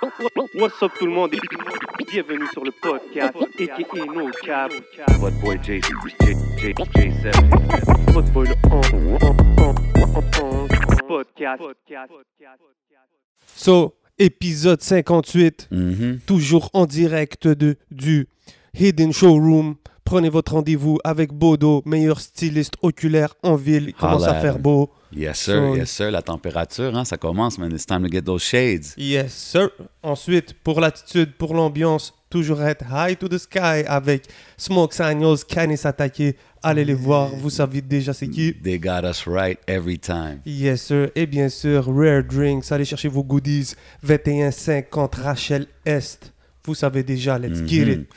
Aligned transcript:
What's 0.00 0.82
up 0.82 0.92
tout 0.98 1.06
le 1.06 1.12
monde? 1.12 1.34
Et 1.34 2.04
bienvenue 2.10 2.46
sur 2.52 2.64
le 2.64 2.70
podcast 2.80 3.34
aka 3.36 4.04
No 4.14 4.30
Cap. 4.44 4.72
What 5.20 5.32
boy 5.42 5.58
J, 5.62 5.80
J, 6.20 6.34
J, 6.58 6.72
J7. 6.72 8.12
Votre 8.12 8.32
boy 8.32 8.48
le 8.48 8.54
on, 8.70 8.80
podcast. 11.06 11.62
So, 13.54 13.94
épisode 14.18 14.80
58, 14.80 15.68
Mhm. 15.70 16.20
toujours 16.26 16.70
en 16.72 16.86
direct 16.86 17.46
de, 17.48 17.76
du 17.90 18.28
Hidden 18.78 19.12
Showroom. 19.12 19.76
Prenez 20.04 20.30
votre 20.30 20.52
rendez-vous 20.52 20.98
avec 21.04 21.32
Bodo, 21.32 21.82
meilleur 21.84 22.20
styliste 22.20 22.74
oculaire 22.82 23.34
en 23.42 23.56
ville. 23.56 23.88
Il 23.88 23.94
commence 23.94 24.22
Holla 24.22 24.32
à 24.38 24.40
faire 24.40 24.58
beau. 24.58 24.90
Yes, 25.14 25.38
sir, 25.38 25.54
So- 25.56 25.76
yes, 25.76 25.90
sir. 25.90 26.10
La 26.10 26.22
température, 26.22 26.96
hein, 26.96 27.04
ça 27.04 27.16
commence, 27.16 27.58
man. 27.58 27.72
It's 27.72 27.86
time 27.86 28.02
to 28.02 28.10
get 28.10 28.22
those 28.22 28.42
shades. 28.42 28.94
Yes, 28.96 29.32
sir. 29.32 29.68
Ensuite, 30.02 30.54
pour 30.64 30.80
l'attitude, 30.80 31.32
pour 31.36 31.54
l'ambiance, 31.54 32.12
toujours 32.30 32.62
être 32.62 32.84
high 32.90 33.16
to 33.18 33.28
the 33.28 33.38
sky 33.38 33.84
avec 33.86 34.24
Smoke 34.56 34.94
Signals, 34.94 35.44
Canis 35.46 35.80
Attaqué. 35.84 36.36
Allez 36.62 36.84
les 36.84 36.94
voir, 36.94 37.28
vous 37.28 37.50
savez 37.50 37.80
déjà 37.82 38.12
c'est 38.12 38.28
qui. 38.28 38.54
They 38.62 38.78
got 38.78 39.02
us 39.04 39.24
right 39.26 39.58
every 39.66 39.98
time. 39.98 40.40
Yes, 40.46 40.82
sir. 40.82 41.10
Et 41.16 41.26
bien 41.26 41.48
sûr, 41.48 41.84
Rare 41.94 42.22
Drinks. 42.22 42.70
Allez 42.70 42.84
chercher 42.84 43.08
vos 43.08 43.24
goodies. 43.24 43.74
2150 44.02 45.14
Rachel 45.16 45.66
Est. 45.84 46.32
Vous 46.64 46.74
savez 46.76 47.02
déjà, 47.02 47.38
let's 47.38 47.60
get 47.66 47.84
Mhm. 47.84 47.90
it. 48.02 48.08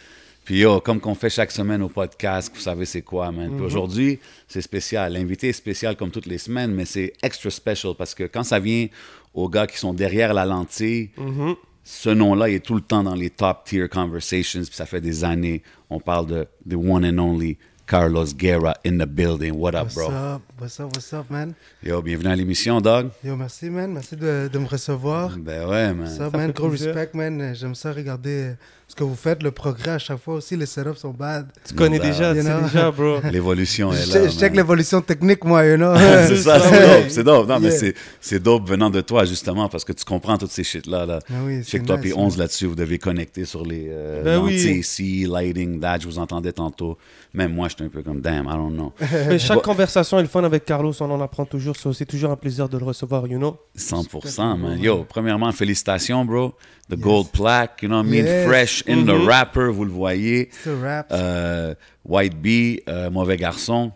Puis 0.45 0.59
yo, 0.59 0.79
comme 0.79 0.99
qu'on 0.99 1.15
fait 1.15 1.29
chaque 1.31 1.49
semaine 1.51 1.81
au 1.81 1.89
podcast, 1.89 2.51
vous 2.53 2.61
savez 2.61 2.85
c'est 2.85 3.01
quoi, 3.01 3.31
man. 3.31 3.49
Mhm. 3.49 3.55
Puis 3.57 3.65
aujourd'hui, 3.65 4.19
c'est 4.47 4.61
spécial. 4.61 5.11
L'invité 5.13 5.49
est 5.49 5.53
spécial 5.53 5.95
comme 5.97 6.11
toutes 6.11 6.27
les 6.27 6.37
semaines, 6.37 6.71
mais 6.71 6.85
c'est 6.85 7.13
extra 7.23 7.49
special 7.49 7.93
parce 7.97 8.13
que 8.13 8.25
quand 8.25 8.43
ça 8.43 8.59
vient 8.59 8.87
aux 9.33 9.49
gars 9.49 9.65
qui 9.65 9.77
sont 9.79 9.93
derrière 9.93 10.33
la 10.35 10.45
lentille, 10.45 11.09
Mhm. 11.17 11.55
ce 11.83 12.09
nom-là 12.11 12.49
est 12.49 12.59
tout 12.63 12.75
le 12.75 12.81
temps 12.81 13.03
dans 13.03 13.15
les 13.15 13.31
top 13.31 13.63
tier 13.65 13.89
conversations, 13.89 14.61
puis 14.61 14.75
ça 14.75 14.85
fait 14.85 15.01
des 15.01 15.23
années. 15.23 15.63
On 15.89 15.99
parle 15.99 16.27
de 16.27 16.47
the 16.69 16.75
one 16.75 17.03
and 17.05 17.17
only 17.17 17.57
Carlos 17.87 18.25
Guerra 18.35 18.75
in 18.85 18.97
the 18.99 19.05
building. 19.07 19.53
What 19.55 19.69
up, 19.75 19.83
What's 19.85 19.95
bro? 19.95 20.09
up? 20.09 20.41
What's 20.59 20.79
up? 20.79 20.95
What's 20.95 21.11
up, 21.13 21.29
man? 21.31 21.53
Yo, 21.83 22.01
bienvenue 22.03 22.29
à 22.29 22.35
l'émission, 22.35 22.81
dog. 22.81 23.09
Yo, 23.23 23.35
merci, 23.35 23.69
man. 23.71 23.91
Merci 23.93 24.15
de, 24.15 24.47
de 24.51 24.59
me 24.59 24.67
recevoir. 24.67 25.37
Ben 25.37 25.67
ouais, 25.67 25.93
man. 25.93 26.01
What's 26.07 26.19
up, 26.19 26.31
Ça 26.31 26.37
man? 26.37 26.51
Gros 26.51 26.69
plaisir. 26.69 26.93
respect, 26.93 27.15
man. 27.17 27.53
J'aime 27.55 27.75
ça 27.75 27.91
regarder 27.91 28.53
ce 28.87 28.93
que 28.95 29.03
vous 29.03 29.15
faites, 29.15 29.41
le 29.41 29.51
progrès 29.51 29.91
à 29.91 29.97
chaque 29.99 30.19
fois 30.19 30.35
aussi. 30.35 30.55
Les 30.55 30.65
setups 30.67 30.95
sont 30.97 31.09
bad. 31.11 31.47
Tu 31.67 31.73
connais 31.73 31.97
Ben, 31.99 32.11
déjà, 32.11 32.33
tu 32.35 32.41
sais 32.43 32.61
déjà, 32.61 32.91
bro. 32.91 33.17
L'évolution 33.31 33.91
est 33.91 34.05
Je 34.05 34.17
là. 34.19 34.27
je 34.27 34.37
check 34.39 34.55
l'évolution 34.55 35.01
technique, 35.01 35.43
moi, 35.43 35.65
you 35.65 35.75
know? 35.75 35.95
c'est 36.27 36.37
ça, 36.37 36.59
c'est 36.59 36.79
dope, 36.81 37.09
c'est 37.09 37.23
dope. 37.23 37.47
Non, 37.47 37.59
mais 37.59 37.69
Yeah. 37.69 37.77
c'est, 37.79 37.95
c'est 38.21 38.39
dope 38.41 38.69
venant 38.69 38.89
de 38.91 39.01
toi, 39.01 39.25
justement, 39.25 39.67
parce 39.69 39.83
que 39.83 39.91
tu 39.93 40.05
comprends 40.05 40.37
toutes 40.37 40.51
ces 40.51 40.63
shit-là. 40.63 41.05
Là. 41.05 41.19
Ah 41.29 41.33
oui, 41.45 41.61
que 41.63 41.77
toi 41.79 41.97
nice, 41.97 42.13
man. 42.15 42.25
11 42.25 42.37
là-dessus, 42.37 42.67
vous 42.67 42.75
devez 42.75 42.99
connecter 42.99 43.43
sur 43.45 43.65
les 43.65 43.87
euh, 43.89 44.23
Ben 44.23 44.39
oui. 44.43 44.53
lentilles 44.53 44.79
ici, 44.79 45.25
lighting, 45.27 45.79
that. 45.79 45.99
Je 46.01 46.05
vous 46.05 46.19
entendais 46.19 46.51
tantôt. 46.53 46.97
Même 47.35 47.53
moi, 47.53 47.67
j'étais 47.67 47.83
un 47.83 47.89
peu 47.89 48.01
comme, 48.01 48.21
damn, 48.21 48.45
I 48.45 48.53
don't 48.55 48.73
know. 48.73 48.93
Mais 49.27 49.37
chaque 49.39 49.57
Bon. 49.57 49.61
conversation 49.63 50.17
est 50.19 50.21
le 50.23 50.27
fun 50.27 50.43
avec 50.43 50.63
Carlos, 50.65 50.93
on 51.01 51.11
en 51.11 51.21
apprend 51.21 51.45
toujours. 51.45 51.75
so 51.75 51.91
C'est 51.93 52.05
toujours 52.05 52.31
un 52.31 52.35
plaisir 52.37 52.69
de 52.69 52.77
le 52.77 52.85
recevoir, 52.85 53.27
you 53.27 53.37
know. 53.37 53.57
100%, 53.77 54.57
man. 54.57 54.79
Yo, 54.79 55.03
premièrement, 55.03 55.51
félicitations, 55.51 56.23
bro. 56.25 56.53
The 56.89 56.95
gold 56.95 57.29
plaque, 57.31 57.81
you 57.81 57.89
know 57.89 57.97
what 57.97 58.05
I 58.05 58.09
mean? 58.09 58.25
Yes. 58.25 58.45
Fresh 58.47 58.83
in 58.87 59.03
the 59.05 59.25
rapper, 59.27 59.69
vous 59.71 59.85
le 59.85 59.91
voyez. 59.91 60.49
C'est 60.63 60.73
rap. 60.81 61.07
Euh, 61.11 61.73
White 62.05 62.39
Bee, 62.39 62.81
euh, 62.87 63.09
Mauvais 63.09 63.37
Garçon, 63.37 63.91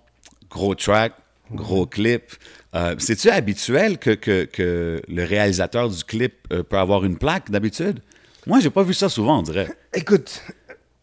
gros 0.50 0.76
track, 0.76 1.14
gros 1.54 1.86
clip. 1.86 2.24
Euh, 2.76 2.96
C'est-tu 2.98 3.30
habituel 3.30 3.98
que, 4.00 4.12
que, 4.12 4.46
que 4.46 5.02
le 5.08 5.24
réalisateur 5.24 5.90
du 5.90 6.04
clip 6.04 6.34
euh, 6.52 6.62
peut 6.64 6.78
avoir 6.78 7.06
une 7.06 7.18
plaque 7.18 7.50
d'habitude? 7.50 8.00
Moi, 8.48 8.60
j'ai 8.60 8.70
pas 8.70 8.84
vu 8.84 8.94
ça 8.94 9.10
souvent, 9.10 9.40
on 9.40 9.42
dirait. 9.44 9.68
Écoute, 9.94 10.42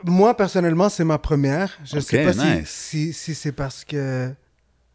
moi, 0.06 0.36
personnellement, 0.36 0.88
c'est 0.88 1.04
ma 1.04 1.18
première. 1.18 1.76
Je 1.84 2.00
sais 2.00 2.24
pas 2.24 2.32
si- 2.32 2.38
nice. 2.38 2.68
si, 2.68 3.12
si, 3.12 3.34
c'est 3.34 3.52
parce 3.52 3.84
que 3.84 4.30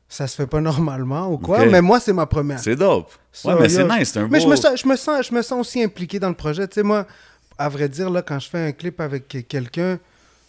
ça 0.07 0.27
se 0.27 0.35
fait 0.35 0.47
pas 0.47 0.59
normalement 0.61 1.31
ou 1.31 1.37
quoi, 1.37 1.65
mais 1.65 1.81
moi, 1.81 1.99
c'est 1.99 2.13
ma 2.13 2.25
première. 2.25 2.59
C'est 2.59 2.75
dope. 2.75 3.11
So, 3.31 3.49
ouais, 3.49 3.61
mais 3.61 3.69
c'est 3.69 3.85
nice, 3.87 4.11
c'est 4.11 4.19
un 4.19 4.23
beau... 4.23 4.29
Mais 4.31 4.39
je 4.41 4.47
me, 4.47 4.55
sens, 4.55 4.81
je, 4.81 4.87
me 4.87 4.95
sens, 4.95 5.27
je 5.29 5.33
me 5.33 5.41
sens 5.41 5.59
aussi 5.59 5.81
impliqué 5.83 6.19
dans 6.19 6.29
le 6.29 6.35
projet. 6.35 6.67
Tu 6.67 6.75
sais, 6.75 6.83
moi, 6.83 7.07
à 7.57 7.69
vrai 7.69 7.87
dire, 7.87 8.09
là, 8.09 8.21
quand 8.21 8.39
je 8.39 8.49
fais 8.49 8.67
un 8.67 8.71
clip 8.73 8.99
avec 8.99 9.47
quelqu'un, 9.47 9.99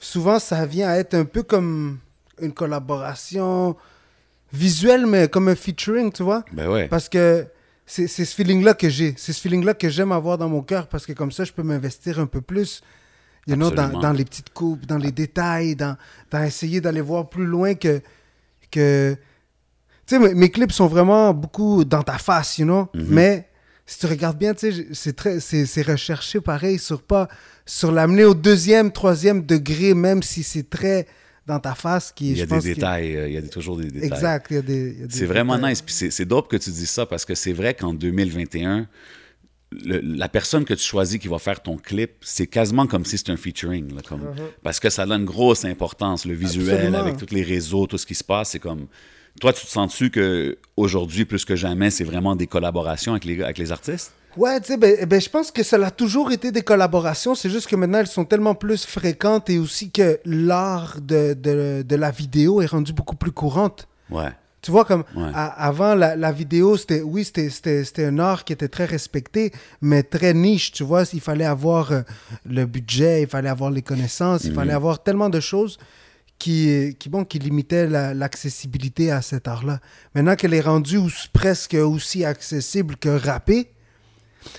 souvent, 0.01 0.39
ça 0.39 0.67
vient 0.67 0.89
à 0.89 0.97
être 0.97 1.15
un 1.15 1.25
peu 1.25 1.43
comme 1.43 1.99
une 2.41 2.53
collaboration 2.53 3.77
visuelle, 4.53 5.07
mais 5.07 5.29
comme 5.29 5.49
un 5.49 5.55
featuring, 5.55 6.13
tu 6.13 6.23
vois? 6.23 6.45
Ben 6.53 6.69
ouais. 6.69 6.89
Parce 6.89 7.09
que 7.09 7.47
c'est 7.87 8.07
ce 8.09 8.25
feeling-là 8.25 8.75
que 8.75 8.89
j'ai. 8.89 9.15
C'est 9.17 9.33
ce 9.33 9.41
feeling-là 9.41 9.75
que 9.75 9.89
j'aime 9.89 10.13
avoir 10.13 10.39
dans 10.39 10.49
mon 10.49 10.63
cœur 10.63 10.87
parce 10.89 11.07
que 11.07 11.13
comme 11.13 11.31
ça, 11.33 11.45
je 11.45 11.53
peux 11.53 11.63
m'investir 11.63 12.19
un 12.19 12.27
peu 12.27 12.41
plus 12.41 12.83
you 13.47 13.57
know, 13.57 13.71
dans, 13.71 14.13
les 14.13 14.25
petites 14.25 14.51
coupes, 14.53 14.87
dans 14.87 14.99
les 14.99 15.13
détails, 15.13 15.75
dans, 15.77 15.97
dans 16.31 16.43
essayer 16.45 16.81
d'aller 16.81 17.01
voir 17.01 17.29
plus 17.29 17.47
loin 17.47 17.75
que... 17.75 18.01
que... 18.71 19.17
Tu 20.07 20.17
sais, 20.17 20.19
mes, 20.19 20.35
mes 20.35 20.51
clips 20.51 20.73
sont 20.73 20.87
vraiment 20.89 21.33
beaucoup 21.35 21.85
dans 21.85 22.03
ta 22.03 22.19
face, 22.19 22.59
you 22.59 22.65
know? 22.65 22.89
Mhm. 22.95 23.07
Mais 23.09 23.49
si 23.87 23.99
tu 23.99 24.07
regardes 24.07 24.39
bien, 24.39 24.55
tu 24.55 24.73
sais, 24.73 24.87
c'est 24.93 25.17
très- 25.17 25.41
c'est 25.41 25.83
recherché 25.83 26.41
pareil 26.41 26.79
sur 26.79 27.03
pas... 27.03 27.29
Sur 27.65 27.93
l'amener 27.93 28.25
au 28.25 28.35
deuxième, 28.35 28.91
troisième 28.91 29.47
degré, 29.47 29.95
même 29.95 30.23
si 30.23 30.43
c'est 30.43 30.69
très 30.69 31.07
dans 31.47 31.61
ta 31.61 31.75
face. 31.77 32.11
Qui, 32.13 32.31
Il 32.31 32.33
y 32.33 32.37
je 32.39 32.43
a 32.43 32.47
des 32.47 32.51
pense 32.51 32.65
détails, 32.65 33.17
euh, 33.17 33.29
il 33.29 33.35
y 33.35 33.37
a 33.37 33.43
toujours 33.43 33.77
des 33.77 33.89
détails. 33.89 34.09
Exact. 34.09 34.47
il 34.51 34.55
y 34.55 34.59
a 34.59 34.63
des- 34.63 34.93
des 34.93 35.15
C'est 35.17 35.27
vraiment 35.27 35.57
nice. 35.59 35.81
Puis 35.81 35.95
c'est- 35.95 36.11
c'est 36.11 36.25
dope 36.25 36.49
que 36.49 36.57
tu 36.57 36.71
dis 36.71 36.87
ça 36.87 37.07
parce 37.07 37.25
que 37.25 37.35
c'est 37.37 37.53
vrai 37.53 37.75
qu'en 37.75 37.95
2021, 37.95 38.89
le- 39.85 40.01
la 40.01 40.29
personne 40.29 40.65
que 40.65 40.75
tu 40.75 40.83
choisis 40.85 41.19
qui 41.19 41.29
va 41.29 41.39
faire 41.39 41.63
ton 41.63 41.77
clip, 41.77 42.13
c'est 42.21 42.47
quasiment 42.47 42.87
comme 42.87 43.05
si 43.05 43.19
c'était 43.19 43.33
un 43.33 43.37
featuring. 43.37 43.95
là, 43.95 44.03
comme, 44.07 44.23
Parce 44.63 44.81
que 44.81 44.91
ça 44.91 45.07
donne 45.07 45.21
une 45.23 45.27
grosse 45.27 45.65
importance, 45.65 46.25
le 46.25 46.35
visuel, 46.35 46.75
Absolument. 46.75 46.99
avec 46.99 47.17
tous 47.17 47.35
les 47.35 47.43
réseaux, 47.43 47.87
tout 47.87 47.99
ce 47.99 48.07
qui 48.07 48.15
se 48.15 48.25
passe. 48.25 48.51
C'est 48.51 48.59
comme. 48.59 48.87
Toi, 49.41 49.53
tu 49.55 49.65
te 49.65 49.71
sens-tu 49.71 50.11
que 50.11 50.59
aujourd'hui 50.77 51.25
plus 51.25 51.45
que 51.47 51.57
jamais, 51.57 51.91
c'est 51.91 52.05
vraiment 52.05 52.37
des 52.37 52.47
collaborations 52.47 53.13
avec 53.13 53.25
les, 53.25 53.37
gars- 53.37 53.45
avec 53.47 53.59
les 53.59 53.73
artistes? 53.73 54.13
Ouais, 54.37 54.61
tu 54.61 54.69
sais, 54.69 54.77
ben, 54.79 55.05
ben, 55.07 55.21
je 55.21 55.29
pense 55.29 55.51
que 55.51 55.63
ça 55.63 55.77
a 55.85 55.91
toujours 55.91 56.33
été 56.33 56.53
des 56.53 56.63
collaborations. 56.63 57.35
C'est 57.35 57.51
juste 57.51 57.67
que 57.67 57.77
maintenant, 57.77 57.99
elles 57.99 58.07
sont 58.07 58.25
tellement 58.25 58.55
plus 58.55 58.85
fréquentes 58.87 59.49
et 59.51 59.59
aussi 59.59 59.91
que 59.91 60.19
l'art 60.25 61.01
de, 61.01 61.35
de, 61.35 61.83
de 61.87 61.97
la 61.97 62.11
vidéo 62.11 62.61
est 62.63 62.67
rendu 62.67 62.93
beaucoup 62.93 63.17
plus 63.17 63.33
courante. 63.33 63.89
Ouais. 64.11 64.31
Tu 64.63 64.71
vois, 64.71 64.85
comme 64.85 65.03
Ouais. 65.17 65.31
à- 65.35 65.67
avant, 65.67 65.95
la, 65.97 66.15
la 66.15 66.31
vidéo, 66.31 66.77
c'était, 66.77 67.01
oui, 67.03 67.25
c'était, 67.25 67.51
c'était, 67.51 67.83
c'était 67.85 68.05
un 68.05 68.19
art 68.21 68.45
qui 68.45 68.53
était 68.53 68.69
très 68.69 68.85
respecté, 68.85 69.51
mais 69.81 70.03
très 70.05 70.33
niche. 70.35 70.71
Tu 70.71 70.85
vois, 70.85 71.03
il 71.13 71.21
fallait 71.21 71.45
avoir 71.45 71.91
euh, 71.91 72.03
le 72.47 72.65
budget, 72.65 73.23
il 73.23 73.29
fallait 73.29 73.49
avoir 73.49 73.71
les 73.73 73.83
connaissances, 73.83 74.45
il 74.45 74.55
fallait 74.55 74.73
avoir 74.73 75.03
tellement 75.03 75.29
de 75.29 75.41
choses 75.41 75.79
qui, 76.39 76.95
qui, 76.99 77.09
bon, 77.09 77.25
qui 77.25 77.39
limitaient 77.41 77.89
la- 77.89 78.15
l'accessibilité 78.15 79.11
à 79.11 79.21
cet 79.21 79.49
art-là. 79.49 79.81
Maintenant 80.15 80.37
qu'elle 80.37 80.55
est 80.55 80.61
rendue 80.61 81.01
presque 81.33 81.75
aussi 81.75 82.25
accessible 82.25 82.97
que 82.97 83.09
rapper, 83.09 83.69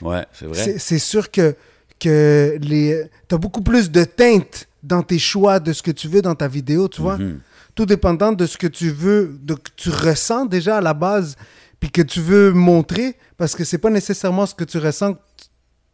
Ouais, 0.01 0.25
c'est 0.33 0.45
vrai. 0.45 0.55
c'est 0.63 0.79
c'est 0.79 0.99
sûr 0.99 1.29
que, 1.31 1.55
que 1.99 2.57
les... 2.61 3.03
tu 3.27 3.35
as 3.35 3.37
beaucoup 3.37 3.61
plus 3.61 3.91
de 3.91 4.03
teintes 4.05 4.67
dans 4.81 5.01
tes 5.03 5.19
choix 5.19 5.59
de 5.59 5.71
ce 5.73 5.81
que 5.81 5.91
tu 5.91 6.07
veux 6.07 6.21
dans 6.21 6.35
ta 6.35 6.47
vidéo, 6.47 6.87
tu 6.87 7.01
vois. 7.01 7.17
Mhm. 7.17 7.39
Tout 7.75 7.85
dépendant 7.85 8.31
de 8.31 8.45
ce 8.45 8.57
que 8.57 8.67
tu 8.67 8.89
veux, 8.89 9.37
de 9.41 9.55
que 9.55 9.69
tu 9.75 9.89
ressens 9.89 10.45
déjà 10.45 10.77
à 10.77 10.81
la 10.81 10.93
base, 10.93 11.35
puis 11.79 11.89
que 11.91 12.01
tu 12.01 12.21
veux 12.21 12.51
montrer, 12.53 13.17
parce 13.37 13.55
que 13.55 13.63
c'est 13.63 13.77
pas 13.79 13.89
nécessairement 13.89 14.45
ce 14.45 14.53
que 14.55 14.63
tu 14.63 14.77
ressens 14.77 15.13
que 15.15 15.19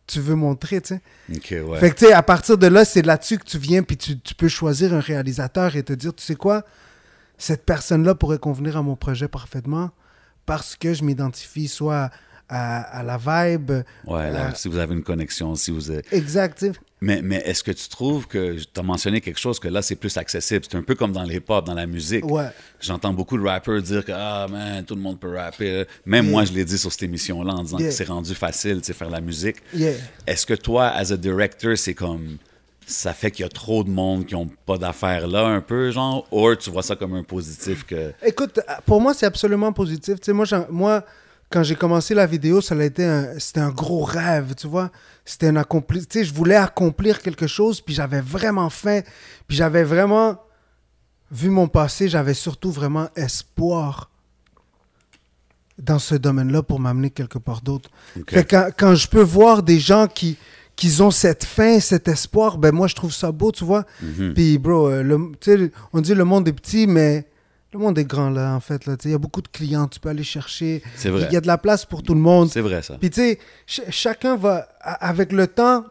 tu- 0.08 0.20
veux 0.20 0.36
montrer, 0.36 0.82
tu 0.82 0.96
sais. 0.96 1.02
Ok, 1.36 1.70
ouais. 1.70 1.80
Fait 1.80 1.92
que, 1.92 1.96
tu 2.00 2.06
sais, 2.08 2.14
à 2.14 2.24
partir 2.24 2.58
de 2.58 2.66
là, 2.68 2.84
c'est 2.84 3.04
là-dessus 3.04 3.38
que 3.38 3.46
tu 3.46 3.58
viens, 3.60 3.84
puis 3.84 3.96
tu, 3.96 4.20
tu 4.20 4.34
peux 4.36 4.48
choisir 4.48 4.94
un 4.94 5.00
réalisateur 5.00 5.76
et 5.76 5.84
te 5.84 5.94
dire, 5.94 6.14
tu 6.16 6.24
sais 6.24 6.36
quoi, 6.36 6.64
cette 7.38 7.64
personne-là 7.66 8.16
pourrait 8.16 8.40
convenir 8.40 8.76
à 8.76 8.82
mon 8.82 8.96
projet 8.96 9.28
parfaitement 9.28 9.92
parce 10.48 10.76
que 10.76 10.94
je 10.96 11.04
m'identifie 11.04 11.68
soit 11.68 12.10
à, 12.50 12.82
à 12.82 13.04
la 13.04 13.18
vibe. 13.18 13.72
Ouais, 14.08 14.32
là, 14.32 14.54
si 14.56 14.68
vous 14.68 14.78
avez 14.80 14.96
une 14.96 15.04
connexion, 15.04 15.54
si 15.56 15.70
vous 15.72 15.92
êtes... 15.92 16.12
exact, 16.12 16.58
tu 16.58 16.66
sais. 16.66 16.72
Mais, 17.02 17.22
mais 17.22 17.38
est-ce 17.46 17.64
que 17.64 17.72
tu 17.72 17.88
trouves 17.88 18.28
que 18.28 18.58
tu 18.58 18.80
as 18.80 18.84
mentionné 18.84 19.22
quelque 19.22 19.40
chose 19.40 19.58
que 19.60 19.70
là, 19.70 19.82
c'est 19.82 19.96
plus 19.96 20.18
accessible? 20.18 20.66
C'est 20.70 20.78
un 20.78 20.82
peu 20.82 20.96
comme 20.96 21.14
dans 21.14 21.24
le 21.24 21.34
hip-hop, 21.34 21.66
dans 21.66 21.74
la 21.74 21.86
musique. 21.86 22.30
Ouais. 22.30 22.50
J'entends 22.82 23.14
beaucoup 23.14 23.38
de 23.38 23.48
rappers 23.48 23.82
dire 23.82 24.04
que 24.04 24.12
ah 24.14 24.48
man, 24.50 24.84
tout 24.84 24.96
le 24.96 25.02
monde 25.02 25.20
peut 25.20 25.34
rapper. 25.36 25.86
Même 26.06 26.26
Yeah. 26.26 26.32
moi, 26.32 26.44
je 26.46 26.52
l'ai 26.52 26.66
dit 26.66 26.78
sur 26.78 26.92
cette 26.92 27.04
émission-là 27.04 27.54
en 27.54 27.64
disant 27.64 27.78
Yeah. 27.80 27.90
que 27.90 27.94
c'est 27.96 28.08
rendu 28.08 28.36
facile, 28.36 28.84
sais, 28.84 28.94
faire 28.94 29.10
la 29.10 29.22
musique. 29.22 29.58
Yeah. 29.74 29.94
Est-ce 30.28 30.46
que 30.46 30.54
toi, 30.54 30.88
as 30.88 31.12
a 31.12 31.18
director, 31.18 31.78
c'est 31.78 31.94
comme 31.94 32.38
ça 32.86 33.14
fait 33.14 33.32
qu'il 33.32 33.44
y 33.44 33.46
a 33.46 33.50
trop 33.50 33.84
de 33.84 33.90
monde 33.90 34.26
qui 34.26 34.36
ont 34.36 34.50
pas 34.66 34.78
d'affaires 34.78 35.28
là, 35.28 35.46
un 35.46 35.62
peu, 35.62 35.92
genre, 35.92 36.28
ou 36.32 36.54
tu 36.56 36.70
vois 36.72 36.84
ça 36.84 36.96
comme 36.96 37.14
un 37.14 37.24
positif 37.24 37.86
que. 37.86 38.12
Écoute, 38.26 38.60
pour 38.86 39.00
moi, 39.00 39.14
c'est 39.14 39.28
absolument 39.28 39.72
positif. 39.72 40.16
Tu 40.16 40.26
sais, 40.26 40.34
moi, 40.34 40.46
moi, 40.70 41.06
quand 41.50 41.64
j'ai 41.64 41.76
commencé 41.76 42.14
la 42.14 42.26
vidéo, 42.26 42.62
ça 42.62 42.76
a 42.76 42.84
été 42.84 43.06
un, 43.06 43.40
c'était 43.40 43.60
un 43.60 43.70
gros 43.72 44.04
rêve, 44.04 44.54
tu 44.56 44.68
vois. 44.68 44.92
C'était 45.32 45.48
un 45.50 45.58
accompli. 45.58 46.00
Tu 46.08 46.20
sais, 46.20 46.26
je 46.26 46.34
voulais 46.34 46.56
accomplir 46.56 47.22
quelque 47.22 47.46
chose, 47.46 47.82
puis 47.82 47.94
j'avais 47.94 48.20
vraiment 48.20 48.72
faim, 48.72 49.02
puis 49.48 49.56
j'avais 49.56 49.84
vraiment, 49.84 50.40
vu 51.32 51.52
mon 51.52 51.68
passé, 51.68 52.10
j'avais 52.10 52.34
surtout 52.34 52.72
vraiment 52.72 53.10
espoir 53.16 54.10
dans 55.78 56.00
ce 56.00 56.16
domaine-là 56.16 56.64
pour 56.64 56.80
m'amener 56.80 57.12
quelque 57.12 57.38
part 57.38 57.62
d'autre. 57.62 57.92
Ok. 58.20 58.32
Fait 58.32 58.44
que 58.44 58.56
quand, 58.56 58.70
quand 58.76 58.96
je 58.96 59.08
peux 59.08 59.22
voir 59.22 59.62
des 59.62 59.80
gens 59.80 60.08
qui, 60.08 60.36
qu'ils 60.76 61.04
ont 61.04 61.12
cette 61.12 61.46
faim, 61.46 61.80
cet 61.80 62.08
espoir, 62.08 62.58
ben 62.58 62.74
moi, 62.74 62.88
je 62.88 62.96
trouve 62.96 63.14
ça 63.14 63.32
beau, 63.32 63.52
tu 63.52 63.64
vois. 63.64 63.86
Mhm. 64.02 64.34
Puis, 64.34 64.58
bro, 64.58 64.90
euh, 64.90 65.04
le- 65.04 65.32
tu 65.40 65.56
sais, 65.58 65.72
on 65.94 66.02
dit 66.02 66.16
le 66.16 66.26
monde 66.26 66.48
est 66.48 66.54
petit, 66.54 66.88
mais 66.88 67.28
le 67.74 67.80
monde 67.80 67.98
est 68.00 68.06
grand, 68.06 68.30
là, 68.30 68.54
en 68.56 68.60
fait. 68.60 68.82
Il 69.06 69.12
y 69.12 69.14
a 69.14 69.18
beaucoup 69.18 69.42
de 69.42 69.48
clients, 69.48 69.88
tu 69.88 70.00
peux 70.00 70.10
aller 70.10 70.24
chercher. 70.24 70.82
C'est 70.96 71.10
vrai. 71.10 71.28
Il 71.30 71.34
y 71.34 71.38
a 71.38 71.42
de 71.42 71.48
la 71.48 71.58
place 71.58 71.86
pour 71.86 72.02
tout 72.04 72.14
le 72.16 72.20
monde. 72.20 72.50
C'est 72.50 72.62
vrai, 72.62 72.82
ça. 72.82 72.98
Puis, 72.98 73.10
tu 73.12 73.22
sais, 73.22 73.40
ch- 73.68 73.88
chacun 73.92 74.36
va, 74.36 74.68
avec 74.82 75.32
le 75.32 75.46
temps, 75.48 75.86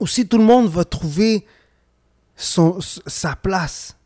aussi, 0.00 0.26
tout 0.26 0.38
le 0.38 0.44
monde 0.44 0.68
va 0.68 0.84
trouver 0.84 1.44
son, 2.36 2.78
sa 3.06 3.34
place. 3.36 3.96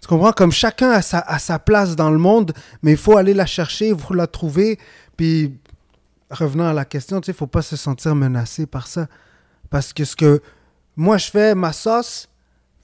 Tu 0.00 0.08
comprends? 0.08 0.32
Comme 0.32 0.50
chacun 0.52 0.90
a 0.90 1.02
sa, 1.02 1.18
a 1.20 1.38
sa 1.38 1.58
place 1.58 1.94
dans 1.96 2.10
le 2.10 2.18
monde, 2.18 2.52
mais 2.82 2.92
il 2.92 2.96
faut 2.96 3.16
aller 3.16 3.34
la 3.34 3.46
chercher, 3.46 3.88
il 3.90 3.98
faut 3.98 4.14
la 4.14 4.26
trouver. 4.26 4.78
Puis, 5.16 5.54
revenant 6.30 6.66
à 6.68 6.72
la 6.72 6.84
question, 6.84 7.20
tu 7.20 7.26
sais, 7.26 7.32
il 7.32 7.36
faut 7.38 7.46
pas 7.46 7.62
se 7.62 7.76
sentir 7.76 8.14
menacé 8.14 8.66
par 8.66 8.86
ça. 8.86 9.06
Parce 9.68 9.92
que 9.92 10.04
ce 10.04 10.16
que 10.16 10.42
moi 10.96 11.18
je 11.18 11.30
fais, 11.30 11.54
ma 11.54 11.72
sauce, 11.72 12.28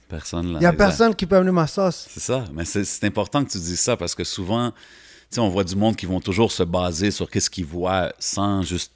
Personne 0.07 0.53
là. 0.53 0.59
il 0.61 0.63
y 0.63 0.65
a 0.65 0.73
personne 0.73 1.13
qui 1.15 1.25
peut 1.25 1.35
amener 1.35 1.51
ma 1.51 1.67
sauce. 1.67 2.07
C'est 2.09 2.19
ça. 2.21 2.45
Mais 2.53 2.63
c'est 2.65 3.03
important 3.05 3.43
que 3.43 3.49
tu 3.51 3.57
dises 3.57 3.79
ça 3.79 3.97
parce 3.97 4.15
que 4.15 4.23
souvent, 4.23 4.71
tu 4.71 4.77
sais, 5.31 5.39
on 5.41 5.49
voit 5.49 5.63
du 5.65 5.75
monde 5.75 5.95
qui 5.95 6.05
vont 6.05 6.21
toujours 6.21 6.51
se 6.51 6.63
baser 6.63 7.11
sur 7.11 7.29
qu'est-ce 7.29 7.49
qu'ils 7.49 7.65
voient 7.65 8.13
sans 8.17 8.61
juste 8.63 8.93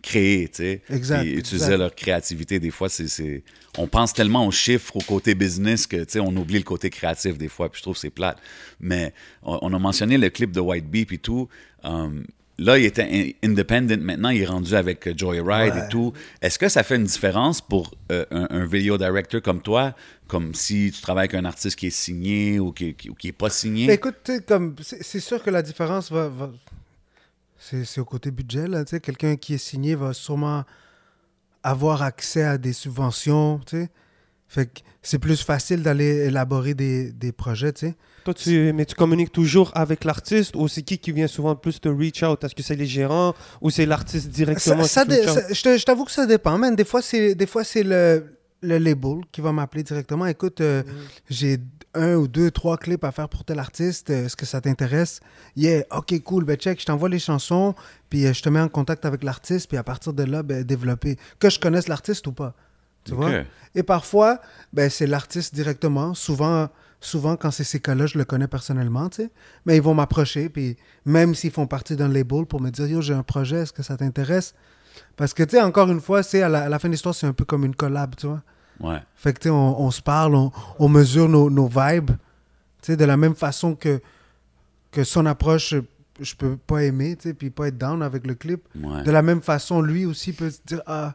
créer, 0.00 0.48
tu 0.48 0.56
sais. 0.56 0.82
Exact, 0.90 1.20
Puis 1.22 1.32
utiliser 1.32 1.64
exact. 1.66 1.78
leur 1.78 1.94
créativité. 1.94 2.60
Des 2.60 2.70
fois, 2.70 2.88
c'est, 2.88 3.08
c'est- 3.08 3.42
on 3.76 3.86
pense 3.88 4.12
tellement 4.14 4.46
aux 4.46 4.50
chiffres, 4.52 4.96
au 4.96 5.00
côté 5.00 5.34
business 5.34 5.86
que, 5.86 5.96
tu 5.96 6.04
sais, 6.12 6.20
on 6.20 6.34
oublie 6.36 6.56
le 6.58 6.62
côté 6.64 6.88
créatif 6.88 7.36
des 7.36 7.48
fois. 7.48 7.68
Puis 7.68 7.78
je 7.78 7.82
trouve 7.82 7.94
que 7.94 8.00
c'est 8.00 8.08
plate. 8.10 8.38
Mais 8.80 9.12
on, 9.42 9.58
on 9.60 9.74
a 9.74 9.78
mentionné 9.78 10.16
le 10.16 10.30
clip 10.30 10.52
de 10.52 10.60
White 10.60 10.88
Bee 10.88 11.04
puis 11.04 11.18
tout. 11.18 11.48
Um, 11.84 12.24
Là, 12.60 12.76
il 12.78 12.84
était 12.86 13.08
in- 13.42 13.48
independent. 13.48 14.00
Maintenant, 14.00 14.30
il 14.30 14.42
est 14.42 14.46
rendu 14.46 14.74
avec 14.74 15.06
euh, 15.06 15.14
Joyride 15.16 15.74
Ouais. 15.74 15.84
et 15.86 15.88
tout. 15.88 16.12
Est-ce 16.42 16.58
que 16.58 16.68
ça 16.68 16.82
fait 16.82 16.96
une 16.96 17.04
différence 17.04 17.60
pour 17.60 17.94
euh, 18.10 18.24
un, 18.32 18.48
un 18.50 18.66
video 18.66 18.98
director 18.98 19.40
comme 19.40 19.62
toi, 19.62 19.94
comme 20.26 20.54
si 20.54 20.90
tu 20.92 21.00
travailles 21.00 21.28
avec 21.28 21.34
un 21.34 21.44
artiste 21.44 21.76
qui 21.76 21.86
est 21.86 21.90
signé 21.90 22.58
ou 22.58 22.72
qui, 22.72 22.94
qui, 22.94 23.10
qui 23.14 23.28
est 23.28 23.32
pas 23.32 23.48
signé? 23.50 23.86
Mais 23.86 23.94
écoute, 23.94 24.30
comme 24.46 24.74
c'est 24.82 25.20
sûr 25.20 25.42
que 25.42 25.50
la 25.50 25.62
différence 25.62 26.10
va. 26.10 26.28
va- 26.28 26.50
c'est 27.60 28.00
au 28.00 28.04
côté 28.04 28.30
budget, 28.30 28.66
là. 28.68 28.84
Tu 28.84 28.90
sais, 28.90 29.00
quelqu'un 29.00 29.36
qui 29.36 29.54
est 29.54 29.58
signé 29.58 29.94
va 29.94 30.12
sûrement 30.12 30.64
avoir 31.62 32.02
accès 32.02 32.42
à 32.44 32.58
des 32.58 32.72
subventions, 32.72 33.60
tu 33.66 33.76
sais. 33.76 33.90
Fait 34.48 34.66
que 34.66 34.80
c'est 35.02 35.18
plus 35.18 35.42
facile 35.42 35.82
d'aller 35.82 36.26
élaborer 36.26 36.74
des, 36.74 37.12
des 37.12 37.32
projets, 37.32 37.72
tu 37.72 37.86
sais. 37.88 37.94
Toi, 38.28 38.34
tu, 38.34 38.74
mais 38.74 38.84
tu 38.84 38.94
communiques 38.94 39.32
toujours 39.32 39.70
avec 39.74 40.04
l'artiste 40.04 40.54
ou 40.54 40.68
c'est 40.68 40.82
qui 40.82 40.98
qui 40.98 41.12
vient 41.12 41.26
souvent 41.26 41.56
plus 41.56 41.80
te 41.80 41.88
reach 41.88 42.22
out? 42.22 42.44
Est-ce 42.44 42.54
que 42.54 42.62
c'est 42.62 42.76
les 42.76 42.84
gérants 42.84 43.32
ou 43.62 43.70
c'est 43.70 43.86
l'artiste 43.86 44.28
directement 44.28 44.84
Ça, 44.84 45.06
dé- 45.06 45.22
je 45.24 45.82
t'avoue 45.82 46.04
que 46.04 46.10
ça 46.10 46.26
dépend, 46.26 46.58
man. 46.58 46.76
Des 46.76 46.84
fois, 46.84 47.00
c'est, 47.00 47.34
des 47.34 47.46
fois, 47.46 47.64
c'est 47.64 47.82
le, 47.82 48.26
le 48.60 48.76
label 48.76 49.20
qui 49.32 49.40
va 49.40 49.50
m'appeler 49.52 49.82
directement. 49.82 50.26
Écoute, 50.26 50.60
euh, 50.60 50.82
j'ai 51.30 51.56
un 51.94 52.16
ou 52.16 52.28
deux, 52.28 52.50
trois 52.50 52.76
clips 52.76 53.02
à 53.02 53.12
faire 53.12 53.30
pour 53.30 53.44
tel 53.44 53.58
artiste. 53.58 54.10
euh, 54.10 54.26
Est-ce 54.26 54.36
que 54.36 54.44
ça 54.44 54.60
t'intéresse? 54.60 55.20
Yeah, 55.56 55.84
ok, 55.90 56.22
cool. 56.22 56.44
Ben, 56.44 56.56
check, 56.58 56.78
je 56.82 56.84
t'envoie 56.84 57.08
les 57.08 57.18
chansons, 57.18 57.74
puis 58.10 58.26
euh, 58.26 58.34
je 58.34 58.42
te 58.42 58.50
mets 58.50 58.60
en 58.60 58.68
contact 58.68 59.06
avec 59.06 59.24
l'artiste, 59.24 59.68
puis 59.68 59.78
à 59.78 59.82
partir 59.82 60.12
de 60.12 60.24
là, 60.24 60.42
ben, 60.42 60.62
développer. 60.64 61.16
Que 61.38 61.48
je 61.48 61.58
connaisse 61.58 61.88
l'artiste 61.88 62.26
ou 62.26 62.32
pas. 62.32 62.54
Tu 63.04 63.14
vois? 63.14 63.30
Et 63.74 63.82
parfois, 63.82 64.38
ben, 64.74 64.90
c'est 64.90 65.06
l'artiste 65.06 65.54
directement. 65.54 66.12
Souvent, 66.12 66.68
souvent 67.00 67.36
quand 67.36 67.50
c'est 67.50 67.64
ces 67.64 67.80
cas-là, 67.80 68.06
je 68.06 68.18
le 68.18 68.24
connais 68.24 68.48
personnellement, 68.48 69.08
tu 69.08 69.22
sais. 69.22 69.30
Mais 69.66 69.76
ils 69.76 69.82
vont 69.82 69.94
m'approcher, 69.94 70.48
puis 70.48 70.76
même 71.04 71.34
s'ils 71.34 71.50
font 71.52 71.66
partie 71.66 71.96
d'un 71.96 72.08
label 72.08 72.44
pour 72.46 72.60
me 72.60 72.70
dire, 72.70 72.86
yo, 72.86 73.00
j'ai 73.00 73.14
un 73.14 73.22
projet, 73.22 73.56
est-ce 73.62 73.72
que 73.72 73.82
ça 73.82 73.96
t'intéresse? 73.96 74.54
Parce 75.16 75.32
que, 75.32 75.42
tu 75.44 75.50
sais, 75.56 75.62
encore 75.62 75.90
une 75.90 76.00
fois, 76.00 76.22
c'est 76.22 76.42
à 76.42 76.48
la, 76.48 76.62
à 76.64 76.68
la 76.68 76.78
fin 76.78 76.88
de 76.88 76.92
l'histoire, 76.92 77.14
c'est 77.14 77.26
un 77.26 77.32
peu 77.32 77.44
comme 77.44 77.64
une 77.64 77.74
collab, 77.76 78.16
tu 78.16 78.26
vois. 78.26 78.42
Ouais. 78.80 79.00
Fait 79.14 79.32
que, 79.32 79.38
tu 79.38 79.44
sais, 79.44 79.50
on, 79.50 79.80
on 79.80 79.90
se 79.90 80.02
parle, 80.02 80.34
on, 80.34 80.50
on 80.78 80.88
mesure 80.88 81.28
nos, 81.28 81.50
nos 81.50 81.68
vibes, 81.68 82.10
tu 82.10 82.16
sais, 82.92 82.96
de 82.96 83.04
la 83.04 83.16
même 83.16 83.34
façon 83.34 83.74
que, 83.74 84.00
que 84.90 85.04
son 85.04 85.26
approche, 85.26 85.74
je 86.20 86.34
peux 86.34 86.56
pas 86.56 86.82
aimer, 86.82 87.14
tu 87.16 87.28
sais, 87.28 87.34
puis 87.34 87.50
pas 87.50 87.68
être 87.68 87.78
down 87.78 88.02
avec 88.02 88.26
le 88.26 88.34
clip. 88.34 88.62
Ouais. 88.74 89.02
De 89.04 89.10
la 89.12 89.22
même 89.22 89.40
façon, 89.40 89.80
lui 89.82 90.04
aussi 90.04 90.32
peut 90.32 90.50
se 90.50 90.58
dire 90.66 90.80
Ah, 90.86 91.14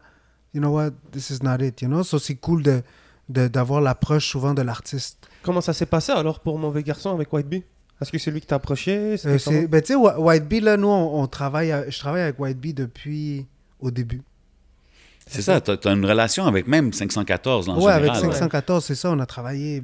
you 0.53 0.61
know 0.61 0.69
what, 0.69 0.91
this 1.11 1.29
is 1.29 1.39
not 1.43 1.57
it, 1.57 1.81
you 1.81 1.87
know? 1.89 2.03
So 2.03 2.19
c'est 2.19 2.35
cool 2.35 2.63
de- 2.63 2.81
d'avoir 3.27 3.81
l'approche 3.81 4.29
souvent 4.29 4.53
de 4.53 4.61
l'artiste. 4.61 5.27
Comment 5.43 5.61
ça 5.61 5.73
s'est 5.73 5.85
passé 5.85 6.11
alors 6.11 6.39
pour 6.39 6.57
Mauvais 6.57 6.83
Garçon 6.83 7.11
avec 7.11 7.31
White 7.31 7.47
Bee? 7.47 7.63
Est-ce 8.01 8.11
que 8.11 8.17
c'est 8.17 8.31
lui 8.31 8.41
qui 8.41 8.47
t'a 8.47 8.55
approché? 8.55 9.15
Euh, 9.25 9.37
ben, 9.67 9.81
tu 9.81 9.87
sais, 9.87 9.95
Wh- 9.95 10.17
White 10.17 10.47
Bee, 10.47 10.59
là, 10.61 10.77
nous, 10.77 10.87
on, 10.87 11.21
on 11.21 11.27
travaille, 11.27 11.71
à- 11.71 11.89
je 11.89 11.99
travaille 11.99 12.21
avec 12.23 12.39
White 12.39 12.59
Bee 12.59 12.73
depuis 12.73 13.45
au 13.79 13.91
début. 13.91 14.21
C'est 15.27 15.41
ça, 15.41 15.61
tu 15.61 15.71
as, 15.71 15.91
une 15.91 16.05
relation 16.05 16.45
avec 16.45 16.67
même 16.67 16.91
514 16.91 17.69
en 17.69 17.75
ouais, 17.75 17.79
général. 17.93 18.09
avec 18.09 18.15
514, 18.15 18.83
c'est 18.83 18.95
ça, 18.95 19.11
on 19.11 19.19
a 19.19 19.25
travaillé. 19.25 19.83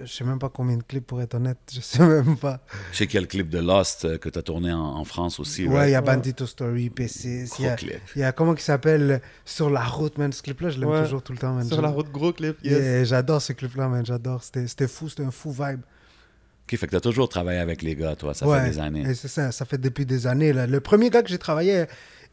Je 0.00 0.04
sais 0.12 0.24
même 0.24 0.40
pas 0.40 0.48
combien 0.48 0.76
de 0.76 0.82
clips 0.82 1.06
pour 1.06 1.22
être 1.22 1.34
honnête, 1.34 1.58
je 1.72 1.80
sais 1.80 1.98
même 2.06 2.36
pas. 2.36 2.60
Je 2.90 2.98
sais 2.98 3.06
qu'il 3.06 3.14
y 3.14 3.18
a 3.18 3.20
le 3.20 3.26
clip 3.28 3.48
de 3.48 3.58
Lost 3.60 4.04
euh, 4.04 4.18
que 4.18 4.28
tu 4.28 4.36
as 4.38 4.42
tourné 4.42 4.72
en, 4.72 4.80
en 4.80 5.04
France 5.04 5.38
aussi. 5.38 5.68
Ouais, 5.68 5.90
il 5.90 5.92
y 5.92 5.94
a 5.94 6.00
Bandito 6.00 6.44
Story, 6.44 6.90
P6, 6.90 7.24
il 7.26 7.44
y 7.44 7.46
Gros 7.64 7.72
a, 7.72 7.76
clip. 7.76 8.00
il 8.16 8.20
y 8.20 8.24
a 8.24 8.32
comment 8.32 8.54
qui 8.54 8.64
s'appelle 8.64 9.20
Sur 9.44 9.70
la 9.70 9.84
route, 9.84 10.18
man. 10.18 10.32
Ce 10.32 10.42
clip-là, 10.42 10.70
je 10.70 10.80
l'aime 10.80 10.88
Ouais. 10.88 11.02
toujours 11.04 11.22
tout 11.22 11.32
le 11.32 11.38
temps, 11.38 11.52
man. 11.52 11.64
Sur 11.64 11.80
la 11.82 11.88
route, 11.90 12.10
gros 12.10 12.32
clip. 12.32 12.56
yes. 12.64 12.72
Yeah, 12.78 13.04
j'adore 13.04 13.40
ce 13.40 13.52
clip-là, 13.52 13.86
man. 13.88 14.04
J'adore. 14.04 14.42
C'était, 14.42 14.66
c'était 14.66 14.88
fou, 14.88 15.08
c'était 15.08 15.22
un 15.24 15.30
fou 15.30 15.52
vibe. 15.52 15.80
OK, 16.68 16.76
fait 16.76 16.86
que 16.86 16.90
tu 16.90 16.96
as 16.96 17.00
toujours 17.00 17.28
travaillé 17.28 17.60
avec 17.60 17.80
les 17.82 17.94
gars, 17.94 18.16
toi. 18.16 18.34
Ça 18.34 18.44
Ouais, 18.44 18.60
fait 18.62 18.70
des 18.70 18.78
années. 18.80 19.02
et 19.08 19.14
c'est 19.14 19.28
ça, 19.28 19.52
ça 19.52 19.64
fait 19.64 19.78
depuis 19.78 20.04
des 20.04 20.26
années. 20.26 20.52
Là. 20.52 20.66
Le 20.66 20.80
premier 20.80 21.10
gars 21.10 21.22
que 21.22 21.28
j'ai 21.28 21.38
travaillé 21.38 21.84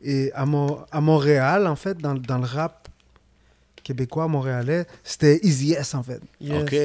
est 0.03 0.31
à, 0.33 0.47
Mon- 0.47 0.79
à 0.91 1.01
Montréal, 1.01 1.67
en 1.67 1.75
fait, 1.75 1.99
dans, 1.99 2.15
dans 2.15 2.39
le 2.39 2.45
rap 2.45 2.89
québécois 3.83 4.27
montréalais, 4.27 4.85
c'était 5.03 5.39
Easy 5.43 5.73
S, 5.73 5.93
en 5.93 6.03
fait. 6.03 6.21
Yes. 6.39 6.61
OK. 6.61 6.75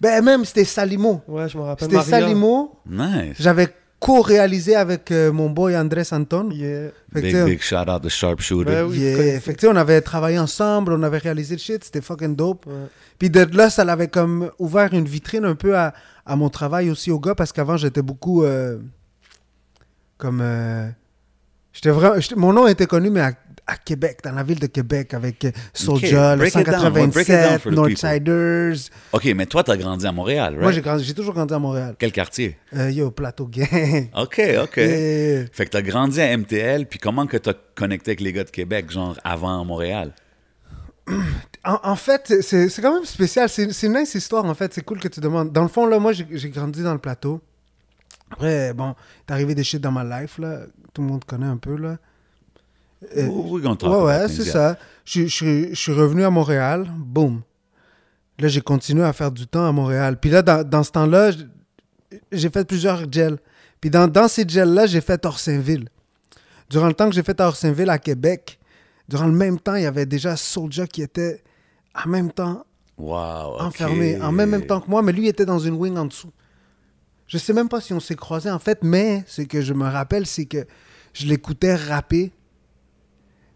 Ben, 0.00 0.22
même, 0.22 0.44
c'était 0.44 0.64
Salimo. 0.64 1.22
Ouais, 1.26 1.48
je 1.48 1.56
me 1.58 1.62
rappelle. 1.62 1.90
C'était. 1.90 2.02
Salimo. 2.02 2.78
Nice. 2.86 3.36
J'avais 3.38 3.68
co-réalisé 3.98 4.76
avec 4.76 5.10
euh, 5.10 5.32
mon 5.32 5.48
boy 5.48 5.74
Andrés 5.74 6.02
Anton. 6.12 6.50
Yeah. 6.50 6.90
Big, 7.10 7.44
big 7.44 7.62
shout 7.62 7.88
out 7.88 8.02
to 8.02 8.10
Sharpshooter. 8.10 8.70
Ben 8.70 8.84
oui, 8.84 8.98
yeah. 8.98 9.40
sais, 9.40 9.66
on 9.66 9.76
avait 9.76 10.02
travaillé 10.02 10.38
ensemble, 10.38 10.92
on 10.92 11.02
avait 11.02 11.16
réalisé 11.16 11.54
le 11.54 11.60
shit, 11.60 11.84
c'était 11.84 12.02
fucking 12.02 12.36
dope. 12.36 12.66
Ouais. 12.66 12.88
Puis 13.18 13.30
de 13.30 13.48
là, 13.56 13.70
ça 13.70 13.82
l'avait 13.82 14.08
comme 14.08 14.50
ouvert 14.58 14.92
une 14.92 15.06
vitrine 15.06 15.46
un 15.46 15.54
peu 15.54 15.78
à, 15.78 15.94
à 16.26 16.36
mon 16.36 16.50
travail 16.50 16.90
aussi 16.90 17.10
au 17.10 17.18
gars, 17.18 17.34
parce 17.34 17.50
qu'avant, 17.52 17.78
j'étais 17.78 18.02
beaucoup 18.02 18.44
euh, 18.44 18.76
comme... 20.18 20.40
euh, 20.42 20.90
j'étais 21.72 21.90
vraiment, 21.90 22.20
mon 22.36 22.52
nom 22.52 22.66
était 22.66 22.86
connu, 22.86 23.08
mais 23.08 23.20
à, 23.20 23.32
à 23.66 23.76
Québec, 23.76 24.18
dans 24.22 24.32
la 24.32 24.42
ville 24.42 24.58
de 24.58 24.66
Québec, 24.66 25.14
avec 25.14 25.44
euh, 25.44 25.48
it 25.48 26.10
down 26.12 26.38
187, 26.38 27.60
for 27.62 27.72
the 27.72 27.74
Northsiders. 27.74 28.90
OK, 29.12 29.24
mais 29.34 29.46
toi, 29.46 29.64
tu 29.64 29.70
as 29.70 29.76
grandi 29.76 30.06
à 30.06 30.12
Montréal, 30.12 30.52
right? 30.54 30.62
Moi, 30.62 30.72
j'ai, 30.72 30.80
grandi- 30.82 31.04
j'ai 31.04 31.14
toujours 31.14 31.32
grandi 31.34 31.54
à 31.54 31.58
Montréal. 31.58 31.94
Quel 31.98 32.12
quartier? 32.12 32.58
Euh, 32.76 32.90
yo, 32.90 33.10
Plateau 33.10 33.46
Gang. 33.46 34.08
OK, 34.16 34.40
OK. 34.62 34.76
Yeah. 34.76 35.44
Fait 35.52 35.64
que 35.64 35.70
tu 35.70 35.76
as 35.76 35.82
grandi 35.82 36.20
à 36.20 36.36
MTL, 36.36 36.86
puis 36.86 36.98
comment 36.98 37.26
que 37.26 37.36
tu 37.38 37.48
as 37.48 37.54
connecté 37.74 38.10
avec 38.10 38.20
les 38.20 38.32
gars 38.32 38.44
de 38.44 38.50
Québec, 38.50 38.90
genre 38.90 39.16
avant 39.24 39.64
Montréal? 39.64 40.12
En, 41.66 41.78
en 41.82 41.96
fait, 41.96 42.30
c'est, 42.42 42.68
c'est 42.68 42.82
quand 42.82 42.92
même 42.92 43.06
spécial. 43.06 43.48
C'est, 43.48 43.72
c'est 43.72 43.86
une 43.86 43.94
nice 43.98 44.14
histoire, 44.14 44.44
en 44.44 44.52
fait. 44.54 44.74
C'est 44.74 44.84
cool 44.84 45.00
que 45.00 45.08
tu 45.08 45.20
demandes. 45.20 45.50
Dans 45.50 45.62
le 45.62 45.68
fond, 45.68 45.86
là, 45.86 45.98
moi, 45.98 46.12
j'ai, 46.12 46.26
j'ai 46.32 46.50
grandi 46.50 46.82
dans 46.82 46.92
le 46.92 46.98
plateau. 46.98 47.40
Après, 48.30 48.74
bon, 48.74 48.94
t'es 49.26 49.32
arrivé 49.32 49.54
des 49.54 49.64
shit 49.64 49.80
dans 49.80 49.90
ma 49.90 50.04
life, 50.20 50.36
là. 50.38 50.60
Tout 50.92 51.00
le 51.00 51.08
monde 51.08 51.24
connaît 51.24 51.46
un 51.46 51.56
peu, 51.56 51.76
là. 51.76 51.96
Euh, 53.16 53.74
talk 53.76 54.04
ouais, 54.04 54.28
c'est 54.28 54.44
ça. 54.44 54.78
Je, 55.04 55.22
je, 55.22 55.26
suis- 55.28 55.68
je 55.70 55.74
suis 55.74 55.92
revenu 55.92 56.24
à 56.24 56.30
Montréal. 56.30 56.90
Boum. 56.96 57.42
Là, 58.38 58.48
j'ai 58.48 58.60
continué 58.60 59.04
à 59.04 59.12
faire 59.12 59.30
du 59.30 59.46
temps 59.46 59.66
à 59.66 59.72
Montréal. 59.72 60.18
Puis 60.20 60.30
là, 60.30 60.42
dans, 60.42 60.68
dans 60.68 60.82
ce 60.82 60.90
temps-là, 60.92 61.30
j'ai 62.32 62.50
fait 62.50 62.64
plusieurs 62.66 63.10
gels. 63.10 63.38
Puis 63.80 63.90
dans, 63.90 64.08
dans 64.08 64.28
ces 64.28 64.44
gels-là, 64.48 64.86
j'ai 64.86 65.00
fait 65.00 65.24
Orsainville. 65.24 65.88
Durant 66.70 66.88
le 66.88 66.94
temps 66.94 67.08
que 67.08 67.14
j'ai 67.14 67.22
fait 67.22 67.38
à 67.40 67.46
Orsainville, 67.48 67.90
à 67.90 67.98
Québec, 67.98 68.58
durant 69.08 69.26
le 69.26 69.32
même 69.34 69.58
temps, 69.60 69.74
il 69.74 69.82
y 69.82 69.86
avait 69.86 70.06
déjà 70.06 70.36
Soulja 70.36 70.86
qui 70.86 71.02
était 71.02 71.42
en 71.94 72.08
même 72.08 72.32
temps 72.32 72.64
Wow, 72.96 73.60
enfermé, 73.60 74.20
en 74.22 74.30
même, 74.30 74.50
même 74.50 74.66
temps 74.66 74.80
que 74.80 74.88
moi, 74.88 75.02
mais 75.02 75.10
lui 75.12 75.26
était 75.28 75.44
dans 75.44 75.58
une 75.58 75.74
wing 75.74 75.96
en 75.96 76.06
dessous. 76.06 76.30
Je 77.26 77.38
sais 77.38 77.52
même 77.52 77.68
pas 77.68 77.80
si 77.80 77.92
on 77.92 77.98
s'est 78.00 78.14
croisés 78.14 78.50
en 78.50 78.58
fait, 78.60 78.78
mais 78.82 79.24
ce 79.26 79.42
que 79.42 79.60
je 79.62 79.74
me 79.74 79.84
rappelle, 79.88 80.26
c'est 80.26 80.44
que 80.44 80.64
je 81.12 81.26
l'écoutais 81.26 81.74
rapper 81.74 82.30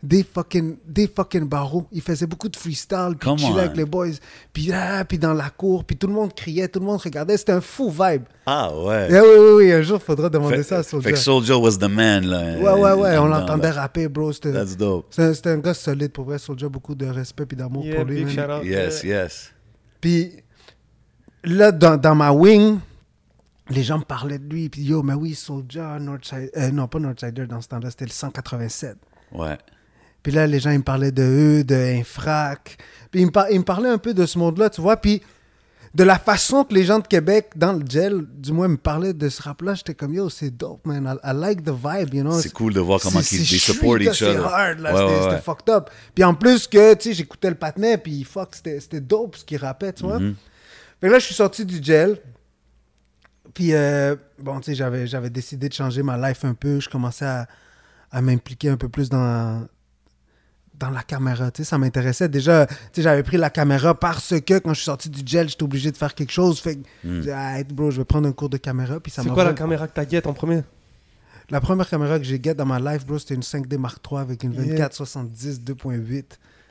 des 0.00 0.23
fucking, 0.23 0.76
des 0.87 1.09
fucking 1.09 1.49
barreaux. 1.49 1.87
Il 1.90 2.00
faisait 2.02 2.26
beaucoup 2.26 2.49
de 2.49 2.57
freestyle, 2.57 3.17
puis 3.19 3.28
Come 3.28 3.37
il 3.38 3.47
chillait 3.47 3.52
on. 3.55 3.59
avec 3.59 3.76
les 3.76 3.85
boys, 3.85 4.07
puis 4.52 4.67
là, 4.67 5.05
puis 5.05 5.19
dans 5.19 5.35
la 5.35 5.50
cour, 5.50 5.85
puis 5.85 5.97
tout 5.97 6.07
le 6.07 6.12
monde 6.12 6.33
criait, 6.35 6.69
tout 6.69 6.78
le 6.78 6.87
monde 6.87 7.00
regardait. 7.00 7.37
C'était 7.37 7.52
un 7.52 7.61
fou 7.61 7.90
vibe. 7.90 8.23
Ah, 8.47 8.73
ouais. 8.73 9.09
Eh 9.11 9.14
oui, 9.14 9.26
oui, 9.38 9.50
oui, 9.67 9.73
un 9.73 9.83
jour, 9.83 9.99
il 10.00 10.05
faudra 10.05 10.28
demander 10.28 10.59
Fait, 10.59 10.62
ça 10.62 10.78
à 10.78 10.83
fait 10.85 10.90
Soulja. 10.90 11.11
que 11.11 11.17
Soulja 11.19 11.57
was 11.59 11.78
the 11.78 11.90
man, 11.90 12.25
là. 12.26 12.59
Ouais, 12.59 12.81
ouais, 12.81 12.93
ouais, 12.93 13.19
on 13.19 13.26
l'entendait 13.26 13.71
rapper, 13.71 14.09
bro. 14.09 14.33
C'était 14.33 14.52
That's 14.52 14.76
dope. 14.76 15.07
c'était 15.11 15.23
un, 15.28 15.35
c'était 15.35 15.50
un 15.50 15.59
gars 15.59 15.75
solide, 15.75 16.12
pour 16.12 16.26
vrai. 16.26 16.38
Soulja, 16.38 16.69
beaucoup 16.69 16.95
de 16.95 17.07
respect 17.07 17.47
puis 17.47 17.57
d'amour 17.57 17.85
Yeah, 17.85 17.97
pour 17.97 18.05
lui. 18.05 18.25
big 18.25 18.28
shout 18.35 18.50
out. 18.50 18.64
Yes, 18.64 19.02
Yeah. 19.02 19.25
yes. 19.25 19.52
Puis 20.00 20.33
là, 21.43 21.73
dans, 21.73 21.97
dans 21.97 22.14
ma 22.14 22.31
wing, 22.31 22.78
les 23.69 23.83
gens 23.83 23.99
me 23.99 24.05
parlaient 24.05 24.38
de 24.38 24.49
lui. 24.49 24.69
Puis 24.69 24.83
yo, 24.83 25.02
mais 25.02 25.14
oui, 25.14 25.35
Soulja, 25.35 25.99
Northside. 25.99 26.50
euh, 26.57 26.71
non, 26.71 26.87
pas 26.87 27.00
Northsider 27.00 27.47
dans 27.49 27.61
ce 27.61 27.67
temps-là, 27.67 27.90
c'était 27.90 28.05
le 28.07 28.12
187. 28.12 28.97
Ouais. 29.33 29.59
Puis 30.22 30.32
là, 30.32 30.46
les 30.46 30.60
gens, 30.60 30.70
ils 30.70 30.78
me 30.78 30.82
parlaient 30.84 31.12
de 31.12 31.22
eux, 31.22 31.64
de 31.64 31.75
Infrac. 31.75 32.76
Puis 33.10 33.20
ils 33.22 33.26
me, 33.26 33.30
par- 33.30 33.50
ils 33.50 33.58
me 33.58 33.64
parlaient 33.64 33.88
un 33.88 33.98
peu 33.98 34.14
de 34.14 34.26
ce 34.26 34.38
monde-là, 34.38 34.68
tu 34.70 34.80
vois. 34.80 34.96
Puis 34.96 35.22
de 35.94 36.04
la 36.04 36.18
façon 36.18 36.64
que 36.64 36.75
les 36.75 36.84
gens 36.84 36.98
de 36.98 37.06
Québec, 37.06 37.50
dans 37.56 37.72
le 37.72 37.82
gel, 37.88 38.22
du 38.37 38.52
moins, 38.52 38.68
me 38.68 38.76
parlaient 38.76 39.14
de 39.14 39.28
ce 39.28 39.40
rap-là, 39.42 39.75
j'étais 39.75 39.94
comme, 39.94 40.12
yo, 40.12 40.28
c'est 40.28 40.50
dope, 40.50 40.87
man. 40.87 41.18
I, 41.25 41.28
I 41.28 41.32
like 41.34 41.62
the 41.64 41.70
vibe, 41.70 42.12
you 42.14 42.22
know. 42.22 42.38
C'est 42.40 42.52
cool 42.52 42.75
de 42.75 42.80
voir 42.80 43.00
comment 43.00 43.20
ils 43.20 43.25
c'est 43.25 43.38
they 43.38 43.58
street, 43.58 43.72
support 43.75 43.96
là, 43.96 44.04
each 44.12 44.22
other. 44.22 44.44
hard, 44.44 44.80
là. 44.80 44.92
Ouais, 44.92 45.00
C'était 45.00 45.12
ouais, 45.14 45.22
c'était 45.22 45.34
ouais. 45.37 45.40
fucked 45.40 45.68
up. 45.75 45.90
Puis 46.14 46.25
en 46.25 46.34
plus 46.34 46.66
que, 46.66 46.94
tu 46.94 47.08
sais, 47.08 47.14
j'écoutais 47.14 47.48
le 47.48 47.54
patinet, 47.56 47.96
puis 47.96 48.22
fuck, 48.25 48.50
c'était 48.54 49.00
dope 49.00 49.37
ce 49.37 49.44
qu'il 49.44 49.58
rappait, 49.58 49.92
tu 49.94 50.02
vois. 50.04 50.18
Fait 51.00 51.06
que 51.06 51.12
là, 51.12 51.18
je 51.20 51.25
suis 51.25 51.34
sorti 51.34 51.64
du 51.64 51.82
gel. 51.82 52.18
Puis, 53.54 53.72
euh, 53.72 54.14
bon, 54.40 54.60
tu 54.60 54.66
sais, 54.66 54.75
j'avais, 54.75 55.06
j'avais 55.06 55.30
décidé 55.30 55.68
de 55.68 55.75
changer 55.75 56.02
ma 56.02 56.16
life 56.28 56.44
un 56.44 56.54
peu. 56.54 56.80
Je 56.80 56.88
commençais 56.88 57.25
à, 57.25 57.46
à 58.10 58.20
m'impliquer 58.20 58.68
un 58.68 58.76
peu 58.76 58.88
plus 58.88 59.08
dans, 59.08 59.66
dans 60.78 60.90
la 60.90 61.02
caméra. 61.02 61.50
Tu 61.50 61.62
sais, 61.64 61.68
ça 61.70 61.78
m'intéressait. 61.78 62.28
Déjà, 62.28 62.66
tu 62.66 62.75
sais, 62.92 63.02
j'avais 63.02 63.23
pris 63.23 63.37
la 63.37 63.50
caméra 63.50 63.94
parce 63.94 64.35
que 64.40 64.58
quand 64.58 64.70
je 64.70 64.78
suis 64.78 64.85
sorti 64.85 65.08
du 65.11 65.23
gel, 65.26 65.49
j'étais 65.49 65.62
obligé 65.64 65.90
de 65.90 65.97
faire 65.97 66.14
quelque 66.14 66.32
chose. 66.32 66.61
Fait 66.61 66.76
que, 66.76 66.80
j'ai 67.04 67.20
dit, 67.20 67.30
Ah, 67.30 67.56
bro, 67.73 67.90
je 67.90 67.99
vais 67.99 68.04
prendre 68.04 68.28
un 68.28 68.32
cours 68.32 68.49
de 68.49 68.56
caméra. 68.58 69.00
Puis 69.00 69.11
ça 69.12 69.23
C'est 69.23 69.28
quoi 69.30 69.44
la 69.44 69.52
caméra 69.54 69.87
que 69.88 69.94
t'as 69.94 70.04
guette 70.04 70.26
en 70.26 70.32
premier? 70.32 70.62
La 71.50 71.61
première 71.61 71.88
caméra 71.88 72.18
que 72.18 72.25
j'ai 72.25 72.38
get 72.42 72.54
dans 72.54 72.66
ma 72.66 72.78
life, 72.78 73.06
bro, 73.06 73.18
c'était 73.18 73.35
une 73.35 73.40
5D 73.42 73.78
Mark 73.78 73.99
III 74.11 74.20
avec 74.20 74.42
une 74.44 74.52
Yeah. 74.52 74.88
24-70 74.88 75.61
2.8. 75.64 76.25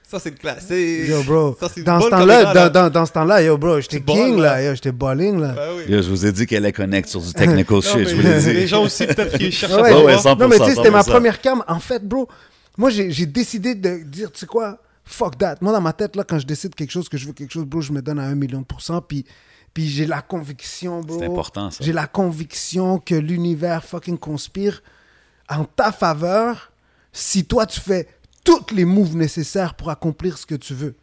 Ça, 0.09 0.19
c'est 0.19 0.29
le 0.29 0.37
classique. 0.37 1.09
Yo, 1.09 1.21
bro. 1.23 1.57
Ça, 1.59 1.67
c'est 1.67 1.81
une 1.81 1.85
Dans 1.85 1.99
ce 1.99 2.09
temps-là, 2.09 2.43
caméra, 2.43 2.53
dans, 2.53 2.61
là. 2.61 2.69
dans, 2.69 2.89
dans 2.91 3.05
ce 3.05 3.11
temps-là, 3.11 3.41
yo, 3.41 3.57
bro, 3.57 3.81
j'étais 3.81 3.99
king, 4.01 4.37
là. 4.37 4.55
là. 4.55 4.63
Yo, 4.63 4.75
j'étais 4.75 4.91
balling, 4.93 5.37
là. 5.41 5.53
Oui. 5.75 5.91
Yo, 5.91 6.01
je 6.01 6.09
vous 6.09 6.25
ai 6.25 6.31
dit 6.31 6.45
qu'elle 6.45 6.63
allait 6.63 6.71
connect 6.71 7.09
sur 7.09 7.19
du 7.21 7.33
technical 7.33 7.75
Non, 7.75 7.81
shit, 7.81 7.95
mais 7.97 8.05
je 8.05 8.15
vous 8.15 8.21
l'ai 8.21 8.39
dit. 8.39 8.53
Les 8.53 8.67
gens 8.67 8.83
aussi, 8.83 9.05
peut-être, 9.05 9.37
qui 9.37 9.51
cherchent 9.51 9.73
Ouais, 9.73 9.91
à 9.91 9.99
ouais, 9.99 10.15
savoir. 10.17 10.37
ouais, 10.37 10.37
100%, 10.37 10.39
non, 10.39 10.47
mais 10.47 10.59
tu 10.59 10.63
sais, 10.65 10.75
c'était 10.75 10.91
ma 10.91 11.01
100%. 11.01 11.09
première 11.09 11.41
cam. 11.41 11.63
En 11.67 11.79
fait, 11.79 12.07
bro, 12.07 12.29
moi, 12.77 12.89
j'ai 12.89 13.25
décidé 13.25 13.75
de 13.75 14.03
dire, 14.03 14.31
tu 14.31 14.39
sais 14.39 14.46
quoi, 14.46 14.79
fuck 15.03 15.38
that. 15.38 15.55
Moi, 15.62 15.72
dans 15.72 15.81
ma 15.81 15.93
tête, 15.93 16.15
là, 16.15 16.24
quand 16.24 16.38
je 16.39 16.46
décide 16.46 16.75
quelque 16.75 16.91
chose, 16.91 17.10
que 17.10 17.17
je 17.17 17.25
veux 17.25 17.34
quelque 17.34 17.51
chose, 17.51 17.65
bro, 17.65 17.81
je 17.81 17.91
me 17.91 18.01
donne 18.01 18.19
à 18.19 18.25
un 18.25 18.36
million 18.36 18.60
de 18.60 18.65
pourcents. 18.65 19.01
Puis, 19.01 19.25
puis 19.74 19.88
j'ai 19.88 20.05
la 20.05 20.22
conviction, 20.22 21.01
bro. 21.01 21.19
C'est 21.19 21.25
important, 21.25 21.72
ça. 21.72 21.84
J'ai 21.84 21.93
la 21.93 22.07
conviction 22.07 23.00
que 23.00 23.15
l'univers 23.15 23.84
fucking 23.84 24.17
conspire 24.17 24.84
en 25.50 25.65
ta 25.65 25.91
faveur 25.91 26.72
si 27.12 27.46
toi, 27.46 27.65
tu 27.65 27.79
fais 27.79 28.07
toutes 28.43 28.72
les 28.72 28.86
moves 28.86 29.15
nécessaires 29.15 29.74
pour 29.74 29.89
accomplir 29.89 30.38
ce 30.38 30.46
que 30.46 30.55
tu 30.55 30.74
veux. 30.74 30.96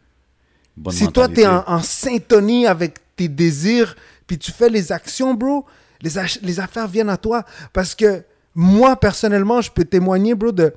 Bonne 0.77 0.93
si 0.93 1.07
toi, 1.07 1.27
tu 1.27 1.41
es 1.41 1.47
en, 1.47 1.63
en 1.67 1.81
syntonie 1.81 2.67
avec 2.67 2.99
tes 3.15 3.27
désirs, 3.27 3.95
puis 4.27 4.37
tu 4.37 4.51
fais 4.51 4.69
les 4.69 4.91
actions, 4.91 5.33
bro, 5.33 5.65
les, 6.01 6.11
les 6.41 6.59
affaires 6.59 6.87
viennent 6.87 7.09
à 7.09 7.17
toi. 7.17 7.43
Parce 7.73 7.95
que 7.95 8.23
moi, 8.53 8.95
personnellement, 8.95 9.61
je 9.61 9.71
peux 9.71 9.85
témoigner, 9.85 10.35
bro, 10.35 10.51
de 10.51 10.73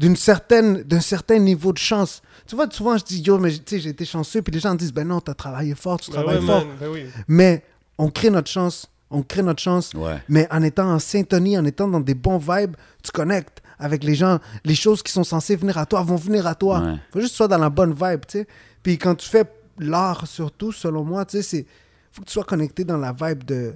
d'une 0.00 0.16
certaine 0.16 0.82
d'un 0.82 1.00
certain 1.00 1.38
niveau 1.38 1.74
de 1.74 1.78
chance. 1.78 2.22
Tu 2.46 2.56
vois, 2.56 2.66
souvent 2.70 2.96
je 2.96 3.04
dis 3.04 3.20
yo 3.20 3.36
mais 3.38 3.50
tu 3.50 3.60
sais 3.66 3.80
j'ai 3.80 3.90
été 3.90 4.06
chanceux 4.06 4.40
puis 4.40 4.52
les 4.54 4.58
gens 4.58 4.74
disent 4.74 4.94
ben 4.94 5.06
non, 5.06 5.20
tu 5.20 5.30
as 5.30 5.34
travaillé 5.34 5.74
fort, 5.74 6.00
tu 6.00 6.10
travailles 6.10 6.38
ouais, 6.38 6.46
fort. 6.46 6.64
man, 6.64 6.88
oui. 6.90 7.04
Mais 7.28 7.62
on 7.98 8.08
crée 8.08 8.30
notre 8.30 8.50
chance, 8.50 8.90
on 9.10 9.22
crée 9.22 9.42
notre 9.42 9.60
chance. 9.60 9.92
Ouais. 9.92 10.16
Mais 10.30 10.48
en 10.50 10.62
étant 10.62 10.90
en 10.90 10.98
syntonie, 10.98 11.58
en 11.58 11.66
étant 11.66 11.86
dans 11.86 12.00
des 12.00 12.14
bons 12.14 12.38
vibes, 12.38 12.76
tu 13.02 13.10
connectes 13.12 13.60
avec 13.78 14.02
les 14.02 14.14
gens. 14.14 14.38
Les 14.64 14.74
choses 14.74 15.02
qui 15.02 15.12
sont 15.12 15.22
censées 15.22 15.54
venir 15.54 15.76
à 15.76 15.84
toi 15.84 16.02
vont 16.02 16.16
venir 16.16 16.46
à 16.46 16.54
toi. 16.54 16.80
Ouais. 16.80 16.94
faut 17.12 17.20
juste 17.20 17.32
que 17.32 17.34
tu 17.34 17.36
sois 17.36 17.48
dans 17.48 17.58
la 17.58 17.70
bonne 17.70 17.92
vibe, 17.92 18.24
tu 18.26 18.38
sais. 18.38 18.46
Puis 18.82 18.96
quand 18.96 19.14
tu 19.16 19.28
fais 19.28 19.44
l'art, 19.78 20.26
surtout, 20.26 20.72
selon 20.72 21.04
moi, 21.04 21.26
tu 21.26 21.36
sais, 21.36 21.42
c'est... 21.42 21.66
faut 22.10 22.22
que 22.22 22.26
tu 22.26 22.32
sois 22.32 22.44
connecté 22.44 22.84
dans 22.84 22.96
la 22.96 23.12
vibe 23.12 23.44
de... 23.44 23.74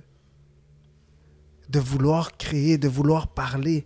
de 1.68 1.80
vouloir 1.80 2.34
créer, 2.38 2.78
de 2.78 2.88
vouloir 2.88 3.28
parler. 3.28 3.84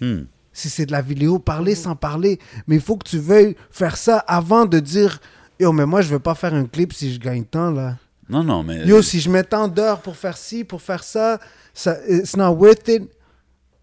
Hmm. 0.00 0.22
Si 0.58 0.68
c'est 0.70 0.86
de 0.86 0.92
la 0.92 1.02
vidéo, 1.02 1.38
parler 1.38 1.74
sans 1.76 1.94
parler. 1.94 2.38
Mais 2.66 2.74
il 2.76 2.80
faut 2.80 2.96
que 2.96 3.08
tu 3.08 3.18
veuilles 3.18 3.54
faire 3.70 3.96
ça 3.96 4.18
avant 4.26 4.66
de 4.66 4.80
dire... 4.80 5.20
Yo, 5.60 5.72
mais 5.72 5.86
moi, 5.86 6.02
je 6.02 6.08
veux 6.08 6.18
pas 6.18 6.34
faire 6.34 6.52
un 6.54 6.64
clip 6.66 6.92
si 6.92 7.12
je 7.14 7.18
gagne 7.20 7.44
tant, 7.44 7.70
là. 7.70 7.96
Non, 8.28 8.42
non, 8.44 8.62
mais. 8.62 8.84
Yo, 8.86 9.00
si 9.02 9.20
je 9.20 9.30
mets 9.30 9.42
tant 9.44 9.68
d'heures 9.68 10.00
pour 10.00 10.16
faire 10.16 10.36
ci, 10.36 10.62
pour 10.64 10.82
faire 10.82 11.02
ça, 11.02 11.38
ça 11.74 11.96
it's 12.08 12.36
not 12.36 12.50
worth 12.56 12.86
it. 12.88 13.02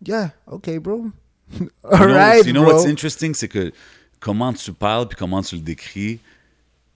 Yeah, 0.05 0.31
okay, 0.47 0.79
bro. 0.79 1.05
You 1.59 1.67
know- 1.67 1.69
Alright, 1.91 2.45
you 2.45 2.51
know 2.53 2.63
bro. 2.63 2.73
what's 2.75 2.85
interesting, 2.87 3.33
c'est 3.33 3.47
que 3.47 3.71
comment 4.19 4.51
tu 4.53 4.71
parles 4.73 5.07
puis 5.07 5.17
comment 5.17 5.41
tu 5.41 5.55
le 5.55 5.61
décris, 5.61 6.19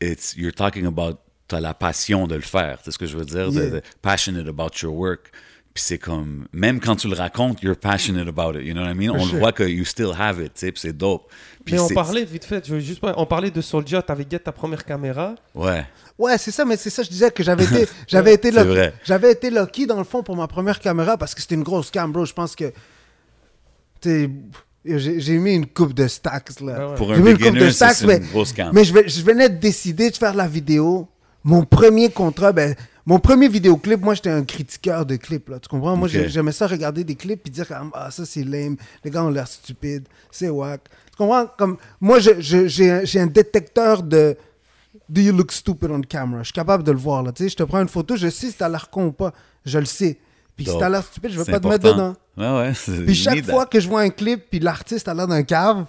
it's, 0.02 0.34
you're 0.38 0.54
talking 0.54 0.86
about, 0.86 1.18
t'as 1.48 1.60
la 1.60 1.74
passion 1.74 2.26
de 2.28 2.36
le 2.36 2.42
faire. 2.42 2.80
C'est 2.84 2.92
ce 2.92 2.98
que 2.98 3.06
je 3.06 3.18
veux 3.18 3.26
dire, 3.26 3.52
de- 3.52 3.60
Yeah. 3.62 3.70
de 3.70 3.82
passionate 4.02 4.48
about 4.48 4.72
your 4.82 4.94
work. 4.94 5.32
Puis 5.74 5.84
c'est 5.86 5.98
comme, 6.00 6.48
même 6.52 6.80
quand 6.80 6.96
tu 6.96 7.08
le 7.08 7.16
racontes, 7.16 7.62
you're 7.62 7.76
passionate 7.78 8.28
about 8.28 8.58
it. 8.60 8.66
You 8.66 8.74
know 8.74 8.82
what 8.82 8.92
I 8.92 8.96
mean? 8.96 9.12
On 9.12 9.20
sure. 9.24 9.34
le 9.34 9.40
voit 9.40 9.52
que 9.52 9.64
you 9.64 9.86
still 9.86 10.12
have 10.18 10.42
it, 10.44 10.54
tu 10.56 10.72
c'est 10.76 10.94
dope. 10.98 11.30
Puis 11.64 11.76
Mais 11.76 11.80
on 11.82 11.90
parlait 11.90 12.26
vite 12.26 12.44
fait, 12.44 12.66
je 12.66 12.74
veux 12.74 12.80
juste 12.80 13.00
pas- 13.00 13.14
on 13.18 13.26
parlait 13.28 13.52
de 13.52 13.62
Soulja, 13.62 14.02
t'avais 14.02 14.26
get 14.30 14.40
ta 14.40 14.52
première 14.52 14.84
caméra. 14.84 15.36
Ouais. 15.54 15.86
Ouais, 16.18 16.38
c'est 16.38 16.52
ça, 16.52 16.66
mais 16.66 16.76
c'est 16.76 16.90
ça, 16.90 17.04
je 17.04 17.10
disais 17.10 17.30
que 17.32 17.44
j'avais 17.44 17.64
été, 17.66 17.88
j'avais 18.08 18.34
été, 18.34 18.50
lucky- 18.52 18.64
vrai. 18.68 18.94
j'avais 19.06 19.32
été 19.32 19.50
lucky 19.52 19.86
dans 19.86 19.98
le 20.00 20.04
fond 20.04 20.24
pour 20.24 20.36
ma 20.36 20.48
première 20.48 20.80
caméra 20.80 21.18
parce 21.18 21.36
que 21.36 21.42
c'était 21.42 21.56
une 21.56 21.64
grosse 21.64 21.92
cam, 21.92 22.12
bro. 22.12 22.26
Je 22.26 22.34
pense 22.34 22.56
que, 22.56 22.74
tu 24.02 24.10
sais, 24.10 24.30
j'ai 24.86 25.20
j'ai 25.20 25.38
mis 25.38 25.54
une 25.56 25.68
coupe 25.68 25.94
de 25.94 26.08
stacks 26.08 26.60
là. 26.62 26.76
Ah 26.80 26.88
ouais. 26.90 26.96
Pour 26.96 27.12
un 27.12 27.16
J'ai 27.16 27.22
mis 27.22 27.32
une 27.32 27.38
coupe 27.38 27.46
de 27.46 27.52
beginner, 27.52 27.70
c'est 27.72 27.76
stacks, 27.76 27.96
c'est 27.98 28.08
mais, 28.08 28.18
une 28.18 28.26
grosse 28.28 28.54
cam. 28.54 28.72
mais 28.74 28.84
je, 28.84 28.94
vais- 28.94 29.08
je 29.08 29.22
venais 29.22 29.50
de 29.50 29.58
décider 29.58 30.10
de 30.10 30.16
faire 30.18 30.34
la 30.34 30.48
vidéo. 30.48 31.08
Mon 31.44 31.64
premier 31.64 32.10
contrat, 32.10 32.52
ben, 32.52 32.76
mon 33.10 33.18
premier 33.20 33.48
vidéoclip, 33.48 34.02
moi 34.02 34.14
j'étais 34.14 34.30
un 34.30 34.44
critiqueur 34.44 35.04
de 35.04 35.16
clips, 35.16 35.50
là, 35.50 35.60
tu 35.60 35.68
comprends? 35.68 35.96
Moi 35.98 36.08
j'aimais 36.08 36.52
ça 36.52 36.68
regarder 36.68 37.04
des 37.04 37.16
clips 37.16 37.42
et 37.48 37.50
dire 37.50 37.66
ah 37.96 38.12
ça 38.12 38.24
c'est 38.24 38.44
lame, 38.44 38.78
les 39.04 39.10
gars 39.10 39.24
ont 39.24 39.32
l'air 39.32 39.48
stupides, 39.48 40.08
c'est 40.30 40.48
whack. 40.50 40.82
Tu 41.10 41.18
comprends? 41.18 41.48
Comme, 41.58 41.78
moi 42.00 42.20
j'ai 42.20 43.20
un- 43.20 43.26
détecteur 43.26 44.04
de 44.04 44.38
Do 45.10 45.22
you 45.22 45.34
look 45.36 45.52
stupid 45.52 45.90
on 45.90 46.02
camera? 46.02 46.40
Je 46.44 46.50
suis 46.50 46.54
capable 46.54 46.84
de 46.84 46.92
le 46.92 47.00
voir, 47.00 47.24
là, 47.24 47.32
tu 47.32 47.42
sais, 47.44 47.50
je 47.50 47.56
te 47.56 47.64
prends 47.64 47.82
une 47.82 47.88
photo, 47.88 48.16
je 48.16 48.30
sais 48.30 48.48
si 48.52 48.54
t'as 48.54 48.70
l'air 48.70 48.92
con 48.92 49.06
ou 49.08 49.12
pas, 49.12 49.34
je 49.66 49.80
le 49.80 49.86
sais. 49.86 50.20
Puis 50.56 50.66
si 50.66 50.72
Dope. 50.72 50.80
t'as 50.82 50.90
l'air 50.90 51.04
stupide, 51.04 51.32
je 51.32 51.38
vais 51.40 51.46
C'est 51.46 51.52
pas 51.54 51.60
te 51.60 51.68
mettre 51.68 51.92
dedans. 51.92 52.16
Ouais, 52.38 52.60
ouais. 52.60 52.74
Puis 53.06 53.16
chaque 53.16 53.44
fois 53.44 53.64
that. 53.64 53.70
que 53.72 53.80
je 53.80 53.88
vois 53.90 54.02
un 54.02 54.10
clip, 54.12 54.52
puis 54.52 54.60
l'artiste 54.60 55.08
a 55.08 55.16
l'air 55.16 55.28
d'un 55.28 55.42
cave, 55.42 55.86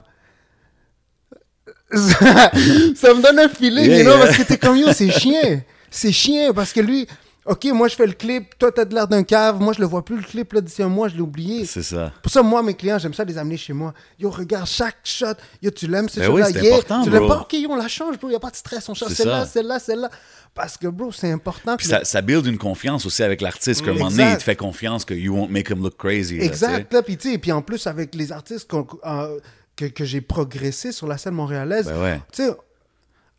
ça, 1.92 2.50
ça 2.94 3.14
me 3.14 3.20
donne 3.22 3.38
un 3.40 3.48
feeling, 3.50 3.84
Yeah, 3.90 3.98
you 3.98 4.04
know, 4.04 4.16
yeah. 4.16 4.24
parce 4.24 4.36
que 4.38 4.42
t'es 4.44 4.56
comme 4.56 4.78
yo, 4.78 4.90
c'est 4.94 5.10
chien. 5.20 5.62
C'est 5.90 6.12
chien, 6.12 6.52
parce 6.52 6.73
que 6.73 6.80
lui, 6.80 7.06
ok, 7.47 7.64
moi 7.73 7.88
je 7.88 7.97
fais 7.97 8.06
le 8.06 8.12
clip, 8.12 8.56
toi 8.59 8.70
t'as 8.70 8.85
de 8.85 8.94
l'air 8.94 9.09
d'un 9.09 9.23
cave, 9.25 9.61
moi 9.61 9.73
je 9.73 9.80
le 9.80 9.87
vois 9.87 10.04
plus 10.04 10.16
le 10.16 10.23
clip, 10.23 10.52
là, 10.52 10.61
d'ici 10.61 10.82
un 10.82 10.88
mois, 10.88 11.09
je 11.09 11.14
l'ai 11.16 11.20
oublié. 11.20 11.64
C'est 11.64 11.82
ça. 11.82 12.12
Pour 12.23 12.30
ça, 12.30 12.42
moi, 12.42 12.62
mes 12.62 12.75
clients, 12.75 12.99
j'aime 12.99 13.14
ça 13.14 13.25
les 13.25 13.37
amener 13.38 13.56
chez 13.56 13.73
moi. 13.73 13.92
Yo, 14.18 14.30
regarde 14.30 14.66
chaque 14.66 14.99
shot. 15.04 15.35
Yo, 15.61 15.70
tu 15.70 15.87
l'aimes, 15.88 16.06
Ben 16.14 16.25
shot-là? 16.25 16.30
oui, 16.30 16.42
c'est 16.52 16.62
Yeah. 16.62 16.75
important, 16.76 17.02
Tu 17.02 17.11
l'aimes 17.11 17.26
pas? 17.26 17.40
Ok, 17.40 17.56
on 17.68 17.76
la 17.76 17.88
change, 17.88 18.18
bro. 18.20 18.30
Y 18.30 18.35
a 18.37 18.40
pas 18.40 18.50
de 18.50 18.56
stress. 18.56 18.88
On 18.88 18.94
change 18.94 19.09
C'est 19.09 19.14
celle-là, 19.16 19.47
celle-là, 19.47 19.78
celle-là. 19.78 20.11
Parce 20.54 20.76
que, 20.76 20.87
bro, 20.88 21.11
c'est 21.12 21.30
important. 21.32 21.76
Puis 21.76 21.88
que 21.88 21.92
le- 21.92 21.99
ça, 22.00 22.04
ça 22.04 22.23
build 22.23 22.47
une 22.47 22.59
confiance 22.59 23.04
aussi 23.06 23.23
avec 23.23 23.40
l'artiste, 23.40 23.85
qu'à 23.85 23.90
un 23.90 23.94
moment 23.94 24.11
donné, 24.11 24.30
il 24.32 24.37
te 24.38 24.42
fait 24.42 24.56
confiance 24.56 25.04
que 25.04 25.14
you 25.14 25.35
won't 25.35 25.49
make 25.50 25.70
him 25.70 25.82
look 25.82 25.97
crazy. 25.97 26.38
là. 26.38 26.44
Exact. 26.44 26.92
Là, 26.92 27.02
puis, 27.02 27.16
tu 27.16 27.32
sais, 27.32 27.38
puis 27.38 27.50
en 27.52 27.62
plus, 27.62 27.87
avec 27.87 28.14
les 28.14 28.30
artistes 28.32 28.68
euh, 29.04 29.40
que, 29.76 29.87
que 29.87 30.04
j'ai 30.04 30.20
progressé 30.20 30.92
sur 30.92 31.06
la 31.06 31.16
scène 31.18 31.35
montréalaise, 31.35 31.87
Ben 31.87 32.00
ouais. 32.02 32.20
tu 32.32 32.44
sais, 32.44 32.50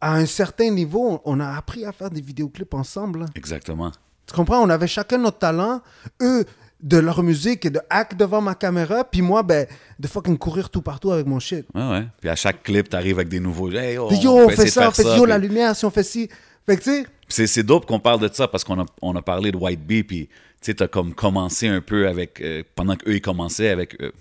à 0.02 0.16
un 0.16 0.26
certain 0.26 0.72
niveau, 0.72 1.22
on 1.24 1.40
a 1.40 1.48
appris 1.56 1.86
à 1.86 1.92
faire 1.92 2.10
des 2.10 2.22
vidéoclips 2.22 2.74
ensemble. 2.74 3.28
Exactement. 3.36 3.92
Tu 4.26 4.34
comprends? 4.34 4.60
On 4.62 4.70
avait 4.70 4.88
chacun 4.88 5.20
notre 5.20 5.38
talent. 5.38 5.82
Eux, 6.22 6.46
de 6.82 6.98
leur 6.98 7.22
musique 7.22 7.66
et 7.66 7.70
de 7.70 7.80
hack 7.90 8.18
devant 8.18 8.42
ma 8.42 8.56
caméra. 8.56 9.04
Puis 9.04 9.22
moi, 9.22 9.44
ben, 9.44 9.68
de 10.00 10.08
fucking 10.08 10.38
courir 10.38 10.70
tout 10.70 10.82
partout 10.82 11.12
avec 11.12 11.28
mon 11.28 11.40
shit. 11.40 11.66
Ouais, 11.76 11.90
ouais. 11.90 12.08
Puis 12.20 12.30
à 12.30 12.36
chaque 12.36 12.64
clip, 12.64 12.90
t'arrives 12.90 13.18
avec 13.18 13.30
des 13.30 13.40
nouveaux. 13.40 13.72
Hey, 13.72 13.98
oh, 13.98 14.10
yo, 14.12 14.32
on 14.32 14.50
fait 14.50 14.68
ça, 14.68 14.90
on 14.90 14.92
fait 14.92 15.04
yo, 15.16 15.26
la 15.26 15.38
lumière, 15.38 15.76
si 15.76 15.86
on 15.86 15.92
fait 15.92 16.04
ci. 16.04 16.28
Fait 16.66 16.78
que, 16.78 16.84
tu 16.84 17.06
sais, 17.28 17.48
c'est 17.48 17.64
dope 17.64 17.86
qu'on 17.86 18.00
parle 18.00 18.20
de 18.20 18.30
ça 18.34 18.48
parce 18.48 18.64
qu'on 18.64 18.80
a, 18.82 18.86
on 19.02 19.16
a 19.16 19.22
parlé 19.22 19.52
de 19.52 19.58
White 19.58 19.86
Bee, 19.86 20.04
puis 20.04 20.28
tu 20.28 20.34
sais, 20.62 20.74
t'as 20.76 20.88
comme 20.88 21.14
commencé 21.14 21.68
un 21.68 21.82
peu 21.82 22.08
avec. 22.08 22.40
euh, 22.42 22.64
pendant 22.76 22.96
qu'eux, 22.96 23.16
ils 23.16 23.22
commençaient 23.22 23.70
avec. 23.70 24.00
euh, 24.02 24.12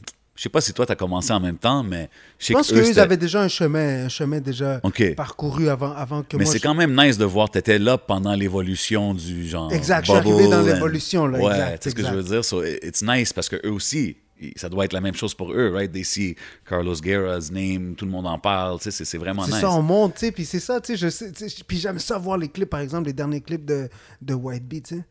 je 0.40 0.44
sais 0.44 0.48
pas 0.48 0.62
si 0.62 0.72
toi, 0.72 0.86
t'as 0.86 0.94
commencé 0.94 1.34
en 1.34 1.38
même 1.40 1.58
temps, 1.58 1.82
mais 1.82 2.08
je 2.38 2.46
sais 2.46 2.52
pense 2.54 2.68
que 2.68 2.72
eux, 2.72 2.76
qu'eux, 2.78 2.84
ils 2.84 2.86
c'était- 2.88 3.00
avaient 3.00 3.18
déjà 3.18 3.42
un 3.42 3.48
chemin, 3.48 4.06
un 4.06 4.08
chemin 4.08 4.40
déjà 4.40 4.80
parcouru 5.14 5.68
avant, 5.68 5.92
avant 5.92 6.22
que 6.22 6.38
Mais 6.38 6.44
moi. 6.44 6.52
c'est 6.54 6.60
je- 6.60 6.62
quand 6.62 6.72
même 6.74 6.98
nice 6.98 7.18
de 7.18 7.26
voir, 7.26 7.50
t'étais 7.50 7.78
là 7.78 7.98
pendant 7.98 8.32
l'évolution 8.32 9.12
du 9.12 9.46
genre. 9.46 9.70
Exact, 9.70 10.06
je 10.06 10.12
suis 10.12 10.18
arrivé 10.18 10.48
dans 10.48 10.62
and- 10.62 10.64
l'évolution, 10.64 11.26
là, 11.26 11.38
Ouais, 11.40 11.50
exact, 11.52 11.82
tu 11.82 11.84
sais 11.84 11.90
ce 11.90 11.94
que 11.94 12.00
je 12.00 12.06
exact. 12.06 12.16
veux 12.22 12.22
dire? 12.36 12.42
So, 12.46 12.64
it- 12.64 12.78
it's 12.82 13.02
nice 13.02 13.34
parce 13.34 13.50
que 13.50 13.56
eux 13.66 13.70
aussi, 13.70 14.16
ça 14.56 14.70
doit 14.70 14.86
être 14.86 14.94
la 14.94 15.02
même 15.02 15.14
chose 15.14 15.34
pour 15.34 15.52
eux, 15.52 15.70
right? 15.74 15.92
They 15.92 16.04
see 16.06 16.34
Carlos 16.66 16.94
Guerra's 17.02 17.50
name, 17.52 17.94
tout 17.94 18.06
le 18.06 18.10
monde 18.10 18.26
en 18.26 18.38
parle, 18.38 18.78
tu 18.78 18.84
sais, 18.84 18.90
c'est, 18.92 19.04
c'est 19.04 19.18
vraiment 19.18 19.44
C'est 19.44 19.52
nice. 19.52 19.60
ça, 19.60 19.70
on 19.70 19.82
monte, 19.82 20.14
tu 20.14 20.20
sais, 20.20 20.32
puis 20.32 20.46
c'est 20.46 20.58
ça, 20.58 20.80
tu 20.80 20.96
sais, 20.96 21.32
tu 21.32 21.64
puis 21.64 21.76
j'aime 21.76 21.98
ça 21.98 22.16
voir 22.16 22.38
les 22.38 22.48
clips, 22.48 22.70
par 22.70 22.80
exemple, 22.80 23.08
les 23.08 23.12
derniers 23.12 23.42
clips 23.42 23.66
de, 23.66 23.90
de 24.22 24.32
White 24.32 24.66
Bee, 24.66 24.80
tu 24.80 24.94
sais. 24.96 25.04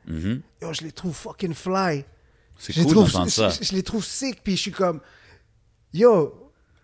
Yo, 0.64 0.74
je 0.74 0.82
les 0.82 0.92
trouve 0.92 1.14
fucking 1.14 1.54
fly. 1.54 2.04
C'est 2.58 2.74
cool 2.84 2.94
d'entendre 2.94 3.30
ça. 3.30 3.50
je- 3.50 3.64
je 3.68 3.74
les 3.74 3.84
trouve 3.84 4.04
sick, 4.04 4.40
puis 4.44 4.58
je 4.58 4.62
suis 4.64 4.72
comme, 4.72 5.00
yo, 5.92 6.34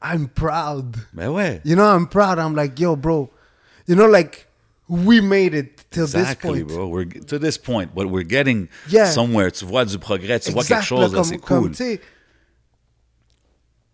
I'm 0.01 0.27
proud. 0.27 0.95
Ben 1.13 1.29
ouais. 1.33 1.61
You 1.63 1.75
know, 1.75 1.85
I'm 1.85 2.07
proud. 2.07 2.39
I'm 2.39 2.55
like, 2.55 2.79
yo, 2.79 2.95
bro. 2.95 3.29
You 3.87 3.95
know, 3.95 4.07
like, 4.07 4.47
we 4.87 5.19
made 5.21 5.53
it 5.53 5.83
till 5.91 6.03
Exactly, 6.05 6.63
this 6.63 6.73
point. 6.73 6.77
bro. 6.77 6.87
We're, 6.87 7.05
to 7.05 7.39
this 7.39 7.57
point, 7.57 7.95
but 7.95 8.09
we're 8.09 8.23
getting 8.23 8.69
Yeah. 8.87 9.05
somewhere. 9.09 9.49
Tu 9.51 9.65
vois 9.65 9.85
du 9.85 9.97
progrès, 9.97 10.39
tu 10.41 10.51
vois 10.51 10.63
quelque 10.63 10.83
chose, 10.83 11.27
c'est 11.27 11.37
cool. 11.39 11.73
sais, 11.73 11.99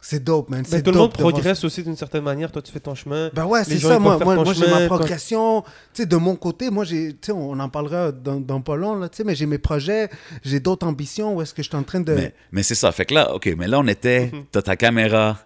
C'est 0.03 0.23
dope, 0.23 0.49
man. 0.49 0.63
Mais 0.71 0.81
tout 0.81 0.91
le 0.91 0.97
monde 0.97 1.13
progresse 1.13 1.63
aussi 1.63 1.83
d'une 1.83 1.95
certaine 1.95 2.23
manière. 2.23 2.51
Toi, 2.51 2.63
tu 2.63 2.71
fais 2.71 2.79
ton 2.79 2.95
chemin. 2.95 3.29
Ben 3.33 3.45
ouais, 3.45 3.63
c'est 3.63 3.77
ça. 3.77 3.99
Moi, 3.99 4.17
moi, 4.17 4.53
j'ai 4.53 4.67
ma 4.67 4.87
progression. 4.87 5.61
Tu 5.93 6.01
sais, 6.01 6.05
de 6.07 6.15
mon 6.15 6.35
côté, 6.35 6.71
moi, 6.71 6.83
j'ai, 6.85 7.09
tu 7.13 7.17
sais, 7.27 7.31
on 7.31 7.59
en 7.59 7.69
parlera 7.69 8.11
dans, 8.11 8.39
dans 8.39 8.61
pas 8.61 8.75
long, 8.75 8.95
là, 8.95 9.09
tu 9.09 9.17
sais, 9.17 9.23
mais 9.23 9.35
j'ai 9.35 9.45
mes 9.45 9.59
projets, 9.59 10.09
j'ai 10.43 10.59
d'autres 10.59 10.87
ambitions 10.87 11.35
où 11.35 11.41
est-ce 11.43 11.53
que 11.53 11.61
je 11.61 11.69
suis 11.69 11.77
en 11.77 11.83
train 11.83 11.99
de. 11.99 12.13
Mais, 12.13 12.33
mais 12.51 12.63
c'est 12.63 12.73
ça. 12.75 12.91
Fait 12.91 13.05
que 13.05 13.13
là, 13.13 13.35
OK, 13.35 13.47
mais 13.57 13.67
là, 13.67 13.79
on 13.79 13.87
était, 13.87 14.31
t'as 14.51 14.63
ta 14.63 14.75
caméra. 14.75 15.37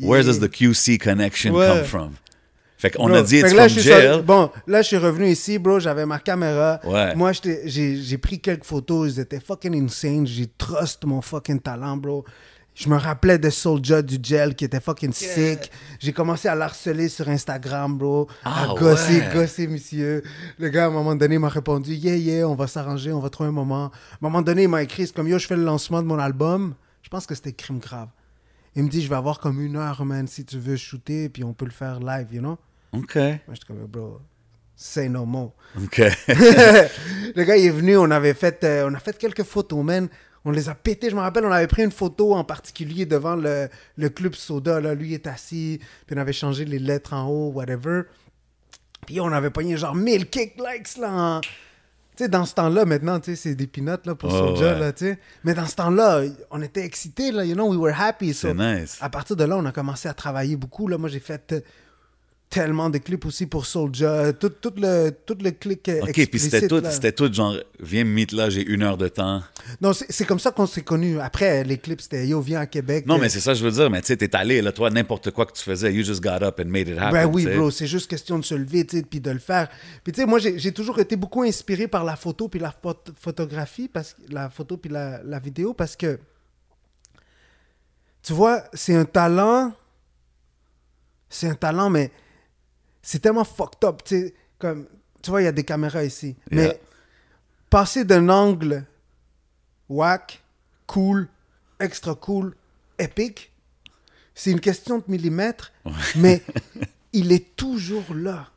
Where 0.00 0.22
does 0.24 0.38
the 0.38 0.48
QC 0.50 0.98
connection 0.98 1.52
Ouais. 1.54 1.66
come 1.66 1.84
from? 1.84 2.10
Fait 2.78 2.90
qu'on 2.90 3.12
a 3.12 3.22
dit, 3.22 3.38
it's 3.38 3.52
que 3.52 3.56
là, 3.56 3.68
from 3.68 3.82
jail. 3.82 4.22
bon, 4.22 4.50
là, 4.66 4.82
je 4.82 4.88
suis 4.88 4.96
revenu 4.98 5.28
ici, 5.28 5.58
bro. 5.58 5.80
J'avais 5.80 6.04
ma 6.06 6.18
caméra. 6.18 6.78
Ouais. 6.84 7.14
Moi, 7.16 7.32
j'ai 7.64 8.18
pris 8.18 8.38
quelques 8.38 8.64
photos. 8.64 9.14
Ils 9.14 9.20
étaient 9.20 9.40
fucking 9.40 9.74
insane. 9.82 10.26
J'ai 10.26 10.46
trust 10.58 11.04
mon 11.04 11.22
fucking 11.22 11.58
talent, 11.60 11.96
bro. 11.96 12.24
Je 12.76 12.90
me 12.90 12.96
rappelais 12.96 13.38
de 13.38 13.48
Soulja 13.48 14.02
du 14.02 14.18
gel 14.22 14.54
qui 14.54 14.66
était 14.66 14.80
fucking 14.80 15.10
sick. 15.10 15.72
J'ai 15.98 16.12
commencé 16.12 16.46
à 16.46 16.54
l'harceler 16.54 17.08
sur 17.08 17.26
Instagram, 17.26 17.96
bro. 17.96 18.28
Ah, 18.44 18.64
à 18.64 18.74
gosser, 18.74 19.20
ouais. 19.20 19.30
gosser, 19.32 19.66
monsieur. 19.66 20.22
Le 20.58 20.68
gars, 20.68 20.84
à 20.84 20.88
un 20.88 20.90
moment 20.90 21.14
donné, 21.14 21.38
m'a 21.38 21.48
répondu 21.48 21.94
Yeah, 21.94 22.16
yeah, 22.16 22.46
on 22.46 22.54
va 22.54 22.66
s'arranger, 22.66 23.14
on 23.14 23.20
va 23.20 23.30
trouver 23.30 23.48
un 23.48 23.52
moment. 23.52 23.86
À 23.86 23.86
un 23.86 24.18
moment 24.20 24.42
donné, 24.42 24.64
il 24.64 24.68
m'a 24.68 24.82
écrit 24.82 25.06
C'est 25.06 25.16
comme 25.16 25.26
Yo, 25.26 25.38
je 25.38 25.46
fais 25.46 25.56
le 25.56 25.64
lancement 25.64 26.02
de 26.02 26.06
mon 26.06 26.18
album. 26.18 26.74
Je 27.00 27.08
pense 27.08 27.24
que 27.24 27.34
c'était 27.34 27.54
Crime 27.54 27.78
Grave. 27.78 28.10
Il 28.74 28.82
me 28.82 28.90
dit 28.90 29.02
Je 29.02 29.08
vais 29.08 29.16
avoir 29.16 29.40
comme 29.40 29.58
une 29.62 29.76
heure, 29.76 30.04
man, 30.04 30.28
si 30.28 30.44
tu 30.44 30.58
veux 30.58 30.76
shooter, 30.76 31.30
puis 31.30 31.44
on 31.44 31.54
peut 31.54 31.64
le 31.64 31.70
faire 31.70 31.98
live, 31.98 32.26
you 32.30 32.40
know? 32.40 32.58
OK. 32.92 33.14
Moi, 33.16 33.38
j'étais 33.54 33.66
comme, 33.68 33.86
bro, 33.86 34.20
say 34.76 35.08
no 35.08 35.24
more. 35.24 35.52
OK. 35.82 35.96
le 36.28 37.42
gars, 37.42 37.56
il 37.56 37.64
est 37.64 37.70
venu, 37.70 37.96
on 37.96 38.10
avait 38.10 38.34
fait, 38.34 38.62
euh, 38.64 38.90
on 38.90 38.92
a 38.92 38.98
fait 38.98 39.16
quelques 39.16 39.44
photos, 39.44 39.82
man. 39.82 40.10
On 40.46 40.52
les 40.52 40.68
a 40.68 40.74
pétés. 40.74 41.10
Je 41.10 41.16
me 41.16 41.20
rappelle, 41.20 41.44
on 41.44 41.50
avait 41.52 41.66
pris 41.66 41.82
une 41.82 41.90
photo 41.90 42.32
en 42.34 42.44
particulier 42.44 43.04
devant 43.04 43.34
le, 43.36 43.68
le 43.96 44.08
club 44.08 44.34
soda. 44.34 44.80
Là. 44.80 44.94
Lui 44.94 45.12
est 45.12 45.26
assis, 45.26 45.80
puis 46.06 46.16
on 46.16 46.20
avait 46.20 46.32
changé 46.32 46.64
les 46.64 46.78
lettres 46.78 47.12
en 47.14 47.26
haut, 47.28 47.50
whatever. 47.52 48.02
Puis 49.06 49.20
on 49.20 49.26
avait 49.32 49.50
pogné 49.50 49.76
genre 49.76 49.94
1000 49.94 50.28
kick 50.28 50.54
likes 50.58 50.96
là. 50.98 51.10
en- 51.10 51.40
Tu 51.40 51.48
sais, 52.24 52.28
dans 52.28 52.44
ce 52.46 52.54
temps-là, 52.54 52.84
maintenant, 52.86 53.20
tu 53.20 53.32
sais, 53.32 53.36
c'est 53.36 53.54
des 53.54 53.66
peanuts 53.66 53.90
là, 54.06 54.14
pour 54.14 54.32
Ouais, 54.32 54.38
Soulja, 54.38 54.72
ouais. 54.74 54.78
là, 54.80 54.92
tu 54.92 55.04
sais. 55.04 55.18
Mais 55.44 55.52
dans 55.52 55.66
ce 55.66 55.74
temps-là, 55.76 56.22
on 56.50 56.62
était 56.62 56.84
excités, 56.84 57.30
là, 57.30 57.44
you 57.44 57.54
know, 57.54 57.68
we 57.68 57.76
were 57.78 57.94
happy. 58.00 58.32
So, 58.32 58.48
C'est 58.48 58.54
nice. 58.54 58.96
à 59.02 59.10
partir 59.10 59.36
de 59.36 59.44
là, 59.44 59.56
on 59.58 59.64
a 59.66 59.72
commencé 59.72 60.08
à 60.08 60.14
travailler 60.14 60.56
beaucoup. 60.56 60.88
Là, 60.88 60.96
moi, 60.96 61.08
j'ai 61.10 61.20
fait 61.20 61.54
tellement 62.48 62.88
de 62.90 62.98
clips 62.98 63.26
aussi 63.26 63.44
pour 63.46 63.66
Soulja. 63.66 64.32
Tout, 64.32 64.48
tout, 64.48 64.72
le, 64.76 65.10
tout 65.10 65.36
le 65.42 65.50
clic 65.50 65.88
euh, 65.88 66.02
OK, 66.02 66.28
puis 66.30 66.38
c'était 66.38 66.68
tout, 66.68 66.80
c'était 66.90 67.10
tout 67.12 67.30
genre, 67.32 67.56
viens 67.80 68.04
me 68.04 68.10
meet 68.10 68.32
là, 68.32 68.48
j'ai 68.50 68.64
une 68.64 68.82
heure 68.84 68.96
de 68.96 69.08
temps. 69.08 69.42
Non, 69.80 69.92
c'est 69.92 70.24
comme 70.24 70.38
ça 70.38 70.52
qu'on 70.52 70.66
s'est 70.66 70.82
connus. 70.82 71.18
Après, 71.20 71.64
les 71.64 71.76
clips, 71.76 72.00
c'était 72.00 72.26
Yo, 72.26 72.40
viens 72.40 72.60
à 72.60 72.66
Québec. 72.66 73.04
Non, 73.06 73.16
Euh, 73.16 73.18
mais 73.20 73.28
c'est 73.28 73.40
ça 73.40 73.52
que 73.52 73.58
je 73.58 73.64
veux 73.64 73.72
dire. 73.72 73.90
Mais 73.90 74.00
tu 74.00 74.06
sais, 74.06 74.16
t'es 74.16 74.34
allé, 74.36 74.62
là, 74.62 74.70
toi, 74.72 74.90
n'importe 74.90 75.32
quoi 75.32 75.44
que 75.44 75.52
tu 75.52 75.62
faisais, 75.62 75.92
you 75.92 76.04
just 76.04 76.22
got 76.22 76.42
up 76.42 76.60
and 76.60 76.68
made 76.68 76.88
it 76.88 76.96
happen. 76.98 77.12
Ben 77.12 77.26
oui, 77.26 77.46
bro, 77.46 77.70
c'est 77.70 77.88
juste 77.88 78.08
question 78.08 78.38
de 78.38 78.44
se 78.44 78.54
lever, 78.54 78.86
tu 78.86 78.98
sais, 78.98 79.02
puis 79.02 79.20
de 79.20 79.30
le 79.32 79.40
faire. 79.40 79.68
Puis 80.04 80.12
tu 80.12 80.20
sais, 80.20 80.26
moi, 80.26 80.38
j'ai 80.38 80.72
toujours 80.72 80.98
été 81.00 81.16
beaucoup 81.16 81.42
inspiré 81.42 81.88
par 81.88 82.04
la 82.04 82.14
photo 82.16 82.48
puis 82.48 82.60
la 82.60 82.70
phot- 82.70 83.12
photographie, 83.20 83.88
parce 83.88 84.14
que 84.14 84.20
la 84.32 84.48
photo 84.50 84.76
puis 84.76 84.90
la, 84.90 85.20
la 85.24 85.40
vidéo, 85.40 85.74
parce 85.74 85.96
que, 85.96 86.18
tu 88.22 88.32
vois, 88.32 88.62
c'est 88.72 88.94
un 88.94 89.04
talent, 89.04 89.72
c'est 91.28 91.48
un 91.48 91.54
talent, 91.54 91.90
mais 91.90 92.10
c'est 93.08 93.20
tellement 93.20 93.44
fucked 93.44 93.84
up, 93.84 94.02
tu 94.04 94.16
sais, 94.20 94.34
comme, 94.58 94.86
tu 95.22 95.30
vois, 95.30 95.40
il 95.40 95.44
y 95.44 95.48
a 95.48 95.52
des 95.52 95.62
caméras 95.62 96.02
ici, 96.04 96.34
Yeah. 96.50 96.62
mais 96.68 96.80
passer 97.70 98.04
d'un 98.04 98.28
angle 98.28 98.84
whack, 99.88 100.42
cool, 100.88 101.28
extra 101.78 102.16
cool, 102.16 102.56
épique, 102.98 103.52
c'est 104.34 104.50
une 104.50 104.58
question 104.60 104.98
de 104.98 105.04
millimètres, 105.06 105.72
mais 106.16 106.42
il 107.12 107.30
est 107.30 107.54
toujours 107.54 108.12
là. 108.12 108.48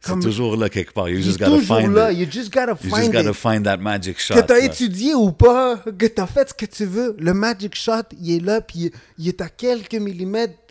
C'est 0.00 0.18
toujours 0.20 0.56
là 0.56 0.68
quelque 0.68 0.92
part. 0.92 1.08
You 1.08 1.18
Il 1.18 1.22
just 1.24 1.36
est 1.36 1.44
gotta 1.44 1.56
toujours 1.58 1.78
find 1.80 1.92
là. 1.94 2.12
it. 2.12 2.18
You 2.18 2.26
just 2.30 2.52
gotta 2.52 2.72
You 2.80 2.90
find 2.90 3.04
just 3.06 3.12
gotta 3.12 3.32
find 3.32 3.64
that 3.64 3.78
magic 3.78 4.20
shot. 4.20 4.34
Que 4.36 4.40
t'as 4.40 4.58
étudié 4.60 5.14
ou 5.16 5.32
pas, 5.32 5.78
que 5.78 6.06
t'as 6.06 6.26
fait 6.28 6.48
ce 6.48 6.54
que 6.54 6.66
tu 6.66 6.84
veux, 6.84 7.16
le 7.18 7.34
magic 7.34 7.74
shot, 7.74 8.02
il 8.20 8.36
est 8.36 8.40
là, 8.40 8.60
puis 8.60 8.92
il 9.18 9.28
est 9.28 9.40
à 9.40 9.48
quelques 9.48 9.94
millimètres 9.94 10.65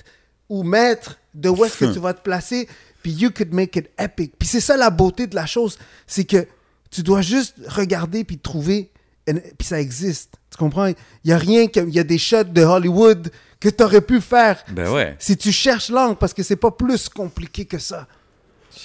ou 0.50 0.64
mètres 0.64 1.18
de 1.34 1.50
où 1.50 1.66
est-ce 1.66 1.78
que 1.78 1.94
tu 1.94 2.00
vas 2.00 2.14
te 2.14 2.22
placer, 2.22 2.68
puis 3.02 3.12
you 3.12 3.30
could 3.32 3.54
make 3.54 3.76
it 3.76 3.90
epic. 4.00 4.34
Puis 4.40 4.48
c'est 4.48 4.60
ça 4.62 4.78
la 4.78 4.90
beauté 4.90 5.28
de 5.28 5.36
la 5.36 5.46
chose, 5.46 5.78
c'est 6.08 6.24
que 6.26 6.48
tu 6.92 7.02
dois 7.04 7.22
juste 7.22 7.56
regarder 7.68 8.24
puis 8.24 8.38
trouver, 8.38 8.92
and- 9.30 9.40
puis 9.58 9.68
ça 9.68 9.80
existe. 9.82 10.36
Tu 10.52 10.58
comprends? 10.58 10.88
Il 10.88 10.96
y 11.26 11.34
a 11.34 11.38
rien, 11.38 11.68
que- 11.68 11.80
il 11.82 11.94
y 11.94 12.00
a 12.00 12.04
des 12.04 12.18
shots 12.18 12.46
de 12.46 12.62
Hollywood 12.64 13.30
que 13.60 13.70
t'aurais 13.70 14.02
pu 14.02 14.22
faire 14.22 14.64
Ben 14.72 14.90
ouais. 14.92 15.16
si 15.20 15.36
tu 15.36 15.52
cherches 15.52 15.90
l'angle, 15.90 16.16
parce 16.18 16.34
que 16.34 16.44
c'est 16.44 16.56
pas 16.56 16.72
plus 16.72 17.10
compliqué 17.10 17.66
que 17.66 17.80
ça. 17.80 18.08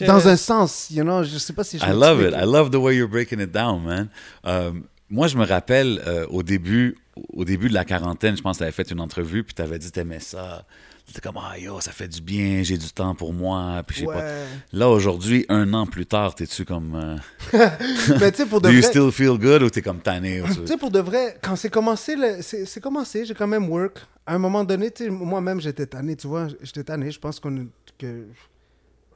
Dans 0.06 0.26
un 0.28 0.36
sens, 0.36 0.88
you 0.90 1.02
know, 1.02 1.22
je 1.24 1.36
sais 1.36 1.52
pas 1.52 1.62
si 1.64 1.78
je 1.78 1.84
I 1.84 1.90
love 1.90 2.22
it. 2.22 2.32
I 2.34 2.44
love 2.46 2.70
the 2.70 2.76
way 2.76 2.96
you're 2.96 3.08
breaking 3.08 3.40
it 3.40 3.50
down, 3.52 3.82
man. 3.82 4.08
Euh, 4.46 4.72
moi, 5.10 5.26
je 5.26 5.36
me 5.36 5.44
rappelle 5.44 6.00
euh, 6.06 6.26
au 6.30 6.42
début, 6.42 6.96
au 7.32 7.44
début 7.44 7.68
de 7.68 7.74
la 7.74 7.84
quarantaine, 7.84 8.36
je 8.36 8.40
pense 8.42 8.56
que 8.56 8.58
tu 8.58 8.62
avais 8.64 8.72
fait 8.72 8.90
une 8.90 9.00
entrevue, 9.00 9.42
puis 9.44 9.52
tu 9.54 9.60
avais 9.62 9.78
dit 9.78 9.88
que 9.88 9.92
t'aimais 9.92 10.20
ça. 10.20 10.64
T'étais 11.12 11.22
comme, 11.22 11.38
ah 11.42 11.58
yo, 11.58 11.80
ça 11.80 11.90
fait 11.90 12.06
du 12.06 12.20
bien, 12.20 12.62
j'ai 12.62 12.78
du 12.78 12.88
temps 12.92 13.16
pour 13.16 13.32
moi, 13.32 13.82
puis 13.84 13.96
je 13.96 14.00
sais 14.02 14.06
pas. 14.06 14.18
Ouais. 14.18 14.44
Là, 14.72 14.88
aujourd'hui, 14.88 15.44
un 15.48 15.74
an 15.74 15.84
plus 15.84 16.06
tard, 16.06 16.36
t'es-tu 16.36 16.64
comme. 16.64 16.94
euh, 16.94 17.16
Mais 18.20 18.30
tu 18.30 18.36
sais, 18.38 18.46
pour 18.46 18.60
de 18.60 18.68
do 18.68 18.72
you 18.72 18.80
vrai... 18.80 18.90
still 18.90 19.10
feel 19.10 19.36
good 19.36 19.60
ou 19.64 19.70
t'es 19.70 19.82
comme 19.82 19.98
tanné? 20.00 20.40
tu- 20.54 20.68
sais, 20.68 20.76
pour 20.76 20.92
de 20.92 21.00
vrai, 21.00 21.36
quand 21.42 21.56
c'est 21.56 21.68
commencé, 21.68 22.14
le- 22.14 22.40
c'est 22.42 22.80
commencé, 22.80 23.24
j'ai 23.24 23.34
quand 23.34 23.48
même 23.48 23.68
work. 23.68 23.98
À 24.24 24.34
un 24.36 24.38
moment 24.38 24.62
donné, 24.62 24.92
tu 24.92 25.10
moi-même, 25.10 25.60
j'étais 25.60 25.86
tanné, 25.86 26.14
tu 26.14 26.28
vois, 26.28 26.46
j'étais 26.62 26.84
tanné. 26.84 27.10
Je 27.10 27.18
pense 27.18 27.40
qu'on 27.40 27.66
que 27.98 28.28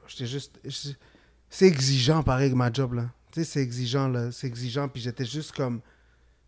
j'étais 0.07 0.25
juste... 0.25 0.59
C'est 1.49 1.65
exigeant, 1.67 2.23
pareil, 2.23 2.53
ma 2.53 2.73
job, 2.73 2.95
là. 2.95 3.03
Tu 3.31 3.39
sais, 3.39 3.45
c'est 3.53 3.61
exigeant, 3.61 4.09
là. 4.09 4.33
C'est 4.33 4.47
exigeant, 4.47 4.89
puis 4.89 5.01
j'étais 5.01 5.23
juste 5.23 5.53
comme... 5.53 5.79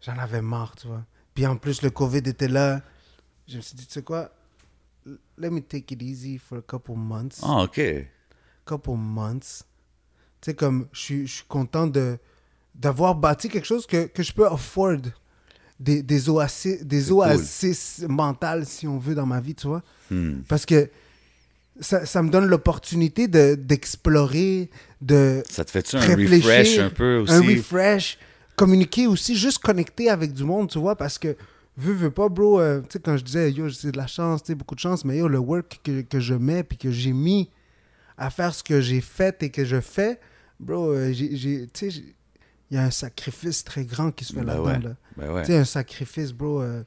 J'en 0.01 0.17
avais 0.17 0.41
marre, 0.41 0.75
tu 0.75 0.87
vois. 0.87 1.05
Puis 1.33 1.47
en 1.47 1.55
plus, 1.55 1.81
le 1.81 1.89
COVID 1.89 2.17
était 2.17 2.49
là. 2.49 2.81
Je 3.47 3.55
me 3.57 3.61
suis 3.61 3.75
dit, 3.75 3.87
tu 3.87 3.93
sais 3.93 4.01
quoi? 4.03 4.29
Let 5.37 5.51
me 5.51 5.61
take 5.61 5.91
it 5.93 6.01
easy 6.01 6.37
for 6.37 6.57
a 6.57 6.61
couple 6.61 6.95
months. 6.95 7.39
Ah, 7.43 7.63
OK. 7.63 7.79
couple 8.65 8.95
months. 8.97 9.63
Tu 10.41 10.51
sais, 10.51 10.53
comme 10.55 10.87
je 10.91 10.99
suis- 10.99 11.43
content 11.47 11.87
de 11.87 12.17
d'avoir 12.75 13.15
bâti 13.15 13.49
quelque 13.49 13.65
chose 13.65 13.87
que, 13.87 14.05
que 14.07 14.21
je 14.23 14.31
peux 14.33 14.45
afford. 14.45 14.97
Des, 15.79 16.01
des 16.01 16.27
oasis, 16.27 16.83
des 16.83 17.03
cool. 17.03 17.13
oasis 17.17 18.03
mentales, 18.09 18.65
si 18.65 18.87
on 18.87 18.97
veut, 18.97 19.13
dans 19.13 19.27
ma 19.27 19.39
vie, 19.39 19.53
tu 19.53 19.67
vois. 19.67 19.83
Hmm. 20.09 20.39
Parce 20.47 20.65
que 20.65 20.89
ça, 21.79 22.03
ça 22.07 22.23
me 22.23 22.29
donne 22.31 22.47
l'opportunité 22.47 23.27
de- 23.27 23.53
d'explorer, 23.55 24.69
de 25.01 25.43
Ça 25.49 25.63
te 25.63 25.69
fait-tu 25.71 25.95
un 25.97 25.99
refresh 26.01 26.79
un 26.79 26.89
peu 26.89 27.17
aussi? 27.19 27.31
Un 27.33 27.41
refresh. 27.41 28.17
Communiquer 28.55 29.05
aussi, 29.05 29.35
juste 29.37 29.59
connecter 29.59 30.09
avec 30.09 30.33
du 30.33 30.43
monde, 30.43 30.67
tu 30.69 30.79
vois, 30.79 30.95
parce 30.95 31.19
que, 31.19 31.35
veux, 31.77 31.93
veux 31.93 32.11
pas, 32.11 32.27
bro, 32.29 32.59
euh, 32.59 32.81
tu 32.81 32.87
sais, 32.93 32.99
quand 32.99 33.15
je 33.17 33.23
disais, 33.23 33.51
yo, 33.51 33.69
c'est 33.69 33.91
de 33.91 33.97
la 33.97 34.07
chance, 34.07 34.43
tu 34.43 34.47
sais, 34.47 34.55
beaucoup 34.55 34.75
de 34.75 34.79
chance, 34.79 35.05
mais 35.05 35.17
yo, 35.17 35.27
le 35.27 35.37
work 35.37 35.79
que, 35.83 36.01
que 36.01 36.19
je 36.19 36.33
mets, 36.33 36.63
puis 36.63 36.77
que 36.77 36.91
j'ai 36.91 37.13
mis 37.13 37.49
à 38.17 38.29
faire 38.29 38.53
ce 38.53 38.63
que 38.63 38.81
j'ai 38.81 38.99
fait 39.01 39.41
et 39.43 39.49
que 39.51 39.63
je 39.63 39.79
fais, 39.79 40.19
bro, 40.59 40.91
euh, 40.91 41.11
j'ai, 41.13 41.67
tu 41.71 41.91
sais, 41.91 42.03
il 42.69 42.75
y 42.75 42.77
a 42.77 42.83
un 42.83 42.91
sacrifice 42.91 43.63
très 43.63 43.85
grand 43.85 44.11
qui 44.11 44.25
se 44.25 44.33
fait 44.33 44.39
Ben 44.39 44.47
là-dedans, 44.47 44.65
ouais. 44.65 44.79
là. 44.79 44.95
Ben 45.15 45.31
ouais. 45.31 45.41
Tu 45.43 45.47
sais, 45.53 45.57
un 45.57 45.65
sacrifice, 45.65 46.31
bro, 46.33 46.61
euh, 46.61 46.83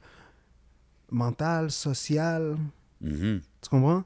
mental, 1.09 1.71
social, 1.71 2.57
Mhm. 3.01 3.41
tu 3.61 3.69
comprends? 3.69 4.03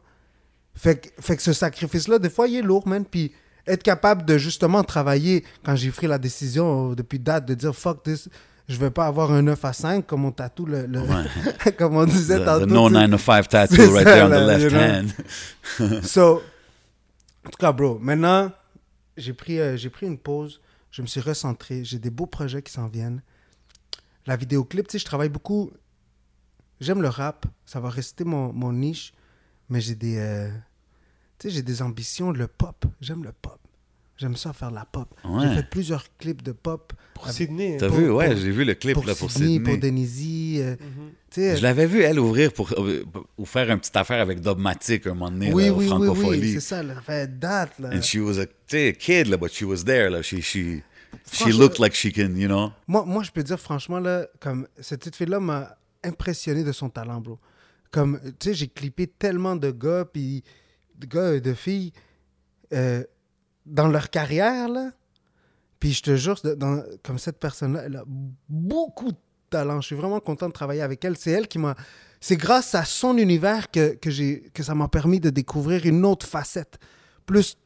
Fait 0.74 0.96
que, 1.14 1.22
fait 1.22 1.36
que 1.36 1.42
ce 1.42 1.54
sacrifice-là, 1.54 2.20
des 2.20 2.30
fois, 2.30 2.48
il 2.48 2.56
est 2.58 2.62
lourd, 2.62 2.88
man. 2.88 3.06
Puis 3.06 3.32
être 3.68 3.84
capable 3.84 4.26
de 4.26 4.38
justement 4.38 4.84
travailler, 4.84 5.44
quand 5.64 5.76
j'ai 5.76 5.92
pris 5.92 6.08
la 6.08 6.18
décision 6.18 6.94
depuis 6.94 7.20
date 7.20 7.46
de 7.46 7.54
dire 7.56 7.76
fuck 7.76 8.04
this, 8.04 8.30
je 8.68 8.78
vais 8.78 8.90
pas 8.92 9.06
avoir 9.08 9.32
un 9.32 9.42
9 9.44 9.64
à 9.66 9.74
5 9.74 10.06
comme 10.08 10.26
on 10.26 10.32
tatoue 10.32 10.66
le. 10.66 10.86
le- 10.88 11.72
comme 11.78 11.96
on 11.98 12.06
disait 12.06 12.38
The, 12.40 12.42
the 12.42 12.46
tantôt. 12.46 12.66
no 12.68 12.88
tu 12.90 12.96
sais. 12.96 13.08
9 13.08 13.12
to 13.12 13.18
5 13.18 13.48
tattoo 13.50 13.92
right 13.94 14.08
ça, 14.08 14.14
there 14.14 14.24
on 14.26 14.30
the 14.30 14.48
left 14.48 14.64
you 14.64 14.70
know. 14.70 14.80
hand. 14.80 16.04
So, 16.06 16.42
en 17.46 17.50
tout 17.50 17.58
cas, 17.60 17.72
bro, 17.72 18.00
maintenant, 18.00 18.52
j'ai 19.18 19.34
pris, 19.34 19.60
euh, 19.60 19.78
j'ai 19.78 19.90
pris 19.90 20.08
une 20.08 20.18
pause. 20.18 20.62
Je 20.92 21.02
me 21.02 21.08
suis 21.08 21.20
recentré. 21.22 21.84
J'ai 21.84 22.00
des 22.00 22.10
beaux 22.10 22.26
projets 22.26 22.62
qui 22.62 22.72
s'en 22.72 22.88
viennent. 22.88 23.22
La 24.26 24.36
vidéoclip, 24.36 24.88
tu 24.88 24.94
sais, 24.94 25.00
je 25.00 25.06
travaille 25.06 25.30
beaucoup. 25.30 25.72
J'aime 26.80 27.02
le 27.02 27.10
rap. 27.10 27.46
Ça 27.66 27.80
va 27.80 27.90
rester 27.90 28.24
mon, 28.24 28.52
mon 28.54 28.72
niche. 28.74 29.14
Mais 29.70 29.82
j'ai 29.82 29.96
des. 29.96 30.18
euh, 30.18 30.50
tu 31.38 31.50
sais, 31.50 31.54
j'ai 31.56 31.62
des 31.62 31.82
ambitions. 31.82 32.32
Le 32.32 32.48
pop. 32.48 32.86
J'aime 33.02 33.24
le 33.24 33.32
pop. 33.32 33.60
J'aime 34.18 34.36
ça 34.38 34.54
faire 34.54 34.72
la 34.72 34.86
pop. 34.86 35.14
Ouais. 35.26 35.46
J'ai 35.50 35.56
fait 35.56 35.70
plusieurs 35.70 36.06
clips 36.18 36.42
de 36.42 36.54
pop. 36.54 36.94
Pour 37.14 37.30
Sydney. 37.30 37.76
T'as 37.78 37.88
Pour- 37.90 37.98
vu? 37.98 38.10
Ouais, 38.12 38.36
j'ai 38.38 38.52
vu 38.52 38.64
le 38.64 38.74
clip 38.74 38.94
Pour 38.94 39.06
là, 39.06 39.14
pour 39.16 39.30
Sydney, 39.30 39.54
Sydney. 39.56 39.70
pour 39.72 39.78
Denisi. 39.78 40.58
euh, 40.62 40.76
tu 41.30 41.42
sais, 41.42 41.58
Je 41.58 41.62
l'avais 41.64 41.86
vu, 41.86 42.02
elle, 42.02 42.20
ouvrir 42.20 42.54
pour, 42.54 42.72
euh, 42.78 43.04
ou 43.38 43.46
faire 43.46 43.70
une 43.70 43.80
petite 43.80 43.96
affaire 43.98 44.22
avec 44.22 44.40
Dogmatic 44.42 45.06
un 45.08 45.14
moment 45.16 45.32
donné, 45.32 45.52
oui, 45.54 45.66
là, 45.66 45.74
au 45.74 45.78
oui, 45.78 45.88
oui, 45.90 46.28
oui, 46.42 46.54
c'est 46.54 46.60
ça. 46.62 46.82
Ça 46.82 47.02
fait 47.02 47.40
date, 47.40 47.78
là. 47.80 47.90
And 47.94 48.02
she 48.02 48.16
was 48.16 48.40
a, 48.40 48.46
tu 48.46 48.54
sais, 48.68 48.96
kid, 48.98 49.28
là, 49.28 49.36
but 49.38 49.52
she 49.52 49.64
was 49.64 49.84
there, 49.84 50.10
là. 50.10 50.22
She, 50.22 50.42
she, 50.42 50.82
she 51.32 51.48
looked 51.48 51.80
like 51.80 51.94
she 51.94 52.12
can, 52.14 52.36
you 52.36 52.48
know? 52.48 52.72
Moi, 52.88 53.04
moi, 53.06 53.24
je 53.24 53.32
peux 53.32 53.44
dire 53.44 53.60
franchement, 53.60 54.00
là, 54.00 54.28
comme 54.40 54.68
cette 54.80 55.00
petite 55.00 55.16
fille-là 55.18 55.40
m'a 55.42 55.76
impressionné 56.06 56.64
de 56.64 56.72
son 56.72 56.90
talent, 56.90 57.20
bro. 57.20 57.38
Comme, 57.92 58.20
tu 58.40 58.50
sais, 58.50 58.54
j'ai 58.54 58.68
clippé 58.68 59.08
tellement 59.08 59.56
de 59.58 59.72
gars, 59.72 60.06
puis 60.06 60.44
de 60.98 61.06
gars 61.06 61.34
et 61.34 61.42
de 61.42 61.54
filles 61.54 61.92
euh, 62.74 63.04
dans 63.66 63.88
leur 63.88 64.10
carrière, 64.10 64.70
là. 64.70 64.92
Puis 65.80 65.94
je 65.94 66.02
te 66.04 66.16
jure, 66.16 66.40
dans- 66.58 66.84
comme 67.04 67.20
cette 67.20 67.40
personne-là, 67.40 67.84
elle 67.86 67.98
a 67.98 68.04
beaucoup 68.50 69.12
de 69.12 69.18
talent. 69.50 69.82
Je 69.82 69.88
suis 69.88 69.96
vraiment 69.96 70.20
content 70.20 70.48
de 70.48 70.54
travailler 70.54 70.82
avec 70.82 71.04
elle. 71.06 71.18
C'est 71.18 71.32
elle 71.32 71.48
qui 71.48 71.60
m'a. 71.60 71.76
C'est 72.22 72.38
grâce 72.38 72.74
à 72.76 72.86
son 72.86 73.18
univers 73.18 73.70
que, 73.70 73.94
que, 73.96 74.10
j'ai, 74.10 74.50
que 74.54 74.64
ça 74.64 74.74
m'a 74.74 74.88
permis 74.88 75.20
de 75.20 75.30
découvrir 75.30 75.86
une 75.86 76.06
autre 76.06 76.26
facette. 76.26 76.80
Plus, 77.26 77.58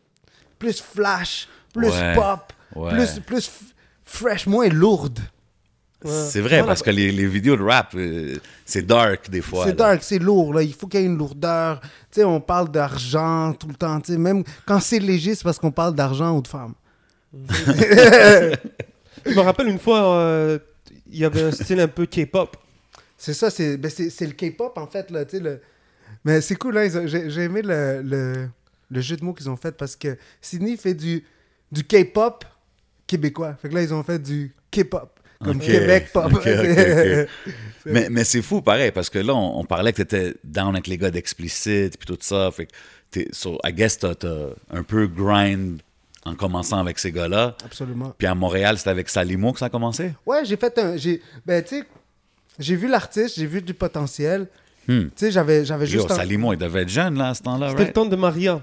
plus 0.57 0.81
flash, 0.81 1.47
plus 1.73 1.87
Ouais. 1.89 2.15
pop, 2.15 2.51
Ouais. 2.75 2.89
plus, 2.91 3.19
plus 3.21 3.47
f- 3.47 3.73
fresh, 4.03 4.47
moins 4.47 4.67
lourde. 4.69 5.19
C'est 6.05 6.39
vrai, 6.39 6.49
Voilà. 6.59 6.63
parce 6.65 6.81
que 6.81 6.91
les, 6.91 7.11
les 7.11 7.25
vidéos 7.27 7.57
de 7.57 7.63
rap, 7.63 7.93
euh, 7.95 8.35
c'est 8.65 8.85
dark 8.85 9.29
des 9.29 9.41
fois. 9.41 9.65
C'est 9.65 9.75
dark, 9.75 10.01
c'est 10.01 10.19
lourd. 10.19 10.53
Là. 10.53 10.61
Il 10.63 10.73
faut 10.73 10.87
qu'il 10.87 11.01
y 11.01 11.03
ait 11.03 11.05
une 11.05 11.17
lourdeur. 11.17 11.81
Tu 11.81 11.87
sais, 12.11 12.23
on 12.23 12.39
parle 12.39 12.69
d'argent 12.71 13.53
tout 13.53 13.67
le 13.67 13.73
temps. 13.75 13.99
Tu 13.99 14.13
sais, 14.13 14.17
même 14.17 14.43
quand 14.65 14.79
c'est 14.79 14.99
léger, 14.99 15.35
c'est 15.35 15.43
parce 15.43 15.59
qu'on 15.59 15.71
parle 15.71 15.95
d'argent 15.95 16.37
ou 16.37 16.41
de 16.41 16.47
femmes. 16.47 16.73
Je 19.25 19.33
me 19.35 19.41
rappelle 19.41 19.67
une 19.67 19.79
fois, 19.79 20.15
euh, 20.15 20.59
il 21.11 21.19
y 21.19 21.25
avait 21.25 21.43
un 21.43 21.51
style 21.51 21.79
un 21.79 21.87
peu 21.87 22.05
K-pop. 22.05 22.55
C'est 23.17 23.33
ça, 23.33 23.49
c'est 23.49 23.75
ben 23.77 23.91
le 23.99 24.27
K-pop 24.31 24.77
en 24.77 24.87
fait. 24.87 25.11
Là, 25.11 25.25
tu 25.25 25.37
sais, 25.37 25.43
le... 25.43 25.59
Mais 26.23 26.41
c'est 26.41 26.55
cool, 26.55 26.77
hein, 26.77 26.87
j'ai 27.05 27.43
aimé 27.43 27.61
le, 27.61 28.01
le, 28.03 28.49
le 28.89 29.01
jeu 29.01 29.15
de 29.17 29.23
mots 29.23 29.33
qu'ils 29.33 29.49
ont 29.49 29.57
fait 29.57 29.73
parce 29.73 29.95
que 29.95 30.17
Sydney 30.41 30.77
fait 30.77 30.93
du, 30.93 31.23
du 31.71 31.83
K-pop 31.83 32.45
québécois. 33.05 33.55
Fait 33.61 33.67
que 33.69 33.75
là, 33.75 33.81
ils 33.81 33.93
ont 33.93 34.03
fait 34.03 34.19
du 34.19 34.53
K-pop. 34.71 35.18
Comme 35.43 35.57
Ok, 35.57 35.63
Québec 35.65 36.09
pop. 36.11 36.25
ok, 36.25 36.35
ok, 36.35 36.45
ok. 36.45 37.27
Mais, 37.85 38.09
mais 38.09 38.25
c'est 38.25 38.41
fou, 38.41 38.61
pareil, 38.61 38.91
parce 38.91 39.09
que 39.09 39.17
là, 39.19 39.33
on, 39.33 39.61
on 39.61 39.63
parlait 39.63 39.93
que 39.93 40.01
t'étais 40.03 40.35
down 40.43 40.75
avec 40.75 40.85
les 40.85 40.97
gars 40.97 41.09
d'explicite, 41.09 41.97
puis 41.97 42.05
tout 42.05 42.17
ça. 42.21 42.51
Fait 42.51 42.65
que, 42.65 42.71
t'es, 43.09 43.29
so, 43.31 43.57
I 43.65 43.71
guess, 43.71 43.97
t'as, 43.97 44.13
t'as 44.15 44.47
un 44.69 44.83
peu 44.83 45.07
grind 45.07 45.81
en 46.25 46.35
commençant 46.35 46.77
avec 46.77 46.99
ces 46.99 47.11
gars-là. 47.13 47.55
Absolument. 47.63 48.13
Puis 48.17 48.27
à 48.27 48.35
Montréal, 48.35 48.77
c'était 48.77 48.89
avec 48.89 49.07
Salimo 49.09 49.53
que 49.53 49.59
ça 49.59 49.67
a 49.67 49.69
commencé? 49.69 50.11
Ouais, 50.25 50.43
j'ai 50.43 50.57
fait 50.57 50.77
un. 50.77 50.97
j'ai- 50.97 51.21
Ben, 51.45 51.63
tu 51.63 51.79
sais, 51.79 51.85
j'ai 52.59 52.75
vu 52.75 52.89
l'artiste, 52.89 53.35
j'ai 53.39 53.47
vu 53.47 53.61
du 53.61 53.73
potentiel. 53.73 54.47
Hmm. 54.87 55.03
Tu 55.05 55.11
sais, 55.15 55.31
j'avais 55.31 55.63
j'avais 55.63 55.85
Yo, 55.85 55.91
juste. 56.01 56.11
un- 56.11 56.15
Salimo, 56.15 56.51
il 56.51 56.57
devait 56.57 56.81
être 56.81 56.89
jeune, 56.89 57.17
là, 57.17 57.29
à 57.29 57.33
ce 57.33 57.41
temps-là, 57.43 57.69
C'était 57.69 57.85
le 57.85 57.93
temps 57.93 58.05
de 58.05 58.15
Maria. 58.17 58.61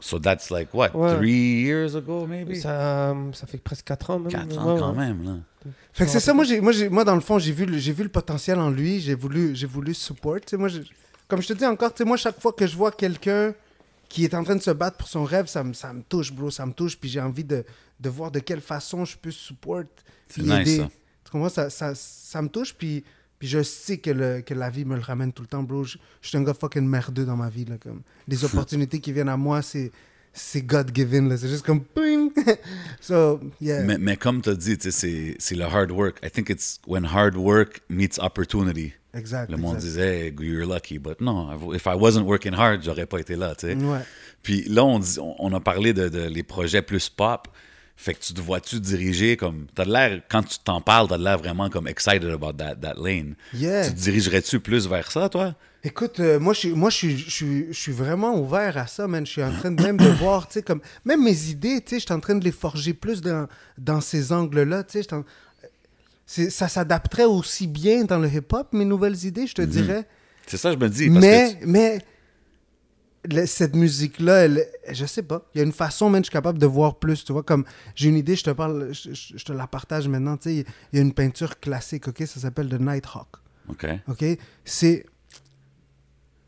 So 0.00 0.18
that's 0.18 0.50
like, 0.50 0.68
what, 0.74 0.90
Ouais. 0.94 1.16
three 1.16 1.62
years 1.62 1.96
ago, 1.96 2.26
maybe? 2.26 2.54
Ça, 2.56 3.16
ça 3.32 3.46
fait 3.46 3.56
presque 3.58 3.86
4 3.86 4.10
ans 4.10 4.18
même. 4.18 4.30
Quatre 4.30 4.58
ans 4.58 4.74
ouais. 4.74 4.80
quand 4.80 4.92
même, 4.92 5.24
là. 5.24 5.32
Fait 5.92 6.04
que 6.04 6.10
c'est 6.10 6.20
ça, 6.20 6.34
moi, 6.34 6.44
j'ai, 6.44 6.60
moi, 6.60 6.72
j'ai, 6.72 6.88
moi, 6.88 7.04
dans 7.04 7.14
le 7.14 7.20
fond, 7.20 7.38
j'ai 7.38 7.52
vu, 7.52 7.64
le- 7.66 7.78
j'ai 7.78 7.92
vu 7.92 8.02
le 8.02 8.08
potentiel 8.08 8.58
en 8.58 8.70
lui, 8.70 9.00
j'ai 9.00 9.14
voulu, 9.14 9.54
j'ai 9.54 9.66
voulu 9.66 9.94
support. 9.94 10.36
Tu 10.40 10.50
sais, 10.50 10.56
moi, 10.56 10.68
j'ai- 10.68 10.82
comme 11.28 11.40
je 11.40 11.48
te 11.48 11.52
dis 11.54 11.64
encore, 11.66 11.92
tu 11.92 11.98
sais, 11.98 12.04
moi, 12.04 12.16
chaque 12.16 12.40
fois 12.40 12.52
que 12.52 12.66
je 12.66 12.76
vois 12.76 12.92
quelqu'un 12.92 13.54
qui 14.08 14.24
est 14.24 14.34
en 14.34 14.44
train 14.44 14.56
de 14.56 14.62
se 14.62 14.70
battre 14.70 14.96
pour 14.98 15.08
son 15.08 15.24
rêve, 15.24 15.46
ça 15.46 15.64
me, 15.64 15.72
ça 15.72 15.92
me 15.92 16.02
touche, 16.02 16.32
bro, 16.32 16.50
ça 16.50 16.66
me 16.66 16.72
touche, 16.72 16.96
puis 16.98 17.08
j'ai 17.08 17.20
envie 17.20 17.44
de, 17.44 17.64
de 18.00 18.08
voir 18.08 18.30
de 18.30 18.38
quelle 18.40 18.60
façon 18.60 19.04
je 19.04 19.16
peux 19.16 19.30
support. 19.30 19.82
C'est 20.28 20.42
puis 20.42 20.50
nice, 20.50 20.60
aider. 20.60 20.76
ça. 20.78 20.90
Tu 21.24 21.30
comprends? 21.30 21.48
Ça, 21.48 21.70
ça, 21.70 21.94
ça 21.94 22.42
me 22.42 22.48
touche, 22.48 22.74
puis, 22.74 23.02
puis 23.38 23.48
je 23.48 23.62
sais 23.62 23.98
que, 23.98 24.10
le, 24.10 24.40
que 24.42 24.54
la 24.54 24.70
vie 24.70 24.84
me 24.84 24.94
le 24.96 25.00
ramène 25.00 25.32
tout 25.32 25.42
le 25.42 25.48
temps, 25.48 25.62
bro. 25.62 25.84
Je, 25.84 25.96
je 26.20 26.28
suis 26.28 26.36
un 26.36 26.42
gars 26.42 26.54
fucking 26.54 26.86
merdeux 26.86 27.24
dans 27.24 27.36
ma 27.36 27.48
vie, 27.48 27.64
là, 27.64 27.76
comme. 27.78 28.02
Les 28.28 28.44
opportunités 28.44 29.00
qui 29.00 29.12
viennent 29.12 29.28
à 29.28 29.36
moi, 29.36 29.62
c'est, 29.62 29.90
c'est 30.34 30.62
God-given. 30.62 31.36
C'est 31.36 31.48
juste 31.48 31.64
comme, 31.64 31.82
ping! 31.82 32.30
so, 33.00 33.40
yeah. 33.60 33.82
Mais, 33.82 33.96
mais 33.98 34.16
comme 34.16 34.42
tu 34.42 34.50
as 34.50 34.54
dit, 34.54 34.76
c'est, 34.80 35.54
le 35.54 35.64
hard 35.64 35.90
work. 35.90 36.18
I 36.22 36.30
think 36.30 36.50
it's 36.50 36.80
when 36.86 37.04
hard 37.04 37.36
work 37.36 37.80
meets 37.88 38.18
opportunity. 38.18 38.92
exact. 39.14 39.50
Le 39.50 39.56
monde 39.56 39.76
exact. 39.76 39.86
disait, 39.86 40.26
hey, 40.26 40.34
you're 40.40 40.66
lucky. 40.66 40.98
But 40.98 41.20
no, 41.20 41.72
if 41.72 41.86
I 41.86 41.94
wasn't 41.94 42.26
working 42.26 42.52
hard, 42.52 42.82
j'aurais 42.82 43.06
pas 43.06 43.20
été 43.20 43.36
là. 43.36 43.54
Ouais. 43.62 44.00
Puis 44.42 44.64
là, 44.64 44.84
on, 44.84 44.98
dit, 44.98 45.18
on, 45.20 45.34
on 45.38 45.52
a 45.54 45.60
parlé 45.60 45.92
de, 45.92 46.08
de 46.08 46.26
les 46.28 46.42
projets 46.42 46.82
plus 46.82 47.08
pop. 47.08 47.48
Fait 47.96 48.12
que 48.14 48.20
tu 48.20 48.34
te 48.34 48.40
vois-tu 48.40 48.80
diriger 48.80 49.36
comme. 49.36 49.66
T'as 49.74 49.84
de 49.84 49.92
l'air, 49.92 50.20
quand 50.28 50.42
tu 50.42 50.58
t'en 50.58 50.80
parles, 50.80 51.08
t'as 51.08 51.16
de 51.18 51.22
l'air 51.24 51.38
vraiment 51.38 51.70
comme 51.70 51.86
excited 51.86 52.24
about 52.24 52.54
that, 52.54 52.74
that 52.76 52.94
lane. 53.02 53.34
Yeah. 53.54 53.86
Tu 53.88 53.94
te 53.94 54.00
dirigerais-tu 54.00 54.60
plus 54.60 54.86
vers 54.88 55.10
ça, 55.12 55.28
toi? 55.28 55.54
Écoute, 55.84 56.18
euh, 56.18 56.40
moi, 56.40 56.54
je 56.54 56.58
suis, 56.60 56.70
moi 56.70 56.90
je, 56.90 56.96
suis, 56.96 57.18
je, 57.18 57.30
suis, 57.30 57.66
je 57.68 57.78
suis 57.78 57.92
vraiment 57.92 58.38
ouvert 58.40 58.76
à 58.78 58.86
ça, 58.86 59.06
man. 59.06 59.24
Je 59.24 59.30
suis 59.32 59.42
en 59.42 59.52
train 59.52 59.70
de 59.70 59.80
même 59.82 59.96
de 59.98 60.08
voir, 60.18 60.48
tu 60.48 60.54
sais, 60.54 60.62
comme... 60.62 60.80
Même 61.04 61.22
mes 61.22 61.50
idées, 61.50 61.80
tu 61.82 61.90
sais, 61.90 62.00
je 62.00 62.04
suis 62.06 62.12
en 62.14 62.20
train 62.20 62.34
de 62.34 62.44
les 62.44 62.52
forger 62.52 62.94
plus 62.94 63.20
dans, 63.20 63.46
dans 63.78 64.00
ces 64.00 64.32
angles-là, 64.32 64.82
tu 64.84 65.02
sais. 65.02 65.08
c'est- 66.26 66.50
Ça 66.50 66.68
s'adapterait 66.68 67.24
aussi 67.24 67.66
bien 67.66 68.04
dans 68.04 68.18
le 68.18 68.28
hip-hop, 68.28 68.68
mes 68.72 68.84
nouvelles 68.86 69.24
idées, 69.24 69.46
je 69.46 69.54
te 69.54 69.62
dirais. 69.62 70.06
C'est 70.46 70.56
ça, 70.56 70.72
je 70.72 70.78
me 70.78 70.88
dis. 70.88 71.08
Parce 71.10 71.20
Mais, 71.20 71.54
que 71.54 71.60
tu- 71.64 71.66
mais... 71.70 71.98
cette 73.46 73.74
musique-là, 73.74 74.44
elle- 74.44 74.66
je 74.90 75.04
sais 75.06 75.22
pas. 75.22 75.48
Il 75.54 75.58
y 75.58 75.60
a 75.60 75.64
une 75.64 75.72
façon, 75.72 76.10
man, 76.10 76.22
je 76.22 76.26
suis 76.26 76.32
capable 76.32 76.58
de 76.58 76.66
voir 76.66 76.98
plus, 76.98 77.24
tu 77.24 77.32
vois. 77.32 77.42
Comme, 77.42 77.64
j'ai 77.94 78.08
une 78.08 78.16
idée, 78.16 78.36
je 78.36 78.44
te 78.44 78.50
parle, 78.50 78.92
je, 78.92 79.12
je- 79.14 79.38
je 79.38 79.44
te 79.44 79.52
la 79.52 79.66
partage 79.66 80.08
maintenant, 80.08 80.36
tu 80.36 80.50
sais. 80.50 80.66
Il 80.92 80.96
y 80.96 80.98
a 80.98 81.02
une 81.02 81.14
peinture 81.14 81.58
classique, 81.60 82.08
OK? 82.08 82.22
Ça 82.26 82.40
s'appelle 82.40 82.68
The 82.68 82.80
Nighthawk. 82.80 83.28
OK. 83.68 83.86
OK? 84.08 84.24
C'est 84.64 85.06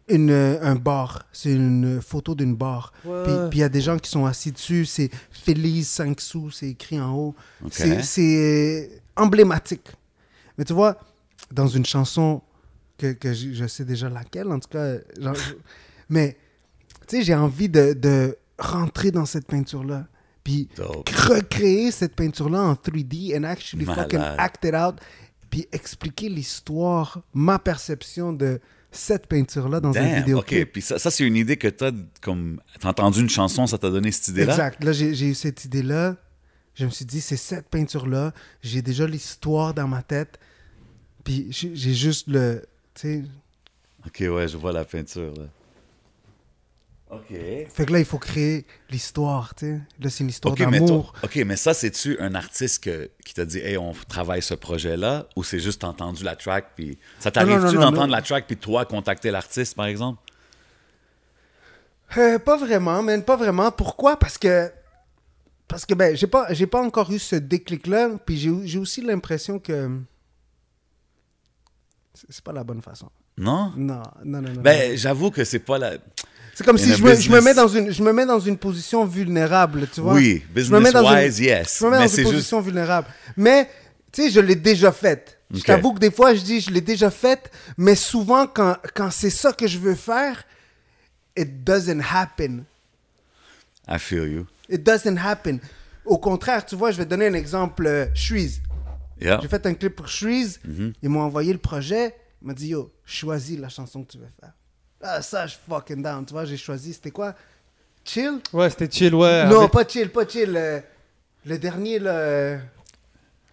une, 0.08 0.30
euh, 0.30 0.58
un 0.62 0.76
bar. 0.76 1.24
C'est 1.32 1.52
une 1.52 2.00
photo 2.00 2.34
d'une 2.34 2.54
bar. 2.54 2.92
Ouais. 3.04 3.48
Puis 3.50 3.58
il 3.58 3.62
y 3.62 3.64
a 3.64 3.68
des 3.68 3.80
gens 3.80 3.98
qui 3.98 4.10
sont 4.10 4.24
assis 4.26 4.52
dessus. 4.52 4.84
C'est 4.86 5.10
Félix 5.30 5.88
5 5.88 6.20
sous. 6.20 6.50
C'est 6.50 6.68
écrit 6.68 7.00
en 7.00 7.12
haut. 7.14 7.34
OK. 7.64 7.72
C'est- 8.02 8.20
euh, 8.20 8.86
emblématique. 9.16 9.88
Mais 10.58 10.64
tu 10.64 10.74
vois, 10.74 10.98
dans 11.50 11.66
une 11.66 11.84
chanson 11.86 12.42
que, 12.98 13.12
que 13.12 13.32
je, 13.32 13.52
je 13.52 13.66
sais 13.66 13.84
déjà 13.84 14.08
laquelle, 14.08 14.50
en 14.52 14.58
tout 14.60 14.68
cas. 14.68 14.96
genre, 15.20 15.34
mais, 16.08 16.36
tu 17.06 17.16
sais, 17.16 17.22
j'ai 17.22 17.34
envie 17.34 17.68
de, 17.68 17.92
de 17.92 18.36
rentrer 18.58 19.10
dans 19.10 19.26
cette 19.26 19.46
peinture-là. 19.46 20.06
Puis 20.44 20.68
Dope. 20.76 21.08
recréer 21.08 21.90
cette 21.90 22.14
peinture-là 22.14 22.60
en 22.60 22.74
3D 22.74 23.36
and 23.36 23.44
actually 23.44 23.84
fucking 23.84 24.20
act 24.38 24.64
it 24.64 24.74
out. 24.74 24.96
Puis 25.50 25.66
expliquer 25.72 26.28
l'histoire, 26.28 27.20
ma 27.34 27.58
perception 27.58 28.32
de 28.32 28.60
cette 28.90 29.26
peinture-là 29.26 29.80
dans 29.80 29.90
un 29.90 29.92
Damn, 29.92 30.18
vidéo. 30.18 30.38
OK. 30.38 30.64
Puis 30.72 30.82
ça, 30.82 30.98
ça 30.98 31.10
c'est 31.10 31.24
une 31.24 31.36
idée 31.36 31.56
que 31.56 31.68
t'as, 31.68 31.90
comme... 32.20 32.60
T'as 32.80 32.88
entendu 32.90 33.20
une 33.20 33.28
chanson, 33.28 33.66
ça 33.66 33.78
t'a 33.78 33.90
donné 33.90 34.12
cette 34.12 34.28
idée-là? 34.28 34.52
Exact. 34.52 34.84
Là, 34.84 34.92
j'ai 34.92 35.28
eu 35.28 35.34
cette 35.34 35.64
idée-là. 35.64 36.16
Je 36.74 36.84
me 36.84 36.90
suis 36.90 37.04
dit, 37.04 37.20
c'est 37.20 37.36
cette 37.36 37.68
peinture-là. 37.68 38.32
J'ai 38.62 38.82
déjà 38.82 39.06
l'histoire 39.06 39.74
dans 39.74 39.88
ma 39.88 40.02
tête. 40.02 40.38
Puis 41.24 41.48
j'ai 41.50 41.74
j'ai 41.74 41.94
juste 41.94 42.28
le. 42.28 42.62
Tu 42.94 43.00
sais. 43.00 43.24
OK, 44.06 44.20
ouais, 44.20 44.46
je 44.46 44.56
vois 44.56 44.72
la 44.72 44.84
peinture, 44.84 45.32
là. 45.34 45.46
OK. 47.10 47.28
Fait 47.28 47.86
que 47.86 47.92
là, 47.92 48.00
il 48.00 48.04
faut 48.04 48.18
créer 48.18 48.66
l'histoire, 48.90 49.54
tu 49.54 49.66
sais. 49.66 49.80
Là, 50.00 50.10
c'est 50.10 50.24
une 50.24 50.30
histoire 50.30 50.52
OK, 50.54 50.60
mais, 50.68 50.80
d'amour. 50.80 51.12
toi- 51.12 51.20
OK, 51.24 51.36
mais 51.46 51.54
ça, 51.56 51.72
c'est-tu 51.72 52.18
un 52.18 52.34
artiste 52.34 52.82
que- 52.82 53.10
qui 53.24 53.32
t'a 53.32 53.44
dit, 53.44 53.58
hey, 53.58 53.76
on 53.78 53.92
travaille 54.08 54.42
ce 54.42 54.54
projet-là, 54.54 55.28
ou 55.36 55.44
c'est 55.44 55.60
juste 55.60 55.84
entendu 55.84 56.24
la 56.24 56.34
track, 56.34 56.72
puis. 56.74 56.98
Ça 57.20 57.30
t'arrive-tu 57.30 57.76
d'entendre 57.76 58.08
la 58.10 58.22
track, 58.22 58.46
puis 58.48 58.56
toi, 58.56 58.84
contacter 58.84 59.30
l'artiste, 59.30 59.76
par 59.76 59.86
exemple? 59.86 60.20
Euh, 62.16 62.38
pas 62.38 62.56
vraiment, 62.56 63.02
man, 63.02 63.22
pas 63.22 63.36
vraiment. 63.36 63.70
Pourquoi? 63.70 64.16
Parce 64.18 64.36
que. 64.38 64.70
Parce 65.68 65.84
que, 65.84 65.94
ben, 65.94 66.16
j'ai 66.16 66.28
pas, 66.28 66.52
j'ai 66.54 66.66
pas 66.66 66.80
encore 66.80 67.10
eu 67.12 67.18
ce 67.18 67.34
déclic-là. 67.36 68.10
Puis 68.24 68.36
j'ai 68.36 68.52
j'ai 68.66 68.78
aussi 68.78 69.00
l'impression 69.00 69.58
que. 69.58 69.90
C'est 72.14 72.42
pas 72.44 72.52
la 72.52 72.64
bonne 72.64 72.80
façon. 72.80 73.10
Non? 73.36 73.72
Non, 73.76 74.02
non, 74.24 74.40
non, 74.40 74.42
non. 74.42 74.52
non. 74.54 74.60
Ben, 74.62 74.96
j'avoue 74.96 75.30
que 75.30 75.44
c'est 75.44 75.58
pas 75.58 75.78
la. 75.78 75.94
C'est 76.58 76.64
comme 76.64 76.76
in 76.76 76.78
si 76.78 76.94
je 76.94 77.02
me, 77.04 77.10
je 77.14 77.28
me 77.30 77.36
business- 77.38 77.44
mets 77.44 77.54
dans 77.54 77.68
une, 77.68 77.90
je 77.92 78.02
me 78.02 78.12
mets 78.14 78.24
dans 78.24 78.40
une 78.40 78.56
position 78.56 79.04
vulnérable, 79.04 79.86
tu 79.92 80.00
vois. 80.00 80.14
Oui, 80.14 80.42
Je 80.54 80.72
me 80.72 80.80
mets 80.80 80.90
dans 80.90 81.02
une- 81.02 81.14
business-wise, 81.26 81.40
yes. 81.40 81.78
Je 81.80 81.84
me 81.84 81.90
mets 81.90 81.98
mais 81.98 82.04
dans 82.06 82.10
une 82.10 82.16
juste. 82.16 82.30
position 82.32 82.60
vulnérable. 82.62 83.08
Mais, 83.36 83.68
tu 84.10 84.22
sais, 84.22 84.30
je 84.30 84.40
l'ai 84.40 84.54
déjà 84.56 84.90
faite. 84.90 85.38
Je 85.52 85.58
Ok. 85.60 85.66
t'avoue 85.66 85.92
que 85.92 85.98
des 85.98 86.10
fois, 86.10 86.34
je 86.34 86.40
dis, 86.40 86.60
je 86.62 86.70
l'ai 86.70 86.80
déjà 86.80 87.10
faite, 87.10 87.50
mais 87.76 87.94
souvent, 87.94 88.46
quand, 88.46 88.76
quand 88.94 89.10
c'est 89.10 89.28
ça 89.30 89.52
que 89.52 89.66
je 89.66 89.78
veux 89.78 89.94
faire, 89.94 90.42
it 91.36 91.62
doesn't 91.62 92.00
happen. 92.10 92.64
I 93.86 93.98
feel 93.98 94.26
you. 94.26 94.46
It 94.70 94.82
doesn't 94.82 95.18
happen. 95.18 95.58
Au 96.06 96.16
contraire, 96.18 96.64
tu 96.64 96.74
vois, 96.74 96.90
je 96.90 96.96
vais 96.96 97.04
te 97.04 97.10
donner 97.10 97.26
un 97.26 97.34
exemple. 97.34 97.86
Euh, 97.86 98.06
Shreeze. 98.14 98.62
Yeah. 99.20 99.40
J'ai 99.42 99.48
fait 99.48 99.64
un 99.66 99.74
clip 99.74 99.94
pour 99.94 100.08
Shreeze. 100.08 100.58
Mm-hmm. 100.66 100.92
Ils 101.02 101.08
m'ont 101.10 101.20
envoyé 101.20 101.52
le 101.52 101.58
projet. 101.58 102.14
Ils 102.40 102.48
m'ont 102.48 102.54
dit, 102.54 102.68
yo, 102.68 102.90
choisis 103.04 103.58
la 103.58 103.68
chanson 103.68 104.02
que 104.02 104.12
tu 104.12 104.18
veux 104.18 104.28
faire. 104.40 104.52
Ah, 105.02 105.20
ça, 105.22 105.46
je 105.46 105.52
suis 105.52 105.60
fucking 105.68 106.02
down. 106.02 106.24
Tu 106.24 106.32
vois, 106.32 106.44
j'ai 106.44 106.56
choisi, 106.56 106.92
c'était 106.94 107.10
quoi? 107.10 107.34
Chill? 108.04 108.40
Ouais, 108.52 108.70
c'était 108.70 108.90
chill, 108.90 109.14
ouais. 109.14 109.46
Non, 109.46 109.60
avec- 109.60 109.72
pas 109.72 109.86
chill, 109.86 110.10
pas 110.10 110.26
chill. 110.26 110.56
euh, 110.56 110.80
le 111.44 111.58
dernier, 111.58 111.98
là. 111.98 112.10
euh, 112.12 112.58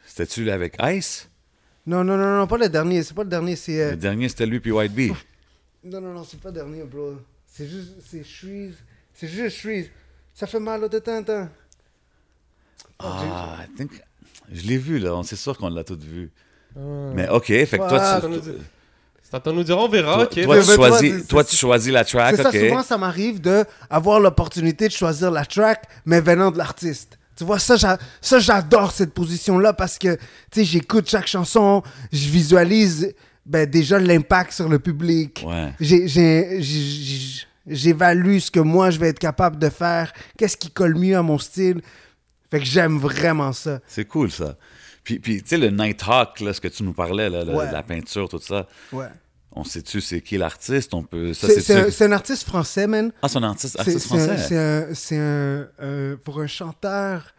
C'était-tu 0.06 0.44
là 0.46 0.54
avec 0.54 0.78
Ice? 0.82 1.30
Non, 1.86 2.04
non, 2.04 2.16
non, 2.18 2.38
non, 2.38 2.48
pas 2.48 2.58
le 2.58 2.70
dernier. 2.70 3.04
C'est 3.04 3.14
pas 3.14 3.24
le 3.24 3.30
dernier, 3.30 3.56
c'est. 3.56 3.82
euh, 3.82 3.92
Le 3.92 3.98
dernier, 3.98 4.30
c'était 4.30 4.46
lui 4.46 4.60
puis 4.60 4.72
White 4.72 4.94
Bee. 4.94 5.12
Non, 5.86 6.00
non, 6.00 6.14
non, 6.14 6.24
c'est 6.24 6.40
pas 6.40 6.48
le 6.48 6.56
dernier, 6.56 6.84
bro. 6.84 7.16
C'est 7.46 7.68
juste. 7.68 7.96
C'est 8.10 8.24
Shreeze. 8.24 8.76
C'est 9.14 9.28
juste 9.28 9.58
Shreeze. 9.58 9.90
Ça 10.34 10.48
fait 10.48 10.60
mal 10.62 10.82
au 10.82 10.88
de 10.88 10.98
temps 11.00 11.18
en 11.18 11.24
temps. 11.24 11.50
Ah, 13.00 13.58
I 13.66 13.76
think... 13.76 13.92
Je 14.52 14.62
l'ai 14.68 14.78
vu, 14.78 14.98
là. 15.00 15.14
On 15.16 15.24
c'est 15.24 15.36
sûr 15.36 15.58
qu'on 15.58 15.70
l'a 15.70 15.84
tous 15.84 15.98
vu. 16.00 16.32
Ouais. 16.76 17.12
Mais 17.16 17.28
OK, 17.30 17.48
fait 17.48 17.66
que 17.68 17.82
Ouais, 17.82 17.90
toi, 17.90 18.22
tu... 18.22 18.28
T'entends 19.34 19.54
nous 19.54 19.64
dire, 19.64 19.80
on 19.80 19.88
verra, 19.90 20.14
Toi, 20.14 20.24
ok. 20.26 20.44
toi, 20.44 20.56
Mais- 20.58 20.62
tu 20.62 20.76
choisis, 20.76 21.00
c'est- 21.22 21.28
toi, 21.28 21.44
c'est- 21.44 21.50
tu 21.50 21.56
choisis 21.56 21.92
la 21.92 22.06
track, 22.06 22.36
C'est 22.36 22.44
ça, 22.44 22.52
souvent, 22.52 22.84
ça 22.84 23.00
m'arrive 23.00 23.42
de 23.42 23.66
avoir 23.90 24.20
l'opportunité 24.20 24.88
de 24.88 24.94
choisir 24.94 25.32
la 25.32 25.44
track, 25.44 25.86
mais 26.06 26.22
venant 26.22 26.52
de 26.52 26.60
l'artiste. 26.60 27.18
Tu 27.36 27.44
vois, 27.44 27.58
ça, 27.58 27.76
j'a- 27.76 27.98
ça 28.22 28.38
j'adore 28.38 28.92
cette 28.92 29.12
position-là 29.12 29.74
parce 29.74 29.98
que, 29.98 30.18
tu 30.18 30.20
sais, 30.54 30.64
j'écoute 30.66 31.10
chaque 31.10 31.26
chanson, 31.26 31.82
je 32.12 32.30
visualise 32.30 33.12
ben, 33.44 33.68
déjà 33.68 33.98
l'impact 33.98 34.54
sur 34.54 34.70
le 34.70 34.78
public. 34.78 35.44
Ouais. 35.48 35.74
J'évalue 37.66 38.40
ce 38.40 38.52
que 38.52 38.60
moi, 38.60 38.90
je 38.92 39.00
vais 39.00 39.08
être 39.10 39.20
capable 39.20 39.58
de 39.58 39.70
faire, 39.70 40.14
qu'est-ce 40.38 40.58
qui 40.58 40.70
colle 40.70 40.96
mieux 40.96 41.18
à 41.18 41.22
mon 41.24 41.38
style. 41.40 41.82
Fait 42.52 42.60
que 42.60 42.66
j'aime 42.66 43.00
vraiment 43.00 43.52
ça. 43.54 43.80
C'est 43.88 44.06
cool, 44.06 44.30
ça. 44.32 44.56
Puis, 45.04 45.20
puis 45.20 45.42
tu 45.42 45.50
sais, 45.50 45.58
le 45.58 45.70
Nighthawk, 45.70 46.40
là, 46.42 46.54
ce 46.54 46.62
que 46.62 46.68
tu 46.68 46.84
nous 46.84 46.94
parlais, 46.94 47.30
là, 47.30 47.44
le- 47.44 47.54
Ouais. 47.54 47.72
la 47.72 47.84
peinture, 47.84 48.30
tout 48.30 48.40
ça, 48.40 48.68
Ouais. 48.92 49.08
On 49.56 49.64
sait-tu 49.64 50.02
c'est 50.02 50.22
qui 50.22 50.38
l'artiste? 50.38 50.94
On 50.94 51.04
peut... 51.04 51.34
C'est 51.34 52.04
un, 52.04 52.12
artiste 52.12 52.44
français, 52.44 52.88
man. 52.88 53.12
Ah, 53.22 53.28
c'est 53.28 53.38
un 53.38 53.44
artiste, 53.44 53.78
français. 53.78 54.94
c'est 54.94 55.18
un, 55.18 55.68
euh, 55.80 56.18
pour 56.24 56.40
un 56.40 56.48
chanteur. 56.48 57.34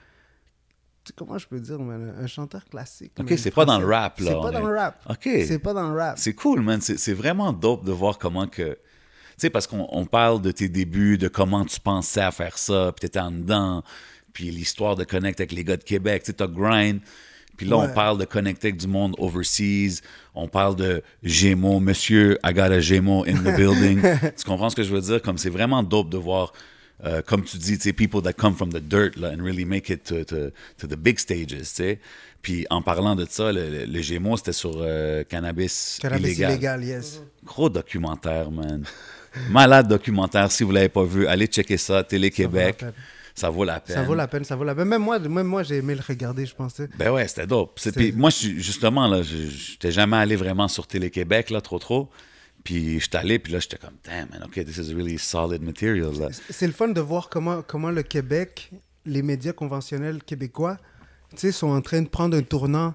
Comment 1.16 1.37
je 1.37 1.46
peux 1.46 1.61
dire, 1.61 1.79
man, 1.81 2.14
un 2.18 2.27
chanteur 2.27 2.64
classique. 2.64 3.12
OK, 3.20 3.35
c'est 3.37 3.50
pas 3.50 3.66
dans 3.66 3.79
le 3.79 3.85
rap, 3.85 4.20
là, 4.20 4.31
C'est 4.31 4.40
pas 4.40 4.48
est- 4.48 4.53
dans 4.53 4.66
le 4.66 4.77
rap. 4.77 5.03
OK. 5.11 5.29
C'est 5.46 5.59
pas 5.59 5.74
dans 5.74 5.90
le 5.90 5.98
rap. 5.98 6.18
C'est 6.18 6.33
cool, 6.33 6.62
man. 6.62 6.81
C'est 6.81 7.12
vraiment 7.12 7.53
dope 7.53 7.85
de 7.85 7.92
voir 7.92 8.18
comment 8.18 8.46
que... 8.46 8.72
Tu 8.72 8.79
sais, 9.37 9.50
parce 9.50 9.66
qu'on 9.66 9.88
on 9.90 10.07
parle 10.07 10.40
de 10.40 10.53
tes 10.53 10.68
débuts, 10.68 11.18
de 11.18 11.29
comment 11.29 11.64
tu 11.64 11.81
pensais 11.81 12.20
à 12.20 12.31
faire 12.31 12.57
ça, 12.57 12.92
puis 12.94 13.09
t'étais 13.09 13.18
en 13.18 13.33
dedans, 13.33 13.83
puis 14.33 14.50
l'histoire 14.50 14.94
de 14.94 15.03
connecter 15.03 15.42
avec 15.42 15.53
les 15.53 15.64
gars 15.64 15.77
de 15.77 15.83
Québec. 15.83 16.22
Tu 16.22 16.27
sais, 16.27 16.33
t'as 16.35 16.46
grind. 16.46 17.00
Puis 17.57 17.67
là, 17.67 17.77
on 17.77 17.88
parle 17.88 18.19
de 18.19 18.25
connecter 18.25 18.69
avec 18.69 18.81
du 18.81 18.87
monde 18.87 19.14
overseas. 19.19 20.03
On 20.35 20.49
parle 20.49 20.77
de 20.77 21.03
Gémeaux. 21.23 21.81
Monsieur, 21.81 22.38
I 22.45 22.53
got 22.53 22.73
a 22.73 22.81
Gémeaux 22.81 23.25
in 23.27 23.37
the 23.37 23.57
building. 23.57 24.01
tu 24.37 24.45
comprends 24.45 24.71
ce 24.71 24.77
que 24.77 24.83
je 24.83 24.93
veux 24.93 25.01
dire? 25.01 25.23
Comme 25.23 25.38
c'est 25.38 25.51
vraiment 25.51 25.83
dope 25.83 26.11
de 26.11 26.19
voir, 26.19 26.53
euh, 27.05 27.23
comme 27.23 27.45
tu 27.45 27.57
dis, 27.59 27.77
tu 27.77 27.85
sais, 27.85 27.93
people 27.93 28.23
that 28.23 28.33
come 28.33 28.55
from 28.55 28.73
the 28.73 28.81
dirt, 28.81 29.17
là, 29.17 29.31
and 29.31 29.43
really 29.43 29.64
make 29.64 29.88
it 29.90 30.05
to, 30.05 30.25
to, 30.25 30.51
to 30.79 30.87
the 30.87 30.97
big 30.97 31.19
stages, 31.19 31.49
tu 31.49 31.64
sais. 31.64 32.01
Puis 32.43 32.67
en 32.71 32.83
parlant 32.83 33.14
de 33.17 33.27
ça, 33.29 33.53
le, 33.53 34.03
Gémeaux, 34.03 34.37
c'était 34.37 34.53
sur 34.53 34.73
euh, 34.77 35.25
cannabis, 35.25 35.99
Cannabis 36.01 36.25
illégal. 36.25 36.51
illégal, 36.51 36.85
yes. 36.85 37.23
Gros 37.45 37.71
documentaire, 37.71 38.51
man. 38.51 38.85
Malade 39.51 39.88
documentaire. 39.88 40.51
Si 40.53 40.62
vous 40.62 40.71
l'avez 40.71 40.88
pas 40.88 41.05
vu, 41.05 41.27
allez 41.27 41.47
checker 41.47 41.77
ça. 41.77 42.05
Télé-Québec. 42.05 42.85
Ça 43.35 43.51
vaut 43.51 43.64
la 43.64 43.81
peine. 43.81 43.97
Ça 43.97 44.03
vaut 44.03 44.14
la 44.14 44.29
peine, 44.29 44.44
ça 44.44 44.55
vaut 44.55 44.64
la 44.64 44.75
peine. 44.75 44.88
Même 44.88 45.03
moi, 45.03 45.18
même 45.18 45.47
moi 45.47 45.62
j'ai 45.64 45.79
aimé 45.79 45.94
le 45.94 46.01
regarder, 46.07 46.47
je 46.47 46.55
pensais. 46.55 46.88
Ben 46.97 47.11
ouais, 47.11 47.27
c'était 47.27 47.47
dope. 47.47 47.81
Puis 47.97 48.12
moi, 48.12 48.31
je 48.31 48.37
suis- 48.37 48.62
justement, 48.62 49.09
là, 49.09 49.23
je 49.23 49.37
j'étais 49.49 49.90
jamais 49.90 50.16
allé 50.16 50.37
vraiment 50.37 50.68
sur 50.68 50.87
Télé-Québec, 50.87 51.51
là, 51.51 51.61
trop, 51.61 51.79
trop. 51.81 52.11
Puis 52.62 53.01
j'étais 53.01 53.18
allé, 53.18 53.38
puis 53.38 53.53
là, 53.53 53.59
j'étais 53.59 53.77
comme, 53.77 53.97
damn, 54.05 54.29
man, 54.31 54.42
OK, 54.44 54.64
this 54.64 54.79
is 54.79 54.94
really 54.94 55.18
solid 55.18 55.62
material. 55.62 56.12
C'est 56.49 56.66
le 56.66 56.73
fun 56.73 56.88
de 56.88 57.01
voir 57.01 57.29
comment, 57.29 57.61
comment 57.62 57.90
le 57.90 58.03
Québec, 58.03 58.70
les 59.05 59.23
médias 59.23 59.53
conventionnels 59.53 60.23
québécois, 60.23 60.79
tu 61.33 61.38
sais, 61.40 61.53
sont 61.53 61.68
en 61.70 61.81
train 61.83 62.01
de 62.03 62.09
prendre 62.09 62.37
un 62.37 62.42
tournant 62.42 62.94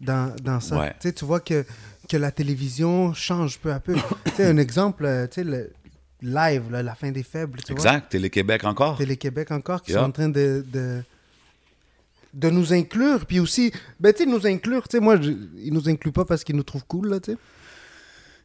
dans, 0.00 0.34
dans 0.42 0.60
ça. 0.60 0.78
Ouais. 0.78 0.94
Tu 1.00 1.24
vois 1.24 1.40
que, 1.40 1.66
que 2.08 2.16
la 2.16 2.30
télévision 2.30 3.12
change 3.12 3.58
peu 3.58 3.72
à 3.72 3.80
peu. 3.80 3.94
tu 4.24 4.30
sais, 4.36 4.46
un 4.46 4.56
exemple, 4.56 5.04
euh, 5.04 5.26
tu 5.26 5.34
sais, 5.34 5.44
le 5.44 5.70
live, 6.22 6.70
là, 6.70 6.82
la 6.82 6.94
fin 6.94 7.10
des 7.10 7.22
faibles, 7.22 7.60
tu. 7.62 7.72
Exact. 7.72 8.10
Télé-Québec 8.10 8.64
encore. 8.64 8.98
Télé-Québec 8.98 9.50
encore, 9.50 9.82
qui 9.82 9.92
Yeah. 9.92 10.00
sont 10.00 10.06
en 10.06 10.12
train 10.12 10.28
de, 10.28 10.64
de, 10.72 11.02
de 12.34 12.50
nous 12.50 12.72
inclure. 12.72 13.26
Puis 13.26 13.40
aussi, 13.40 13.72
ben, 13.98 14.12
tu 14.12 14.24
sais, 14.24 14.26
nous 14.30 14.46
inclure, 14.46 14.86
tu 14.88 14.96
sais, 14.96 15.00
moi, 15.02 15.20
je- 15.20 15.32
ils 15.58 15.72
nous 15.72 15.88
incluent 15.88 16.12
pas 16.12 16.24
parce 16.24 16.44
qu'ils 16.44 16.56
nous 16.56 16.62
trouvent 16.62 16.84
cool, 16.86 17.08
là, 17.08 17.20
tu 17.20 17.32
sais. 17.32 17.38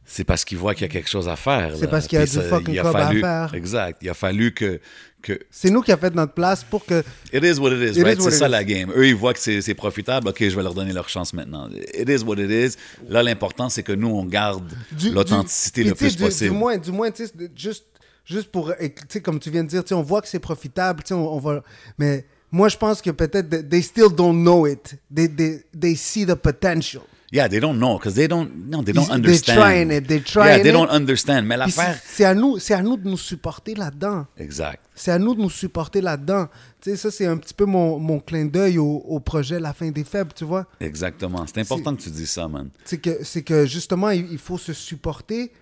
C'est 0.08 0.24
parce 0.24 0.44
qu'ils 0.44 0.56
voient 0.58 0.72
qu'il 0.74 0.82
y 0.82 0.90
a 0.90 0.92
quelque 0.92 1.08
chose 1.10 1.28
à 1.28 1.34
faire. 1.36 1.74
C'est 1.76 1.88
parce 1.90 2.06
qu'il 2.06 2.18
y 2.18 2.22
a 2.22 2.24
Puis 2.24 2.30
du 2.30 2.36
ça- 2.36 2.42
fucking 2.48 2.78
a 2.78 2.82
cob 2.82 2.96
à 2.96 3.10
faire. 3.12 3.54
Exact. 3.54 3.98
Il 4.02 4.08
a 4.08 4.14
fallu 4.14 4.52
que, 4.54 4.80
que 5.20 5.38
C'est 5.50 5.68
nous 5.70 5.82
qui 5.82 5.90
avons 5.90 6.00
fait 6.02 6.14
notre 6.14 6.32
place 6.32 6.62
pour 6.62 6.84
que 6.86 7.02
It 7.32 7.42
is 7.42 7.58
what 7.58 7.72
it 7.72 7.80
is, 7.96 7.98
It 7.98 8.04
right? 8.04 8.20
C'est 8.22 8.30
ça 8.30 8.46
is. 8.46 8.50
la 8.50 8.62
game. 8.62 8.92
Eux, 8.94 9.08
ils 9.08 9.16
voient 9.16 9.34
que 9.34 9.40
c'est 9.40 9.74
profitable. 9.74 10.28
OK, 10.28 10.36
je 10.48 10.54
vais 10.54 10.62
leur 10.62 10.74
donner 10.74 10.92
leur 10.92 11.08
chance 11.08 11.32
maintenant. 11.32 11.68
It 11.94 12.08
is 12.08 12.22
what 12.22 12.36
it 12.36 12.50
is. 12.50 12.76
Là, 13.08 13.22
l'important, 13.24 13.68
c'est 13.68 13.82
que 13.82 13.92
nous, 13.92 14.08
on 14.08 14.24
garde 14.24 14.72
l'authenticité 15.12 15.82
le 15.84 15.94
plus 15.94 16.16
du- 16.16 16.22
possible. 16.22 16.50
Du 16.52 16.56
moins, 16.56 16.76
du 16.78 16.92
moins 16.92 17.10
tu 17.10 17.26
sais, 17.26 17.32
juste, 17.56 17.86
juste 18.24 18.50
pour, 18.52 18.72
tu 18.78 18.92
sais, 19.08 19.20
comme 19.20 19.40
tu 19.40 19.50
viens 19.50 19.64
de 19.64 19.68
dire, 19.68 19.82
tu 19.82 19.88
sais, 19.88 19.94
on 19.94 20.02
voit 20.02 20.22
que 20.22 20.28
c'est 20.28 20.38
profitable, 20.38 21.02
on, 21.10 21.14
on 21.14 21.38
va, 21.38 21.62
mais 21.98 22.24
moi, 22.52 22.68
je 22.68 22.76
pense 22.76 23.02
que 23.02 23.10
peut-être, 23.10 23.68
they 23.68 23.82
still 23.82 24.08
don't 24.14 24.40
know 24.40 24.66
it. 24.68 24.94
They, 25.14 25.28
they, 25.28 25.62
they 25.78 25.96
see 25.96 26.24
the 26.24 26.34
potential. 26.36 27.02
Yeah, 27.36 27.48
they 27.48 27.60
don't 27.60 27.76
know, 27.78 27.98
because 27.98 28.14
they 28.14 28.26
don't, 28.28 28.48
no, 28.68 28.82
they 28.82 28.92
don't 28.94 29.04
Ils- 29.08 29.12
understand. 29.12 29.56
trying 29.58 29.90
it, 29.90 30.06
they're 30.06 30.18
yeah, 30.18 30.24
trying 30.24 30.62
they 30.62 30.70
it. 30.70 30.72
don't 30.72 30.88
understand. 30.90 31.42
Mais 31.42 31.56
l'affaire... 31.56 31.98
c'est 32.04 32.24
à 32.24 32.34
nous, 32.34 32.58
c'est 32.58 32.74
à 32.74 32.82
nous 32.82 32.96
de 32.96 33.08
nous 33.08 33.18
supporter 33.18 33.74
là-dedans. 33.74 34.26
Exact. 34.38 34.82
C'est 34.94 35.10
à 35.10 35.18
nous 35.18 35.34
de 35.34 35.42
nous 35.42 35.50
supporter 35.50 36.00
là-dedans. 36.00 36.48
Tu 36.80 36.90
sais, 36.90 36.96
ça, 36.96 37.10
c'est 37.10 37.26
un 37.26 37.36
petit 37.36 37.52
peu 37.52 37.66
mon, 37.66 37.98
mon 37.98 38.18
clin 38.20 38.46
d'œil 38.46 38.78
au, 38.78 38.86
au 39.06 39.20
projet 39.20 39.60
La 39.60 39.72
fin 39.74 39.90
des 39.90 40.04
faibles, 40.04 40.32
tu 40.34 40.44
vois. 40.44 40.66
Exactement. 40.80 41.44
C'est 41.46 41.60
important 41.60 41.94
que 41.94 42.00
tu 42.02 42.10
dises 42.10 42.30
ça, 42.30 42.48
man. 42.48 42.70
c'est 42.84 42.98
que 42.98 43.22
c'est 43.22 43.42
que 43.42 43.66
justement 43.66 44.10
il, 44.10 44.26
il 44.32 44.38
faut 44.38 44.56
se 44.58 44.72
supporter 44.72 45.52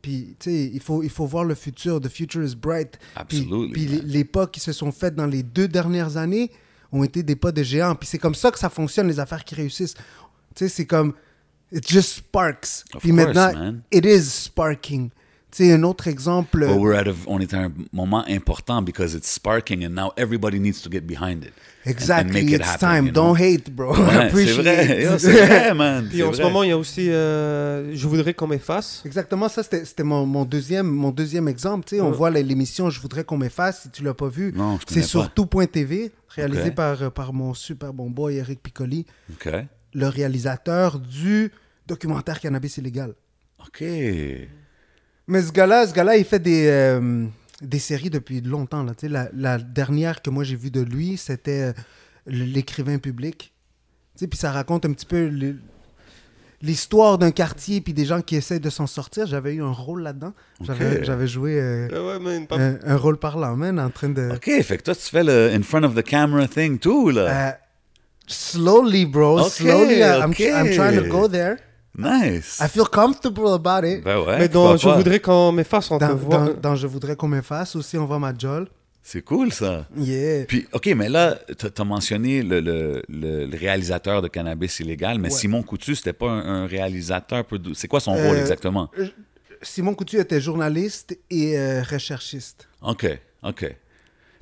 puis 0.00 0.34
tu 0.38 0.50
sais 0.50 0.70
il 0.72 0.80
faut 0.80 1.02
il 1.02 1.10
faut 1.10 1.26
voir 1.26 1.44
le 1.44 1.54
futur 1.54 2.00
the 2.00 2.08
future 2.08 2.42
is 2.42 2.54
bright 2.56 2.98
Puis- 3.28 3.40
Absolutely, 3.42 3.72
puis, 3.72 4.00
les 4.04 4.24
pas 4.24 4.46
qui 4.46 4.60
se 4.60 4.72
sont 4.72 4.90
faites 4.92 5.14
dans 5.14 5.26
les 5.26 5.42
deux 5.42 5.68
dernières 5.68 6.16
années 6.16 6.50
ont 6.90 7.04
été 7.04 7.22
des 7.22 7.36
pas 7.36 7.52
de 7.52 7.62
géants 7.62 7.94
puis 7.94 8.08
c'est 8.08 8.18
comme 8.18 8.34
ça 8.34 8.50
que 8.50 8.58
ça 8.58 8.68
fonctionne 8.68 9.06
les 9.08 9.20
affaires 9.20 9.44
qui 9.44 9.54
réussissent 9.54 9.94
tu 10.54 10.64
sais 10.64 10.68
c'est 10.68 10.86
comme 10.86 11.12
it 11.72 11.88
just 11.88 12.16
sparks 12.16 12.84
Of 12.94 13.00
puis 13.02 13.10
course, 13.10 13.24
maintenant 13.26 13.52
man. 13.58 13.82
it 13.90 14.04
is 14.04 14.22
sparking 14.30 15.10
tu 15.50 15.64
sais 15.64 15.72
un 15.74 15.82
autre 15.82 16.08
exemple 16.08 16.66
But 16.66 16.78
we're 16.80 16.94
at 16.96 17.06
a- 17.08 17.14
on 17.26 17.38
est 17.40 17.52
à 17.52 17.64
un 17.64 17.72
moment 17.92 18.24
important 18.26 18.80
because 18.82 19.12
it's 19.14 19.28
sparking 19.30 19.84
and 19.84 19.90
now 19.90 20.10
everybody 20.16 20.58
needs 20.58 20.80
to 20.80 20.90
get 20.90 21.02
behind 21.02 21.44
it. 21.44 21.52
and- 21.84 21.88
and 21.88 21.90
exactly 21.90 22.32
make 22.44 22.52
it 22.54 22.60
it's 22.60 22.68
happen, 22.68 22.88
time 22.88 23.06
you 23.06 23.12
know? 23.12 23.34
don't 23.34 23.38
hate 23.38 23.70
bro 23.70 23.92
Ouais, 23.92 23.98
c'est 24.12 24.16
Appreciate. 24.28 24.62
vrai. 24.64 25.18
C'est 25.18 25.46
vrai, 25.46 25.74
man. 25.74 26.06
Puis 26.08 26.22
en 26.22 26.30
ce 26.32 26.36
vrai. 26.36 26.44
moment, 26.44 26.62
il 26.62 26.68
y 26.70 26.72
a 26.72 26.78
aussi 26.78 27.10
euh, 27.10 27.94
Je 27.94 28.06
voudrais 28.08 28.32
qu'on 28.32 28.46
m'efface. 28.46 29.02
Exactement, 29.04 29.48
ça 29.50 29.62
c'était 29.62 30.02
mon, 30.04 30.24
mon 30.24 30.44
deuxième, 30.46 30.86
mon 30.86 31.10
deuxième 31.10 31.48
exemple. 31.48 31.84
Tu 31.86 31.96
sais, 31.96 32.00
on 32.00 32.12
voit 32.12 32.30
l'émission 32.30 32.88
Je 32.88 33.00
voudrais 33.00 33.24
qu'on 33.24 33.36
m'efface, 33.36 33.82
si 33.82 33.90
tu 33.90 34.02
l'as 34.04 34.14
pas 34.14 34.28
vu. 34.28 34.52
Non, 34.56 34.78
je 34.80 34.86
connais 34.86 35.02
C'est 35.02 35.06
sur 35.06 35.28
tout.tv, 35.34 36.12
réalisé 36.28 36.68
Ok. 36.68 36.74
par, 36.76 37.02
euh, 37.02 37.10
par 37.10 37.32
mon 37.34 37.52
super 37.52 37.92
bon 37.92 38.08
boy 38.08 38.36
Eric 38.36 38.62
Piccoli, 38.62 39.04
OK. 39.34 39.52
Le 39.94 40.08
réalisateur 40.08 40.98
du 40.98 41.50
documentaire 41.86 42.40
Cannabis 42.40 42.76
illégal. 42.78 43.14
OK. 43.60 43.82
Mais 45.28 45.42
ce 45.42 45.52
gars-là, 45.52 45.86
ce 45.86 45.92
gars-là, 45.94 46.16
il 46.16 46.24
fait 46.24 46.38
des, 46.40 46.66
euh, 46.68 47.26
des 47.60 47.78
séries 47.78 48.10
depuis 48.10 48.40
longtemps. 48.40 48.82
Là, 48.82 48.92
la, 49.02 49.28
la 49.32 49.58
dernière 49.58 50.20
que 50.22 50.30
moi 50.30 50.44
j'ai 50.44 50.56
vue 50.56 50.70
de 50.70 50.80
lui, 50.80 51.16
c'était 51.16 51.62
euh, 51.62 51.72
L'écrivain 52.26 52.98
public. 52.98 53.52
Puis 54.16 54.28
ça 54.34 54.52
raconte 54.52 54.84
un 54.84 54.92
petit 54.92 55.06
peu 55.06 55.28
l'histoire 56.60 57.18
d'un 57.18 57.32
quartier 57.32 57.80
puis 57.80 57.92
des 57.92 58.04
gens 58.04 58.20
qui 58.22 58.36
essaient 58.36 58.60
de 58.60 58.70
s'en 58.70 58.86
sortir. 58.86 59.26
J'avais 59.26 59.54
eu 59.54 59.62
un 59.62 59.72
rôle 59.72 60.02
là-dedans. 60.02 60.32
J'avais 61.02 61.26
joué 61.26 61.58
euh, 61.60 61.88
Ah 61.92 62.04
ouais, 62.04 62.18
man, 62.20 62.46
pas- 62.46 62.58
un, 62.60 62.78
un 62.84 62.96
rôle 62.96 63.16
parlant, 63.18 63.56
man, 63.56 63.80
en 63.80 63.90
train 63.90 64.08
de... 64.10 64.30
OK, 64.34 64.62
fait 64.62 64.78
que 64.78 64.82
toi, 64.84 64.94
tu 64.94 65.02
fais 65.02 65.24
le 65.24 65.50
in 65.52 65.62
front 65.62 65.82
of 65.82 65.94
the 65.96 66.02
camera 66.04 66.46
thing, 66.46 66.78
tout, 66.78 67.10
là. 67.10 67.58
Slowly, 68.26 69.06
bro. 69.06 69.40
Ok, 69.40 69.50
slowly, 69.50 70.00
I'm, 70.00 70.30
ok. 70.30 70.40
I'm 70.40 70.70
trying 70.74 70.96
to 71.02 71.08
go 71.08 71.28
there. 71.28 71.56
nice. 71.96 72.58
I 72.60 72.68
feel 72.68 72.86
comfortable 72.86 73.48
about 73.52 73.84
it. 73.86 74.02
Ben 74.04 74.18
ouais, 74.20 74.38
Mais 74.38 74.48
dans 74.48 74.76
Je 74.76 74.88
pas? 74.88 74.96
voudrais 74.96 75.20
qu'on 75.20 75.52
m'efface, 75.52 75.90
on 75.90 75.98
te 75.98 76.04
Dans, 76.04 76.14
voit. 76.16 76.36
dans- 76.38 76.54
dans 76.54 76.76
Je 76.76 76.86
voudrais 76.86 77.16
qu'on 77.16 77.28
m'efface 77.28 77.76
aussi, 77.76 77.98
on 77.98 78.06
voit 78.06 78.18
ma 78.18 78.32
jol. 78.36 78.68
C'est 79.04 79.22
cool, 79.22 79.52
ça. 79.52 79.86
Yeah. 79.96 80.44
Puis, 80.46 80.66
OK, 80.72 80.86
mais 80.96 81.08
là, 81.08 81.36
tu 81.58 81.66
as 81.76 81.84
mentionné 81.84 82.42
le, 82.42 82.60
le- 82.60 83.02
le- 83.08 83.46
le 83.46 83.56
réalisateur 83.58 84.22
de 84.22 84.28
Cannabis 84.28 84.78
illégal, 84.78 85.18
mais 85.18 85.28
Ouais. 85.28 85.34
Simon 85.36 85.62
Coutu, 85.64 85.96
c'était 85.96 86.12
pas 86.12 86.30
un, 86.30 86.62
un 86.62 86.66
réalisateur. 86.68 87.44
C'est 87.74 87.88
quoi 87.88 87.98
son 87.98 88.12
rôle 88.12 88.36
Euh, 88.36 88.40
exactement? 88.40 88.88
Simon 89.60 89.94
Coutu 89.94 90.18
était 90.18 90.40
journaliste 90.40 91.18
et 91.30 91.58
euh, 91.58 91.82
recherchiste. 91.82 92.68
OK, 92.80 93.06
OK. 93.42 93.74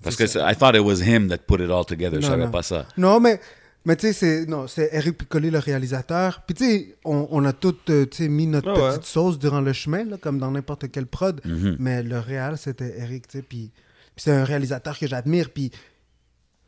Parce 0.03 0.17
que 0.17 0.27
c'est- 0.27 0.41
I 0.41 0.55
thought 0.55 0.75
it 0.77 0.83
was 0.83 1.01
him 1.03 1.29
that 1.29 1.39
put 1.39 1.57
it 1.63 1.71
all 1.71 1.85
together. 1.87 2.21
Je 2.21 2.27
Non, 2.27 2.29
savais 2.29 2.45
non. 2.45 2.51
pas 2.51 2.63
ça. 2.63 2.87
Non, 2.99 3.19
mais, 3.19 3.41
mais 3.85 3.97
tu 3.97 4.07
sais, 4.09 4.13
c'est, 4.13 4.47
non, 4.47 4.67
c'est 4.69 4.91
Eric 4.93 5.19
Piccoli, 5.19 5.51
le 5.51 5.59
réalisateur. 5.59 6.43
Puis 6.47 6.55
tu 6.55 6.65
sais, 6.65 6.97
on, 7.05 7.27
on 7.31 7.45
a 7.45 7.53
tous 7.53 7.75
euh, 7.89 8.05
tu 8.07 8.17
sais, 8.25 8.29
mis 8.29 8.47
notre 8.47 8.69
Ah 8.71 8.75
ouais. 8.81 8.89
petite 8.91 9.05
sauce 9.07 9.39
durant 9.39 9.61
le 9.61 9.73
chemin, 9.73 10.05
là, 10.05 10.17
comme 10.21 10.39
dans 10.39 10.51
n'importe 10.51 10.91
quelle 10.91 11.07
prod. 11.07 11.41
Mhm. 11.45 11.77
Mais 11.79 12.03
le 12.03 12.19
réal, 12.19 12.59
c'était 12.59 12.99
Eric, 12.99 13.27
tu 13.29 13.39
sais. 13.39 13.43
Puis, 13.43 13.71
puis 14.15 14.25
c'est 14.25 14.33
un 14.33 14.45
réalisateur 14.45 14.99
que 14.99 15.07
j'admire. 15.07 15.51
Puis, 15.51 15.71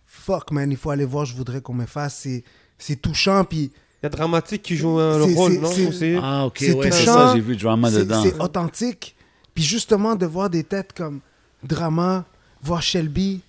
fuck, 0.06 0.50
man, 0.52 0.70
il 0.70 0.76
faut 0.76 0.90
aller 0.90 1.04
voir, 1.04 1.24
je 1.24 1.34
voudrais 1.34 1.60
qu'on 1.60 1.74
me 1.74 1.86
fasse. 1.86 2.16
C'est, 2.22 2.44
c'est 2.78 2.96
touchant. 2.96 3.44
Puis, 3.44 3.70
Il 4.02 4.04
y 4.04 4.06
a 4.06 4.08
Dramatique 4.08 4.62
qui 4.62 4.76
joue 4.76 4.98
un 4.98 5.22
rôle, 5.22 5.52
c'est- 5.52 5.58
non 5.60 5.70
c'est- 5.70 5.86
aussi? 5.86 6.16
Ah, 6.20 6.46
OK, 6.46 6.56
C'est 6.58 6.72
ouais, 6.74 6.90
c'est 6.90 6.98
touchant. 7.00 7.14
ça, 7.28 7.32
j'ai 7.34 7.40
vu 7.40 7.56
drama 7.56 7.90
c'est, 7.90 7.98
dedans. 8.00 8.22
c'est 8.22 8.40
authentique. 8.40 9.14
Puis 9.54 9.62
justement, 9.64 10.16
de 10.16 10.26
voir 10.26 10.50
des 10.50 10.64
têtes 10.64 10.92
comme 10.92 11.20
Drama, 11.62 12.24
voir 12.62 12.82
Shelby, 12.82 13.42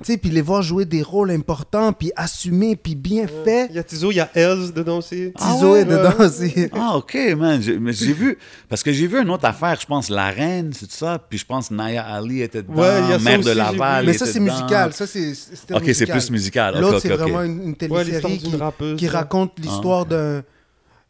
Tu 0.00 0.12
sais, 0.12 0.16
puis 0.16 0.30
les 0.30 0.42
voir 0.42 0.62
jouer 0.62 0.84
des 0.84 1.02
rôles 1.02 1.32
importants, 1.32 1.92
puis 1.92 2.12
assumés, 2.14 2.76
puis 2.76 2.94
bien 2.94 3.26
faits. 3.26 3.66
Il 3.70 3.76
y 3.76 3.78
a 3.80 3.82
Tizo, 3.82 4.12
il 4.12 4.16
y 4.16 4.20
a 4.20 4.30
Els 4.34 4.72
dedans 4.72 4.98
aussi. 4.98 5.32
Ah 5.34 5.52
Tizo 5.54 5.72
ouais? 5.72 5.80
est 5.80 5.84
dedans 5.86 6.14
aussi. 6.20 6.52
Ah, 6.72 6.96
OK, 6.96 7.16
man. 7.36 7.60
J'ai- 7.60 7.78
Mais 7.80 7.92
j'ai 7.92 8.12
vu, 8.12 8.38
parce 8.68 8.82
que 8.84 8.92
j'ai 8.92 9.08
vu 9.08 9.20
une 9.20 9.28
autre 9.30 9.44
affaire, 9.44 9.76
je 9.80 9.86
pense 9.86 10.08
La 10.08 10.30
Reine, 10.30 10.70
c'est 10.72 10.90
ça, 10.90 11.18
puis 11.18 11.38
je 11.38 11.44
pense 11.44 11.70
Naya 11.72 12.04
Ali 12.04 12.42
était 12.42 12.62
dedans, 12.62 12.74
Ouais, 12.80 13.18
Mère 13.18 13.40
aussi, 13.40 13.48
de 13.48 13.54
Laval. 13.54 14.06
Mais 14.06 14.12
ça, 14.12 14.26
c'est 14.26 14.38
musical. 14.40 14.92
Ça, 14.92 15.06
c'est 15.06 15.32
OK, 15.74 15.90
c'est 15.92 16.06
plus 16.06 16.30
musical. 16.30 16.80
L'autre, 16.80 17.00
c'est 17.00 17.08
vraiment 17.08 17.42
une, 17.42 17.74
une 17.80 17.92
Ouais, 17.92 18.04
l'histoire 18.04 18.32
télésérie 18.32 18.96
qui, 18.96 19.04
ouais. 19.06 19.10
raconte 19.10 19.52
l'histoire 19.58 20.04
Ah. 20.06 20.10
d'un 20.14 20.42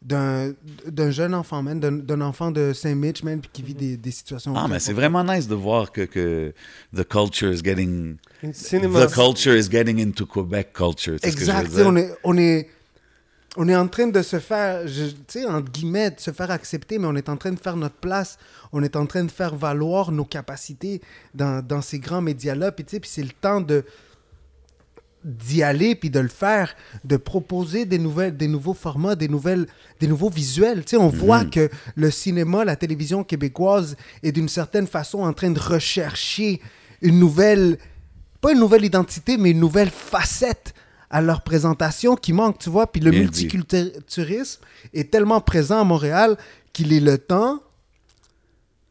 d'un 0.01 0.53
d'un 0.87 1.11
jeune 1.11 1.33
enfant, 1.33 1.61
man, 1.61 1.79
d'un 1.79 2.21
enfant 2.21 2.51
de 2.51 2.71
Saint-Mitch, 2.73 3.21
man, 3.23 3.41
puis 3.41 3.49
qui 3.51 3.61
vit 3.61 3.73
des, 3.73 3.97
des 3.97 4.11
situations. 4.11 4.53
Ah, 4.55 4.67
mais 4.69 4.79
c'est 4.79 4.93
vraiment 4.93 5.23
nice 5.23 5.47
de 5.47 5.55
voir 5.55 5.91
que, 5.91 6.01
que 6.01 6.53
the 6.95 7.05
culture 7.05 7.51
is 7.51 7.61
getting... 7.63 8.15
The 8.41 9.13
culture 9.13 9.55
is 9.55 9.69
getting 9.69 9.99
into 10.01 10.25
Quebec 10.25 10.71
culture. 10.73 11.17
Exact. 11.21 11.65
tu 11.65 11.71
sais, 11.71 11.77
dire. 11.77 11.87
On 11.87 11.95
est, 11.97 12.11
on, 12.23 12.37
est, 12.37 12.69
on 13.57 13.67
est 13.67 13.75
en 13.75 13.89
train 13.89 14.07
de 14.07 14.21
se 14.21 14.39
faire, 14.39 14.85
tu 14.85 15.11
sais, 15.27 15.45
entre 15.45 15.69
guillemets, 15.69 16.11
de 16.11 16.19
se 16.21 16.31
faire 16.31 16.49
accepter, 16.49 16.97
mais 16.97 17.07
on 17.07 17.15
est 17.17 17.27
en 17.27 17.35
train 17.35 17.51
de 17.51 17.59
faire 17.59 17.75
notre 17.75 17.97
place. 17.97 18.37
On 18.71 18.81
est 18.81 18.95
en 18.95 19.05
train 19.05 19.25
de 19.25 19.31
faire 19.31 19.55
valoir 19.55 20.13
nos 20.13 20.23
capacités 20.23 21.01
dans, 21.35 21.61
dans 21.61 21.81
ces 21.81 21.99
grands 21.99 22.21
médias-là. 22.21 22.71
Puis, 22.71 22.85
tu 22.85 22.91
sais, 22.91 22.99
puis 23.01 23.09
c'est 23.11 23.23
le 23.23 23.33
temps 23.41 23.59
de 23.59 23.83
d'y 25.23 25.63
aller 25.63 25.95
puis 25.95 26.09
de 26.09 26.19
le 26.19 26.29
faire, 26.29 26.75
de 27.03 27.17
proposer 27.17 27.85
des 27.85 27.99
nouvelles, 27.99 28.37
des 28.37 28.47
nouveaux 28.47 28.73
formats, 28.73 29.15
des 29.15 29.27
nouvelles, 29.27 29.67
des 29.99 30.07
nouveaux 30.07 30.29
visuels. 30.29 30.85
Tu 30.85 30.91
sais, 30.91 30.97
on 30.97 31.09
voit 31.09 31.45
que 31.45 31.69
le 31.95 32.11
cinéma, 32.11 32.63
la 32.63 32.75
télévision 32.75 33.23
québécoise 33.23 33.97
est 34.23 34.31
d'une 34.31 34.49
certaine 34.49 34.87
façon 34.87 35.19
en 35.19 35.33
train 35.33 35.51
de 35.51 35.59
rechercher 35.59 36.61
une 37.01 37.19
nouvelle, 37.19 37.77
pas 38.41 38.53
une 38.53 38.59
nouvelle 38.59 38.85
identité, 38.85 39.37
mais 39.37 39.51
une 39.51 39.59
nouvelle 39.59 39.89
facette 39.89 40.73
à 41.09 41.21
leur 41.21 41.41
présentation 41.41 42.15
qui 42.15 42.33
manque, 42.33 42.59
tu 42.59 42.69
vois. 42.69 42.91
Puis 42.91 43.01
le 43.01 43.11
Bien 43.11 43.21
dit. 43.21 43.25
multiculturalisme 43.25 44.61
est 44.93 45.11
tellement 45.11 45.41
présent 45.41 45.81
à 45.81 45.83
Montréal 45.83 46.37
qu'il 46.71 46.93
est 46.93 46.99
le 46.99 47.17
temps, 47.17 47.61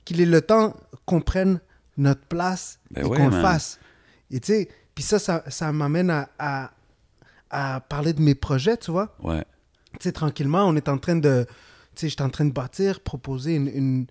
qu'il 0.04 0.20
est 0.20 0.26
le 0.26 0.42
temps 0.42 0.76
qu'on 1.06 1.20
prenne 1.20 1.60
notre 1.96 2.22
place 2.22 2.78
Ben 2.90 3.04
et 3.04 3.08
ouais, 3.08 3.16
qu'on 3.16 3.28
le 3.28 3.40
fasse. 3.40 3.78
Et 4.30 4.40
tu 4.40 4.52
sais, 4.52 4.68
puis 4.98 5.04
ça, 5.04 5.20
ça, 5.20 5.44
ça 5.46 5.70
m'amène 5.70 6.10
à, 6.10 6.28
à, 6.40 6.72
à 7.50 7.78
parler 7.82 8.12
de 8.12 8.20
mes 8.20 8.34
projets, 8.34 8.76
tu 8.76 8.90
vois. 8.90 9.14
Ouais. 9.22 9.44
Tu 9.92 9.98
sais, 10.00 10.10
tranquillement, 10.12 10.64
on 10.66 10.74
est 10.74 10.88
en 10.88 10.98
train 10.98 11.14
de... 11.14 11.46
Tu 11.94 12.00
sais, 12.00 12.08
j'étais 12.08 12.22
en 12.22 12.30
train 12.30 12.46
de 12.46 12.50
bâtir, 12.52 12.98
proposer 12.98 13.54
une, 13.54 13.68
une- 13.68 14.06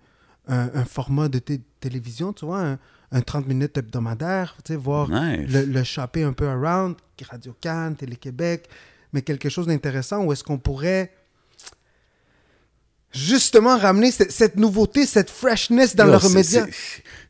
un, 0.46 0.70
un 0.72 0.84
format 0.86 1.28
de 1.28 1.38
té- 1.40 1.60
télévision, 1.78 2.32
tu 2.32 2.46
vois, 2.46 2.62
un, 2.62 2.78
un 3.12 3.20
30 3.20 3.46
minutes 3.46 3.76
hebdomadaire, 3.76 4.56
tu 4.64 4.72
sais, 4.72 4.76
voir 4.78 5.10
Nice. 5.10 5.46
le, 5.52 5.66
le 5.66 5.84
shopper 5.84 6.22
un 6.22 6.32
peu 6.32 6.48
around, 6.48 6.96
Radio 7.28 7.54
Cannes, 7.60 7.96
Télé-Québec, 7.96 8.66
mais 9.12 9.20
quelque 9.20 9.50
chose 9.50 9.66
d'intéressant 9.66 10.24
où 10.24 10.32
est-ce 10.32 10.42
qu'on 10.42 10.56
pourrait 10.56 11.12
justement 13.12 13.76
ramener 13.78 14.10
cette, 14.10 14.32
cette 14.32 14.56
nouveauté, 14.56 15.06
cette 15.06 15.30
freshness 15.30 15.94
dans 15.96 16.04
Yo, 16.06 16.10
leurs 16.12 16.30
médias. 16.30 16.66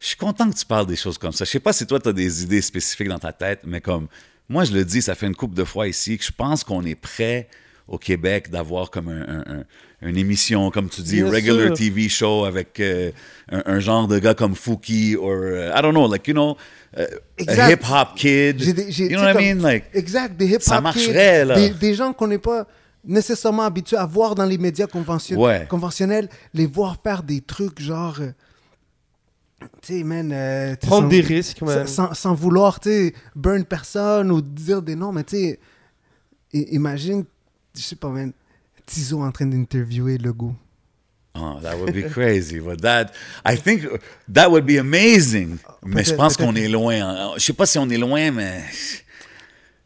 Je 0.00 0.06
suis 0.06 0.16
content 0.16 0.50
que 0.50 0.56
tu 0.56 0.66
parles 0.66 0.86
des 0.86 0.96
choses 0.96 1.18
comme 1.18 1.32
ça. 1.32 1.44
Je 1.44 1.50
sais 1.50 1.60
pas 1.60 1.72
si 1.72 1.86
toi, 1.86 2.00
tu 2.00 2.08
as 2.08 2.12
des 2.12 2.42
idées 2.42 2.62
spécifiques 2.62 3.08
dans 3.08 3.18
ta 3.18 3.32
tête, 3.32 3.60
mais 3.64 3.80
comme 3.80 4.08
moi, 4.48 4.64
je 4.64 4.72
le 4.72 4.84
dis, 4.84 5.02
ça 5.02 5.14
fait 5.14 5.26
une 5.26 5.34
couple 5.36 5.54
de 5.54 5.64
fois 5.64 5.88
ici 5.88 6.16
que 6.18 6.24
je 6.24 6.32
pense 6.32 6.64
qu'on 6.64 6.84
est 6.84 6.94
prêt 6.94 7.48
au 7.86 7.96
Québec 7.98 8.50
d'avoir 8.50 8.90
comme 8.90 9.08
un- 9.08 9.22
un- 9.28 9.58
un- 9.60 9.64
une 10.08 10.16
émission, 10.18 10.70
comme 10.70 10.88
tu 10.90 11.00
dis, 11.00 11.22
Bien 11.22 11.30
regular 11.30 11.66
sûr. 11.68 11.76
TV 11.76 12.08
show 12.08 12.44
avec 12.44 12.78
euh, 12.80 13.10
un, 13.50 13.62
un 13.66 13.80
genre 13.80 14.06
de 14.06 14.18
gars 14.18 14.34
comme 14.34 14.54
Fouki 14.54 15.16
ou, 15.16 15.32
uh, 15.32 15.70
I 15.74 15.80
don't 15.82 15.92
know, 15.92 16.06
like, 16.06 16.26
you 16.28 16.34
know, 16.34 16.56
uh, 16.96 17.02
a 17.48 17.70
hip-hop 17.70 18.14
kid. 18.16 18.56
Des- 18.58 18.82
you 19.00 19.08
tu 19.08 19.14
know 19.14 19.20
sais, 19.20 19.32
what 19.34 19.40
I 19.40 19.54
mean? 19.54 19.62
Like, 19.62 19.84
Exact, 19.94 20.36
des 20.36 20.46
hip-hop 20.46 20.62
Ça 20.62 20.76
kids, 20.76 20.82
marcherait, 20.82 21.44
là. 21.46 21.54
Des, 21.54 21.70
des 21.70 21.94
gens 21.94 22.12
qu'on 22.12 22.26
n'est 22.28 22.38
pas 22.38 22.66
nécessairement 23.08 23.64
habitués 23.64 23.96
à 23.96 24.06
voir 24.06 24.34
dans 24.36 24.44
les 24.44 24.58
médias 24.58 24.86
convention- 24.86 25.40
Ouais. 25.40 25.66
conventionnels, 25.68 26.28
les 26.54 26.66
voir 26.66 26.98
faire 27.02 27.22
des 27.24 27.40
trucs 27.40 27.80
genre... 27.80 28.18
euh, 28.20 28.30
tu 29.82 29.98
sais, 29.98 30.04
man... 30.04 30.30
euh, 30.32 30.76
Prendre 30.76 31.02
sans- 31.02 31.08
des 31.08 31.20
risques, 31.20 31.62
man. 31.62 31.86
sans, 31.86 32.08
sans- 32.08 32.14
sans 32.14 32.34
vouloir, 32.34 32.78
tu 32.78 32.90
sais, 32.90 33.14
burn 33.34 33.64
personne 33.64 34.30
ou 34.30 34.40
dire 34.40 34.82
des 34.82 34.94
noms, 34.94 35.10
mais 35.10 35.24
tu 35.24 35.36
sais, 35.36 35.58
imagine, 36.52 37.24
je 37.74 37.80
sais 37.82 37.96
pas, 37.96 38.08
man, 38.10 38.32
Tizo 38.86 39.20
en 39.22 39.32
train 39.32 39.46
d'interviewer 39.46 40.16
le 40.18 40.32
goût. 40.32 40.54
Oh, 41.34 41.58
that 41.62 41.76
would 41.76 41.94
be 41.94 42.08
crazy. 42.10 42.58
But 42.58 42.80
that, 42.80 43.06
I 43.46 43.56
think 43.56 43.82
that 44.32 44.48
would 44.50 44.64
be 44.64 44.78
amazing. 44.78 45.58
Mais 45.84 46.02
je 46.02 46.14
pense 46.14 46.36
qu'on 46.36 46.54
est 46.56 46.68
loin. 46.68 47.34
Je 47.36 47.42
sais 47.44 47.52
pas 47.52 47.66
si 47.66 47.78
on 47.78 47.88
est 47.90 47.98
loin, 47.98 48.30
mais 48.32 48.64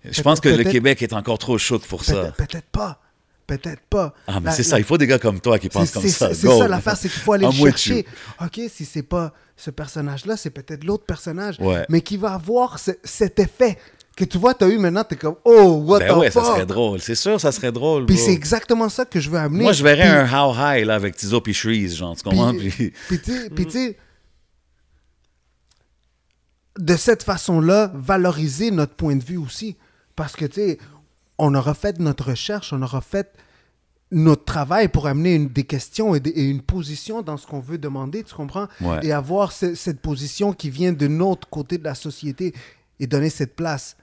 je 0.04 0.22
pense 0.22 0.40
que 0.40 0.48
le 0.48 0.64
Québec 0.64 1.02
est 1.02 1.12
encore 1.12 1.38
trop 1.38 1.58
chaud 1.58 1.78
pour 1.80 2.04
ça. 2.04 2.32
Peut-être 2.38 2.68
pas. 2.70 3.00
Peut-être 3.58 3.82
pas. 3.90 4.14
Ah, 4.26 4.40
mais 4.40 4.50
c'est 4.52 4.62
ça. 4.62 4.78
Il 4.78 4.84
faut 4.84 4.96
des 4.98 5.06
gars 5.06 5.18
comme 5.18 5.40
toi 5.40 5.58
qui 5.58 5.68
pensent 5.68 5.90
comme 5.90 6.02
c'est 6.02 6.08
ça. 6.08 6.28
ça, 6.28 6.34
c'est 6.34 6.46
ça 6.48 6.68
l'affaire, 6.68 6.96
c'est 6.96 7.08
qu'il 7.08 7.20
faut 7.20 7.32
aller 7.32 7.50
chercher. 7.52 8.06
Ok, 8.40 8.60
si 8.72 8.84
c'est 8.84 9.02
pas 9.02 9.32
ce 9.56 9.70
personnage-là, 9.70 10.36
c'est 10.36 10.50
peut-être 10.50 10.84
l'autre 10.84 11.04
personnage, 11.04 11.56
Ouais. 11.60 11.84
mais 11.88 12.00
qui 12.00 12.16
va 12.16 12.32
avoir 12.34 12.78
ce- 12.78 12.92
cet 13.04 13.38
effet 13.38 13.78
que 14.16 14.24
tu 14.24 14.36
vois, 14.36 14.52
tu 14.54 14.64
as 14.64 14.68
eu 14.68 14.76
maintenant, 14.78 15.04
tu 15.04 15.14
es 15.14 15.16
comme 15.16 15.36
oh, 15.44 15.82
what 15.86 16.00
Ben 16.00 16.14
the 16.14 16.18
ouais, 16.18 16.30
ça 16.30 16.42
fuck? 16.42 16.54
serait 16.54 16.66
drôle. 16.66 17.00
C'est 17.00 17.14
sûr, 17.14 17.40
ça 17.40 17.50
serait 17.50 17.72
drôle. 17.72 18.04
Puis 18.06 18.16
bro. 18.16 18.24
c'est 18.26 18.32
exactement 18.32 18.88
ça 18.90 19.04
que 19.06 19.18
je 19.20 19.30
veux 19.30 19.38
amener. 19.38 19.62
Moi, 19.62 19.72
je 19.72 19.82
verrais 19.82 20.02
un 20.08 20.26
How 20.26 20.52
High 20.54 20.84
là, 20.84 20.94
avec 20.96 21.16
Tizo 21.16 21.40
puis 21.40 21.54
Shreeze, 21.54 21.96
genre, 21.96 22.14
tu 22.16 22.22
comprends? 22.22 22.52
Puis, 22.54 22.92
puis 23.08 23.20
tu 23.20 23.70
sais, 23.70 23.96
de 26.78 26.96
cette 26.96 27.22
façon-là, 27.22 27.90
valoriser 27.94 28.70
notre 28.70 28.94
point 28.94 29.16
de 29.16 29.24
vue 29.24 29.36
aussi. 29.38 29.76
Parce 30.16 30.34
que, 30.36 30.44
tu 30.44 30.54
sais, 30.54 30.78
on 31.44 31.54
aura 31.54 31.74
fait 31.74 31.98
notre 31.98 32.28
recherche, 32.30 32.72
on 32.72 32.80
aura 32.82 33.00
fait 33.00 33.32
notre 34.12 34.44
travail 34.44 34.88
pour 34.88 35.06
amener 35.06 35.34
une, 35.34 35.48
des 35.48 35.64
questions 35.64 36.14
et, 36.14 36.20
une 36.36 36.62
position 36.62 37.22
dans 37.22 37.36
ce 37.36 37.46
qu'on 37.46 37.60
veut 37.60 37.78
demander, 37.78 38.22
tu 38.22 38.34
comprends? 38.34 38.68
Ouais. 38.80 39.00
Et 39.02 39.10
avoir 39.12 39.50
ce- 39.52 39.74
cette 39.74 40.00
position 40.00 40.52
qui 40.52 40.70
vient 40.70 40.92
de 40.92 41.06
notre 41.08 41.48
côté 41.48 41.78
de 41.78 41.84
la 41.84 41.94
société 41.94 42.54
et 43.00 43.06
donner 43.06 43.30
cette 43.30 43.56
place. 43.56 43.96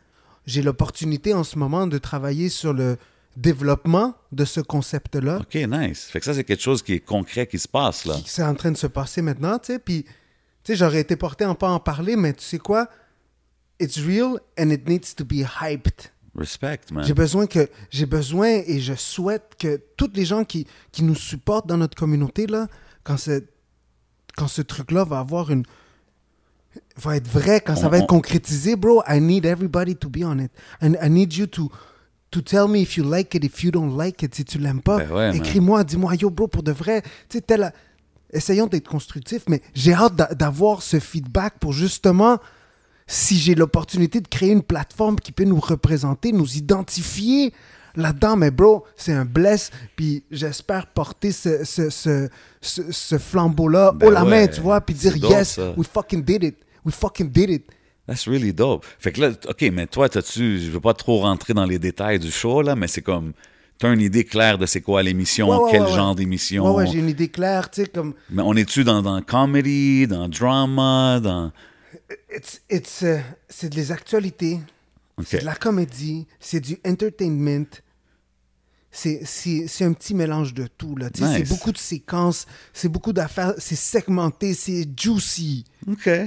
J'ai 0.46 0.62
l'opportunité 0.64 1.34
en 1.34 1.44
ce 1.44 1.58
moment 1.58 1.86
de 1.88 1.98
travailler 2.00 2.50
sur 2.50 2.74
le 2.74 2.98
développement 3.38 4.16
de 4.32 4.44
ce 4.46 4.60
concept-là 4.60 5.38
OK, 5.42 5.56
nice. 5.56 6.06
Fait 6.12 6.20
que 6.20 6.26
ça, 6.26 6.34
c'est 6.34 6.44
quelque 6.44 6.64
chose 6.64 6.82
qui 6.82 6.94
est 6.94 7.00
concret 7.00 7.48
qui 7.48 7.60
se 7.60 7.68
passe, 7.68 8.06
là. 8.06 8.16
c'est 8.26 8.44
en 8.44 8.56
train 8.56 8.72
de 8.72 8.78
se 8.78 8.88
passer 8.88 9.22
maintenant, 9.22 9.60
tu 9.60 9.68
sais. 9.74 9.80
Puis, 9.80 10.04
tu 10.04 10.10
sais, 10.64 10.76
j'aurais 10.76 11.00
été 11.02 11.16
porté 11.16 11.46
en 11.46 11.56
pas 11.56 11.70
en 11.70 11.80
parler, 11.80 12.16
mais 12.18 12.34
tu 12.34 12.44
sais 12.44 12.58
quoi? 12.58 12.90
It's 13.80 13.98
real 13.98 14.40
and 14.60 14.72
it 14.72 14.90
needs 14.90 15.14
to 15.16 15.24
be 15.24 15.46
hyped. 15.62 16.12
Respect, 16.40 16.80
man. 16.92 17.04
J'ai 17.04 17.14
besoin 17.14 17.46
que 17.48 17.70
j'ai 17.92 18.06
besoin 18.06 18.48
et 18.66 18.80
je 18.80 18.94
souhaite 18.96 19.54
que 19.60 19.80
toutes 19.98 20.16
les 20.18 20.26
gens 20.26 20.44
qui, 20.46 20.66
qui 20.92 21.04
nous 21.04 21.16
supportent 21.16 21.68
dans 21.68 21.78
notre 21.78 21.96
communauté 21.98 22.48
là, 22.48 22.68
quand 23.04 23.18
ce 23.18 23.44
quand 24.38 24.48
ce 24.48 24.62
truc 24.62 24.92
là 24.92 25.04
va 25.04 25.20
avoir 25.20 25.52
une 25.52 25.64
va 26.98 27.16
être 27.18 27.28
vrai, 27.28 27.62
quand 27.62 27.76
ça 27.76 27.88
On- 27.88 27.90
va 27.90 27.98
être 27.98 28.04
on- 28.04 28.08
concrétisé, 28.08 28.76
bro, 28.76 29.02
I 29.08 29.20
need 29.20 29.46
everybody 29.46 29.96
to 29.96 30.10
be 30.10 30.24
on 30.24 30.40
it. 30.40 30.52
And 30.82 30.94
I 31.02 31.10
need 31.10 31.34
you 31.34 31.48
to 31.48 31.70
to 32.32 32.42
tell 32.42 32.68
me 32.68 32.82
if 32.82 32.96
you 32.96 33.04
like 33.04 33.34
it, 33.34 33.44
if 33.44 33.64
you 33.64 33.72
don't 33.72 33.98
like 33.98 34.22
it, 34.22 34.36
si 34.36 34.46
tu 34.46 34.60
l'aimes 34.60 34.82
pas. 34.84 35.00
Ben 35.00 35.12
ouais. 35.12 35.36
Écris-moi, 35.38 35.84
dis-moi, 35.84 36.14
yo, 36.16 36.30
bro, 36.30 36.48
pour 36.48 36.62
de 36.62 36.72
vrai, 36.72 37.02
tu 37.28 37.38
sais, 37.38 37.42
tel- 37.42 37.74
essayons 38.32 38.68
d'être 38.68 38.88
constructifs, 38.88 39.44
mais 39.50 39.64
j'ai 39.74 39.94
hâte 39.94 40.16
d'a- 40.16 40.36
d'avoir 40.36 40.84
ce 40.84 41.00
feedback 41.00 41.58
pour 41.60 41.74
justement 41.74 42.38
si 43.10 43.38
j'ai 43.38 43.56
l'opportunité 43.56 44.22
de 44.22 44.28
créer 44.28 44.52
une 44.52 44.62
plateforme 44.62 45.16
qui 45.16 45.32
peut 45.32 45.44
nous 45.44 45.60
représenter, 45.60 46.32
nous 46.32 46.58
identifier 46.58 47.52
là-dedans, 47.96 48.36
mais 48.36 48.52
bro, 48.52 48.86
c'est 48.96 49.14
un 49.14 49.26
bless, 49.26 49.72
puis 49.96 50.24
j'espère 50.30 50.86
porter 50.86 51.32
ce, 51.32 51.64
ce, 51.66 52.30
ce, 52.62 53.18
flambeau-là 53.18 53.94
Ben 53.96 54.08
haut 54.08 54.12
la 54.12 54.24
main, 54.24 54.48
tu 54.48 54.62
vois, 54.62 54.80
puis 54.80 54.94
dire 54.94 55.18
yes, 55.18 55.56
ça. 55.56 55.74
we 55.76 55.88
fucking 55.92 56.24
did 56.24 56.44
it, 56.44 56.58
we 56.86 56.94
fucking 56.94 57.32
did 57.32 57.50
it. 57.50 57.66
That's 58.08 58.28
really 58.28 58.54
dope. 58.54 58.86
Fait 59.00 59.12
que 59.12 59.22
là, 59.22 59.32
OK, 59.48 59.62
mais 59.74 59.88
toi, 59.88 60.08
t'as-tu... 60.08 60.60
Je 60.60 60.70
veux 60.70 60.80
pas 60.80 60.94
trop 60.94 61.22
rentrer 61.22 61.54
dans 61.54 61.66
les 61.66 61.78
détails 61.80 62.20
du 62.20 62.32
show, 62.32 62.62
là, 62.62 62.76
mais 62.76 62.88
c'est 62.88 63.02
comme... 63.02 63.34
T'as 63.80 63.94
une 63.94 64.02
idée 64.02 64.26
claire 64.26 64.58
de 64.58 64.66
c'est 64.66 64.82
quoi 64.82 65.02
l'émission, 65.02 65.48
Ouais, 65.50 65.58
ouais, 65.58 65.72
quel 65.72 65.84
ouais. 65.84 65.94
genre 65.94 66.14
d'émission? 66.14 66.66
Ouais, 66.66 66.84
ouais, 66.84 66.92
j'ai 66.92 67.00
une 67.00 67.10
idée 67.10 67.30
claire, 67.30 67.70
tu 67.72 67.84
sais, 67.84 67.88
comme, 67.88 68.14
Mais 68.30 68.42
on 68.46 68.54
est-tu 68.56 68.84
dans, 68.84 69.02
dans 69.02 69.22
comedy, 69.22 70.06
dans 70.06 70.28
drama, 70.28 71.20
dans... 71.20 71.52
euh, 72.12 73.20
c'est 73.50 73.70
de 73.70 73.76
les 73.76 73.92
actualités, 73.92 74.60
c'est 75.26 75.40
de 75.42 75.46
la 75.46 75.56
comédie, 75.56 76.28
c'est 76.40 76.60
du 76.60 76.78
entertainment. 76.86 77.66
C'est, 78.92 79.22
c'est, 79.24 79.68
c'est 79.68 79.86
un 79.86 79.94
petit 79.94 80.16
mélange 80.16 80.56
de 80.56 80.66
tout. 80.66 80.96
Là. 80.96 81.12
Nice. 81.12 81.30
C'est 81.38 81.48
beaucoup 81.48 81.72
de 81.72 81.78
séquences, 81.78 82.48
c'est 82.74 82.90
beaucoup 82.90 83.14
d'affaires, 83.14 83.54
c'est 83.60 83.76
segmenté, 83.76 84.56
c'est 84.56 84.88
juicy. 85.00 85.64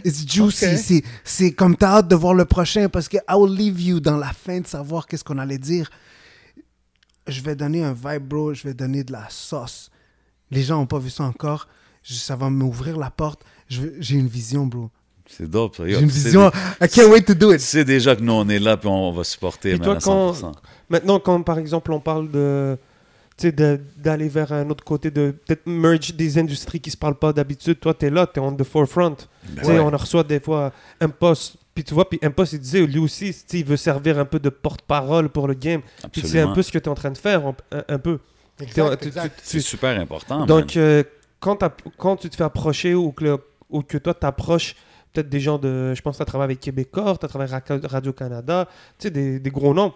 It's 0.05 0.25
juicy. 0.25 0.67
Ok. 0.67 0.79
C'est, 0.79 1.03
c'est 1.25 1.53
comme 1.53 1.77
t'as 1.77 1.97
hâte 1.99 2.09
de 2.09 2.15
voir 2.15 2.35
le 2.35 2.45
prochain 2.45 2.89
parce 2.89 3.09
que 3.09 3.17
I 3.29 3.35
will 3.35 3.53
leave 3.53 3.81
you 3.81 3.99
dans 3.99 4.17
la 4.17 4.33
fin 4.33 4.61
de 4.61 4.67
savoir 4.69 5.09
qu'est-ce 5.09 5.25
qu'on 5.25 5.39
allait 5.39 5.59
dire. 5.59 5.91
Je 7.27 7.41
vais 7.41 7.57
donner 7.57 7.83
un 7.83 7.93
vibe, 7.95 8.23
bro. 8.29 8.55
Je 8.55 8.63
vais 8.63 8.75
donner 8.75 9.03
de 9.03 9.11
la 9.11 9.27
sauce. 9.29 9.91
Les 10.53 10.63
gens 10.63 10.79
n'ont 10.79 10.87
pas 10.87 10.99
vu 11.01 11.11
ça 11.11 11.25
encore. 11.25 11.67
Je- 12.05 12.15
ça 12.15 12.37
va 12.37 12.49
m'ouvrir 12.49 12.97
la 12.97 13.11
porte. 13.11 13.43
J'ai 13.69 14.15
une 14.15 14.29
vision, 14.29 14.67
bro. 14.67 14.91
C'est 15.37 15.49
dope, 15.51 15.77
ça. 15.77 15.85
J'ai 15.87 15.99
une 16.01 16.09
vision. 16.09 16.51
dé- 16.81 16.87
I 16.87 16.89
can't 16.89 17.11
wait 17.11 17.23
to 17.23 17.35
do 17.35 17.49
Tu 17.51 17.55
it. 17.57 17.61
sais 17.61 17.85
déjà 17.85 18.15
que 18.17 18.21
nous, 18.23 18.33
on 18.33 18.49
est 18.49 18.59
là, 18.59 18.77
puis 18.77 18.89
on 18.89 19.13
va 19.13 19.25
supporter, 19.25 19.73
man, 19.73 19.81
toi, 19.81 19.97
à 19.97 20.01
quand- 20.01 20.33
100%. 20.35 20.53
Maintenant, 20.91 21.19
quand 21.21 21.43
par 21.43 21.59
exemple 21.59 21.91
on 21.93 22.01
parle 22.01 22.31
de 22.31 22.77
tu 23.39 23.47
sais, 23.49 23.53
de- 23.53 23.81
d'aller 23.97 24.29
vers 24.29 24.53
un 24.53 24.69
autre 24.69 24.85
côté, 24.85 25.11
de 25.11 25.31
peut-être 25.47 25.67
merge 25.67 26.15
des 26.15 26.37
industries 26.39 26.81
qui 26.81 26.91
se 26.91 26.97
parlent 26.99 27.15
pas 27.19 27.33
d'habitude, 27.33 27.81
toi 27.81 27.95
tu 27.95 28.05
es 28.07 28.11
là, 28.11 28.27
tu 28.27 28.39
es 28.39 28.43
on 28.43 28.53
the 28.55 28.63
forefront. 28.63 29.17
Ben 29.49 29.57
Tu 29.57 29.65
sais, 29.65 29.73
ouais. 29.73 29.79
On 29.81 29.91
reçoit 29.97 30.23
des 30.23 30.39
fois 30.39 30.71
un 31.01 31.09
poste, 31.09 31.57
puis 31.75 31.83
tu 31.83 31.95
vois, 31.95 32.07
puis 32.09 32.19
un 32.23 32.31
poste 32.31 32.53
il 32.53 32.59
disait 32.61 32.87
lui 32.87 32.99
aussi, 32.99 33.33
tu 33.33 33.39
sais, 33.47 33.59
il 33.61 33.65
veut 33.65 33.79
servir 33.79 34.19
un 34.19 34.27
peu 34.27 34.39
de 34.39 34.51
porte-parole 34.51 35.31
pour 35.31 35.49
le 35.49 35.55
game. 35.55 35.81
Puis 36.13 36.21
c'est 36.27 36.41
un 36.41 36.53
peu 36.53 36.61
ce 36.63 36.71
que 36.71 36.79
tu 36.79 36.85
es 36.85 36.89
en 36.89 36.95
train 36.95 37.11
de 37.11 37.17
faire, 37.19 37.43
un, 37.89 37.99
peu. 37.99 38.19
C'est 39.43 39.61
super 39.61 39.99
important. 39.99 40.45
Donc, 40.47 40.77
euh, 40.77 41.03
quand, 41.41 41.59
quand 41.97 42.17
tu 42.17 42.29
te 42.29 42.37
fais 42.37 42.45
approcher 42.45 42.95
ou 42.95 43.13
que, 43.13 43.25
le- 43.25 43.39
ou 43.71 43.83
que 43.83 43.97
toi 43.99 44.15
t'approches 44.15 44.77
peut-être 45.13 45.29
des 45.29 45.41
gens 45.41 45.59
de. 45.59 45.95
Je 45.95 46.03
pense 46.03 46.15
que 46.15 46.19
tu 46.19 46.23
as 46.23 46.27
travaillé 46.27 46.47
avec 46.53 46.61
Québecor, 46.61 47.19
tu 47.19 47.25
as 47.25 47.29
travaillé 47.29 47.53
avec 47.53 47.85
Radio-Canada, 47.91 48.69
tu 48.99 49.09
sais, 49.09 49.11
des, 49.11 49.51
gros 49.51 49.75
noms. 49.75 49.93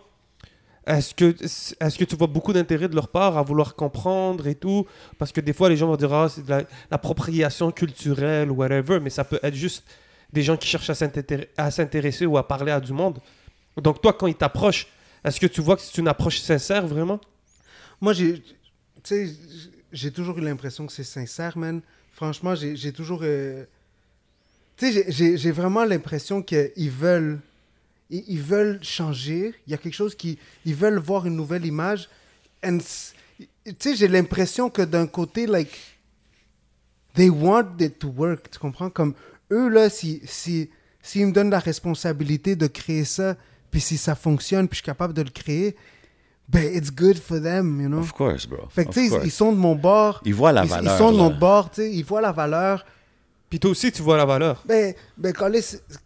Est-ce 0.87 1.15
que, 1.15 1.35
est 1.43 1.99
que 1.99 2.05
tu 2.05 2.15
vois 2.15 2.29
beaucoup 2.29 2.53
d'intérêt 2.53 2.89
de 2.89 2.95
leur 2.95 3.09
part 3.09 3.37
à 3.37 3.43
vouloir 3.43 3.75
comprendre 3.75 4.47
et 4.47 4.55
tout? 4.55 4.87
Parce 5.19 5.33
que 5.33 5.41
des 5.41 5.53
fois, 5.53 5.69
les 5.69 5.77
gens 5.77 5.89
vont 5.89 5.97
dire 5.97 6.13
Ah, 6.13 6.29
c'est 6.29 6.45
de 6.45 6.51
la- 6.51 6.63
l'appropriation 6.91 7.73
culturelle 7.73 8.51
ou 8.53 8.55
whatever, 8.55 9.01
mais 9.01 9.11
ça 9.11 9.25
peut 9.25 9.41
être 9.43 9.55
juste 9.55 9.85
des 10.33 10.43
gens 10.43 10.57
qui 10.57 10.69
cherchent 10.69 10.91
à 10.91 11.71
s'intéresser- 11.71 12.27
ou 12.27 12.39
à 12.39 12.47
parler 12.47 12.71
à 12.71 12.81
du 12.81 12.93
monde. 12.93 13.19
Donc, 13.77 14.01
toi, 14.01 14.13
quand 14.13 14.27
ils 14.29 14.35
t'approchent, 14.35 14.87
est-ce 15.25 15.41
que 15.41 15.47
tu 15.47 15.61
vois 15.61 15.77
que 15.77 15.83
c'est 15.83 15.99
une 15.99 16.09
approche 16.09 16.39
sincère 16.39 16.87
vraiment? 16.87 17.21
Moi, 18.01 18.13
j'ai, 18.13 18.43
j'ai 19.93 20.11
toujours 20.13 20.39
eu 20.39 20.43
l'impression 20.43 20.87
que 20.87 20.93
c'est 20.93 21.05
sincère, 21.05 21.59
man. 21.59 21.81
Franchement, 22.13 22.55
j'ai 22.55 22.93
toujours, 22.93 23.21
euh, 23.23 23.65
tu 24.77 24.93
sais, 24.93 25.37
j'ai- 25.37 25.51
vraiment 25.51 25.85
l'impression 25.85 26.43
qu'ils 26.43 26.91
veulent, 26.91 27.41
ils, 28.11 28.25
ils 28.29 28.43
veulent 28.43 28.79
changer. 28.83 29.55
Il 29.67 29.71
y 29.71 29.75
a 29.75 29.79
quelque 29.79 29.95
chose 29.95 30.15
qui, 30.15 30.39
ils 30.65 30.75
veulent 30.75 30.99
voir 30.99 31.27
une 31.27 31.37
nouvelle 31.37 31.65
image. 31.65 32.09
Tu 32.63 32.77
sais, 33.79 33.97
j'ai 33.97 34.09
l'impression 34.09 34.71
que 34.71 34.83
d'un 34.83 35.07
côté, 35.07 35.47
like, 35.47 35.77
they 37.15 37.31
want 37.31 37.77
it 37.81 37.99
to 37.99 38.09
work. 38.09 38.51
Tu 38.51 38.59
comprends? 38.59 38.91
Comme 38.91 39.15
eux, 39.51 39.69
là, 39.69 39.89
si, 39.89 40.21
si, 40.25 40.71
s'ils 41.03 41.27
me 41.27 41.33
donnent 41.33 41.51
la 41.51 41.59
responsabilité 41.59 42.55
de 42.57 42.67
créer 42.67 43.05
ça, 43.05 43.37
puis 43.71 43.81
si 43.81 43.97
ça 43.97 44.15
fonctionne, 44.15 44.69
puis 44.69 44.77
je 44.77 44.83
suis 44.83 44.87
capable 44.87 45.15
de 45.15 45.23
le 45.23 45.31
créer, 45.31 45.77
ben, 46.49 46.77
it's 46.77 46.93
good 46.93 47.19
for 47.19 47.41
them, 47.41 47.81
you 47.81 47.89
know? 47.89 47.99
Of 47.99 48.13
course, 48.13 48.47
bro. 48.47 48.69
Fait 48.69 48.85
que, 48.85 48.93
tu 48.93 49.09
sais, 49.09 49.21
ils, 49.25 49.31
sont 49.31 49.53
de 49.53 49.59
mon 49.59 49.75
bord. 49.75 50.21
Ils 50.25 50.35
voient 50.35 50.53
la 50.53 50.65
ils, 50.65 50.71
valeur. 50.71 50.95
Ils 50.95 50.99
sont 50.99 51.11
de 51.11 51.17
là. 51.17 51.25
notre 51.25 51.39
bord, 51.39 51.71
tu 51.71 51.83
sais. 51.83 51.93
Ils 51.93 52.05
voient 52.05 52.21
la 52.21 52.33
valeur. 52.33 52.85
Puis 53.49 53.61
toi 53.61 53.71
aussi, 53.71 53.93
tu 53.93 54.03
vois 54.03 54.17
la 54.17 54.25
valeur. 54.25 54.63
Ben, 54.67 54.93
ben 55.17 55.33
Colin, 55.33 55.61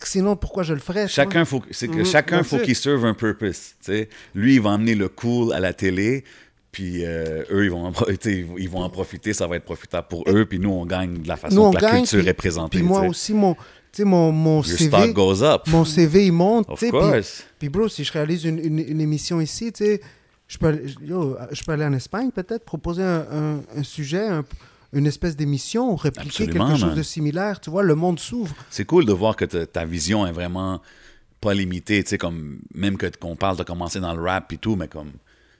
sinon, 0.04 0.36
pourquoi 0.36 0.62
je 0.62 0.74
le 0.74 0.80
ferais? 0.80 1.08
Chacun 1.08 1.44
faut, 1.46 1.62
c'est 1.70 1.88
que 1.88 1.96
Mhm, 1.98 2.04
chacun 2.04 2.38
that's 2.38 2.48
faut 2.48 2.58
qu'il 2.58 2.76
serve 2.76 3.04
un 3.06 3.14
purpose. 3.14 3.74
tu 3.82 3.92
sais. 3.92 4.08
Lui, 4.34 4.56
il 4.56 4.60
va 4.60 4.70
emmener 4.70 4.94
le 4.94 5.08
cool 5.08 5.52
à 5.54 5.60
la 5.60 5.72
télé, 5.72 6.22
puis 6.70 7.04
euh, 7.04 7.42
eux, 7.50 7.64
ils 7.64 7.70
vont, 7.70 7.86
en, 7.86 7.92
ils 8.58 8.68
vont 8.68 8.82
en 8.82 8.90
profiter, 8.90 9.32
ça 9.32 9.46
va 9.46 9.56
être 9.56 9.64
profitable 9.64 10.06
pour 10.08 10.24
eux, 10.28 10.44
puis 10.44 10.58
nous, 10.58 10.70
on 10.70 10.84
gagne 10.84 11.22
de 11.22 11.28
la 11.28 11.36
façon 11.36 11.54
Nous, 11.56 11.70
que 11.70 11.74
la 11.76 11.80
gagne. 11.92 11.96
culture 12.02 12.18
puis- 12.20 12.28
est 12.28 12.34
présentée. 12.34 12.78
Puis 12.78 12.86
moi 12.86 13.02
aussi, 13.06 13.32
mon, 13.32 13.56
mon, 14.00 14.30
mon 14.32 14.56
Your 14.62 14.78
CV. 14.78 14.88
stock 14.88 15.12
goes 15.14 15.42
up. 15.42 15.62
Mon 15.68 15.84
CV, 15.86 16.26
il 16.26 16.32
monte. 16.32 16.68
Of 16.68 16.78
puis- 17.58 17.68
bro, 17.70 17.88
si 17.88 18.04
je 18.04 18.12
réalise 18.12 18.44
une, 18.44 18.58
une, 18.58 18.78
une 18.80 19.00
émission 19.00 19.40
ici, 19.40 19.72
je 20.46 20.58
peux, 20.58 20.66
aller- 20.66 20.94
yo, 21.02 21.36
je 21.52 21.62
peux 21.64 21.72
aller 21.72 21.84
en 21.86 21.92
Espagne 21.94 22.30
peut-être, 22.32 22.64
proposer 22.66 23.02
un, 23.02 23.24
un- 23.32 23.60
un 23.78 23.82
sujet, 23.82 24.26
un- 24.26 24.44
une 24.92 25.06
espèce 25.06 25.36
d'émission, 25.36 25.94
répliquer 25.96 26.44
Absolument, 26.44 26.66
quelque 26.68 26.78
chose 26.78 26.88
man. 26.90 26.96
de 26.96 27.02
similaire. 27.02 27.60
Tu 27.60 27.70
vois, 27.70 27.82
le 27.82 27.94
monde 27.94 28.18
s'ouvre. 28.18 28.54
C'est 28.70 28.84
cool 28.84 29.04
de 29.06 29.12
voir 29.12 29.36
que 29.36 29.44
ta- 29.44 29.84
vision 29.84 30.26
est 30.26 30.32
vraiment 30.32 30.80
pas 31.40 31.54
limitée, 31.54 32.02
tu 32.02 32.10
sais, 32.10 32.18
comme, 32.18 32.60
même 32.74 32.96
que 32.98 33.06
qu'on 33.18 33.36
parle 33.36 33.56
de 33.56 33.62
commencer 33.62 34.00
dans 34.00 34.12
le 34.14 34.20
rap 34.20 34.52
et 34.52 34.58
tout, 34.58 34.76
mais 34.76 34.88
comme, 34.88 35.12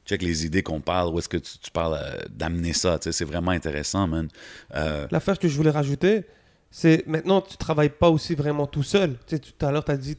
check 0.04 0.20
les 0.22 0.44
idées 0.44 0.62
qu'on 0.62 0.80
parle, 0.80 1.14
où 1.14 1.18
est-ce 1.18 1.28
que 1.28 1.36
tu, 1.38 1.58
tu 1.58 1.70
parles 1.70 1.98
euh, 2.02 2.18
d'amener 2.28 2.72
ça, 2.72 2.98
tu 2.98 3.04
sais, 3.04 3.12
c'est 3.12 3.24
vraiment 3.24 3.52
intéressant, 3.52 4.06
man. 4.06 4.28
Euh, 4.74 5.06
L'affaire 5.10 5.38
que 5.38 5.48
je 5.48 5.56
voulais 5.56 5.70
rajouter, 5.70 6.24
c'est 6.70 7.06
maintenant, 7.06 7.40
tu 7.40 7.56
travailles 7.56 7.88
pas 7.90 8.10
aussi 8.10 8.34
vraiment 8.34 8.66
tout 8.66 8.82
seul. 8.82 9.14
Tu 9.26 9.36
sais, 9.36 9.38
tout 9.38 9.64
à 9.64 9.70
l'heure, 9.72 9.84
tu 9.84 9.90
as 9.92 9.96
dit 9.96 10.16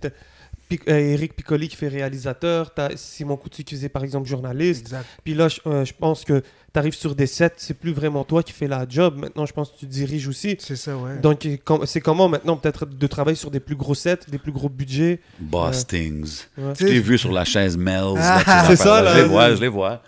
Pic- 0.71 0.87
euh, 0.89 0.97
Eric 0.97 1.35
Piccoli 1.35 1.67
qui 1.67 1.75
fait 1.75 1.87
réalisateur, 1.89 2.73
tu 2.73 2.81
as 2.81 2.91
Simon 2.95 3.35
Coutu 3.37 3.63
qui 3.63 3.75
faisait 3.75 3.89
par 3.89 4.03
exemple 4.03 4.27
journaliste. 4.27 4.81
Exact. 4.81 5.05
Puis 5.23 5.33
là, 5.33 5.47
je, 5.49 5.59
euh, 5.67 5.83
je 5.85 5.93
pense 5.93 6.23
que 6.23 6.39
tu 6.73 6.79
arrives 6.79 6.93
sur 6.95 7.13
des 7.15 7.27
sets, 7.27 7.51
c'est 7.57 7.73
plus 7.73 7.91
vraiment 7.91 8.23
toi 8.23 8.41
qui 8.43 8.53
fais 8.53 8.67
la 8.67 8.85
job. 8.87 9.17
Maintenant, 9.17 9.45
je 9.45 9.51
pense 9.53 9.71
que 9.71 9.77
tu 9.77 9.85
diriges 9.85 10.27
aussi. 10.27 10.55
C'est 10.59 10.77
ça, 10.77 10.95
ouais. 10.95 11.17
Donc, 11.19 11.45
euh, 11.45 11.57
c'est 11.85 11.99
comment 11.99 12.29
maintenant 12.29 12.55
peut-être 12.55 12.85
de 12.85 13.07
travailler 13.07 13.35
sur 13.35 13.51
des 13.51 13.59
plus 13.59 13.75
gros 13.75 13.93
sets, 13.95 14.19
des 14.29 14.37
plus 14.37 14.53
gros 14.53 14.69
budgets? 14.69 15.19
Boss 15.39 15.79
Ouais. 15.79 15.83
Things. 15.99 16.45
Ouais. 16.57 16.73
Je 16.79 16.85
t'ai 16.85 16.99
vu 16.99 17.17
sur 17.17 17.31
la 17.33 17.43
chaise 17.43 17.75
Mel's. 17.77 18.15
Ah, 18.19 18.63
c'est 18.67 18.77
ça, 18.77 19.01
là. 19.01 19.13
Je 19.15 19.21
les 19.21 19.27
vois, 19.27 19.53
je 19.55 19.61
les 19.61 19.67
vois. 19.67 20.01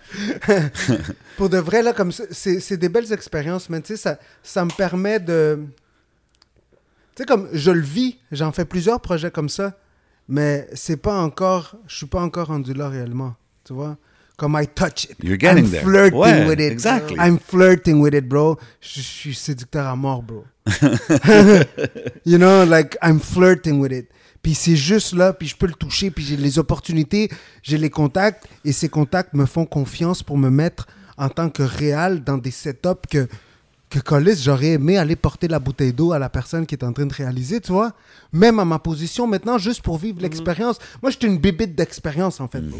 Pour 1.37 1.49
de 1.49 1.57
vrai, 1.57 1.81
là, 1.81 1.93
comme 1.93 2.11
ça, 2.11 2.23
c'est 2.31 2.59
c'est 2.59 2.77
des 2.77 2.89
belles 2.89 3.11
expériences, 3.11 3.69
mais 3.69 3.81
tu 3.81 3.87
sais, 3.95 3.97
ça, 3.97 4.19
ça 4.43 4.63
me 4.63 4.71
permet 4.71 5.19
de. 5.19 5.59
Tu 7.15 7.21
sais, 7.21 7.25
comme 7.25 7.49
je 7.53 7.71
le 7.71 7.81
vis, 7.81 8.17
j'en 8.31 8.51
fais 8.51 8.65
plusieurs 8.65 8.99
projets 9.01 9.31
comme 9.31 9.49
ça, 9.49 9.77
mais 10.27 10.67
c'est 10.73 10.97
pas 10.97 11.21
encore. 11.21 11.75
Je 11.87 11.95
suis 11.97 12.05
pas 12.05 12.21
encore 12.21 12.47
rendu 12.47 12.73
là 12.73 12.89
réellement. 12.89 13.35
Tu 13.65 13.73
vois? 13.73 13.97
Comme 14.37 14.57
I 14.59 14.67
touch 14.67 15.05
it. 15.05 15.17
You're 15.23 15.39
getting 15.39 15.65
I'm 15.65 15.71
there. 15.71 15.83
flirting 15.83 16.19
Ouais, 16.19 16.45
with 16.47 16.59
it. 16.59 16.71
exactly. 16.71 17.17
I'm 17.19 17.37
flirting 17.39 18.01
with 18.01 18.13
it, 18.13 18.27
bro. 18.27 18.57
Je, 18.81 18.99
je 18.99 19.01
suis 19.01 19.35
séducteur 19.35 19.85
à 19.87 19.95
mort, 19.95 20.23
bro. 20.23 20.43
you 22.25 22.37
know, 22.37 22.65
like, 22.65 22.97
I'm 23.01 23.19
flirting 23.19 23.79
with 23.79 23.91
it. 23.91 24.07
Puis 24.41 24.55
c'est 24.55 24.75
juste 24.75 25.13
là, 25.13 25.31
puis 25.31 25.47
je 25.47 25.55
peux 25.55 25.67
le 25.67 25.73
toucher, 25.73 26.11
puis 26.11 26.23
j'ai 26.23 26.35
les 26.35 26.59
opportunités, 26.59 27.29
j'ai 27.61 27.77
les 27.77 27.89
contacts, 27.89 28.45
et 28.65 28.73
ces 28.73 28.89
contacts 28.89 29.33
me 29.33 29.45
font 29.45 29.65
confiance 29.65 30.21
pour 30.21 30.37
me 30.37 30.49
mettre 30.49 30.87
en 31.15 31.29
tant 31.29 31.49
que 31.49 31.63
réal 31.63 32.23
dans 32.23 32.37
des 32.37 32.51
setups 32.51 33.07
que, 33.09 33.27
que 33.93 33.99
Collis, 33.99 34.41
j'aurais 34.41 34.71
aimé 34.71 34.97
aller 34.97 35.15
porter 35.15 35.47
la 35.47 35.59
bouteille 35.59 35.93
d'eau 35.93 36.13
à 36.13 36.19
la 36.19 36.27
personne 36.27 36.65
qui 36.65 36.73
est 36.73 36.83
en 36.83 36.93
train 36.93 37.05
de 37.05 37.13
réaliser, 37.13 37.61
tu 37.61 37.71
vois. 37.71 37.93
Même 38.31 38.57
à 38.57 38.65
ma 38.65 38.79
position 38.79 39.27
maintenant, 39.27 39.59
juste 39.59 39.83
pour 39.83 39.99
vivre 39.99 40.19
l'expérience. 40.19 40.79
Moi, 41.03 41.11
je 41.11 41.17
suis 41.17 41.27
une 41.27 41.37
bébite 41.37 41.75
d'expérience, 41.75 42.39
en 42.39 42.47
fait. 42.47 42.61
bro. 42.61 42.79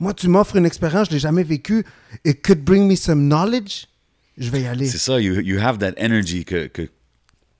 Moi, 0.00 0.12
tu 0.12 0.26
m'offres 0.28 0.56
une 0.56 0.66
expérience, 0.66 1.08
je 1.08 1.12
l'ai 1.12 1.20
jamais 1.20 1.44
vécue, 1.44 1.84
et 2.24 2.34
could 2.34 2.64
bring 2.64 2.88
me 2.88 2.96
some 2.96 3.28
knowledge, 3.28 3.86
je 4.38 4.50
vais 4.50 4.62
y 4.62 4.66
aller. 4.66 4.86
C'est 4.86 4.98
ça, 4.98 5.20
you, 5.20 5.40
you 5.40 5.60
have 5.60 5.78
that 5.78 5.92
energy 5.98 6.44
que, 6.44 6.66
que 6.66 6.88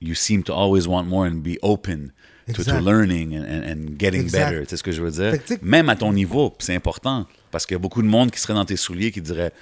you 0.01 0.13
seem 0.13 0.43
to 0.43 0.53
always 0.53 0.85
want 0.87 1.05
more 1.05 1.27
and 1.27 1.41
be 1.43 1.57
open 1.61 2.11
to, 2.53 2.63
to 2.63 2.79
learning 2.81 3.37
and, 3.37 3.45
and, 3.45 3.97
getting 3.97 4.21
Exact. 4.21 4.51
better. 4.51 4.65
Sais 4.67 4.77
ce 4.77 4.83
que 4.83 4.91
je 4.91 5.01
veux 5.01 5.11
dire? 5.11 5.39
Même 5.61 5.87
à 5.87 5.95
ton 5.95 6.11
niveau, 6.11 6.53
c'est 6.59 6.75
important. 6.75 7.25
Parce 7.51 7.65
qu'il 7.65 7.75
y 7.75 7.79
a 7.79 7.79
beaucoup 7.79 8.01
de 8.01 8.07
monde 8.07 8.31
qui 8.31 8.39
serait 8.39 8.53
dans 8.53 8.65
tes 8.65 8.75
souliers 8.75 9.11
qui 9.11 9.21
dirait 9.21 9.53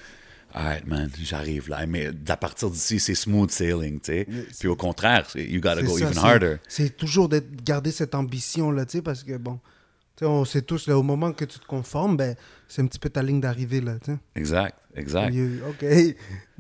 Alright, 0.54 0.88
man, 0.88 1.10
j'arrive 1.22 1.70
là. 1.70 1.86
Mais 1.86 2.10
à 2.28 2.38
partir 2.38 2.70
d'ici, 2.70 3.00
c'est 3.00 3.16
smooth 3.16 3.52
sailing, 3.52 4.00
tu 4.00 4.12
sais. 4.12 4.28
Puis 4.60 4.68
au 4.68 4.76
contraire, 4.76 5.28
you 5.36 5.62
gotta 5.62 5.84
go 5.84 5.97
ça, 5.97 6.06
even 6.06 6.18
harder. 6.18 6.56
C'est 6.68 6.97
toujours 6.97 7.30
de 7.30 7.43
garder 7.64 7.91
cette 7.91 8.16
ambition-là, 8.16 8.86
tu 8.86 8.93
sais, 8.97 9.02
parce 9.02 9.24
que, 9.24 9.38
bon, 9.38 9.60
on 10.26 10.46
sait 10.46 10.62
tous, 10.62 10.88
là, 10.88 10.98
au 10.98 11.04
moment 11.04 11.32
que 11.32 11.46
tu 11.46 11.60
te 11.60 11.66
conformes, 11.66 12.18
ben, 12.18 12.36
c'est 12.68 12.82
un 12.82 12.86
petit 12.88 13.00
peu 13.00 13.10
ta 13.10 13.24
ligne 13.24 13.42
d'arrivée, 13.42 13.82
là. 13.82 13.94
Exact, 14.36 14.76
exact. 14.96 15.34
You- 15.34 15.62
OK, 15.70 15.80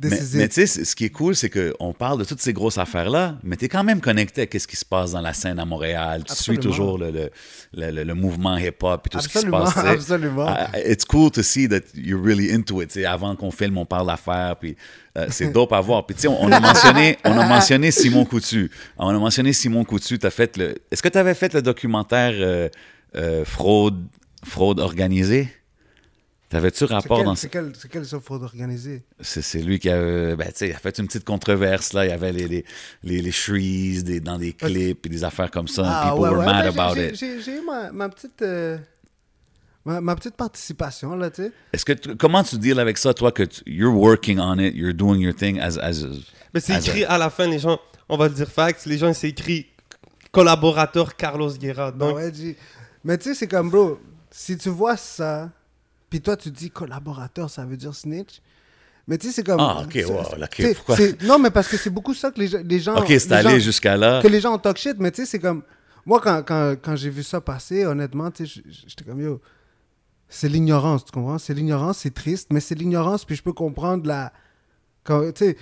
this 0.01 0.33
Mais, 0.33 0.47
tu 0.47 0.65
sais, 0.65 0.83
ce 0.85 0.95
qui 0.95 1.05
est 1.05 1.09
cool, 1.09 1.35
c'est 1.35 1.49
qu'on 1.49 1.93
parle 1.93 2.19
de 2.19 2.23
toutes 2.23 2.41
ces 2.41 2.53
grosses 2.53 2.77
affaires-là, 2.77 3.37
mais 3.43 3.57
tu 3.57 3.65
es 3.65 3.67
quand 3.69 3.83
même 3.83 4.01
connecté 4.01 4.41
à 4.51 4.59
ce 4.59 4.65
qui 4.65 4.75
se 4.75 4.85
passe 4.85 5.11
dans 5.11 5.21
la 5.21 5.33
scène 5.33 5.59
à 5.59 5.65
Montréal. 5.65 6.23
Tu 6.25 6.33
suis 6.33 6.51
Absolument. 6.53 6.61
toujours 6.63 6.97
le, 6.97 7.11
le, 7.11 7.29
le, 7.73 7.91
le- 7.91 8.03
le 8.03 8.13
mouvement 8.15 8.57
hip-hop 8.57 9.05
et 9.05 9.09
tout 9.09 9.19
ce 9.19 9.27
qui 9.27 9.33
se 9.33 9.37
Absolument, 9.39 9.63
passe. 9.65 9.73
sais. 9.73 9.87
absolument. 9.89 10.45
Ah, 10.47 10.69
it's 10.83 11.05
cool 11.05 11.29
to 11.31 11.43
see 11.43 11.67
that 11.69 11.81
you're 11.95 12.23
really 12.23 12.51
into 12.51 12.81
it. 12.81 12.89
tu 12.89 13.01
sais, 13.01 13.05
Avant 13.05 13.35
qu'on 13.35 13.51
filme, 13.51 13.77
on 13.77 13.85
parle 13.85 14.07
d'affaires, 14.07 14.55
puis 14.59 14.75
euh, 15.17 15.27
c'est 15.29 15.49
dope 15.53 15.73
à 15.73 15.81
voir. 15.81 16.05
Puis 16.07 16.15
tu 16.15 16.21
sais, 16.23 16.27
on, 16.27 16.41
on 16.43 16.51
a 16.51 16.59
mentionné, 16.59 17.17
on 17.25 17.37
a 17.37 17.45
mentionné 17.45 17.91
Simon 17.91 18.25
Coutu. 18.25 18.71
On 18.97 19.09
a 19.09 19.19
mentionné 19.19 19.53
Simon 19.53 19.83
Coutu. 19.83 20.17
T'as 20.17 20.29
fait 20.31 20.57
le. 20.57 20.75
Est-ce 20.89 21.03
que 21.03 21.09
tu 21.09 21.17
avais 21.19 21.35
fait 21.35 21.53
le 21.53 21.61
documentaire 21.61 22.33
euh, 22.35 22.69
euh, 23.15 23.45
fraude, 23.45 24.05
fraude 24.43 24.79
organisée? 24.79 25.49
T'avais-tu 26.49 26.85
rapport 26.85 27.17
quel, 27.17 27.25
dans 27.27 27.35
c'est 27.35 27.49
quel, 27.49 27.73
c'est 27.77 27.89
quel 27.91 28.05
ça 28.07 28.19
fraude 28.19 28.41
organisée? 28.41 29.03
c'est, 29.19 29.43
c'est 29.43 29.61
lui 29.61 29.77
qui 29.77 29.87
a, 29.87 30.35
ben, 30.35 30.47
tu 30.47 30.51
sais, 30.55 30.69
il 30.69 30.73
a 30.73 30.79
fait 30.79 30.97
une 30.97 31.05
petite 31.05 31.23
controverse. 31.23 31.93
Là. 31.93 32.05
Il 32.05 32.09
y 32.09 32.11
avait 32.11 32.31
les, 32.31 32.47
les, 32.47 32.65
les, 33.03 33.21
les 33.21 33.31
shrees 33.31 34.01
des, 34.03 34.19
dans 34.19 34.39
des 34.39 34.53
clips 34.53 35.05
et 35.05 35.09
des 35.09 35.23
affaires 35.23 35.51
comme 35.51 35.67
ça. 35.67 35.83
and 35.83 36.15
people 36.15 36.27
were 36.35 36.43
mad 36.43 36.65
ben, 36.73 36.79
about 36.79 36.95
j'ai, 36.95 37.09
it. 37.09 37.15
j'ai- 37.15 37.41
j'ai 37.41 37.57
eu 37.57 37.61
ma, 37.63 37.91
ma 37.91 38.09
petite... 38.09 38.41
euh, 38.41 38.79
ma, 39.85 40.01
ma 40.01 40.15
petite 40.15 40.35
participation, 40.35 41.15
là, 41.15 41.29
tu 41.29 41.43
sais. 41.43 41.51
Est-ce 41.71 41.85
que 41.85 41.93
tu- 41.93 42.15
comment 42.15 42.43
tu 42.43 42.57
deals 42.57 42.79
avec 42.79 42.97
ça, 42.97 43.13
toi, 43.13 43.31
que 43.31 43.43
tu- 43.43 43.61
you're 43.67 43.95
working 43.95 44.39
on 44.39 44.57
it, 44.57 44.73
you're 44.75 44.95
doing 44.95 45.19
your 45.19 45.35
thing 45.35 45.59
as, 45.59 45.77
as 45.77 46.03
Mais 46.55 46.61
c'est 46.61 46.73
a- 46.73 46.79
écrit 46.79 47.03
à 47.05 47.19
la 47.19 47.29
fin, 47.29 47.45
les 47.47 47.59
gens, 47.59 47.79
on 48.07 48.17
va 48.17 48.27
le 48.27 48.33
dire 48.33 48.49
fax, 48.49 48.87
les 48.87 48.97
gens, 48.97 49.13
c'est 49.13 49.29
écrit 49.29 49.67
collaborateur 50.31 51.15
Carlos 51.15 51.51
Guerra. 51.53 51.91
Ben 51.91 52.07
Donc, 52.07 52.15
ouais. 52.17 52.31
Mais 53.03 53.17
tu 53.17 53.25
sais, 53.25 53.33
c'est 53.35 53.47
comme, 53.47 53.69
bro, 53.69 53.99
si 54.31 54.57
tu 54.57 54.69
vois 54.69 54.97
ça, 54.97 55.49
puis 56.09 56.21
toi, 56.21 56.35
tu 56.37 56.51
dis 56.51 56.69
collaborateur, 56.69 57.49
ça 57.49 57.65
veut 57.65 57.77
dire 57.77 57.93
snitch. 57.95 58.41
Mais 59.07 59.17
tu 59.17 59.27
sais, 59.27 59.33
c'est 59.33 59.43
comme. 59.43 59.59
Ah, 59.59 59.81
ok, 59.85 59.93
wow, 60.13 60.23
c'est- 60.23 60.35
ok, 60.43 60.49
tu 60.55 60.61
sais, 60.63 60.73
pourquoi? 60.75 60.95
Non, 61.23 61.39
mais 61.39 61.49
parce 61.49 61.67
que 61.67 61.77
c'est 61.77 61.89
beaucoup 61.89 62.13
ça 62.13 62.29
que 62.31 62.39
les, 62.39 62.47
gens- 62.47 62.61
les 62.63 62.79
gens. 62.79 62.95
Ok, 62.99 63.05
c'est 63.07 63.33
allé 63.33 63.59
jusqu'à 63.59 63.97
là. 63.97 64.21
Que 64.21 64.27
les 64.27 64.39
gens 64.41 64.57
talk 64.59 64.77
shit, 64.77 64.97
mais 64.99 65.11
tu 65.11 65.21
sais, 65.21 65.25
c'est 65.25 65.39
comme. 65.39 65.63
Moi, 66.05 66.19
quand, 66.21 66.43
quand, 66.45 66.75
quand 66.81 66.95
j'ai 66.95 67.09
vu 67.09 67.23
ça 67.23 67.41
passer, 67.41 67.85
honnêtement, 67.85 68.29
tu 68.31 68.45
sais, 68.47 68.61
j'étais 68.87 69.03
comme 69.05 69.19
yo. 69.21 69.41
C'est 70.27 70.47
l'ignorance, 70.49 71.05
tu 71.05 71.11
comprends? 71.11 71.39
C'est 71.39 71.55
l'ignorance, 71.55 71.99
c'est 71.99 72.13
triste, 72.13 72.49
mais 72.51 72.59
c'est 72.59 72.75
l'ignorance, 72.75 73.25
puis 73.25 73.35
je 73.35 73.41
peux 73.43 73.53
comprendre 73.53 74.05
la. 74.07 74.31
quand- 75.03 75.31
Tu 75.33 75.45
sais, 75.45 75.57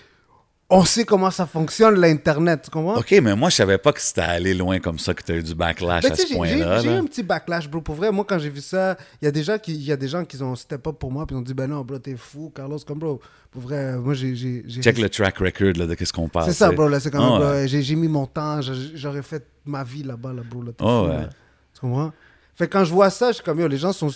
on 0.70 0.84
sait 0.84 1.05
comment 1.05 1.32
ça 1.32 1.45
fonctionne, 1.45 1.95
l'Internet, 1.95 2.63
tu 2.63 2.72
comprends? 2.72 2.97
OK, 2.97 3.11
mais 3.24 3.36
moi, 3.36 3.49
je 3.49 3.55
savais 3.55 3.78
pas 3.78 3.93
que 3.93 4.01
c'était 4.01 4.22
allé 4.22 4.53
loin 4.53 4.80
comme 4.80 4.99
ça, 4.99 5.13
que 5.13 5.24
tu 5.24 5.32
as 5.32 5.36
eu 5.36 5.43
du 5.43 5.55
backlash 5.55 6.03
Mais 6.03 6.11
à 6.11 6.15
ce 6.15 6.34
point-là. 6.34 6.80
j'ai 6.82 6.89
eu 6.89 6.93
un 6.93 7.05
petit 7.05 7.24
backlash, 7.24 7.70
bro. 7.70 7.80
Pour 7.80 7.95
vrai, 7.95 8.11
moi, 8.11 8.26
quand 8.28 8.38
j'ai 8.38 8.49
vu 8.49 8.59
ça, 8.59 8.97
il 9.22 9.26
y 9.26 9.28
a 9.30 9.32
des 9.32 9.43
gens 9.43 9.57
qui, 9.57 9.74
y 9.76 9.93
a 9.93 9.95
des 9.95 10.09
gens 10.09 10.26
qui 10.26 10.41
ont 10.43 10.55
step 10.55 10.86
up 10.88 10.97
pour 10.99 11.09
moi, 11.09 11.26
puis 11.26 11.36
ils 11.36 11.39
ont 11.39 11.41
dit, 11.41 11.53
ben 11.53 11.68
non, 11.68 11.82
bro, 11.82 11.99
t'es 11.99 12.18
fou, 12.18 12.51
Carlos, 12.53 12.80
comme 12.86 12.99
bro. 12.99 13.22
Pour 13.49 13.61
vrai, 13.61 13.95
moi, 13.95 14.13
j'ai. 14.13 14.63
Check 14.82 14.97
le 14.97 15.09
track 15.09 15.38
record 15.38 15.74
là, 15.78 15.88
de 15.88 15.95
qu'est-ce 15.95 16.11
qu'on 16.11 16.28
parle. 16.28 16.47
C'est 16.47 16.57
ça, 16.57 16.72
bro, 16.72 16.89
là, 16.89 16.99
c'est 16.99 17.11
comme, 17.11 17.41
ouais. 17.41 17.68
j'ai 17.68 17.95
mis 17.95 18.09
mon 18.09 18.26
temps, 18.26 18.59
j'aurais 18.61 19.24
fait 19.24 19.45
ma 19.65 19.86
vie 19.86 20.03
là-bas, 20.03 20.34
là, 20.34 20.41
bro, 20.43 20.63
là, 20.63 20.72
fou, 20.78 20.86
ouais. 20.86 21.18
là. 21.18 21.30
Tu 21.74 21.80
comprends? 21.80 22.11
Fait 22.55 22.68
quand 22.68 22.84
je 22.84 22.91
vois 22.91 23.09
ça, 23.09 23.30
je 23.30 23.36
suis 23.36 23.43
comme, 23.43 23.59
yo, 23.59 23.68
les 23.68 23.78
gens 23.78 23.93
sont. 23.93 24.09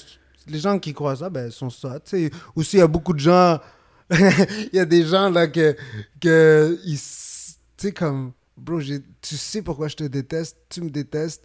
Les 0.47 0.57
gens 0.57 0.79
qui 0.79 0.91
croient 0.91 1.15
ça, 1.15 1.29
ben, 1.29 1.51
sont 1.51 1.69
ça. 1.69 1.99
Tu 2.03 2.29
sais, 2.29 2.31
aussi, 2.55 2.77
il 2.77 2.79
y 2.79 2.83
a 2.83 2.87
beaucoup 2.87 3.13
de 3.13 3.19
gens. 3.19 3.59
Il 4.73 4.75
y 4.77 4.79
a 4.79 4.85
des 4.85 5.03
gens, 5.05 5.29
là, 5.29 5.47
que. 5.47 5.75
que 6.19 6.77
tu 6.83 6.97
sais, 6.97 7.91
comme. 7.91 8.33
Bro, 8.57 8.81
tu 8.81 9.35
sais 9.37 9.61
pourquoi 9.61 9.87
je 9.87 9.95
te 9.95 10.03
déteste, 10.03 10.55
tu 10.69 10.81
me 10.81 10.89
détestes, 10.91 11.41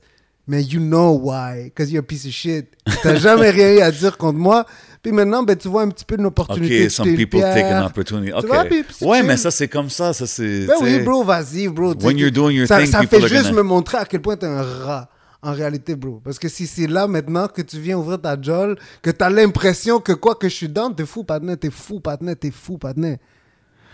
mais 0.46 0.62
you 0.62 0.80
know 0.80 1.18
why, 1.18 1.64
because 1.64 1.90
you're 1.90 2.02
a 2.02 2.06
piece 2.06 2.26
of 2.26 2.32
shit. 2.32 2.66
T'as 3.02 3.14
jamais 3.16 3.48
rien 3.50 3.72
eu 3.74 3.80
à 3.80 3.90
dire 3.90 4.18
contre 4.18 4.38
moi. 4.38 4.66
Puis 5.02 5.12
maintenant, 5.12 5.42
ben, 5.42 5.56
tu 5.56 5.68
vois 5.68 5.82
un 5.82 5.88
petit 5.88 6.04
peu 6.04 6.16
une 6.18 6.26
opportunité. 6.26 6.84
OK, 6.86 6.90
some 6.90 7.14
people 7.14 7.40
take 7.40 7.64
an 7.72 7.86
opportunity. 7.86 8.32
Tu 8.32 8.36
OK. 8.36 8.46
vois, 8.46 8.64
puis- 8.64 8.82
puis 8.82 8.94
c'est 8.98 9.06
ouais, 9.06 9.22
mais 9.22 9.36
ça, 9.38 9.50
c'est 9.50 9.68
comme 9.68 9.88
ça. 9.88 10.12
Ça, 10.12 10.26
c'est. 10.26 10.66
Ben 10.66 10.74
oui, 10.82 10.98
bro, 11.00 11.22
vas-y, 11.24 11.68
bro. 11.68 11.94
When 12.02 12.18
you're 12.18 12.32
doing 12.32 12.54
your 12.56 12.66
ça, 12.66 12.78
thing, 12.82 12.90
ça 12.90 13.02
fait 13.06 13.20
juste 13.22 13.44
gonna- 13.44 13.52
me 13.56 13.62
montrer 13.62 13.98
à 13.98 14.04
quel 14.04 14.20
point 14.20 14.36
t'es 14.36 14.46
un 14.46 14.62
rat, 14.62 15.08
en 15.42 15.52
réalité, 15.52 15.94
bro. 15.96 16.20
Parce 16.24 16.38
que 16.38 16.48
si 16.48 16.66
c'est 16.66 16.86
là 16.86 17.06
maintenant 17.06 17.46
que 17.48 17.62
tu 17.62 17.78
viens 17.78 17.96
ouvrir 17.98 18.20
ta 18.20 18.40
jolle, 18.40 18.76
que 19.02 19.10
t'as 19.10 19.30
l'impression 19.30 20.00
que 20.00 20.12
quoi 20.12 20.34
que 20.34 20.48
je 20.48 20.54
suis 20.54 20.68
dans, 20.68 20.92
t'es 20.92 21.06
fou, 21.06 21.24
partenaire, 21.24 21.58
t'es 21.58 21.70
fou, 21.70 22.00
partenaire, 22.00 22.36
t'es 22.38 22.50
fou, 22.50 22.78
partenaire. 22.78 23.18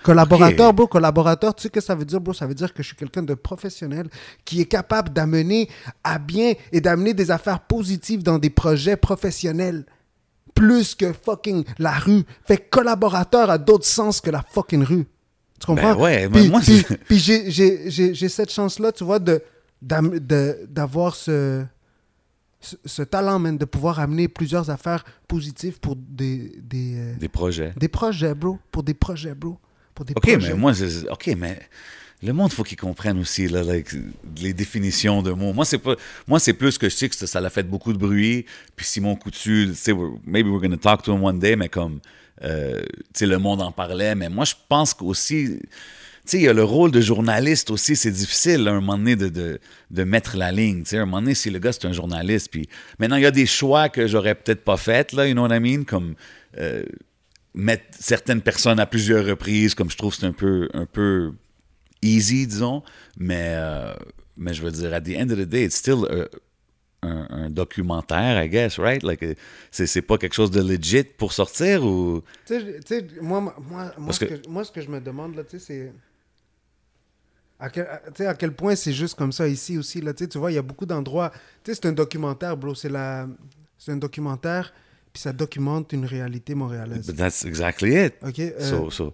Collaborateur, 0.02 0.70
Ok. 0.70 0.76
bro, 0.76 0.86
collaborateur, 0.88 1.54
tu 1.54 1.62
sais 1.62 1.68
ce 1.68 1.72
que 1.72 1.80
ça 1.80 1.94
veut 1.94 2.04
dire, 2.04 2.20
bro? 2.20 2.32
Ça 2.34 2.46
veut 2.46 2.54
dire 2.54 2.72
que 2.74 2.82
je 2.82 2.88
suis 2.88 2.96
quelqu'un 2.96 3.22
de 3.22 3.34
professionnel 3.34 4.08
qui 4.44 4.60
est 4.60 4.64
capable 4.66 5.10
d'amener 5.12 5.68
à 6.02 6.18
bien 6.18 6.54
et 6.72 6.80
d'amener 6.80 7.14
des 7.14 7.30
affaires 7.30 7.60
positives 7.60 8.22
dans 8.24 8.38
des 8.38 8.50
projets 8.50 8.96
professionnels. 8.96 9.84
Plus 10.54 10.94
que 10.96 11.12
fucking 11.12 11.64
la 11.78 11.92
rue. 11.92 12.24
Fait 12.44 12.58
collaborateur 12.58 13.48
a 13.48 13.58
d'autres 13.58 13.86
sens 13.86 14.20
que 14.20 14.30
la 14.30 14.42
fucking 14.42 14.82
rue. 14.82 15.06
Tu 15.60 15.66
comprends? 15.66 15.94
Ben 15.94 16.00
ouais, 16.00 16.28
puis, 16.28 16.48
moi, 16.48 16.60
puis- 17.06 17.18
j'ai- 17.18 18.28
cette 18.28 18.50
chance-là, 18.50 18.90
tu 18.90 19.04
vois, 19.04 19.20
de- 19.20 19.40
d'avoir 19.82 21.14
ce, 21.16 21.64
ce, 22.60 22.76
ce 22.84 23.02
talent, 23.02 23.38
man, 23.38 23.58
de 23.58 23.64
pouvoir 23.64 23.98
amener 24.00 24.28
plusieurs 24.28 24.70
affaires 24.70 25.04
positives 25.26 25.80
pour 25.80 25.96
des, 25.96 26.52
des, 26.62 26.94
euh, 26.96 27.14
Des 27.16 27.28
projets. 27.28 27.72
des 27.76 27.88
projets, 27.88 28.34
bro. 28.34 28.58
Pour 28.70 28.82
des 28.84 28.94
projets, 28.94 29.34
bro. 29.34 29.58
Pour 29.94 30.04
des 30.04 30.14
OK, 30.16 30.22
projets. 30.22 30.48
mais 30.52 30.54
moi, 30.54 30.72
OK, 31.10 31.30
mais 31.36 31.58
le 32.22 32.32
monde, 32.32 32.52
faut 32.52 32.62
qu'il 32.62 32.78
comprenne 32.78 33.18
aussi 33.18 33.48
là, 33.48 33.64
like, 33.64 33.88
les 34.40 34.52
définitions 34.54 35.22
de 35.22 35.32
mots. 35.32 35.52
Moi, 35.52 35.64
c'est 35.64 35.78
pas, 35.78 35.96
moi, 36.28 36.38
c'est 36.38 36.52
plus 36.52 36.78
que 36.78 36.88
je 36.88 36.94
sais 36.94 37.08
que 37.08 37.16
ça, 37.16 37.40
l'a 37.40 37.50
fait 37.50 37.64
beaucoup 37.64 37.92
de 37.92 37.98
bruit. 37.98 38.46
Puis 38.76 38.86
Simon 38.86 39.16
Coutu, 39.16 39.70
tu 39.84 39.94
maybe 40.24 40.46
we're 40.46 40.60
gonna 40.62 40.76
talk 40.76 41.02
to 41.02 41.12
him 41.14 41.24
one 41.24 41.40
day, 41.40 41.56
mais 41.56 41.68
comme, 41.68 41.98
euh, 42.42 42.80
tu 42.80 43.02
sais, 43.14 43.26
le 43.26 43.38
monde 43.38 43.60
en 43.60 43.72
parlait. 43.72 44.14
Mais 44.14 44.28
moi, 44.28 44.44
je 44.44 44.54
pense 44.68 44.94
qu'aussi, 44.94 45.58
sais, 46.30 46.38
il 46.38 46.42
y 46.44 46.48
a 46.48 46.52
le 46.52 46.64
rôle 46.64 46.90
de 46.90 47.00
journaliste 47.00 47.70
aussi. 47.70 47.96
C'est 47.96 48.10
difficile, 48.12 48.66
à 48.68 48.70
un 48.70 48.74
moment 48.80 48.96
donné, 48.98 49.16
de, 49.16 49.28
de, 49.28 49.58
de 49.90 50.04
mettre 50.04 50.36
la 50.36 50.52
ligne. 50.52 50.82
Tu 50.84 50.90
sais, 50.90 50.98
à 50.98 51.02
un 51.02 51.06
moment 51.06 51.20
donné, 51.20 51.34
si 51.34 51.50
le 51.50 51.58
gars, 51.58 51.72
c'est 51.72 51.84
un 51.86 51.92
journaliste, 51.92 52.48
puis 52.50 52.68
maintenant, 52.98 53.16
il 53.16 53.22
y 53.22 53.26
a 53.26 53.30
des 53.30 53.46
choix 53.46 53.88
que 53.88 54.06
j'aurais 54.06 54.34
peut-être 54.34 54.62
pas 54.64 54.76
fait, 54.76 55.12
là, 55.12 55.26
you 55.26 55.34
know 55.34 55.42
what 55.46 55.56
I 55.56 55.60
mean? 55.60 55.84
Comme, 55.84 56.14
euh, 56.58 56.84
mettre 57.54 57.84
certaines 57.98 58.40
personnes 58.40 58.80
à 58.80 58.86
plusieurs 58.86 59.26
reprises, 59.26 59.74
comme 59.74 59.90
je 59.90 59.96
trouve 59.96 60.14
que 60.14 60.20
c'est 60.20 60.26
un 60.26 60.32
peu, 60.32 60.68
un 60.74 60.86
peu 60.86 61.32
easy, 62.02 62.46
disons. 62.46 62.82
Mais, 63.16 63.52
euh, 63.56 63.92
mais 64.36 64.54
je 64.54 64.62
veux 64.62 64.70
dire, 64.70 64.94
at 64.94 65.00
the 65.02 65.10
end 65.16 65.30
of 65.30 65.38
the 65.38 65.42
day, 65.48 65.64
it's 65.64 65.76
still 65.76 66.06
a- 66.08 66.28
un, 67.04 67.26
un 67.30 67.50
documentaire, 67.50 68.40
I 68.42 68.48
guess, 68.48 68.78
right? 68.78 69.02
Like, 69.02 69.22
euh, 69.24 69.34
c'est, 69.72 69.86
c'est 69.88 70.02
pas 70.02 70.18
quelque 70.18 70.34
chose 70.34 70.52
de 70.52 70.62
legit 70.62 71.02
pour 71.02 71.32
sortir 71.32 71.84
ou? 71.84 72.22
Tu 72.46 72.54
sais, 72.60 72.64
tu 72.80 72.80
sais, 72.86 73.06
moi, 73.20 73.40
moi, 73.40 73.54
moi, 73.68 73.92
Parce 74.06 74.18
ce 74.20 74.24
que- 74.24 74.34
que... 74.36 74.48
moi, 74.48 74.62
ce 74.64 74.70
que 74.70 74.80
je 74.80 74.88
me 74.88 75.00
demande, 75.00 75.34
là, 75.34 75.42
tu 75.42 75.58
sais, 75.58 75.64
c'est... 75.66 75.92
À 77.62 77.70
quel, 77.70 77.86
à- 77.86 77.98
tu 78.06 78.10
sais, 78.16 78.26
à 78.26 78.34
quel 78.34 78.52
point 78.54 78.74
c'est 78.74 78.92
juste 78.92 79.14
comme 79.14 79.30
ça 79.30 79.46
ici 79.46 79.78
aussi, 79.78 80.00
là, 80.00 80.12
tu 80.12 80.26
vois, 80.36 80.50
il 80.50 80.56
y 80.56 80.58
a 80.58 80.62
beaucoup 80.62 80.84
d'endroits... 80.86 81.30
C'est 81.64 81.86
un 81.86 81.92
documentaire, 81.92 82.56
bro, 82.56 82.74
c'est 82.74 82.88
la... 82.88 83.28
Un 83.88 83.96
documentaire, 83.96 84.72
puis 85.12 85.20
ça 85.22 85.32
documente 85.32 85.92
une 85.92 86.04
réalité 86.04 86.54
montréalaise. 86.54 87.06
But 87.06 87.16
that's 87.16 87.44
exactly 87.44 87.94
it. 88.06 88.14
OK? 88.22 88.38
euh, 88.38 88.60
So, 88.70 88.90
so, 88.90 89.12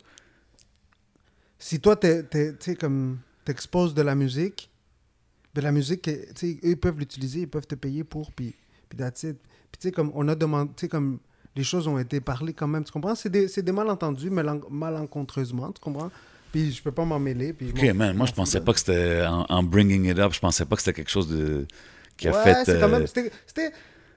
si 1.58 1.80
toi, 1.80 1.96
tu 1.96 2.76
comme, 2.76 3.18
t'exposes 3.44 3.94
de 3.94 4.02
la 4.02 4.14
musique, 4.14 4.70
de 5.54 5.60
la 5.60 5.72
musique, 5.72 6.08
eux, 6.08 6.24
ils 6.62 6.76
peuvent 6.76 6.98
l'utiliser, 6.98 7.40
ils 7.40 7.48
peuvent 7.48 7.66
te 7.66 7.74
payer 7.74 8.04
pour, 8.04 8.30
puis, 8.32 8.54
puis 8.88 8.98
that's 8.98 9.22
it. 9.24 9.38
Puis, 9.72 9.78
tu 9.80 9.88
sais, 9.88 9.92
comme, 9.92 10.10
on 10.14 10.28
a 10.28 10.34
demandé, 10.34 10.88
comme, 10.88 11.18
les 11.56 11.64
choses 11.64 11.88
ont 11.88 11.98
été 11.98 12.20
parlées 12.20 12.52
quand 12.52 12.68
même, 12.68 12.84
tu 12.84 12.92
comprends? 12.92 13.14
C'est 13.14 13.30
des, 13.30 13.46
des 13.48 13.72
malentendus, 13.72 14.30
malen- 14.30 14.68
malencontreusement, 14.70 15.72
tu 15.72 15.80
comprends? 15.80 16.10
Puis, 16.58 16.72
je 16.72 16.82
peux 16.82 16.90
pas 16.92 17.04
m'en 17.04 17.18
mêler, 17.18 17.52
puis... 17.52 17.70
OK, 17.70 17.94
man, 17.94 18.16
moi, 18.16 18.26
je 18.26 18.32
pensais 18.32 18.60
pas 18.60 18.72
que 18.72 18.80
c'était. 18.80 19.24
En, 19.26 19.46
en 19.48 19.62
bringing 19.62 20.06
it 20.10 20.18
up, 20.18 20.32
je 20.32 20.40
pensais 20.40 20.64
pas 20.64 20.74
que 20.76 20.82
c'était 20.82 20.94
quelque 20.94 21.10
chose 21.10 21.28
de. 21.28 21.66
qui 22.16 22.26
a 22.28 22.32
ouais, 22.32 22.42
fait. 22.42 22.78
quand 22.80 22.86
euh, 22.86 22.88
même... 22.88 23.06
C'était... 23.06 23.30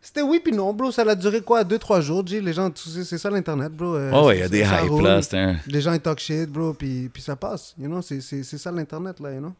c'était- 0.01 0.21
oui 0.23 0.41
puis 0.43 0.51
non, 0.51 0.73
bro. 0.73 0.91
Ça 0.91 1.03
a 1.03 1.15
duré 1.15 1.41
quoi? 1.41 1.63
Deux, 1.63 1.77
trois 1.77 2.01
jours, 2.01 2.25
G. 2.25 2.41
Les 2.41 2.53
gens, 2.53 2.71
c'est 2.75 3.17
ça 3.19 3.29
l'Internet, 3.29 3.71
bro. 3.71 3.95
Euh, 3.95 4.11
Oh, 4.11 4.27
ouais, 4.27 4.37
il 4.37 4.39
y 4.39 4.43
a 4.43 4.49
des 4.49 4.61
hype 4.61 5.01
là. 5.03 5.19
Un. 5.33 5.57
Les 5.67 5.81
gens, 5.81 5.93
ils 5.93 5.99
talk 5.99 6.19
shit, 6.19 6.49
bro, 6.49 6.73
puis, 6.73 7.09
puis 7.09 7.21
ça 7.21 7.35
passe. 7.35 7.75
You 7.77 7.87
know? 7.87 8.01
C'est 8.01 8.43
ça 8.43 8.71
l'Internet, 8.71 9.19
là, 9.19 9.31
you 9.33 9.39
know? 9.39 9.53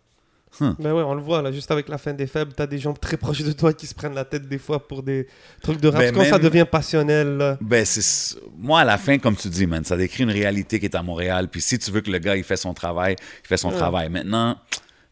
Ben 0.60 0.93
ouais, 0.93 1.02
on 1.04 1.14
le 1.16 1.22
voit 1.22 1.41
là, 1.41 1.52
juste 1.52 1.72
avec 1.72 1.88
la 1.88 1.97
fin 1.97 2.14
des 2.14 2.28
faibles, 2.28 2.52
t'as 2.54 2.68
des 2.68 2.78
gens 2.78 2.93
très 2.93 3.16
proches 3.18 3.41
de 3.41 3.52
toi 3.54 3.74
qui 3.74 3.88
se 3.88 3.95
prennent 3.95 4.14
la 4.14 4.26
tête 4.26 4.47
des 4.47 4.58
fois 4.58 4.86
pour 4.86 5.02
des 5.02 5.28
trucs 5.64 5.80
de 5.80 5.88
rap. 5.88 5.99
Ben, 6.02 6.14
Quand 6.14 6.24
ça 6.26 6.32
même- 6.38 6.41
devient 6.41 6.66
passionnel, 6.70 7.38
là, 7.38 7.58
Ben, 7.62 7.86
c'est. 7.86 8.38
Moi, 8.58 8.82
à 8.82 8.86
la 8.86 8.97
fin, 8.97 9.18
comme 9.18 9.36
tu 9.36 9.47
dis, 9.49 9.66
man, 9.66 9.84
ça 9.86 9.95
décrit 9.97 10.24
une 10.24 10.30
réalité 10.32 10.80
qui 10.80 10.86
est 10.86 10.95
à 10.95 11.02
Montréal. 11.04 11.47
Puis 11.49 11.62
si 11.62 11.80
tu 11.80 11.89
veux 11.89 12.02
que 12.02 12.12
le 12.12 12.20
gars, 12.20 12.36
il 12.36 12.43
fait 12.43 12.58
son 12.58 12.74
travail, 12.74 13.16
il 13.43 13.47
fait 13.47 13.58
son 13.58 13.70
Ouais. 13.70 13.78
travail. 13.78 14.10
Maintenant, 14.10 14.58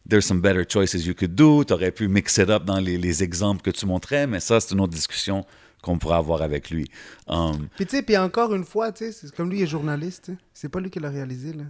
there's 0.08 0.26
some 0.26 0.40
better 0.40 0.64
choices 0.68 0.94
you 1.06 1.14
could 1.14 1.34
do. 1.34 1.64
Tu 1.64 1.72
aurais 1.72 1.90
pu 1.90 2.06
mix 2.06 2.36
it 2.36 2.50
up 2.50 2.64
dans 2.64 2.78
les, 2.78 2.98
les 2.98 3.22
exemples 3.22 3.62
que 3.62 3.70
tu 3.70 3.86
montrais, 3.86 4.26
mais 4.26 4.40
ça, 4.40 4.60
c'est 4.60 4.74
une 4.74 4.80
autre 4.80 4.92
discussion 4.92 5.44
qu'on 5.82 5.96
pourra 5.98 6.18
avoir 6.18 6.42
avec 6.42 6.68
lui. 6.68 6.86
Um, 7.26 7.66
Puis 7.76 7.86
tu 7.86 7.96
sais, 7.96 8.02
puis 8.02 8.16
encore 8.18 8.54
une 8.54 8.64
fois, 8.64 8.92
tu 8.92 9.10
sais, 9.10 9.26
comme 9.34 9.48
lui 9.50 9.60
il 9.60 9.62
est 9.62 9.66
journaliste, 9.66 10.30
c'est 10.52 10.68
pas 10.68 10.78
lui 10.80 10.90
qui 10.90 11.00
l'a 11.00 11.08
réalisé, 11.08 11.54
là. 11.54 11.64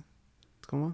Tu 0.63 0.67
comprends? 0.69 0.93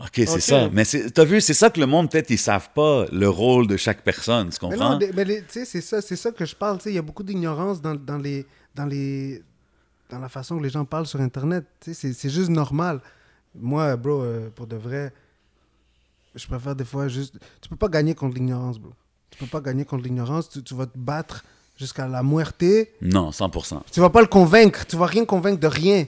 OK, 0.00 0.10
c'est 0.14 0.40
ça. 0.40 0.68
Mais 0.72 0.84
t'as 0.84 1.24
vu, 1.24 1.40
c'est 1.40 1.54
ça 1.54 1.70
que 1.70 1.78
le 1.78 1.86
monde, 1.86 2.10
peut-être, 2.10 2.30
ils 2.30 2.38
savent 2.38 2.70
pas 2.74 3.06
le 3.12 3.28
rôle 3.28 3.66
de 3.68 3.76
chaque 3.76 4.02
personne. 4.02 4.48
Tu 4.50 4.58
Mais 4.66 4.76
comprends? 4.76 4.98
mais 5.14 5.24
les- 5.24 5.42
tu 5.42 5.64
sais, 5.64 5.64
c'est 5.64 5.80
ça, 5.80 6.00
ça 6.02 6.32
que 6.32 6.44
je 6.44 6.56
parle. 6.56 6.78
Il 6.86 6.92
y 6.92 6.98
a 6.98 7.02
beaucoup 7.02 7.22
d'ignorance 7.22 7.80
dans, 7.80 7.94
dans 7.94 8.18
les... 8.18 8.44
Dans 8.74 8.86
les 8.86 9.42
dans 10.10 10.18
la 10.18 10.28
façon 10.28 10.58
que 10.58 10.62
les 10.62 10.68
gens 10.70 10.84
parlent 10.84 11.06
sur 11.06 11.20
Internet. 11.20 11.64
C'est- 11.80 12.28
juste 12.28 12.50
normal. 12.50 13.00
Moi, 13.54 13.96
bro, 13.96 14.22
euh, 14.22 14.50
pour 14.54 14.66
de 14.66 14.76
vrai, 14.76 15.12
je 16.34 16.46
préfère 16.46 16.74
des 16.74 16.84
fois 16.84 17.08
juste... 17.08 17.36
Tu 17.60 17.68
peux 17.68 17.76
pas 17.76 17.88
gagner 17.88 18.14
contre 18.14 18.34
l'ignorance, 18.34 18.78
bro. 18.78 18.92
Tu 19.30 19.38
peux 19.38 19.46
pas 19.46 19.60
gagner 19.60 19.84
contre 19.84 20.04
l'ignorance. 20.04 20.48
Tu, 20.50 20.62
tu 20.62 20.74
vas 20.74 20.86
te 20.86 20.98
battre 20.98 21.44
jusqu'à 21.78 22.06
la 22.06 22.22
muerte. 22.22 22.62
Non, 23.00 23.30
100%. 23.30 23.80
Tu 23.92 24.00
vas 24.00 24.10
pas 24.10 24.20
le 24.20 24.26
convaincre. 24.26 24.84
Tu 24.86 24.96
vas 24.96 25.06
rien 25.06 25.24
convaincre 25.24 25.60
de 25.60 25.66
rien. 25.68 26.06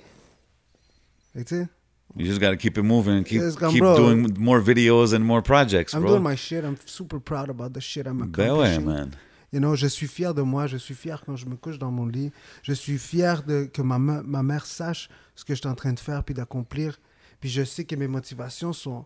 Tu 1.37 1.45
sais, 1.47 1.69
You 2.17 2.25
just 2.25 2.41
gotta 2.41 2.57
keep 2.57 2.79
it 2.79 2.83
moving, 2.83 3.25
keep, 3.25 3.43
Yes, 3.43 3.57
keep 3.57 3.81
bro. 3.81 3.97
doing 3.97 4.35
more 4.39 4.61
videos 4.61 5.13
and 5.13 5.21
more 5.23 5.43
projects, 5.43 5.93
I'm 5.95 6.01
bro. 6.01 6.13
doing 6.13 6.23
my 6.23 6.35
shit. 6.35 6.65
I'm 6.65 6.77
super 6.87 7.21
proud 7.21 7.51
about 7.51 7.75
the 7.75 7.81
shit 7.81 8.07
I'm 8.07 8.19
Ben 8.31 8.53
ouais, 8.57 8.75
accomplishing. 8.75 8.87
man. 8.87 9.11
You 9.53 9.61
know, 9.61 9.75
je 9.77 9.87
suis 9.87 10.09
fier 10.09 10.33
de 10.35 10.43
moi, 10.43 10.67
je 10.67 10.77
suis 10.79 10.95
fier 10.95 11.23
quand 11.25 11.37
je 11.37 11.47
me 11.47 11.57
couche 11.57 11.79
dans 11.79 11.91
mon 11.91 12.07
lit, 12.07 12.33
je 12.63 12.73
suis 12.73 12.99
fier 12.99 13.43
de, 13.43 13.67
que 13.67 13.83
ma, 13.83 13.99
ma 13.99 14.43
mère 14.43 14.65
sache 14.67 15.09
ce 15.35 15.45
que 15.45 15.55
je 15.55 15.61
suis 15.61 15.69
en 15.69 15.75
train 15.75 15.93
de 15.93 16.01
faire 16.01 16.25
puis 16.25 16.35
d'accomplir. 16.35 16.99
Puis 17.39 17.51
je 17.51 17.63
sais 17.65 17.85
que 17.85 17.95
mes 17.95 18.09
motivations 18.09 18.73
sont, 18.73 19.05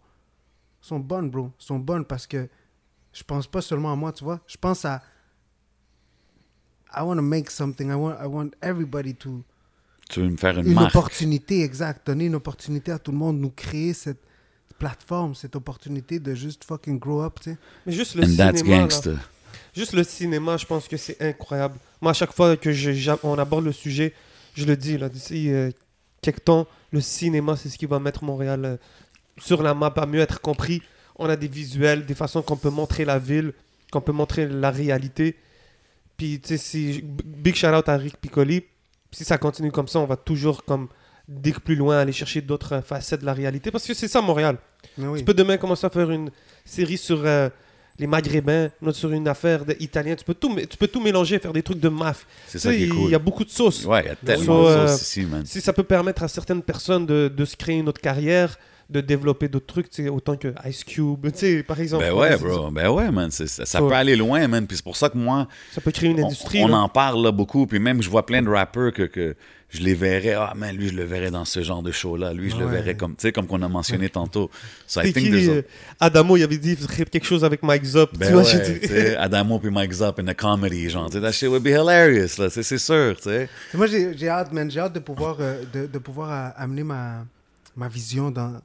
sont 0.80 1.00
bonnes, 1.00 1.30
bro. 1.30 1.50
Sont 1.58 1.78
bonnes 1.80 2.04
parce 2.04 2.26
que 2.28 2.48
je 3.12 3.22
pense 3.24 3.46
pas 3.48 3.61
seulement 3.61 3.92
à 3.92 3.96
moi, 3.96 4.12
tu 4.12 4.22
vois. 4.24 4.40
Je 4.46 4.56
pense 4.56 4.84
à. 4.84 5.02
I 6.96 7.02
want 7.02 7.16
to 7.16 7.22
make 7.22 7.50
something. 7.50 7.90
I 7.90 7.94
want, 7.96 8.16
I 8.20 8.26
want 8.26 8.50
everybody 8.62 9.14
to. 9.14 9.44
Tu 10.11 10.20
veux 10.20 10.28
me 10.28 10.36
faire 10.36 10.58
une, 10.58 10.66
Une 10.66 10.74
marque. 10.74 10.94
opportunité, 10.94 11.62
exact. 11.62 12.06
Donner 12.06 12.26
une 12.26 12.34
opportunité 12.34 12.92
à 12.92 12.98
tout 12.98 13.12
le 13.12 13.18
monde, 13.18 13.38
nous 13.40 13.50
créer 13.50 13.92
cette 13.94 14.20
plateforme, 14.78 15.34
cette 15.34 15.56
opportunité 15.56 16.18
de 16.18 16.34
juste 16.34 16.64
fucking 16.64 16.98
grow 16.98 17.22
up, 17.22 17.38
tu 17.42 17.50
sais. 17.50 17.58
mais 17.86 17.92
juste 17.92 18.14
le 18.14 18.24
And 18.24 18.36
that's 18.36 18.58
cinéma, 18.61 18.86
là, 18.86 19.12
juste 19.76 19.92
le 19.92 20.04
cinéma, 20.04 20.56
je 20.56 20.66
pense 20.66 20.88
que 20.88 20.96
c'est 20.96 21.20
incroyable. 21.20 21.76
Moi, 22.00 22.11
à 22.11 22.14
chaque 22.14 22.32
fois 22.32 22.56
que 22.56 22.72
je, 22.72 23.12
on 23.22 23.38
aborde 23.38 23.64
le 23.64 23.72
sujet, 23.72 24.14
je 24.54 24.64
le 24.64 24.76
dis, 24.76 24.96
là, 24.98 25.08
d'ici 25.08 25.52
euh, 25.52 25.70
quelques 26.22 26.44
temps, 26.44 26.66
le 26.92 27.00
cinéma, 27.00 27.56
c'est 27.56 27.68
ce 27.68 27.76
qui 27.78 27.86
va 27.86 27.98
mettre 27.98 28.24
Montréal 28.24 28.64
euh, 28.64 28.76
sur 29.38 29.62
la 29.62 29.74
map 29.74 29.92
à 29.96 30.06
mieux 30.06 30.20
être 30.20 30.40
compris. 30.40 30.82
On 31.16 31.28
a 31.28 31.36
des 31.36 31.48
visuels, 31.48 32.06
des 32.06 32.14
façons 32.14 32.40
qu'on 32.42 32.56
peut 32.56 32.70
montrer 32.70 33.04
la 33.04 33.18
ville. 33.18 33.52
qu'on 33.92 34.00
peut 34.00 34.12
montrer 34.12 34.46
la 34.48 34.70
réalité. 34.70 35.36
Puis, 36.16 36.40
tu 36.40 36.48
sais, 36.48 36.56
si. 36.56 37.02
Big 37.04 37.54
shout 37.54 37.66
out 37.68 37.88
à 37.88 37.96
Rick 37.96 38.16
Piccoli. 38.16 38.64
Si 39.12 39.24
ça 39.24 39.38
continue 39.38 39.72
comme 39.72 39.88
ça, 39.88 39.98
on 39.98 40.06
va 40.06 40.16
toujours 40.16 40.64
comme 40.64 40.88
dire 41.28 41.61
plus 41.61 41.76
loin, 41.76 41.98
aller 41.98 42.12
chercher 42.12 42.40
d'autres 42.40 42.80
facettes 42.80 43.20
de 43.20 43.26
la 43.26 43.32
réalité. 43.34 43.70
Parce 43.70 43.86
que 43.86 43.94
c'est 43.94 44.08
ça, 44.08 44.20
Montréal. 44.20 44.56
Mais 44.98 45.06
oui. 45.06 45.18
Tu 45.20 45.24
peux 45.24 45.34
demain 45.34 45.56
commencer 45.56 45.86
à 45.86 45.90
faire 45.90 46.11
une 46.11 46.30
série 46.64 46.98
sur 46.98 47.22
euh, 47.24 47.48
les 47.98 48.06
Maghrébins, 48.06 48.70
une 48.82 48.88
autre 48.88 48.98
sur 48.98 49.12
une 49.12 49.28
affaire 49.28 49.64
d'Italien. 49.64 50.14
Tu, 50.16 50.24
peux 50.24 50.34
tout 50.34 50.54
tu 50.68 50.76
peux 50.76 50.88
tout 50.88 51.00
mélanger, 51.00 51.38
faire 51.38 51.52
des 51.52 51.62
trucs 51.62 51.78
de 51.80 51.88
maf. 51.88 52.26
C'est 52.46 52.58
Tu 52.58 52.62
ça 52.62 52.70
sais, 52.70 52.76
qui 52.76 52.82
est 52.84 52.86
il 52.86 52.92
cool. 52.94 53.11
y 53.11 53.14
a 53.14 53.18
beaucoup 53.20 53.44
de 53.44 53.50
sauces. 53.50 53.84
Ouais, 53.84 54.02
il 54.04 54.06
y 54.06 54.11
a 54.11 54.16
tellement 54.16 54.44
So, 54.44 54.62
de 54.64 54.68
euh, 54.74 54.88
sauce 54.88 55.02
ici, 55.02 55.20
man. 55.26 55.44
Si 55.46 55.61
ça 55.61 55.72
peut 55.72 55.84
permettre 55.84 56.22
à 56.24 56.28
certaines 56.28 56.62
personnes 56.62 57.06
de, 57.06 57.28
de 57.28 57.44
se 57.44 57.56
créer 57.56 57.78
une 57.78 57.88
autre 57.88 58.00
carrière, 58.00 58.58
de 58.91 59.01
développer 59.01 59.49
d'autres 59.49 59.66
trucs, 59.66 59.88
tu 59.91 60.03
sais, 60.03 60.09
autant 60.09 60.36
que 60.36 60.49
Ice 60.68 60.84
Cube, 60.84 61.22
tu 61.32 61.38
sais, 61.38 61.62
par 61.62 61.80
exemple. 61.80 62.05
Ben 62.05 62.12
ouais, 62.12 62.36
bro. 62.36 62.70
Ben 62.70 62.91
ouais, 62.91 63.11
man. 63.11 63.30
Ça, 63.30 63.47
ça 63.47 63.64
So- 63.64 63.88
peut 63.88 63.95
aller 63.95 64.16
loin, 64.16 64.47
man. 64.49 64.66
Puis 64.66 64.76
c'est 64.78 64.82
pour 64.84 64.97
ça 64.97 65.09
que 65.09 65.16
moi, 65.16 65.47
Ça 65.72 65.80
peut 65.80 65.91
créer 65.93 66.11
une 66.11 66.20
on, 66.22 66.26
industrie. 66.26 66.62
on 66.64 66.68
là. 66.68 66.78
en 66.78 66.88
parle 66.88 67.22
là, 67.22 67.30
beaucoup. 67.32 67.66
Puis 67.66 67.78
même, 67.78 68.03
je 68.03 68.11
vois 68.11 68.26
plein 68.26 68.43
de 68.43 68.49
rappeurs 68.49 68.93
que, 68.93 69.05
que 69.05 69.36
je 69.68 69.80
les 69.82 69.95
verrais. 69.95 70.34
Ah, 70.34 70.53
man, 70.57 70.74
lui, 70.76 70.88
je 70.88 70.95
le 70.95 71.05
verrais 71.05 71.30
dans 71.30 71.45
ce 71.45 71.62
genre 71.62 71.82
de 71.82 71.93
show-là. 71.93 72.32
Lui, 72.32 72.51
je 72.51 72.57
le 72.57 72.66
Ouais. 72.66 72.72
verrais 72.72 72.97
comme, 72.97 73.12
tu 73.14 73.22
sais, 73.22 73.32
comme 73.32 73.47
qu'on 73.47 73.62
a 73.62 73.68
mentionné 73.68 74.09
tantôt. 74.09 74.51
So 74.88 75.01
I 75.01 75.07
C'est 75.07 75.12
think 75.12 75.26
qui, 75.26 75.30
there's 75.30 75.49
a- 75.49 75.53
euh, 75.53 75.62
Adamo, 76.01 76.36
il 76.36 76.43
avait 76.43 76.59
dit, 76.59 76.76
quelque 77.11 77.24
chose 77.26 77.45
avec 77.45 77.62
Mike 77.62 77.84
Zop. 77.84 78.11
Ben 78.18 78.26
tu 78.26 78.32
vois, 78.32 78.43
ouais, 78.43 78.78
dit- 78.80 79.16
Adamo 79.16 79.61
puis 79.61 79.70
Mike 79.70 79.93
Zop 79.93 80.18
in 80.18 80.26
a 80.26 80.34
comedy, 80.34 80.91
genre, 80.91 81.09
tu 81.09 81.18
sais, 81.18 81.20
that 81.22 81.30
shit 81.32 81.49
would 81.49 81.62
be 81.62 81.68
hilarious, 81.68 82.38
là, 82.38 82.51
c'est 82.51 82.62
sûr, 82.78 83.14
tu 83.16 83.22
sais. 83.22 83.49
Moi, 83.74 83.86
j'ai 83.86 84.16
j'ai 84.18 84.28
hâte, 84.28 84.53
man. 84.53 84.68
J'ai 84.68 84.80
hâte 84.80 84.95
de 84.95 84.99
pouvoir, 85.01 85.36
euh, 85.38 85.62
de, 85.72 85.86
de 85.86 85.99
pouvoir 85.99 86.30
euh, 86.32 86.51
amener 86.57 86.82
ma, 86.82 87.24
ma 87.76 87.86
vision 87.86 88.32
dans- 88.32 88.61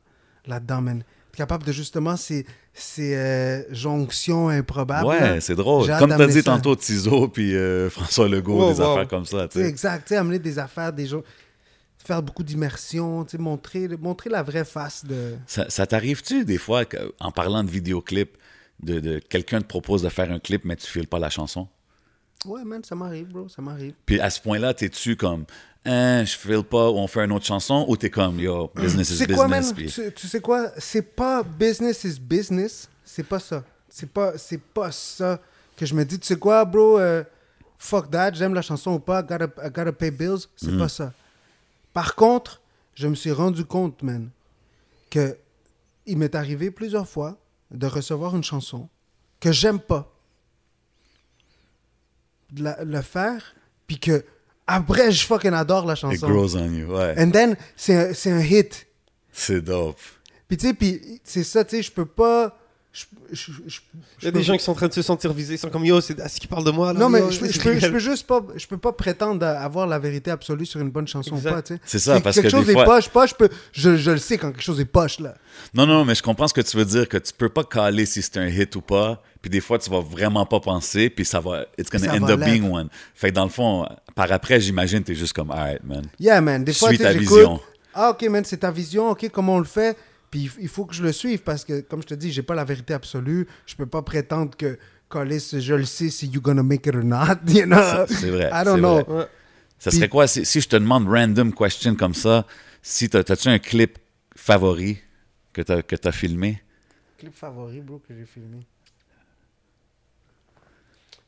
là-dedans, 0.48 0.82
man. 0.82 1.00
Être 1.30 1.38
capable 1.38 1.66
de 1.66 1.72
justement 1.74 2.16
ces, 2.16 2.46
ces 2.74 3.16
euh, 3.16 3.64
jonctions 3.74 4.48
improbables. 4.50 5.06
Ouais, 5.08 5.42
c'est 5.42 5.56
drôle. 5.56 5.88
Comme 6.00 6.10
t'as 6.10 6.28
dit 6.28 6.34
ça. 6.42 6.44
tantôt, 6.44 6.76
Tizo 6.76 7.28
puis 7.28 7.56
euh, 7.56 7.90
François 7.90 8.30
Legault, 8.30 8.58
Wow, 8.60 8.74
des 8.74 8.80
wow. 8.80 8.92
affaires 8.92 9.08
comme 9.08 9.26
ça, 9.26 9.44
Tu 9.44 9.50
tu 9.50 9.58
sais, 9.60 9.64
sais. 9.64 9.70
exact. 9.70 10.04
Tu 10.08 10.10
sais, 10.10 10.18
amener 10.18 10.40
des 10.40 10.58
affaires, 10.60 10.94
des 10.94 11.08
gens. 11.08 11.22
Faire 11.98 12.22
beaucoup 12.22 12.44
d'immersion, 12.44 13.26
montrer, 13.40 13.88
montrer 14.00 14.30
la 14.30 14.44
vraie 14.44 14.64
face 14.64 15.04
de. 15.04 15.36
Ça, 15.48 15.66
ça 15.70 15.86
t'arrive-tu 15.88 16.46
des 16.46 16.60
fois, 16.60 16.84
en 17.20 17.32
parlant 17.32 17.64
de 17.64 17.70
vidéoclip, 17.72 18.38
de, 18.82 19.00
de 19.00 19.20
quelqu'un 19.20 19.60
te 19.60 19.66
propose 19.66 20.04
de 20.04 20.10
faire 20.10 20.32
un 20.32 20.40
clip, 20.40 20.64
mais 20.66 20.76
tu 20.76 20.86
files 20.88 21.08
pas 21.08 21.18
la 21.20 21.32
chanson? 21.32 21.68
Ouais, 22.46 22.64
man, 22.64 22.84
ça 22.84 22.94
m'arrive, 22.96 23.28
bro, 23.30 23.50
ça 23.50 23.62
m'arrive. 23.64 23.94
Puis 24.06 24.20
à 24.20 24.30
ce 24.30 24.40
point-là, 24.40 24.76
t'es-tu 24.76 25.16
comme, 25.16 25.46
hein, 25.86 26.24
je 26.26 26.36
file 26.36 26.64
pas, 26.64 26.90
on 26.90 27.08
fait 27.08 27.24
une 27.26 27.32
autre 27.32 27.46
chanson, 27.46 27.86
ou 27.88 27.96
t'es 27.98 28.10
comme, 28.10 28.40
yo, 28.40 28.72
business 28.76 29.10
is 29.12 29.18
sais 29.18 29.28
quoi, 29.28 29.48
man? 29.48 29.60
business, 29.62 29.74
puis- 29.96 30.06
Tu, 30.06 30.14
tu 30.14 30.28
sais 30.28 30.40
quoi? 30.42 30.72
C'est 30.78 31.02
pas 31.16 31.44
business 31.44 32.04
is 32.04 32.20
business. 32.20 32.90
C'est 33.04 33.24
pas 33.24 33.40
ça. 33.40 33.64
C'est 33.90 34.10
pas, 34.10 34.38
c'est 34.38 34.60
pas 34.62 34.92
ça 34.92 35.40
que 35.78 35.86
je 35.86 35.94
me 35.94 36.04
dis. 36.04 36.20
Tu 36.20 36.26
sais 36.28 36.36
quoi, 36.38 36.66
bro? 36.66 37.00
Euh, 37.00 37.24
fuck 37.78 38.10
that. 38.12 38.34
J'aime 38.34 38.54
la 38.54 38.62
chanson 38.62 38.92
ou 38.94 39.00
pas. 39.00 39.22
Gotta, 39.24 39.46
I 39.64 39.70
gotta 39.70 39.92
pay 39.94 40.12
bills. 40.12 40.48
C'est 40.58 40.72
Mm. 40.72 40.80
pas 40.80 40.90
ça. 40.90 41.14
Par 41.94 42.16
contre, 42.16 42.62
je 42.96 43.08
me 43.08 43.16
suis 43.16 43.32
rendu 43.32 43.64
compte, 43.64 44.02
man, 44.04 44.30
que 45.10 45.38
il 46.06 46.18
m'est 46.18 46.36
arrivé 46.36 46.72
plusieurs 46.72 47.08
fois 47.08 47.38
de 47.72 47.88
recevoir 47.88 48.36
une 48.36 48.44
chanson 48.44 48.90
que 49.40 49.52
j'aime 49.52 49.80
pas. 49.80 50.12
De 52.52 52.64
la- 52.64 52.84
le 52.84 53.02
faire, 53.02 53.56
puis 53.88 54.00
que 54.00 54.24
après, 54.68 55.12
je 55.12 55.26
fucking 55.26 55.54
adore 55.54 55.86
la 55.86 55.94
It 55.94 56.00
chanson. 56.00 56.28
grows 56.28 56.56
on 56.56 56.72
you, 56.74 56.88
ouais. 56.96 57.16
And 57.18 57.32
then, 57.32 57.56
c'est 57.76 57.96
un- 57.96 58.14
un 58.32 58.42
hit. 58.42 58.88
C'est 59.32 59.62
dope. 59.62 60.00
Puis 60.48 60.58
tu 60.58 60.68
sais, 60.68 60.74
puis 60.74 61.22
c'est 61.24 61.44
ça, 61.44 61.64
tu 61.64 61.78
sais, 61.78 61.82
je 61.84 61.92
peux 61.92 62.06
pas. 62.06 62.58
Je, 62.98 63.04
je, 63.34 63.52
je- 63.68 63.80
Il 64.22 64.26
y 64.26 64.28
a 64.30 64.32
peux- 64.32 64.38
des 64.38 64.44
gens 64.46 64.56
qui 64.56 64.64
sont 64.64 64.72
en 64.72 64.76
train 64.76 64.88
de 64.88 64.94
se 64.94 65.02
sentir 65.02 65.34
visés. 65.34 65.56
Ils 65.56 65.58
sont 65.58 65.70
comme, 65.70 65.84
yo, 65.84 66.00
c'est 66.00 66.18
à 66.22 66.30
ce 66.30 66.40
qui 66.40 66.48
parle 66.48 66.64
de 66.64 66.72
moi. 66.72 66.94
là, 66.94 67.00
Non, 67.02 67.10
mais 67.10 67.20
yo, 67.20 67.30
je, 67.30 67.40
peux- 67.42 67.52
je 67.52 67.60
peux, 67.60 67.74
je 67.74 67.80
réel. 67.80 67.92
peux 67.92 68.00
juste 68.00 68.26
pas. 68.26 68.42
Je 68.56 68.66
peux 68.68 68.78
pas 68.78 68.94
prétendre 68.94 69.46
avoir 69.46 69.86
la 69.86 70.00
vérité 70.00 70.32
absolue 70.32 70.66
sur 70.66 70.80
une 70.80 70.92
bonne 70.92 71.06
chanson 71.08 71.36
Exact. 71.36 71.50
ou 71.52 71.54
pas, 71.56 71.62
tu 71.62 71.74
sais. 71.76 71.82
C'est 71.86 72.00
ça, 72.00 72.16
Si 72.16 72.22
parce 72.22 72.36
quelque 72.38 72.46
que 72.46 72.52
chose 72.52 72.66
des 72.66 72.72
est 72.72 72.86
poche, 72.86 73.10
poche, 73.10 73.32
je, 73.32 73.36
peux, 73.36 73.50
je, 73.74 73.98
je 73.98 74.12
le 74.12 74.18
sais 74.18 74.38
quand 74.38 74.52
quelque 74.54 74.64
chose 74.64 74.80
est 74.80 74.86
poche, 74.86 75.20
là. 75.20 75.36
Non, 75.74 75.86
non, 75.86 76.06
mais 76.06 76.16
je 76.16 76.24
comprends 76.24 76.48
ce 76.48 76.54
que 76.54 76.62
tu 76.62 76.78
veux 76.78 76.86
dire, 76.86 77.10
que 77.10 77.18
tu 77.18 77.34
peux 77.34 77.50
pas 77.50 77.66
caler 77.66 78.06
si 78.06 78.22
c'est 78.22 78.38
un 78.38 78.48
hit 78.48 78.74
ou 78.78 78.82
pas, 78.82 79.22
puis 79.42 79.50
des 79.50 79.60
fois, 79.60 79.78
tu 79.78 79.90
vas 79.90 80.00
vraiment 80.00 80.46
pas 80.46 80.62
penser, 80.62 81.10
puis 81.10 81.26
ça 81.26 81.42
va, 81.42 81.66
it's 81.78 81.90
gonna 81.90 82.06
Ça 82.06 82.16
end 82.18 82.30
up 82.30 82.40
being 82.40 82.72
one. 82.72 82.88
Fait 83.14 83.30
que 83.32 83.36
dans 83.36 83.44
le 83.44 83.50
fond, 83.50 83.86
par 84.16 84.32
après, 84.32 84.62
j'imagine, 84.62 85.04
t'es 85.04 85.16
juste 85.16 85.34
comme, 85.34 85.52
alright, 85.52 85.84
man. 85.84 86.04
Yeah, 86.18 86.40
man. 86.40 86.64
Des 86.64 86.72
fois, 86.72 86.88
Suis 86.90 86.98
ta 86.98 87.12
vision. 87.12 87.60
Ah, 87.94 88.12
ok, 88.12 88.24
man, 88.30 88.46
c'est 88.46 88.58
ta 88.58 88.72
vision, 88.72 89.10
ok, 89.10 89.28
comment 89.34 89.56
on 89.56 89.60
le 89.60 89.66
fait? 89.66 89.98
Puis 90.32 90.50
il 90.60 90.68
faut 90.68 90.86
que 90.86 90.94
je 90.94 91.04
le 91.04 91.12
suive 91.12 91.44
parce 91.44 91.64
que, 91.64 91.82
comme 91.82 92.02
je 92.02 92.08
te 92.08 92.14
dis, 92.14 92.32
j'ai 92.32 92.44
pas 92.44 92.56
la 92.56 92.64
vérité 92.66 92.94
absolue. 92.94 93.48
Je 93.66 93.76
peux 93.76 93.86
pas 93.86 94.02
prétendre 94.02 94.56
que, 94.58 94.78
Callis, 95.10 95.56
je 95.60 95.74
le 95.76 95.86
sais 95.86 96.10
si 96.10 96.28
you 96.28 96.42
gonna 96.42 96.64
make 96.64 96.86
it 96.88 96.96
or 96.96 97.04
not, 97.04 97.36
you 97.48 97.66
know? 97.66 97.78
Ça, 97.78 98.06
C'est 98.08 98.30
vrai. 98.32 98.50
I 98.52 98.64
don't 98.66 98.76
c'est 98.76 98.80
know. 98.82 99.04
vrai. 99.06 99.28
Ça 99.78 99.90
Puis- 99.92 100.00
serait 100.00 100.10
quoi 100.10 100.28
si, 100.28 100.46
si 100.46 100.62
je 100.62 100.68
te 100.70 100.76
demande 100.76 101.08
random 101.08 101.54
question 101.54 101.96
comme 101.96 102.14
ça, 102.14 102.46
si 102.82 103.10
t'as- 103.10 103.24
t'as-tu 103.24 103.48
un 103.50 103.60
clip 103.60 103.98
favori 104.36 104.98
que 105.54 105.62
t'as 105.62 105.82
que 105.82 105.96
t'as 105.96 106.12
filmé? 106.12 106.62
Clip 107.18 107.34
favori, 107.34 107.80
bro, 107.82 108.00
que 108.00 108.14
j'ai 108.14 108.26
filmé. 108.26 108.60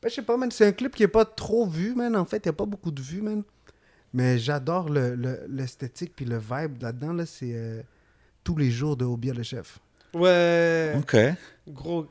Ben, 0.02 0.08
je 0.08 0.14
sais 0.14 0.22
pas, 0.22 0.36
man. 0.36 0.50
C'est 0.50 0.66
un 0.66 0.72
clip 0.72 0.94
qui 0.94 1.02
est 1.02 1.08
pas 1.08 1.24
trop 1.24 1.66
vu, 1.66 1.94
man. 1.94 2.14
En 2.16 2.24
fait, 2.24 2.38
il 2.38 2.46
y 2.46 2.50
a 2.50 2.52
pas 2.52 2.66
beaucoup 2.66 2.90
de 2.90 3.00
vues, 3.02 3.22
man. 3.22 3.42
Mais 4.12 4.38
j'adore 4.38 4.88
le- 4.88 5.14
le- 5.14 5.40
l'esthétique 5.48 6.12
puis 6.14 6.24
le 6.24 6.38
vibe 6.38 6.82
là-dedans. 6.82 7.12
Là, 7.12 7.26
c'est 7.26 7.52
euh, 7.54 7.82
tous 8.48 8.56
les 8.56 8.70
jours 8.70 8.96
de 8.96 9.04
Obia 9.04 9.34
le 9.34 9.42
chef. 9.42 9.78
Ouais. 10.14 10.94
OK. 10.96 11.14
Gros. 11.68 12.06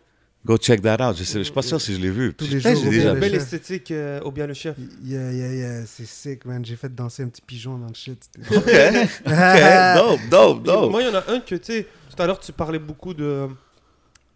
Go 0.46 0.56
check 0.56 0.84
that 0.84 1.02
out. 1.04 1.18
Je, 1.18 1.24
sais, 1.24 1.40
je 1.40 1.46
suis 1.46 1.52
pas 1.52 1.64
sûr 1.64 1.82
si 1.82 1.96
je 1.96 2.00
l'ai 2.00 2.12
vu. 2.12 2.32
Tous 2.36 2.46
les 2.48 2.60
jours, 2.60 2.76
j'ai 2.76 2.90
déjà 2.92 3.16
Belle 3.16 3.32
chef. 3.32 3.42
esthétique 3.42 3.90
euh, 3.90 4.20
au 4.22 4.30
bien 4.32 4.46
le 4.46 4.54
chef. 4.54 4.78
Yeah, 5.04 5.32
yeah, 5.32 5.54
yeah. 5.54 5.86
C'est 5.88 6.06
sick, 6.06 6.46
man. 6.46 6.64
J'ai 6.64 6.76
fait 6.76 6.94
danser 6.94 7.24
un 7.24 7.30
petit 7.30 7.42
pigeon 7.42 7.80
dans 7.80 7.88
le 7.88 7.96
shit. 7.96 8.30
OK. 8.52 8.56
OK. 8.56 9.34
Dope, 9.96 10.20
dope, 10.30 10.64
dope. 10.64 10.92
Moi, 10.92 11.02
il 11.02 11.08
y 11.08 11.10
en 11.10 11.16
a 11.16 11.24
un 11.28 11.40
que, 11.40 11.56
tu 11.56 11.64
sais, 11.64 11.88
tout 12.16 12.22
à 12.22 12.28
l'heure, 12.28 12.40
tu 12.40 12.52
parlais 12.52 12.78
beaucoup 12.78 13.16
de, 13.16 13.48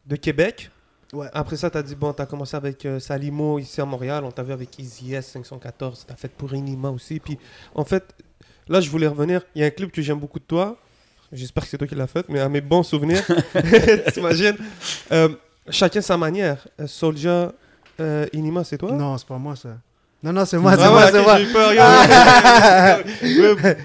de 0.08 0.16
Québec. 0.16 0.72
Ouais. 1.14 1.28
Après 1.34 1.56
ça, 1.56 1.70
tu 1.70 1.78
as 1.78 1.84
dit, 1.84 1.94
bon, 1.94 2.14
tu 2.14 2.22
as 2.24 2.26
commencé 2.26 2.58
avec 2.58 2.84
euh, 2.88 3.00
Salimo 3.00 3.60
ici 3.60 3.80
à 3.80 3.86
Montréal. 3.86 4.24
On 4.26 4.32
t'a 4.32 4.42
vu 4.42 4.54
avec 4.54 4.80
Easy 4.80 5.14
S 5.14 5.28
514. 5.28 6.06
Tu 6.08 6.12
as 6.12 6.16
fait 6.16 6.32
pour 6.32 6.52
Inima 6.56 6.90
aussi. 6.90 7.20
Puis, 7.20 7.38
en 7.76 7.86
fait, 7.86 8.16
là, 8.68 8.82
je 8.82 8.90
voulais 8.90 9.06
revenir. 9.08 9.44
Il 9.54 9.62
y 9.62 9.64
a 9.64 9.68
un 9.68 9.72
clip 9.72 9.92
que 9.92 10.02
j'aime 10.02 10.20
beaucoup 10.20 10.40
de 10.40 10.46
toi. 10.46 10.78
J'espère 11.32 11.64
que 11.64 11.70
c'est 11.70 11.78
toi 11.78 11.88
qui 11.88 11.96
l'as 11.96 12.08
fait, 12.08 12.26
mais 12.30 12.40
à 12.40 12.50
mes 12.50 12.62
bons 12.62 12.84
souvenirs. 12.84 13.24
T'imagines? 14.14 14.58
Euh, 15.12 15.30
Chacun 15.70 16.02
sa 16.02 16.18
manière. 16.18 16.68
Euh, 16.80 16.88
Soulja, 16.88 17.52
euh, 18.00 18.26
Inima, 18.34 18.64
c'est 18.64 18.78
toi? 18.78 18.92
Non, 18.92 19.18
c'est 19.18 19.28
pas 19.28 19.38
moi, 19.38 19.56
ça. 19.56 19.70
Non, 20.24 20.34
non, 20.34 20.46
c'est 20.46 20.58
moi, 20.58 20.76
c'est 20.76 20.84
Ah 20.84 20.90
moi, 20.90 21.06
ouais, 21.06 21.12
c'est 21.12 21.22
moi. 21.24 21.38
j'ai 21.38 21.44
eu 21.44 21.54
peur, 21.54 21.72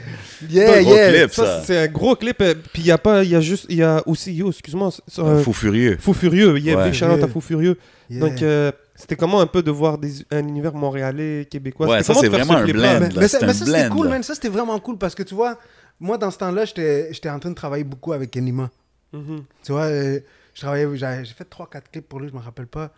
Yeah, 0.50 0.80
yeah. 0.82 1.08
clip, 1.10 1.32
ça, 1.32 1.46
ça. 1.46 1.62
c'est 1.64 1.78
un 1.78 1.86
gros 1.86 2.14
clip. 2.14 2.36
Puis 2.72 2.82
il 2.82 2.86
y 2.86 2.90
a 2.90 2.98
pas, 2.98 3.24
il 3.24 3.30
y 3.30 3.34
a 3.34 3.40
juste, 3.40 3.64
il 3.70 3.76
y 3.78 3.82
a 3.82 4.02
aussi, 4.06 4.34
yo, 4.34 4.50
excuse-moi, 4.50 4.90
c'est- 5.08 5.22
euh, 5.22 5.42
Fou 5.42 5.54
furieux. 5.54 5.96
Fou 5.98 6.12
Furieux. 6.12 6.58
Il 6.58 6.64
y 6.64 6.70
a 6.72 6.76
Ouais. 6.76 6.84
Big 6.84 6.92
shout-out 6.92 7.22
à 7.22 7.26
Fou 7.28 7.40
Furieux. 7.40 7.78
Yeah. 8.10 8.20
Donc, 8.20 8.42
euh, 8.42 8.70
c'était 8.94 9.16
comment 9.16 9.40
un 9.40 9.46
peu 9.46 9.62
de 9.62 9.70
voir 9.70 9.96
des, 9.96 10.12
un 10.30 10.46
univers 10.46 10.74
montréalais, 10.74 11.46
québécois? 11.50 11.86
Ouais, 11.88 12.02
ça, 12.02 12.12
c'est 12.14 12.28
vraiment 12.28 12.52
ce 12.54 12.58
un 12.58 12.64
blend. 12.64 13.00
Mais, 13.00 13.08
là, 13.08 13.14
mais 13.16 13.28
c'est 13.28 13.38
ça, 13.38 13.44
un 13.44 13.46
mais 13.46 13.54
ça, 13.54 13.64
c'était 13.64 13.88
cool, 13.88 14.08
man. 14.08 14.22
Ça, 14.22 14.34
c'était 14.34 14.50
vraiment 14.50 14.78
cool 14.78 14.98
parce 14.98 15.14
que 15.14 15.22
tu 15.22 15.34
vois, 15.34 15.58
moi, 16.00 16.18
dans 16.18 16.30
ce 16.30 16.38
temps-là, 16.38 16.64
j'étais 16.64 17.12
j'étais 17.12 17.30
en 17.30 17.38
train 17.38 17.50
de 17.50 17.54
travailler 17.54 17.84
beaucoup 17.84 18.12
avec 18.12 18.36
Enima. 18.36 18.70
Mhm. 19.12 19.44
Tu 19.62 19.72
vois, 19.72 19.84
euh, 19.84 20.20
je 20.54 20.60
travaillais, 20.60 20.88
j'ai 20.96 21.34
fait 21.34 21.48
3-4 21.48 21.82
clips 21.90 22.08
pour 22.08 22.20
lui, 22.20 22.28
je 22.28 22.34
me 22.34 22.40
rappelle 22.40 22.66
pas. 22.66 22.90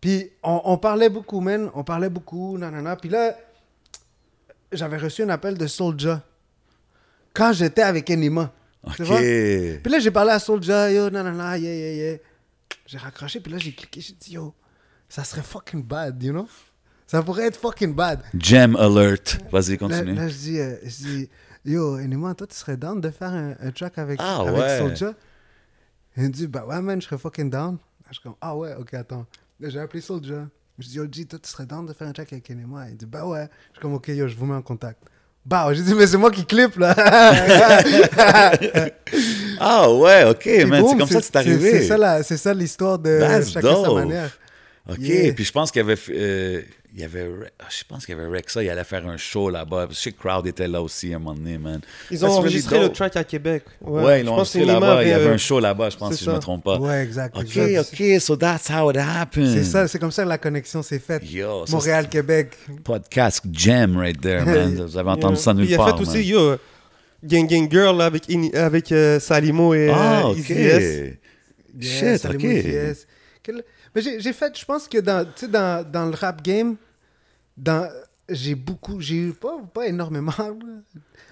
Puis 0.00 0.30
on, 0.42 0.60
on 0.64 0.78
parlait 0.78 1.08
beaucoup, 1.08 1.40
man. 1.40 1.70
On 1.74 1.84
parlait 1.84 2.10
beaucoup, 2.10 2.58
nanana. 2.58 2.96
Puis 2.96 3.08
là, 3.08 3.36
j'avais 4.72 4.98
reçu 4.98 5.22
un 5.22 5.28
appel 5.30 5.56
de 5.56 5.66
Soulja 5.66 6.22
quand 7.32 7.52
j'étais 7.52 7.82
avec 7.82 8.10
Enima. 8.10 8.52
Tu 8.94 9.02
OK. 9.02 9.08
vois? 9.08 9.18
Puis 9.18 9.92
là, 9.92 9.98
j'ai 9.98 10.10
parlé 10.10 10.32
à 10.32 10.38
Soulja, 10.38 10.90
yo, 10.90 11.10
nanana, 11.10 11.58
yeah, 11.58 11.74
yeah, 11.74 11.92
yeah. 12.10 12.18
J'ai 12.86 12.98
raccroché, 12.98 13.40
puis 13.40 13.52
là, 13.52 13.58
j'ai 13.58 13.72
cliqué, 13.72 14.00
j'ai 14.00 14.14
dit, 14.14 14.32
yo, 14.34 14.54
ça 15.08 15.24
serait 15.24 15.42
fucking 15.42 15.82
bad, 15.82 16.22
you 16.22 16.32
know? 16.32 16.48
Ça 17.06 17.22
pourrait 17.22 17.46
être 17.46 17.58
fucking 17.58 17.94
bad. 17.94 18.20
Gem 18.36 18.76
alert. 18.76 19.38
Vas-y, 19.50 19.78
continue. 19.78 20.14
là, 20.14 20.28
je 20.28 20.36
dis, 20.36 20.58
euh, 20.58 20.76
je 20.84 20.96
dis 20.96 21.28
yo, 21.66 21.98
Enima, 21.98 22.34
toi, 22.34 22.46
tu 22.46 22.56
serais 22.56 22.76
down 22.76 23.00
de 23.00 23.10
faire 23.10 23.32
un, 23.32 23.54
un 23.60 23.70
track 23.70 23.98
avec, 23.98 24.18
Ah, 24.22 24.40
avec 24.40 24.54
ouais. 24.56 24.78
Soulja? 24.78 25.14
Il 26.16 26.22
me 26.24 26.28
dit, 26.30 26.46
bah 26.46 26.64
ouais, 26.66 26.80
man, 26.80 27.00
je 27.00 27.06
serais 27.06 27.18
fucking 27.18 27.50
down. 27.50 27.76
Je 28.08 28.14
suis 28.14 28.22
comme, 28.22 28.36
ah 28.40 28.56
ouais, 28.56 28.74
ok, 28.78 28.94
attends. 28.94 29.26
J'ai 29.60 29.78
appelé 29.80 30.00
Soulja. 30.00 30.46
Je 30.78 30.88
dis, 30.88 30.96
yo, 30.96 31.06
G, 31.10 31.24
toi, 31.26 31.38
tu 31.42 31.48
serais 31.50 31.66
down 31.66 31.84
de 31.86 31.92
faire 31.92 32.06
un 32.08 32.12
track 32.12 32.32
avec 32.32 32.50
Enima? 32.50 32.88
Il 32.90 32.96
dit, 32.96 33.06
bah 33.06 33.26
ouais. 33.26 33.48
Je 33.68 33.72
suis 33.78 33.80
comme, 33.82 33.94
ok, 33.94 34.08
yo, 34.08 34.28
je 34.28 34.36
vous 34.36 34.46
mets 34.46 34.54
en 34.54 34.62
contact. 34.62 35.02
Bah, 35.44 35.68
j'ai 35.72 35.82
dit, 35.82 35.94
mais 35.94 36.06
c'est 36.06 36.16
moi 36.16 36.30
qui 36.30 36.44
clip, 36.44 36.76
là. 36.76 36.94
Ah 39.58 39.90
ouais, 39.92 40.24
OK, 40.24 40.46
Et 40.46 40.64
man. 40.64 40.84
C'est 40.86 40.98
comme 40.98 41.08
ça 41.08 41.18
que 41.20 41.24
c'est 41.24 41.36
arrivé. 41.36 41.88
C'est 42.22 42.36
ça, 42.36 42.52
l'histoire 42.54 42.98
de 42.98 43.18
That's 43.20 43.50
chacun 43.50 43.68
sa 43.76 43.82
dope. 43.84 43.94
manière. 43.98 44.30
OK, 44.88 44.98
Yeah. 44.98 45.32
puis 45.32 45.44
je 45.44 45.52
pense 45.52 45.70
qu'il 45.72 45.80
y 45.80 45.84
avait... 45.84 45.98
euh, 46.10 46.62
il 46.96 47.02
y 47.02 47.04
avait 47.04 47.28
ah, 47.60 47.66
je 47.68 47.84
pense 47.86 48.06
qu'il 48.06 48.16
y 48.16 48.18
avait 48.18 48.26
Rexa, 48.38 48.62
il 48.62 48.70
allait 48.70 48.82
faire 48.82 49.06
un 49.06 49.18
show 49.18 49.50
là-bas. 49.50 49.88
Je 49.90 49.94
sais 49.94 50.12
que 50.12 50.18
Crowd 50.18 50.46
était 50.46 50.66
là 50.66 50.80
aussi 50.80 51.12
à 51.12 51.16
un 51.16 51.18
moment 51.18 51.34
donné, 51.34 51.58
man. 51.58 51.82
Ils 52.10 52.18
That's 52.18 52.22
ont 52.22 52.26
really 52.36 52.38
enregistré 52.38 52.80
le 52.80 52.88
track 52.88 53.16
à 53.16 53.24
Québec. 53.24 53.64
Ouais, 53.82 54.02
Ouais, 54.02 54.20
ils 54.20 54.24
l'ont 54.26 54.32
enregistré 54.32 54.64
là-bas. 54.64 55.02
Il 55.02 55.10
y 55.10 55.12
avait, 55.12 55.26
euh, 55.26 55.34
un 55.34 55.36
show 55.36 55.60
là-bas, 55.60 55.90
je 55.90 55.96
pense, 55.98 56.14
si 56.14 56.24
je 56.24 56.30
me 56.30 56.36
ça. 56.36 56.40
trompe 56.40 56.64
pas. 56.64 56.78
Ouais, 56.78 57.02
exact. 57.04 57.36
OK, 57.36 57.54
exact. 57.54 57.92
OK, 58.00 58.20
so 58.20 58.34
that's 58.34 58.70
how 58.70 58.90
it 58.90 58.96
happened. 58.96 59.52
C'est 59.52 59.64
ça, 59.64 59.86
c'est 59.86 59.98
comme 59.98 60.10
ça 60.10 60.24
que 60.24 60.28
la 60.30 60.38
connexion 60.38 60.82
s'est 60.82 60.98
faite. 60.98 61.22
Yo, 61.30 61.66
ça, 61.66 61.72
Montréal, 61.72 62.08
Québec. 62.08 62.56
c'est 62.66 62.80
podcast 62.80 63.42
gem 63.52 63.98
right 63.98 64.18
there, 64.18 64.42
man. 64.46 64.74
Vous 64.86 64.96
avez 64.96 65.10
entendu 65.10 65.36
ça 65.36 65.52
nulle 65.52 65.68
Il 65.68 65.74
a 65.74 65.76
part, 65.76 65.96
fait 65.98 66.02
aussi, 66.02 66.16
man. 66.16 66.24
yo, 66.24 66.56
Gang 67.22 67.46
Gang 67.46 67.70
Girl 67.70 67.94
là, 67.98 68.06
avec, 68.06 68.24
avec 68.54 68.90
euh, 68.92 69.20
Salimo 69.20 69.74
et 69.74 69.90
Ah, 69.92 70.22
euh, 70.28 70.30
OK. 70.30 70.48
Yes, 70.48 71.12
Shit, 71.78 72.24
Alimo 72.24 72.48
OK. 72.48 73.64
Mais 73.94 74.02
j'ai 74.18 74.32
fait, 74.32 74.58
je 74.58 74.64
pense 74.64 74.88
que 74.88 74.98
dans, 74.98 75.26
dans, 75.50 75.90
dans 75.90 76.06
le 76.06 76.14
rap 76.14 76.42
game, 76.42 76.76
dans, 77.56 77.90
j'ai 78.28 78.54
beaucoup, 78.54 79.00
j'ai 79.00 79.16
eu 79.28 79.32
pas, 79.32 79.56
pas 79.72 79.86
énormément, 79.86 80.32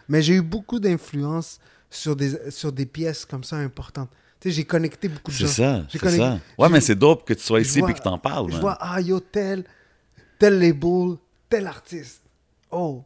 mais 0.08 0.22
j'ai 0.22 0.34
eu 0.34 0.42
beaucoup 0.42 0.78
d'influence 0.80 1.58
sur 1.90 2.16
des, 2.16 2.50
sur 2.50 2.72
des 2.72 2.86
pièces 2.86 3.24
comme 3.24 3.44
ça 3.44 3.56
importantes. 3.56 4.10
Tu 4.40 4.48
sais, 4.50 4.56
j'ai 4.56 4.64
connecté 4.64 5.08
beaucoup 5.08 5.30
de 5.30 5.36
C'est 5.36 5.44
gens. 5.46 5.52
ça, 5.52 5.76
J'ai 5.88 5.98
c'est 5.98 5.98
connecté- 5.98 6.18
ça. 6.18 6.38
Ouais, 6.58 6.68
mais 6.68 6.80
c'est 6.80 6.94
dope 6.94 7.26
que 7.26 7.34
tu 7.34 7.42
sois 7.42 7.60
ici 7.60 7.78
et 7.78 7.94
que 7.94 8.00
t'en 8.00 8.18
parles, 8.18 8.48
Je 8.48 8.52
man. 8.52 8.60
vois, 8.60 8.76
ah, 8.80 9.00
yo, 9.00 9.20
tel, 9.20 9.64
tel 10.38 10.58
label, 10.58 11.16
tel 11.48 11.66
artiste. 11.66 12.20
Oh, 12.70 13.02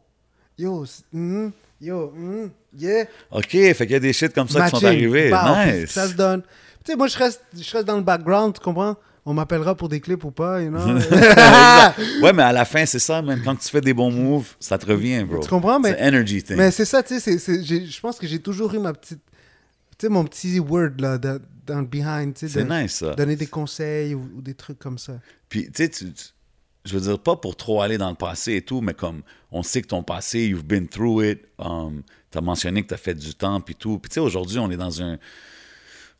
yo, 0.57 0.85
c'est- 0.85 1.03
mhm, 1.13 1.51
yo, 1.79 2.11
mhm, 2.11 2.51
yeah. 2.77 3.05
OK, 3.31 3.49
fait 3.51 3.75
qu'il 3.75 3.91
y 3.91 3.95
a 3.95 3.99
des 3.99 4.11
shit 4.13 4.33
comme 4.33 4.49
ça 4.49 4.65
qui 4.65 4.69
sont 4.71 4.83
arrivés. 4.85 5.29
Puis 5.31 5.71
nice. 5.81 5.91
Ça 5.91 6.07
se 6.07 6.13
donne. 6.13 6.41
Tu 6.83 6.91
sais, 6.91 6.95
moi, 6.97 7.07
je 7.07 7.17
reste, 7.17 7.41
je 7.55 7.71
reste 7.71 7.85
dans 7.85 7.97
le 7.97 8.03
background, 8.03 8.55
tu 8.55 8.59
comprends? 8.61 8.95
On 9.25 9.33
m'appellera 9.33 9.75
pour 9.75 9.89
des 9.89 9.99
clips 9.99 10.23
ou 10.23 10.31
pas, 10.31 10.61
you 10.61 10.69
know? 10.69 10.79
Ouais, 12.21 12.33
mais 12.33 12.43
à 12.43 12.51
la 12.51 12.65
fin, 12.65 12.85
c'est 12.85 12.99
ça, 12.99 13.21
man. 13.21 13.41
Quand 13.43 13.55
tu 13.55 13.69
fais 13.69 13.81
des 13.81 13.93
bons 13.93 14.11
moves, 14.11 14.55
ça 14.59 14.77
te 14.77 14.85
revient, 14.85 15.23
bro. 15.23 15.39
Tu 15.41 15.49
comprends, 15.49 15.79
mais- 15.79 15.91
C'est 15.97 16.07
energy 16.07 16.43
thing. 16.43 16.55
Mais 16.57 16.71
c'est 16.71 16.85
ça, 16.85 17.03
tu 17.03 17.19
sais, 17.19 17.37
je 17.37 17.99
pense 17.99 18.17
que 18.17 18.27
j'ai 18.27 18.39
toujours 18.39 18.73
eu 18.73 18.79
ma 18.79 18.93
petite. 18.93 19.19
Tu 19.97 20.05
sais, 20.05 20.09
mon 20.09 20.23
petit 20.23 20.59
word, 20.59 20.91
là, 20.99 21.17
de- 21.17 21.41
dans 21.67 21.79
le 21.81 21.85
behind, 21.85 22.33
tu 22.33 22.47
sais. 22.47 22.59
C'est 22.59 22.65
de- 22.65 22.73
nice, 22.73 22.95
ça. 22.95 23.13
Donner 23.15 23.35
des 23.35 23.47
conseils 23.47 24.15
ou, 24.15 24.29
ou 24.37 24.41
des 24.41 24.53
trucs 24.53 24.79
comme 24.79 24.97
ça. 24.97 25.13
Puis, 25.49 25.65
tu 25.65 25.71
sais, 25.83 25.89
tu- 25.89 26.05
je 26.85 26.93
veux 26.97 27.01
dire, 27.01 27.19
pas 27.19 27.35
pour 27.35 27.55
trop 27.57 27.81
aller 27.81 27.97
dans 27.97 28.09
le 28.09 28.15
passé 28.15 28.55
et 28.55 28.61
tout, 28.61 28.79
mais 28.81 28.93
comme 28.93 29.21
on 29.51 29.61
sait 29.63 29.81
que 29.81 29.87
ton 29.87 30.01
passé, 30.01 30.47
you've 30.47 30.63
been 30.63 30.87
through 30.87 31.23
it, 31.23 31.41
um, 31.59 32.01
t'as 32.31 32.41
mentionné 32.41 32.81
que 32.83 32.87
t'as 32.87 32.97
fait 32.97 33.13
du 33.13 33.35
temps, 33.35 33.59
puis 33.59 33.75
tout. 33.75 33.99
Puis, 33.99 34.09
tu 34.09 34.13
sais, 34.15 34.19
aujourd'hui, 34.21 34.57
on 34.59 34.71
est 34.71 34.77
dans 34.77 35.01
un. 35.01 35.17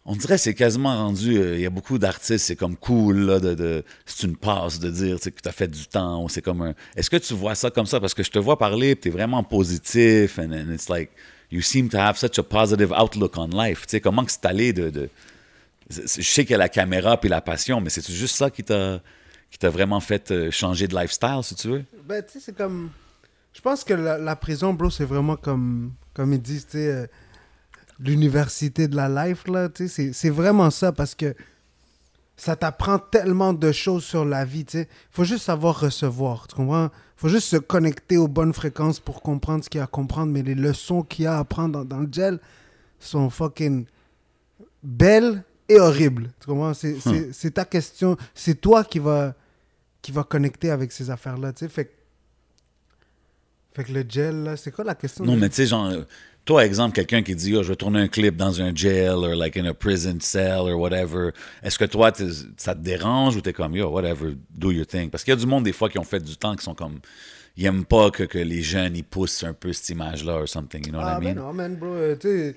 On 0.06 0.16
dirait 0.16 0.36
que 0.36 0.42
c'est 0.42 0.56
quasiment 0.56 0.96
rendu. 0.96 1.38
euh, 1.38 1.56
Il 1.56 1.62
y 1.62 1.66
a 1.66 1.70
beaucoup 1.70 2.00
d'artistes, 2.00 2.46
c'est 2.46 2.56
comme 2.56 2.76
cool, 2.76 3.20
là, 3.20 3.40
de, 3.40 3.84
c'est 4.06 4.26
une 4.26 4.38
passe 4.38 4.80
de 4.80 4.90
dire 4.90 5.20
tu 5.20 5.32
que 5.32 5.42
t'as 5.42 5.52
fait 5.52 5.68
du 5.68 5.86
temps. 5.88 6.28
C'est 6.30 6.42
comme 6.42 6.62
un. 6.62 6.74
Est-ce 6.96 7.10
que 7.10 7.18
tu 7.18 7.34
vois 7.34 7.56
ça 7.56 7.70
comme 7.70 7.86
ça? 7.86 8.00
Parce 8.00 8.14
que 8.14 8.24
je 8.24 8.32
te 8.32 8.40
vois 8.40 8.58
parler, 8.58 8.96
puis 8.96 9.10
t'es 9.12 9.16
vraiment 9.16 9.44
positif, 9.44 10.40
and, 10.40 10.52
and 10.52 10.74
it's 10.74 10.90
like. 10.90 11.12
You 11.52 11.62
seem 11.62 11.90
to 11.90 11.98
have 11.98 12.16
such 12.16 12.38
a 12.38 12.44
positive 12.44 12.92
outlook 12.92 13.36
on 13.38 13.48
life. 13.48 13.88
Tu 13.88 13.92
sais, 13.92 14.02
comment 14.02 14.24
que 14.24 14.32
c'est 14.32 14.46
allé 14.46 14.72
de. 14.72 15.10
je 15.90 16.06
sais 16.06 16.44
qu'il 16.44 16.52
y 16.52 16.56
a 16.56 16.60
la 16.60 16.70
caméra 16.70 17.20
puis 17.20 17.28
la 17.28 17.42
passion, 17.42 17.82
mais 17.82 17.90
c'est 17.90 18.08
juste 18.08 18.36
ça 18.36 18.52
qui 18.52 18.64
t'a 18.64 19.02
qui 19.50 19.58
t'a 19.58 19.70
vraiment 19.70 20.00
fait 20.00 20.30
euh, 20.32 20.52
changer 20.52 20.88
de 20.88 20.96
lifestyle, 20.96 21.40
si 21.42 21.56
tu 21.56 21.70
veux? 21.70 21.86
Ben, 22.06 22.24
tu 22.24 22.34
sais, 22.34 22.40
c'est 22.40 22.56
comme. 22.56 22.92
Je 23.52 23.62
pense 23.62 23.84
que 23.84 23.94
la, 23.94 24.36
prison, 24.36 24.74
bro, 24.74 24.90
c'est 24.90 25.06
vraiment 25.06 25.36
comme. 25.36 25.94
Comme 26.14 26.34
ils 26.34 26.42
disent, 26.42 26.68
tu 26.68 26.78
sais. 26.78 27.10
L'université 28.00 28.88
de 28.88 28.96
la 28.96 29.28
life, 29.28 29.48
là. 29.48 29.68
Tu 29.70 29.88
sais, 29.88 30.14
c'est- 30.14 30.30
vraiment 30.30 30.70
ça 30.72 30.92
parce 30.92 31.16
que. 31.16 31.36
Ça 32.38 32.56
t'apprend 32.56 33.00
tellement 33.00 33.52
de 33.52 33.70
choses 33.74 34.06
sur 34.06 34.24
la 34.24 34.46
vie, 34.46 34.64
tu 34.64 34.78
sais. 34.78 34.88
Faut 35.12 35.26
juste 35.26 35.44
savoir 35.44 35.78
recevoir, 35.82 36.48
tu 36.48 36.56
comprends? 36.56 36.90
Faut 37.18 37.28
juste 37.28 37.50
se 37.50 37.58
connecter 37.58 38.16
aux 38.16 38.30
bonnes 38.30 38.54
fréquences 38.54 39.02
pour 39.02 39.22
comprendre 39.22 39.62
ce 39.66 39.70
qu'il 39.70 39.80
y 39.80 39.82
a 39.82 39.84
à 39.84 39.88
comprendre, 39.88 40.32
mais 40.32 40.42
les 40.42 40.56
leçons 40.56 41.02
qu'il 41.04 41.26
y 41.26 41.28
a 41.28 41.36
à 41.36 41.40
apprendre 41.40 41.80
dans, 41.80 41.84
dans 41.84 42.00
le 42.00 42.08
gel 42.10 42.40
sont 42.98 43.30
fucking 43.30 43.86
belles 44.82 45.44
et 45.68 45.82
horribles. 45.82 46.32
Tu 46.40 46.48
comprends? 46.48 46.74
C'est 46.74 46.98
c'est 47.34 47.52
ta 47.52 47.66
question. 47.66 48.16
C'est 48.34 48.56
toi 48.62 48.86
qui 48.86 49.00
va, 49.00 49.36
qui 50.02 50.14
va 50.14 50.24
connecter 50.24 50.72
avec 50.72 50.94
ces 50.94 51.10
affaires-là, 51.10 51.52
tu 51.52 51.66
sais. 51.66 51.68
Fait, 51.68 51.86
que- 51.86 51.92
fait 53.74 53.84
que 53.84 53.92
le 53.92 54.06
gel, 54.08 54.44
là, 54.44 54.56
c'est 54.56 54.72
quoi 54.72 54.86
la 54.86 54.96
question? 54.96 55.26
Non, 55.26 55.36
mais 55.36 55.50
tu 55.50 55.56
sais, 55.56 55.66
genre, 55.66 55.88
euh, 55.88 56.04
toi, 56.50 56.66
exemple, 56.66 56.96
quelqu'un 56.96 57.22
qui 57.22 57.36
dit, 57.36 57.56
oh, 57.56 57.62
je 57.62 57.68
vais 57.68 57.76
tourner 57.76 58.00
un 58.00 58.08
clip 58.08 58.36
dans 58.36 58.60
un 58.60 58.74
jail, 58.74 59.10
or 59.10 59.36
like 59.36 59.56
in 59.56 59.66
a 59.66 59.74
prison 59.76 60.18
cell, 60.20 60.62
or 60.62 60.80
whatever. 60.80 61.30
Est-ce 61.62 61.78
que 61.78 61.86
toi, 61.86 62.12
ça 62.58 62.74
te 62.74 62.80
dérange 62.80 63.36
ou 63.36 63.42
t'es 63.42 63.54
comme, 63.54 63.76
yo, 63.76 63.88
whatever, 63.92 64.36
do 64.50 64.72
your 64.72 64.88
thing? 64.88 65.12
Parce 65.12 65.24
qu'il 65.24 65.32
y 65.32 65.38
a 65.38 65.40
du 65.40 65.46
monde, 65.46 65.64
des 65.64 65.74
fois, 65.74 65.90
qui 65.90 66.00
ont 66.00 66.04
fait 66.04 66.20
du 66.24 66.36
temps, 66.38 66.56
qui 66.56 66.64
sont 66.64 66.74
comme, 66.74 67.02
ils 67.56 67.68
aiment 67.68 67.86
pas 67.86 68.10
que, 68.10 68.24
que 68.24 68.40
les 68.40 68.64
jeunes, 68.64 68.96
ils 68.96 69.04
poussent 69.04 69.44
un 69.44 69.54
peu 69.54 69.72
cette 69.74 69.90
image-là, 69.90 70.38
or 70.42 70.48
something, 70.50 70.84
you 70.88 70.92
know 70.92 71.02
Ah, 71.04 71.18
what 71.20 71.22
I 71.22 71.26
ben 71.26 71.36
mean? 71.36 71.44
non, 71.44 71.54
man, 71.54 71.76
bro. 71.76 71.90
euh, 71.94 72.16
tu 72.16 72.56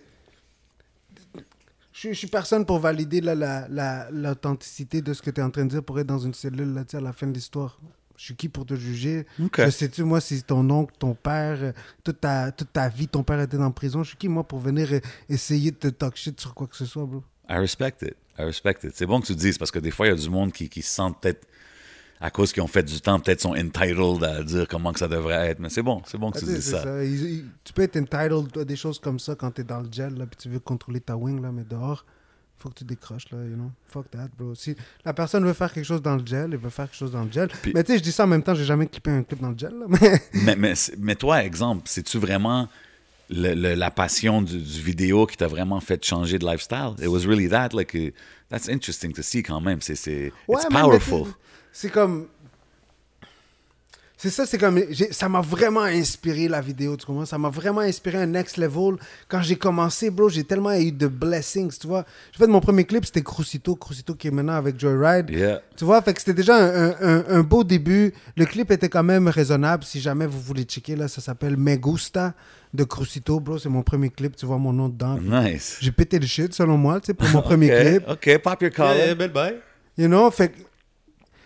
je 1.93 1.99
suis- 1.99 2.15
je 2.15 2.19
suis 2.19 2.29
personne 2.29 2.65
pour 2.65 2.79
valider 2.79 3.21
là, 3.21 3.35
la- 3.35 3.69
la- 3.69 4.11
l'authenticité 4.11 5.03
de 5.03 5.13
ce 5.13 5.21
que 5.21 5.31
tu 5.31 5.43
es 5.43 5.45
en 5.45 5.51
train 5.51 5.67
de 5.67 5.71
dire 5.71 5.83
pour 5.85 6.01
être 6.01 6.07
dans 6.07 6.19
une 6.19 6.33
cellule 6.33 6.73
là, 6.73 6.85
à 6.91 7.01
la 7.01 7.13
fin 7.13 7.27
de 7.27 7.35
l'histoire. 7.35 7.79
Je 8.23 8.27
suis 8.27 8.37
qui 8.37 8.49
pour 8.49 8.65
te 8.65 8.75
juger? 8.77 9.27
Je 9.59 9.69
sais-tu, 9.71 10.05
moi, 10.05 10.21
si 10.21 10.45
ton 10.45 10.71
oncle, 10.71 10.95
ton 10.97 11.13
père, 11.13 11.59
euh, 11.61 11.73
toute 12.05 12.21
ta, 12.21 12.53
toute 12.53 12.73
ta 12.73 12.89
vie, 12.89 13.09
ton 13.09 13.25
père 13.25 13.41
était 13.41 13.57
en 13.57 13.73
prison, 13.73 14.05
je 14.05 14.11
suis 14.11 14.17
qui, 14.17 14.29
moi, 14.29 14.45
pour 14.45 14.61
venir 14.61 14.93
euh, 14.93 15.01
essayer 15.29 15.73
de 15.73 15.77
te 15.77 15.89
talk 15.89 16.15
shit 16.15 16.41
sur 16.41 16.55
quoi 16.55 16.69
que 16.69 16.77
ce 16.77 16.85
soit, 16.87 17.05
bro? 17.05 17.25
I 17.51 17.55
respect 17.57 17.95
it. 18.03 18.15
I 18.39 18.45
respect 18.45 18.77
it. 18.85 18.93
C'est 18.95 19.07
bon 19.07 19.21
que 19.21 19.27
tu 19.27 19.35
dises 19.35 19.59
parce 19.59 19.73
que 19.73 19.81
des 19.81 19.91
fois, 19.91 20.07
il 20.07 20.11
y 20.11 20.13
a 20.13 20.17
du 20.17 20.31
monde 20.31 20.53
qui, 20.53 20.69
qui 20.69 20.83
se 20.83 20.95
sent 20.95 21.11
peut-être, 21.21 21.49
à 22.21 22.31
cause 22.31 22.53
qu'ils 22.53 22.63
ont 22.63 22.69
fait 22.69 22.85
du 22.85 23.01
temps, 23.01 23.19
peut-être 23.19 23.41
sont 23.41 23.57
entitled 23.57 24.23
à 24.23 24.45
dire 24.45 24.69
comment 24.69 24.93
que 24.93 25.01
ça 25.01 25.09
devrait 25.09 25.49
être. 25.49 25.59
Mais 25.59 25.69
c'est 25.69 25.83
bon, 25.83 26.01
c'est 26.07 26.17
bon 26.17 26.31
que 26.31 26.39
Ah, 26.39 26.41
tu 26.43 26.47
sais, 26.47 26.55
dises 26.55 26.71
ça. 26.71 26.85
tu 27.65 27.73
peux 27.73 27.83
être 27.83 27.97
entitled 27.97 28.57
à 28.57 28.65
des 28.65 28.77
choses 28.77 29.01
comme 29.01 29.19
ça 29.19 29.35
quand 29.35 29.51
tu 29.51 29.63
es 29.63 29.65
dans 29.65 29.81
le 29.81 29.89
gel, 29.91 30.15
là, 30.17 30.27
puis 30.27 30.37
tu 30.41 30.49
veux 30.49 30.61
contrôler 30.61 31.01
ta 31.01 31.17
wing, 31.17 31.43
là, 31.43 31.51
mais 31.51 31.65
dehors, 31.65 32.07
faut 32.63 32.69
que 32.71 32.75
tu 32.79 32.85
décroches, 32.85 33.31
là, 33.33 33.39
you 33.45 33.55
know. 33.57 33.71
Fuck 33.89 34.11
that, 34.13 34.29
bro. 34.39 34.55
Si 34.55 34.75
la 35.05 35.13
personne 35.13 35.45
veut 35.45 35.53
faire 35.53 35.73
quelque 35.73 35.85
chose 35.85 36.01
dans 36.03 36.17
le 36.17 36.25
gel, 36.25 36.51
elle 36.53 36.59
veut 36.59 36.71
faire 36.71 36.87
quelque 36.87 36.97
chose 36.99 37.11
dans 37.13 37.25
le 37.25 37.33
gel. 37.33 37.49
Puis- 37.49 37.73
mais 37.75 37.83
tu 37.85 37.93
sais, 37.93 37.99
je 37.99 38.03
dis 38.03 38.13
ça 38.13 38.25
en 38.25 38.29
même 38.29 38.43
temps, 38.43 38.55
j'ai 38.55 38.65
jamais 38.65 38.87
clippé 38.87 39.11
un 39.11 39.23
clip 39.23 39.41
dans 39.41 39.51
le 39.51 39.59
gel, 39.59 39.73
là, 39.79 39.87
mais... 39.89 40.23
mais, 40.45 40.57
mais, 40.57 40.75
mais 40.99 41.15
toi, 41.17 41.43
exemple, 41.45 41.83
c'est-tu 41.87 42.19
vraiment 42.19 42.69
le- 43.31 43.55
le- 43.55 43.75
la 43.75 43.91
passion 43.91 44.43
du, 44.43 44.59
du 44.59 44.81
vidéo 44.81 45.27
qui 45.27 45.37
t'a 45.37 45.49
vraiment 45.49 45.81
fait 45.81 46.05
changer 46.05 46.39
de 46.39 46.47
lifestyle? 46.47 46.93
It 47.01 47.09
was 47.09 47.27
really 47.27 47.49
that, 47.49 47.71
like, 47.73 47.95
uh, 47.95 48.13
that's 48.49 48.69
interesting 48.69 49.13
to 49.15 49.23
see 49.23 49.43
quand 49.43 49.61
même. 49.61 49.81
C'est, 49.81 49.97
c'est, 49.97 50.33
Ouais, 50.49 50.61
it's 50.63 50.69
powerful. 50.73 51.27
C'est 51.73 51.91
comme... 51.91 52.29
C'est 54.23 54.31
ça, 54.31 54.47
c'est 54.47 54.57
comme... 54.57 54.81
Ça 55.11 55.29
m'a 55.29 55.41
vraiment 55.41 55.83
inspiré, 55.83 56.47
la 56.47 56.61
vidéo, 56.61 56.97
tu 56.97 57.05
comprends? 57.07 57.27
Ça 57.27 57.39
m'a 57.39 57.49
vraiment 57.49 57.81
inspiré 57.81 58.19
un 58.19 58.27
next 58.27 58.57
level. 58.57 58.95
Quand 59.27 59.43
j'ai 59.43 59.57
commencé, 59.57 60.11
bro, 60.11 60.29
j'ai 60.29 60.45
tellement 60.45 60.73
eu 60.75 60.93
de 60.93 61.09
blessings, 61.09 61.77
tu 61.77 61.89
vois? 61.89 62.05
J'ai 62.31 62.39
fait 62.39 62.47
mon 62.47 62.61
premier 62.61 62.85
clip, 62.85 63.05
c'était 63.05 63.23
Crucito. 63.23 63.75
Crucito 63.75 64.15
qui 64.15 64.29
est 64.29 64.31
maintenant 64.31 64.55
avec 64.55 64.79
Joyride. 64.79 65.29
Yeah. 65.29 65.61
Tu 65.77 65.85
vois, 65.85 66.01
fait 66.03 66.15
que 66.15 66.21
c'était 66.21 66.35
déjà 66.35 66.55
un, 66.57 66.91
un- 66.91 66.95
un- 67.01 67.25
un 67.31 67.41
beau 67.43 67.65
début. 67.65 68.15
Le 68.37 68.45
clip 68.47 68.71
était 68.71 68.89
quand 68.89 69.03
même 69.03 69.27
raisonnable. 69.27 69.83
Si 69.83 70.01
jamais 70.01 70.27
vous 70.27 70.41
voulez 70.41 70.63
checker, 70.63 70.95
là, 70.95 71.09
ça 71.09 71.21
s'appelle 71.21 71.57
Me 71.57 71.75
Gusta 71.75 72.33
de 72.73 72.85
Crucito, 72.85 73.41
bro. 73.41 73.59
C'est 73.59 73.71
mon 73.71 73.83
premier 73.83 74.11
clip. 74.11 74.37
Tu 74.37 74.47
vois 74.47 74.59
mon 74.59 74.73
nom 74.73 74.89
dedans. 74.89 75.19
Nice. 75.21 75.79
J'ai 75.81 75.91
pété 75.91 76.21
le 76.21 76.27
shit, 76.27 76.55
selon 76.55 76.77
moi, 76.77 77.01
tu 77.01 77.07
sais, 77.07 77.15
pour 77.15 77.27
mon 77.31 77.43
premier 77.51 77.71
clip. 77.71 78.05
OK, 78.09 78.39
pop 78.39 78.63
your 78.63 78.71
collar. 78.71 78.97
Yeah, 78.97 79.15
bye. 79.27 79.57
You 79.99 80.07
know, 80.07 80.31
fait 80.31 80.51
que 80.51 80.59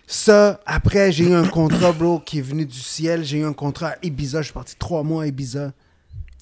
ça, 0.09 0.61
après, 0.65 1.11
j'ai 1.11 1.25
eu 1.25 1.33
un 1.33 1.45
contrat, 1.45 1.91
bro, 1.91 2.19
qui 2.19 2.39
est 2.39 2.41
venu 2.41 2.65
du 2.65 2.79
ciel. 2.79 3.25
J'ai 3.25 3.39
eu 3.39 3.45
un 3.45 3.51
contrat 3.51 3.89
à 3.89 3.97
Ibiza. 4.01 4.39
Je 4.39 4.45
suis 4.45 4.53
parti 4.53 4.73
trois 4.79 5.03
mois 5.03 5.23
à 5.23 5.27
Ibiza. 5.27 5.73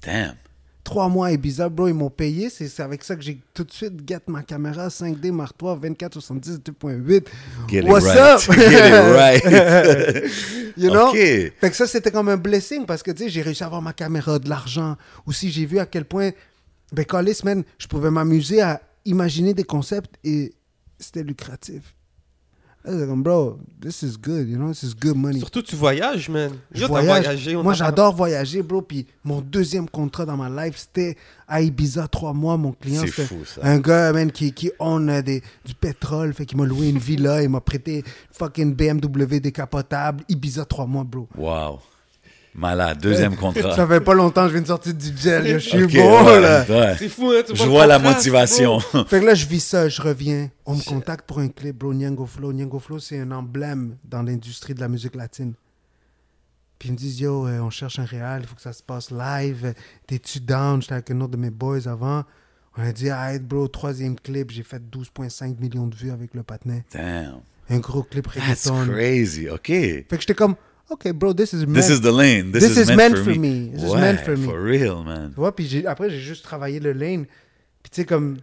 Damn. 0.05 0.35
Trois 0.83 1.09
mois 1.09 1.27
à 1.27 1.31
Ibiza, 1.31 1.67
bro, 1.67 1.87
ils 1.87 1.95
m'ont 1.95 2.11
payé. 2.11 2.51
C'est 2.51 2.79
avec 2.83 3.03
ça 3.03 3.15
que 3.15 3.23
j'ai 3.23 3.39
tout 3.55 3.63
de 3.63 3.71
suite 3.71 4.07
get 4.07 4.19
ma 4.27 4.43
caméra 4.43 4.89
5D 4.89 5.31
Mark 5.31 5.55
III 5.59 5.77
24-70 5.77 6.59
2.8. 6.59 7.25
Get 7.67 7.79
it 7.79 7.85
What's 7.85 8.05
right. 8.05 8.19
up? 8.19 8.41
Get 8.55 8.87
it 8.87 9.15
right. 9.15 10.31
You 10.77 10.91
know? 10.91 11.07
OK. 11.07 11.15
Fait 11.15 11.69
que 11.71 11.75
ça, 11.75 11.87
c'était 11.87 12.11
comme 12.11 12.29
un 12.29 12.37
blessing 12.37 12.85
parce 12.85 13.01
que, 13.01 13.09
tu 13.09 13.23
sais, 13.23 13.29
j'ai 13.29 13.41
réussi 13.41 13.63
à 13.63 13.65
avoir 13.65 13.81
ma 13.81 13.93
caméra, 13.93 14.37
de 14.37 14.47
l'argent. 14.47 14.95
Aussi, 15.25 15.49
j'ai 15.49 15.65
vu 15.65 15.79
à 15.79 15.87
quel 15.87 16.05
point, 16.05 16.29
ben, 16.91 17.03
Callis, 17.03 17.39
man, 17.43 17.63
je 17.79 17.87
pouvais 17.87 18.11
m'amuser 18.11 18.61
à 18.61 18.79
imaginer 19.05 19.55
des 19.55 19.63
concepts 19.63 20.13
et 20.23 20.53
c'était 20.99 21.23
lucratif. 21.23 21.94
Là, 22.85 22.91
c'est 22.99 23.07
comme, 23.07 23.23
bro, 23.23 23.57
this 23.81 24.03
is 24.03 24.15
good, 24.21 24.47
you 24.47 24.57
know, 24.57 24.69
this 24.71 24.83
is 24.83 24.93
good 24.93 25.17
money. 25.17 25.39
Surtout, 25.39 25.63
tu 25.63 25.75
voyages, 25.75 26.29
man. 26.29 26.51
Yo, 26.73 26.87
voyage. 26.87 27.23
voyagé, 27.23 27.55
on 27.55 27.63
Moi, 27.63 27.73
j'adore 27.73 28.13
voyager, 28.15 28.61
bro. 28.61 28.81
Puis 28.83 29.07
mon 29.23 29.41
deuxième 29.41 29.89
contrat 29.89 30.25
dans 30.25 30.37
ma 30.37 30.65
life, 30.65 30.77
c'était 30.77 31.17
à 31.47 31.61
Ibiza, 31.61 32.07
trois 32.07 32.33
mois. 32.33 32.57
Mon 32.57 32.73
client, 32.73 33.01
C'est 33.01 33.07
c'était 33.07 33.25
fou, 33.25 33.43
ça. 33.43 33.61
un 33.63 33.79
gars, 33.79 34.13
man, 34.13 34.31
qui, 34.31 34.53
qui 34.53 34.71
own 34.77 35.09
euh, 35.09 35.21
des, 35.23 35.41
du 35.65 35.73
pétrole. 35.73 36.33
Fait 36.33 36.45
qu'il 36.45 36.57
m'a 36.59 36.65
loué 36.65 36.89
une 36.89 36.99
villa. 36.99 37.41
Il 37.41 37.49
m'a 37.49 37.61
prêté 37.61 38.03
fucking 38.31 38.75
BMW 38.75 39.39
décapotable. 39.39 40.23
Ibiza, 40.29 40.65
trois 40.65 40.85
mois, 40.85 41.03
bro. 41.03 41.27
Wow. 41.35 41.79
Malade, 42.55 42.99
deuxième 43.01 43.35
contrat. 43.35 43.75
Ça 43.75 43.85
fait 43.85 43.99
pas 43.99 44.13
longtemps 44.13 44.43
que 44.43 44.47
je 44.47 44.53
viens 44.53 44.61
de 44.61 44.67
sortir 44.67 44.93
du 44.93 45.17
gel. 45.17 45.45
Je 45.45 45.57
suis 45.57 45.83
ouais, 45.83 46.39
là. 46.39 46.65
ouais. 46.69 46.95
C'est 46.97 47.09
fou, 47.09 47.31
hein, 47.31 47.41
tu 47.45 47.53
Je 47.53 47.63
vois 47.65 47.85
la 47.85 47.99
motivation. 47.99 48.79
Fait 48.79 49.19
que 49.19 49.25
là, 49.25 49.35
je 49.35 49.45
vis 49.45 49.59
ça, 49.59 49.89
je 49.89 50.01
reviens. 50.01 50.49
On 50.65 50.75
me 50.75 50.81
contacte 50.81 51.27
pour 51.27 51.39
un 51.39 51.49
clip, 51.49 51.77
bro. 51.77 51.93
Nyango 51.93 52.25
Flow. 52.25 52.53
Nyango 52.53 52.79
Flow, 52.79 52.99
c'est 52.99 53.19
un 53.19 53.31
emblème 53.31 53.97
dans 54.05 54.23
l'industrie 54.23 54.73
de 54.73 54.79
la 54.79 54.87
musique 54.87 55.15
latine. 55.15 55.53
Puis 56.79 56.89
ils 56.89 56.91
me 56.93 56.97
disent, 56.97 57.19
yo, 57.19 57.45
euh, 57.45 57.59
on 57.59 57.69
cherche 57.69 57.99
un 57.99 58.05
réal, 58.05 58.41
il 58.43 58.47
faut 58.47 58.55
que 58.55 58.61
ça 58.61 58.73
se 58.73 58.83
passe 58.83 59.11
live. 59.11 59.73
T'es-tu 60.07 60.39
down? 60.39 60.81
J'étais 60.81 60.93
avec 60.93 61.11
un 61.11 61.19
autre 61.21 61.31
de 61.31 61.37
mes 61.37 61.49
boys 61.49 61.87
avant. 61.87 62.23
On 62.77 62.83
a 62.83 62.91
dit, 62.91 63.09
ah, 63.09 63.37
bro, 63.39 63.67
troisième 63.67 64.17
clip, 64.19 64.51
j'ai 64.51 64.63
fait 64.63 64.81
12,5 64.81 65.59
millions 65.59 65.87
de 65.87 65.95
vues 65.95 66.11
avec 66.11 66.33
le 66.33 66.43
patinet. 66.43 66.83
Damn. 66.93 67.41
Un 67.69 67.79
gros 67.79 68.03
clip 68.03 68.27
That's 68.33 68.67
reggaeton. 68.67 68.91
crazy. 68.91 69.49
OK. 69.49 69.67
Fait 69.67 70.05
que 70.09 70.19
j'étais 70.19 70.35
comme, 70.35 70.55
ok, 70.89 71.11
bro, 71.13 71.33
this 71.33 71.53
is 71.53 71.65
meant. 71.65 71.73
This 71.81 71.89
is 71.89 72.01
the 72.01 72.11
lane. 72.11 72.51
This, 72.51 72.63
This 72.63 72.77
is, 72.77 72.89
is 72.89 72.95
meant, 72.95 73.15
for, 73.15 73.23
for 73.23 73.35
me. 73.35 73.37
me. 73.39 73.71
This 73.71 73.83
is 73.83 73.89
ouais, 73.91 74.01
meant 74.01 74.17
for 74.23 74.37
me. 74.37 74.45
For 74.45 74.61
real, 74.61 75.03
man. 75.03 75.29
Tu 75.29 75.35
vois, 75.39 75.55
puis 75.55 75.85
après, 75.87 76.09
j'ai 76.09 76.19
juste 76.19 76.43
travaillé 76.43 76.79
le 76.79 76.93
lane. 76.93 77.25
Puis 77.83 77.89
tu 77.91 78.01
sais, 78.01 78.05
comme, 78.05 78.37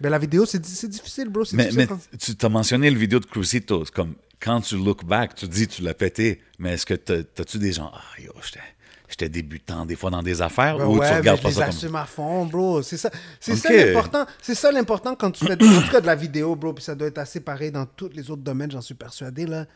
ben, 0.00 0.10
la 0.10 0.18
vidéo, 0.18 0.46
c'est 0.46 0.64
c'est 0.64 0.88
difficile, 0.88 1.28
bro. 1.28 1.44
C'est 1.44 1.56
Mais, 1.56 1.66
difficile. 1.68 1.88
mais 2.12 2.18
tu 2.18 2.36
t'as 2.36 2.48
mentionné 2.48 2.90
le 2.90 2.98
vidéo 2.98 3.18
de 3.20 3.26
Crucito. 3.26 3.84
c'est 3.84 3.94
Comme 3.94 4.14
quand 4.40 4.60
tu 4.60 4.76
look 4.76 5.04
back, 5.04 5.34
tu 5.34 5.48
te 5.48 5.52
dis 5.52 5.66
tu 5.66 5.82
l'as 5.82 5.94
pété. 5.94 6.40
Mais 6.58 6.74
est-ce 6.74 6.86
que 6.86 6.94
t'as- 6.94 7.22
t'as-tu 7.24 7.58
des 7.58 7.72
gens, 7.72 7.90
ah 7.92 8.20
yo, 8.22 8.30
j'étais- 8.44 8.60
j'étais 9.08 9.28
débutant 9.28 9.84
des 9.86 9.96
fois 9.96 10.10
dans 10.10 10.22
des 10.22 10.40
affaires 10.40 10.78
Ben 10.78 10.84
ou 10.86 10.98
ouais, 10.98 11.06
tu 11.08 11.12
mais 11.14 11.18
regardes 11.18 11.38
je 11.38 11.42
pas 11.42 11.48
les 11.48 11.54
ça 11.56 11.60
comme. 11.62 11.68
assume 11.70 11.94
à 11.96 12.04
fond, 12.04 12.46
bro. 12.46 12.82
C'est 12.82 12.96
ça, 12.96 13.10
c'est 13.40 13.56
ça 13.56 13.72
l'important. 13.72 14.26
C'est 14.40 14.54
ça 14.54 14.70
l'important 14.70 15.16
quand 15.16 15.32
tu 15.32 15.44
fais 15.44 15.52
en 15.54 15.56
tout 15.82 15.90
cas 15.90 16.00
de 16.00 16.06
la 16.06 16.14
vidéo, 16.14 16.54
bro. 16.54 16.72
Puis 16.72 16.84
ça 16.84 16.94
doit 16.94 17.08
être 17.08 17.18
assez 17.18 17.40
pareil 17.40 17.72
dans 17.72 17.86
tous 17.86 18.10
les 18.14 18.30
autres 18.30 18.42
domaines, 18.42 18.70
j'en 18.70 18.80
suis 18.80 18.94
persuadé, 18.94 19.46
là. 19.46 19.66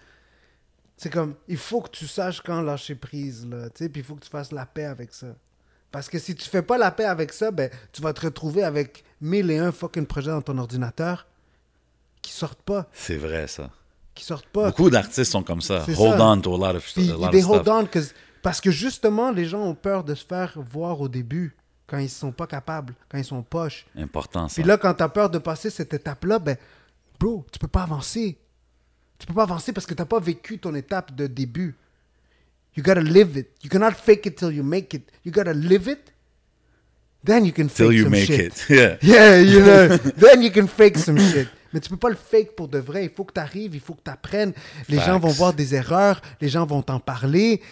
C'est 0.96 1.10
comme, 1.10 1.34
il 1.48 1.56
faut 1.56 1.80
que 1.80 1.90
tu 1.90 2.06
saches 2.06 2.40
quand 2.40 2.60
lâcher 2.62 2.94
prise, 2.94 3.46
là. 3.48 3.68
Tu 3.70 3.84
sais, 3.84 3.88
puis 3.88 4.00
il 4.02 4.04
faut 4.04 4.14
que 4.14 4.24
tu 4.24 4.30
fasses 4.30 4.52
la 4.52 4.66
paix 4.66 4.84
avec 4.84 5.12
ça. 5.12 5.28
Parce 5.90 6.08
que 6.08 6.18
si 6.18 6.34
tu 6.34 6.48
fais 6.48 6.62
pas 6.62 6.78
la 6.78 6.90
paix 6.90 7.04
avec 7.04 7.32
ça, 7.32 7.50
ben, 7.50 7.70
tu 7.92 8.00
vas 8.02 8.12
te 8.12 8.20
retrouver 8.22 8.62
avec 8.64 9.04
mille 9.20 9.50
et 9.50 9.58
un 9.58 9.72
fucking 9.72 10.06
projets 10.06 10.30
dans 10.30 10.40
ton 10.42 10.56
ordinateur 10.58 11.26
qui 12.22 12.32
sortent 12.32 12.62
pas. 12.62 12.88
C'est 12.92 13.16
vrai, 13.16 13.46
ça. 13.48 13.70
Qui 14.14 14.24
sortent 14.24 14.46
pas. 14.46 14.66
Beaucoup 14.68 14.90
d'artistes 14.90 15.32
sont 15.32 15.42
comme 15.42 15.60
ça. 15.60 15.84
Hold 15.88 16.18
ça. 16.18 16.24
on 16.26 16.40
to 16.40 16.54
a 16.54 16.58
lot 16.72 16.76
of, 16.76 16.84
Puis 16.92 17.10
a 17.10 17.14
lot 17.16 17.30
they 17.30 17.42
of 17.42 17.48
hold 17.50 17.62
stuff. 17.62 17.74
on 17.74 17.86
'cause- 17.86 18.14
parce 18.42 18.60
que 18.60 18.70
justement, 18.70 19.30
les 19.32 19.44
gens 19.46 19.62
ont 19.62 19.74
peur 19.74 20.04
de 20.04 20.14
se 20.14 20.24
faire 20.24 20.52
voir 20.56 21.00
au 21.00 21.08
début 21.08 21.56
quand 21.86 21.98
ils 21.98 22.08
sont 22.10 22.32
pas 22.32 22.46
capables, 22.46 22.94
quand 23.08 23.18
ils 23.18 23.24
sont 23.24 23.42
poches. 23.42 23.86
Important, 23.96 24.48
ça. 24.48 24.54
Puis 24.54 24.64
là, 24.64 24.76
quand 24.78 24.94
tu 24.94 25.02
as 25.02 25.08
peur 25.08 25.30
de 25.30 25.38
passer 25.38 25.68
cette 25.70 25.92
étape-là, 25.94 26.38
ben, 26.38 26.56
bro, 27.18 27.44
tu 27.52 27.58
peux 27.58 27.68
pas 27.68 27.82
avancer. 27.82 28.38
Tu 29.22 29.26
peux 29.26 29.34
pas 29.34 29.44
avancer 29.44 29.72
parce 29.72 29.86
que 29.86 29.94
t'as 29.94 30.04
pas 30.04 30.18
vécu 30.18 30.58
ton 30.58 30.74
étape 30.74 31.14
de 31.14 31.28
début. 31.28 31.76
You 32.76 32.82
gotta 32.82 33.02
live 33.02 33.36
it. 33.36 33.50
You 33.62 33.70
cannot 33.70 33.92
fake 33.92 34.26
it 34.26 34.34
till 34.34 34.52
you 34.52 34.64
make 34.64 34.92
it. 34.94 35.08
You 35.24 35.30
gotta 35.30 35.52
live 35.52 35.86
it. 35.86 36.12
Then 37.24 37.44
you 37.44 37.52
can 37.52 37.68
fake 37.68 37.76
Till 37.76 37.92
you 37.92 38.02
some 38.02 38.10
make 38.10 38.26
shit. 38.26 38.52
it. 38.52 38.66
Yeah. 38.68 38.96
Yeah, 39.00 39.40
you 39.40 39.60
know. 39.60 39.96
Then 40.16 40.42
you 40.42 40.50
can 40.50 40.66
fake 40.66 40.98
some 40.98 41.20
shit. 41.20 41.46
Mais 41.72 41.78
tu 41.78 41.88
peux 41.88 41.96
pas 41.96 42.08
le 42.08 42.16
fake 42.16 42.56
pour 42.56 42.66
de 42.66 42.78
vrai. 42.78 43.04
Il 43.04 43.10
faut 43.10 43.22
que 43.22 43.32
tu 43.32 43.38
arrives, 43.38 43.76
il 43.76 43.80
faut 43.80 43.94
que 43.94 44.02
tu 44.04 44.10
apprennes. 44.10 44.54
Les 44.88 44.98
gens 44.98 45.20
vont 45.20 45.28
voir 45.28 45.52
des 45.52 45.76
erreurs, 45.76 46.20
les 46.40 46.48
gens 46.48 46.66
vont 46.66 46.82
t'en 46.82 46.98
parler. 46.98 47.62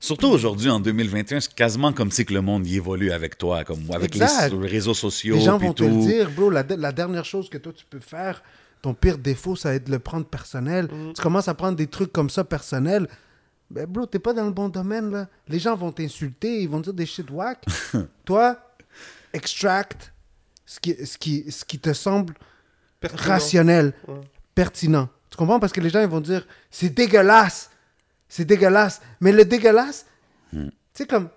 Surtout 0.00 0.26
aujourd'hui, 0.26 0.70
en 0.70 0.80
2021, 0.80 1.38
c'est 1.38 1.54
quasiment 1.54 1.92
comme 1.92 2.10
si 2.10 2.24
que 2.24 2.34
le 2.34 2.40
monde 2.40 2.66
y 2.66 2.74
évolue 2.74 3.12
avec 3.12 3.38
toi, 3.38 3.62
comme 3.62 3.84
avec 3.92 4.16
les, 4.16 4.26
réseaux 4.66 4.94
sociaux. 4.94 5.36
Les 5.36 5.42
gens 5.42 5.58
vont 5.58 5.72
te 5.72 5.84
le 5.84 6.04
dire, 6.04 6.28
bro. 6.32 6.50
La, 6.50 6.64
la 6.68 6.90
dernière 6.90 7.24
chose 7.24 7.48
que 7.48 7.58
toi, 7.58 7.72
tu 7.72 7.84
peux 7.84 8.00
faire, 8.00 8.42
ton 8.82 8.94
pire 8.94 9.18
défaut, 9.18 9.56
ça 9.56 9.70
va 9.70 9.74
être 9.76 9.84
de 9.86 9.90
le 9.92 9.98
prendre 9.98 10.26
personnel. 10.26 10.88
Tu 11.14 11.20
commences 11.22 11.48
à 11.48 11.54
prendre 11.54 11.76
des 11.76 11.86
trucs 11.88 12.12
comme 12.12 12.30
ça 12.30 12.44
personnels. 12.44 13.08
Ben, 13.70 13.84
bro, 13.86 14.06
t'es 14.06 14.18
pas 14.18 14.32
dans 14.32 14.44
le 14.46 14.50
bon 14.52 14.68
domaine, 14.68 15.10
là. 15.10 15.28
Les 15.48 15.58
gens 15.58 15.74
vont 15.76 15.92
t'insulter, 15.92 16.62
ils 16.62 16.68
vont 16.68 16.80
dire 16.80 16.94
des 16.94 17.04
shit 17.06 17.30
whack. 17.30 17.64
toi, 18.24 18.56
extract 19.32 20.12
ce 20.64 20.80
qui, 20.80 20.94
ce, 21.06 21.18
qui, 21.18 21.50
ce 21.50 21.64
qui 21.64 21.78
te 21.78 21.92
semble 21.92 22.34
Pertinent. 23.00 23.22
rationnel, 23.28 23.94
Ouais. 24.06 24.20
pertinent. 24.54 25.08
Tu 25.30 25.36
comprends? 25.36 25.60
Parce 25.60 25.72
que 25.72 25.80
les 25.80 25.90
gens, 25.90 26.00
ils 26.00 26.08
vont 26.08 26.20
dire, 26.20 26.46
c'est 26.70 26.88
dégueulasse. 26.88 27.70
C'est 28.28 28.44
dégueulasse. 28.44 29.00
Mais 29.20 29.32
le 29.32 29.44
dégueulasse, 29.44 30.06
tu 30.52 30.70
sais, 30.94 31.06
comme, 31.06 31.28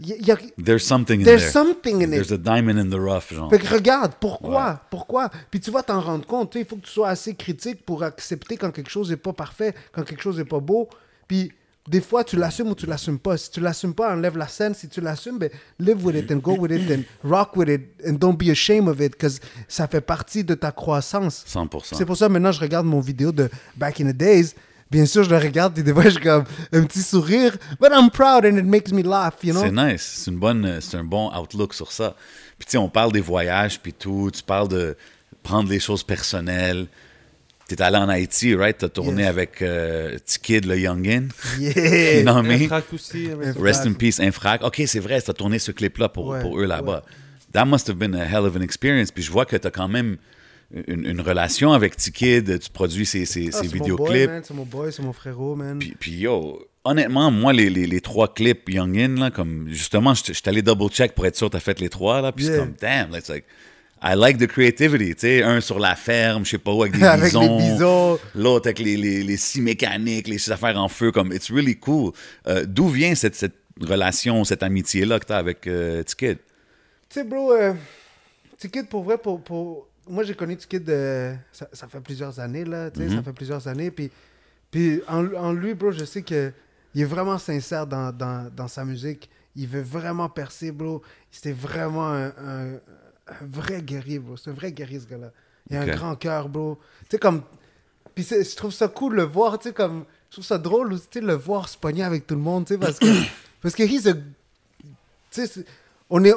y, 0.00 0.30
a- 0.30 0.36
There's 0.62 0.84
something 0.84 1.20
in 1.20 1.24
there's 1.24 1.42
there. 1.42 1.50
something 1.52 2.00
in 2.02 2.12
it. 2.12 2.16
There's 2.26 2.32
a 2.32 2.38
diamond 2.38 2.78
in 2.78 2.90
the 2.90 3.00
rough, 3.00 3.32
genre. 3.32 3.50
Fait 3.50 3.58
que 3.58 3.68
regarde, 3.72 4.12
pourquoi? 4.20 4.66
Ouais. 4.70 4.76
Pourquoi? 4.90 5.30
Puis 5.50 5.60
tu 5.60 5.70
vas 5.70 5.82
t'en 5.82 6.00
rendre 6.00 6.26
compte. 6.26 6.54
Il 6.54 6.64
faut 6.64 6.76
que 6.76 6.86
tu 6.86 6.90
sois 6.92 7.08
assez 7.08 7.34
critique 7.34 7.84
pour 7.84 8.02
accepter 8.02 8.56
quand 8.56 8.70
quelque 8.70 8.90
chose 8.90 9.10
n'est 9.10 9.16
pas 9.16 9.32
parfait, 9.32 9.74
quand 9.92 10.02
quelque 10.02 10.22
chose 10.22 10.38
n'est 10.38 10.44
pas 10.44 10.60
beau. 10.60 10.88
Puis 11.28 11.52
des 11.88 12.00
fois, 12.00 12.24
tu 12.24 12.36
l'assumes 12.36 12.68
ou 12.68 12.74
tu 12.74 12.86
l'assumes 12.86 13.18
pas. 13.18 13.36
Si 13.36 13.50
tu 13.50 13.60
l'assumes 13.60 13.94
pas, 13.94 14.14
enlève 14.14 14.36
la 14.36 14.46
scène. 14.48 14.74
Si 14.74 14.88
tu 14.88 15.00
l'assumes, 15.00 15.38
ben, 15.38 15.50
live 15.78 16.04
with 16.04 16.14
it 16.16 16.30
and 16.30 16.36
go 16.36 16.54
with 16.56 16.70
it 16.70 16.90
and 16.90 17.02
rock 17.28 17.56
with 17.56 17.68
it 17.68 17.82
and 18.06 18.12
don't 18.14 18.36
be 18.36 18.50
ashamed 18.50 18.88
of 18.88 19.00
it 19.00 19.12
because 19.12 19.40
ça 19.66 19.88
fait 19.88 20.00
partie 20.00 20.44
de 20.44 20.54
ta 20.54 20.72
croissance. 20.72 21.44
100%. 21.46 21.96
C'est 21.96 22.04
pour 22.06 22.16
ça 22.16 22.28
maintenant 22.28 22.52
je 22.52 22.60
regarde 22.60 22.86
mon 22.86 23.00
vidéo 23.00 23.32
de 23.32 23.48
Back 23.76 24.00
in 24.00 24.10
the 24.12 24.16
Days. 24.16 24.54
Bien 24.90 25.06
sûr, 25.06 25.22
je 25.22 25.30
le 25.30 25.36
regarde 25.38 25.78
et 25.78 25.82
des 25.84 25.92
fois, 25.92 26.02
je 26.04 26.10
suis 26.10 26.20
comme 26.20 26.44
un 26.72 26.82
petit 26.82 27.02
sourire. 27.02 27.56
But 27.80 27.90
I'm 27.92 28.10
proud 28.10 28.44
and 28.44 28.56
it 28.58 28.64
makes 28.64 28.90
me 28.92 29.02
laugh, 29.02 29.34
you 29.44 29.52
know? 29.52 29.62
C'est 29.62 29.70
nice. 29.70 30.02
C'est 30.24 30.30
une 30.32 30.38
bonne, 30.38 30.80
c'est 30.80 30.96
un 30.96 31.04
bon 31.04 31.30
outlook 31.36 31.74
sur 31.74 31.92
ça. 31.92 32.16
Puis 32.58 32.66
tu 32.66 32.72
sais, 32.72 32.78
on 32.78 32.88
parle 32.88 33.12
des 33.12 33.20
voyages 33.20 33.78
puis 33.80 33.92
tout. 33.92 34.30
Tu 34.34 34.42
parles 34.42 34.68
de 34.68 34.96
prendre 35.42 35.70
les 35.70 35.78
choses 35.80 36.02
personnelles. 36.02 36.86
T'es 37.68 37.80
allé 37.80 37.98
en 37.98 38.08
Haïti, 38.08 38.52
right? 38.56 38.76
T'as 38.76 38.88
tourné 38.88 39.22
Yes. 39.22 39.28
avec 39.30 39.62
euh, 39.62 40.18
T-Kid, 40.26 40.64
le 40.66 40.76
youngin. 40.76 41.28
You 41.60 41.70
Yeah! 41.70 42.22
know 42.22 42.34
what 42.34 42.42
I 42.42 42.48
mean? 42.48 42.62
Infrac 42.64 42.92
aussi. 42.92 43.28
mais- 43.38 43.46
Infrac. 43.46 43.62
Rest 43.64 43.86
in 43.86 43.92
peace, 43.92 44.18
Infrac. 44.18 44.64
OK, 44.64 44.82
c'est 44.86 44.98
vrai, 44.98 45.22
t'as 45.22 45.32
tourné 45.34 45.60
ce 45.60 45.70
clip-là 45.70 46.08
pour, 46.08 46.26
Ouais, 46.26 46.40
pour 46.40 46.58
eux 46.58 46.64
là-bas. 46.66 47.04
That 47.52 47.64
must 47.66 47.88
have 47.88 47.96
been 47.96 48.16
a 48.16 48.24
hell 48.24 48.44
of 48.44 48.56
an 48.56 48.60
experience. 48.60 49.12
Puis 49.12 49.22
je 49.22 49.30
vois 49.30 49.46
que 49.46 49.56
t'as 49.56 49.70
quand 49.70 49.86
même 49.86 50.16
une, 50.86 51.04
une 51.06 51.20
relation 51.20 51.72
avec 51.72 51.96
T-Kid. 51.96 52.58
Tu 52.60 52.70
produis 52.70 53.06
ses, 53.06 53.24
ses, 53.26 53.48
Ah, 53.52 53.58
ses 53.62 53.66
vidéoclips. 53.66 54.28
man, 54.30 54.42
C'est 54.44 54.54
mon 54.54 54.64
boy, 54.64 54.92
c'est 54.92 55.02
mon 55.02 55.12
frérot, 55.12 55.56
man. 55.56 55.78
Puis, 55.78 55.96
puis 55.98 56.12
yo, 56.12 56.64
honnêtement, 56.84 57.30
moi, 57.30 57.52
les, 57.52 57.70
les, 57.70 57.86
les 57.86 58.00
trois 58.00 58.32
clips 58.32 58.68
Youngin, 58.68 59.16
là, 59.18 59.30
comme 59.30 59.68
justement, 59.68 60.14
je 60.14 60.32
suis 60.32 60.42
allé 60.46 60.62
double-check 60.62 61.14
pour 61.14 61.26
être 61.26 61.36
sûr 61.36 61.48
que 61.48 61.52
t'as 61.52 61.60
fait 61.60 61.80
les 61.80 61.88
trois, 61.88 62.20
là, 62.22 62.32
puis 62.32 62.44
c'est 62.46 62.56
comme, 62.58 62.74
damn, 62.80 63.14
it's 63.14 63.28
like, 63.28 63.44
I 64.02 64.14
like 64.16 64.38
the 64.38 64.46
creativity, 64.46 65.14
tu 65.14 65.20
sais, 65.20 65.42
un 65.42 65.60
sur 65.60 65.78
la 65.78 65.94
ferme, 65.94 66.46
je 66.46 66.52
sais 66.52 66.58
pas 66.58 66.72
où, 66.72 66.82
avec 66.82 66.94
des 66.98 67.04
Avec 67.04 67.32
les 67.34 67.48
bisons. 67.58 68.18
L'autre 68.34 68.68
avec 68.68 68.78
les, 68.78 68.96
les, 68.96 69.22
les 69.22 69.36
scies 69.36 69.60
mécaniques, 69.60 70.26
les 70.26 70.50
affaires 70.50 70.78
en 70.80 70.88
feu, 70.88 71.12
comme, 71.12 71.32
it's 71.32 71.50
really 71.50 71.76
cool. 71.76 72.12
Euh, 72.46 72.64
D'où 72.66 72.88
vient 72.88 73.14
cette, 73.14 73.34
cette 73.34 73.56
relation, 73.78 74.44
cette 74.44 74.62
amitié-là 74.62 75.18
que 75.20 75.26
t'as 75.26 75.36
avec 75.36 75.66
euh, 75.66 76.02
T-Kid? 76.02 76.38
Tu 77.10 77.20
sais, 77.20 77.24
bro, 77.24 77.52
euh, 77.52 77.74
T-Kid, 78.58 78.88
pour 78.88 79.02
vrai, 79.02 79.18
pour, 79.18 79.42
pour... 79.42 79.86
moi 80.10 80.24
j'ai 80.24 80.34
connu 80.34 80.56
T-Kid, 80.56 80.88
euh, 80.90 81.34
ça, 81.52 81.68
ça 81.72 81.86
fait 81.88 82.00
plusieurs 82.00 82.38
années, 82.40 82.64
là, 82.64 82.90
tu 82.90 83.00
sais, 83.00 83.06
Mhm. 83.06 83.16
ça 83.16 83.22
fait 83.22 83.32
plusieurs 83.32 83.66
années. 83.68 83.90
Puis, 83.90 84.10
puis 84.70 85.00
en, 85.08 85.26
en 85.34 85.52
lui, 85.52 85.74
bro, 85.74 85.90
je 85.92 86.04
sais 86.04 86.22
que 86.22 86.52
il 86.94 87.02
est 87.02 87.06
vraiment 87.06 87.38
sincère 87.38 87.86
dans, 87.86 88.10
dans, 88.12 88.50
dans 88.54 88.68
sa 88.68 88.84
musique. 88.84 89.30
Il 89.56 89.68
veut 89.68 89.80
vraiment 89.82 90.28
percer, 90.28 90.72
bro. 90.72 91.02
C'était 91.30 91.52
vraiment 91.52 92.08
un, 92.08 92.26
un- 92.28 92.74
un 93.28 93.46
vrai 93.48 93.80
guerrier, 93.82 94.18
bro. 94.18 94.36
C'est 94.36 94.50
un 94.50 94.54
vrai 94.54 94.72
guerrier, 94.72 94.98
ce 95.00 95.06
gars-là. 95.06 95.30
Il 95.68 95.76
a 95.76 95.82
un 95.82 95.86
grand 95.96 96.16
cœur, 96.16 96.48
bro. 96.48 96.78
Tu 97.02 97.06
sais, 97.12 97.18
comme... 97.18 97.42
Puis 98.14 98.24
je 98.28 98.56
trouve 98.56 98.72
ça 98.72 98.88
cool 98.88 99.12
de 99.12 99.16
le 99.18 99.22
voir, 99.24 99.58
tu 99.58 99.68
sais, 99.68 99.74
comme... 99.74 100.04
Je 100.30 100.34
trouve 100.36 100.44
ça 100.44 100.58
drôle, 100.58 100.98
tu 100.98 101.06
sais, 101.12 101.20
le 101.20 101.34
voir 101.34 101.68
se 101.68 101.78
pogner 101.78 102.02
avec 102.02 102.26
tout 102.26 102.34
le 102.34 102.40
monde, 102.40 102.64
tu 102.66 102.74
sais, 102.74 102.78
parce 102.78 102.98
que... 102.98 103.06
parce 103.62 103.74
que 103.76 103.84
he's 103.84 104.06
a 104.08 104.14
tu 104.14 105.46
sais, 105.46 105.64
on 106.08 106.24
est. 106.24 106.34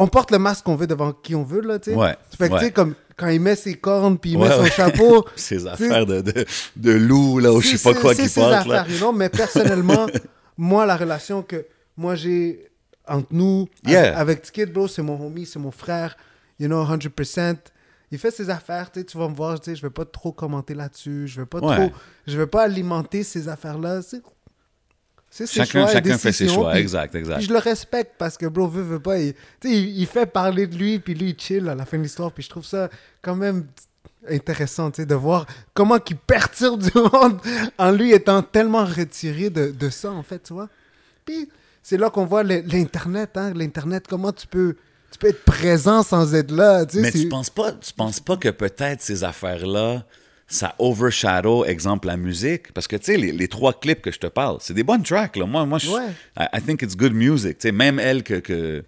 On 0.00 0.06
porte 0.06 0.30
le 0.30 0.38
masque 0.38 0.64
qu'on 0.64 0.76
veut 0.76 0.86
devant 0.86 1.12
qui 1.12 1.34
on 1.34 1.42
veut, 1.42 1.60
là, 1.60 1.78
tu 1.78 1.90
sais. 1.90 1.96
Ouais, 1.96 2.16
Fait 2.38 2.48
que, 2.48 2.54
tu 2.58 2.64
sais, 2.66 2.70
comme 2.70 2.94
quand 3.16 3.28
il 3.28 3.40
met 3.40 3.56
ses 3.56 3.74
cornes 3.74 4.16
puis 4.16 4.30
il 4.30 4.36
Ouais, 4.36 4.48
met 4.48 4.54
son 4.54 4.62
ouais. 4.62 4.70
chapeau. 4.70 5.26
Ces 5.36 5.66
affaires 5.66 6.06
de, 6.06 6.20
de, 6.20 6.46
de 6.76 6.92
loup, 6.92 7.40
là, 7.40 7.52
ou 7.52 7.60
je 7.60 7.76
sais 7.76 7.92
pas 7.92 7.98
quoi 8.00 8.14
qui 8.14 8.28
ses 8.28 8.40
là. 8.40 8.60
affaires, 8.60 8.88
you 8.88 8.96
know, 8.98 9.12
mais 9.12 9.28
personnellement, 9.28 10.06
moi, 10.56 10.86
la 10.86 10.96
relation 10.96 11.42
que 11.42 11.66
moi 11.96 12.14
j'ai 12.14 12.64
entre 13.08 13.26
nous, 13.32 13.68
Yeah. 13.86 14.16
avec, 14.18 14.42
T-Kid, 14.42 14.72
bro, 14.72 14.86
c'est 14.86 15.02
mon 15.02 15.20
homie, 15.26 15.46
c'est 15.46 15.58
mon 15.58 15.70
frère, 15.72 16.16
you 16.60 16.68
know, 16.68 16.84
100%. 16.84 17.56
Il 18.12 18.18
fait 18.18 18.30
ses 18.30 18.48
affaires, 18.50 18.90
tu 18.92 19.00
sais, 19.00 19.04
tu 19.06 19.18
vas 19.18 19.28
me 19.28 19.34
voir, 19.34 19.58
tu 19.60 19.70
sais, 19.70 19.76
je 19.76 19.82
vais 19.82 19.90
pas 19.90 20.04
trop 20.04 20.30
commenter 20.32 20.74
là-dessus, 20.74 21.26
je 21.26 21.40
vais 21.40 21.46
pas 21.46 21.60
trop, 21.60 21.90
je 22.26 22.38
vais 22.38 22.46
pas 22.46 22.62
alimenter 22.62 23.22
ces 23.24 23.48
affaires-là, 23.48 24.00
c'est 25.30 25.46
ses 25.46 25.56
Chacun, 25.60 25.80
choix 25.82 25.90
et 25.90 25.92
chacun 25.94 26.18
fait 26.18 26.32
ses 26.32 26.48
choix, 26.48 26.70
puis- 26.72 26.80
exact, 26.80 27.14
exact. 27.14 27.36
puis 27.36 27.46
je 27.46 27.52
le 27.52 27.58
respecte 27.58 28.12
parce 28.18 28.36
que, 28.38 28.46
bro, 28.46 28.66
veut, 28.66 28.82
veut 28.82 29.00
pas. 29.00 29.18
Il, 29.18 29.34
tu 29.60 29.68
sais, 29.68 29.74
il, 29.76 29.98
il 30.00 30.06
fait 30.06 30.26
parler 30.26 30.66
de 30.66 30.76
lui, 30.76 30.98
puis 30.98 31.14
lui, 31.14 31.30
il 31.30 31.38
chill 31.40 31.68
à 31.68 31.74
la 31.74 31.84
fin 31.84 31.98
de 31.98 32.02
l'histoire. 32.02 32.32
Puis 32.32 32.44
je 32.44 32.48
trouve 32.48 32.64
ça 32.64 32.88
quand 33.22 33.36
même 33.36 33.66
intéressant, 34.28 34.90
tu 34.90 35.02
sais, 35.02 35.06
de 35.06 35.14
voir 35.14 35.46
comment 35.74 35.98
il 36.08 36.16
perturbe 36.16 36.82
du 36.82 36.90
monde 36.94 37.38
en 37.78 37.90
lui 37.92 38.12
étant 38.12 38.42
tellement 38.42 38.84
retiré 38.84 39.50
de, 39.50 39.70
de 39.70 39.90
ça, 39.90 40.10
en 40.10 40.22
fait, 40.22 40.42
tu 40.42 40.52
vois. 40.54 40.68
Puis 41.24 41.48
c'est 41.82 41.96
là 41.98 42.10
qu'on 42.10 42.24
voit 42.26 42.42
l'Internet, 42.42 43.36
hein. 43.36 43.52
L'Internet, 43.54 44.06
comment 44.08 44.32
tu 44.32 44.46
peux, 44.46 44.76
tu 45.12 45.18
peux 45.18 45.28
être 45.28 45.44
présent 45.44 46.02
sans 46.02 46.34
être 46.34 46.50
là, 46.50 46.84
tu 46.86 46.96
sais. 46.96 47.02
Mais 47.02 47.12
tu 47.12 47.28
penses 47.28 47.50
pas, 47.50 47.72
tu 47.72 47.92
penses 47.92 48.20
pas 48.20 48.36
que 48.36 48.48
peut-être 48.48 49.00
ces 49.02 49.24
affaires-là, 49.24 50.04
ça 50.50 50.74
overshadow, 50.78 51.64
exemple, 51.66 52.08
la 52.08 52.16
musique. 52.16 52.72
Parce 52.72 52.88
que, 52.88 52.96
tu 52.96 53.04
sais, 53.04 53.16
les, 53.18 53.32
les 53.32 53.48
trois 53.48 53.78
clips 53.78 54.00
que 54.00 54.10
je 54.10 54.18
te 54.18 54.26
parle, 54.26 54.56
c'est 54.60 54.74
des 54.74 54.82
bonnes 54.82 55.02
tracks, 55.02 55.36
là. 55.36 55.44
Moi, 55.46 55.66
moi 55.66 55.78
je, 55.78 55.88
Ouais. 55.90 56.08
I, 56.38 56.46
I 56.54 56.60
think 56.62 56.82
it's 56.82 56.96
good 56.96 57.12
music. 57.12 57.58
Tu 57.58 57.68
sais, 57.68 57.72
même 57.72 57.98
elle 58.00 58.22
que, 58.22 58.34
que 58.40 58.82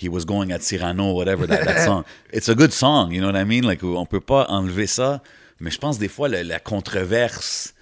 he 0.00 0.08
was 0.08 0.24
going 0.24 0.50
at 0.52 0.60
Cyrano, 0.60 1.12
whatever, 1.12 1.46
that, 1.48 1.64
that 1.64 1.84
song. 1.84 2.04
It's 2.32 2.48
a 2.48 2.54
good 2.54 2.72
song, 2.72 3.10
you 3.12 3.20
know 3.20 3.30
what 3.30 3.38
I 3.40 3.44
mean? 3.44 3.64
Like, 3.64 3.82
on 3.82 4.06
peut 4.06 4.20
pas 4.20 4.46
enlever 4.48 4.86
ça. 4.86 5.20
Mais 5.60 5.70
je 5.70 5.78
pense, 5.78 5.98
des 5.98 6.08
fois, 6.08 6.28
le- 6.28 6.42
la 6.42 6.58
controverse 6.60 7.74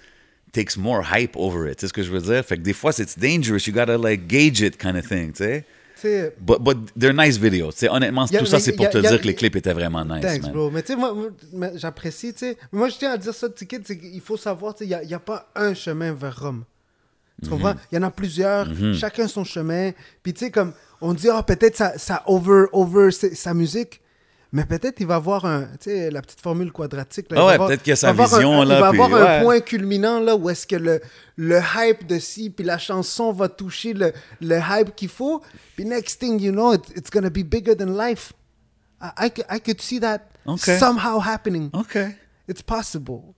takes 0.51 0.77
more 0.77 1.03
hype 1.03 1.35
over 1.35 1.69
it. 1.69 1.77
Tu 1.77 1.81
sais 1.81 1.87
ce 1.87 1.93
que 1.93 2.03
je 2.03 2.11
veux 2.11 2.21
dire? 2.21 2.43
Fait 2.45 2.57
que 2.57 2.61
des 2.61 2.73
fois, 2.73 2.91
c'est 2.91 3.17
dangerous. 3.19 3.67
You 3.67 3.73
gotta, 3.73 3.97
like, 3.97 4.27
gauge 4.27 4.61
it 4.61 4.77
kind 4.77 4.95
of 4.95 5.07
thing, 5.07 5.31
tu 5.33 5.43
sais? 5.43 5.65
Sais, 6.03 6.35
But, 6.39 6.59
but 6.61 6.77
they're 6.99 7.13
nice 7.13 7.37
videos. 7.37 7.71
Honnêtement, 7.89 8.23
a- 8.25 8.37
tout 8.39 8.45
ça, 8.45 8.59
c'est 8.59 8.73
pour 8.73 8.85
a- 8.85 8.89
te 8.89 8.97
a- 8.97 9.01
dire 9.01 9.21
que 9.21 9.25
les 9.27 9.35
clips 9.35 9.55
étaient 9.55 9.71
vraiment 9.73 10.03
nice, 10.03 10.21
Thanks, 10.21 10.41
man. 10.43 10.51
bro. 10.51 10.69
Mais 10.69 10.81
tu 10.83 10.93
sais, 10.93 10.95
moi, 10.97 11.15
j'apprécie, 11.75 12.33
tu 12.33 12.39
sais. 12.39 12.57
Moi, 12.73 12.89
je 12.89 12.97
tiens 12.97 13.11
à 13.13 13.17
dire 13.17 13.33
ça, 13.33 13.49
Ticket, 13.49 13.79
qu'il 13.81 14.19
faut 14.21 14.35
savoir, 14.37 14.75
tu 14.75 14.79
sais, 14.79 14.85
il 14.85 14.89
n'y 14.89 14.93
a, 14.95 15.03
il 15.03 15.19
pas 15.19 15.49
un 15.55 15.73
chemin 15.73 16.11
vers 16.13 16.37
Rome. 16.41 16.65
Tu 17.41 17.49
Mhm. 17.49 17.55
comprends? 17.55 17.75
Il 17.91 17.95
y 17.95 17.97
en 17.97 18.03
a 18.03 18.11
plusieurs, 18.11 18.67
chacun 18.93 19.27
son 19.27 19.43
chemin. 19.45 19.91
Puis 20.21 20.33
tu 20.33 20.45
sais, 20.45 20.51
comme, 20.51 20.73
on 21.01 21.13
dit, 21.13 21.29
ah, 21.29 21.41
peut-être 21.41 21.77
ça, 21.77 21.97
ça 21.97 22.21
over, 22.27 22.65
over 22.73 23.09
sa 23.11 23.53
musique. 23.53 24.01
Mais 24.55 24.65
peut-être 24.65 24.99
il 25.01 25.07
va 25.07 25.15
avoir 25.15 25.45
un, 25.45 25.63
tu 25.79 25.89
sais, 25.89 26.11
la 26.11 26.21
petite 26.21 26.39
formule 26.39 26.71
quadratique. 26.71 27.29
Là, 27.31 27.37
Ah 27.41 27.45
ouais, 27.47 27.57
peut-être 27.57 27.81
qu'il 27.81 27.89
y 27.89 27.93
a 27.93 27.95
il 27.95 27.97
sa 27.97 28.13
vision, 28.13 28.61
un- 28.61 28.65
là, 28.65 28.75
Il 28.77 28.81
va 28.81 28.89
puis 28.91 29.01
avoir 29.01 29.27
un 29.29 29.41
point 29.41 29.59
culminant, 29.61 30.19
là, 30.19 30.35
où 30.35 30.47
est-ce 30.49 30.67
que 30.67 30.75
le, 30.75 31.01
le 31.37 31.59
hype 31.75 32.05
de 32.05 32.19
ci, 32.19 32.51
puis 32.51 32.63
la 32.63 32.77
chanson 32.77 33.31
va 33.33 33.49
toucher 33.49 33.93
le, 33.93 34.13
le 34.41 34.59
hype 34.59 34.95
qu'il 34.95 35.09
faut. 35.09 35.41
Puis 35.75 35.85
next 35.85 36.19
thing 36.19 36.39
you 36.39 36.51
know, 36.51 36.75
it- 36.75 36.91
it's 36.95 37.09
gonna 37.09 37.31
be 37.31 37.43
bigger 37.43 37.75
than 37.75 37.87
life. 37.97 38.31
I, 39.01 39.25
I, 39.25 39.29
could- 39.31 39.45
I 39.49 39.59
could 39.59 39.81
see 39.81 39.99
that 39.99 40.19
Okay. 40.45 40.77
somehow 40.77 41.19
happening. 41.19 41.69
Okay. 41.73 42.15
It's 42.47 42.61
possible. 42.61 43.33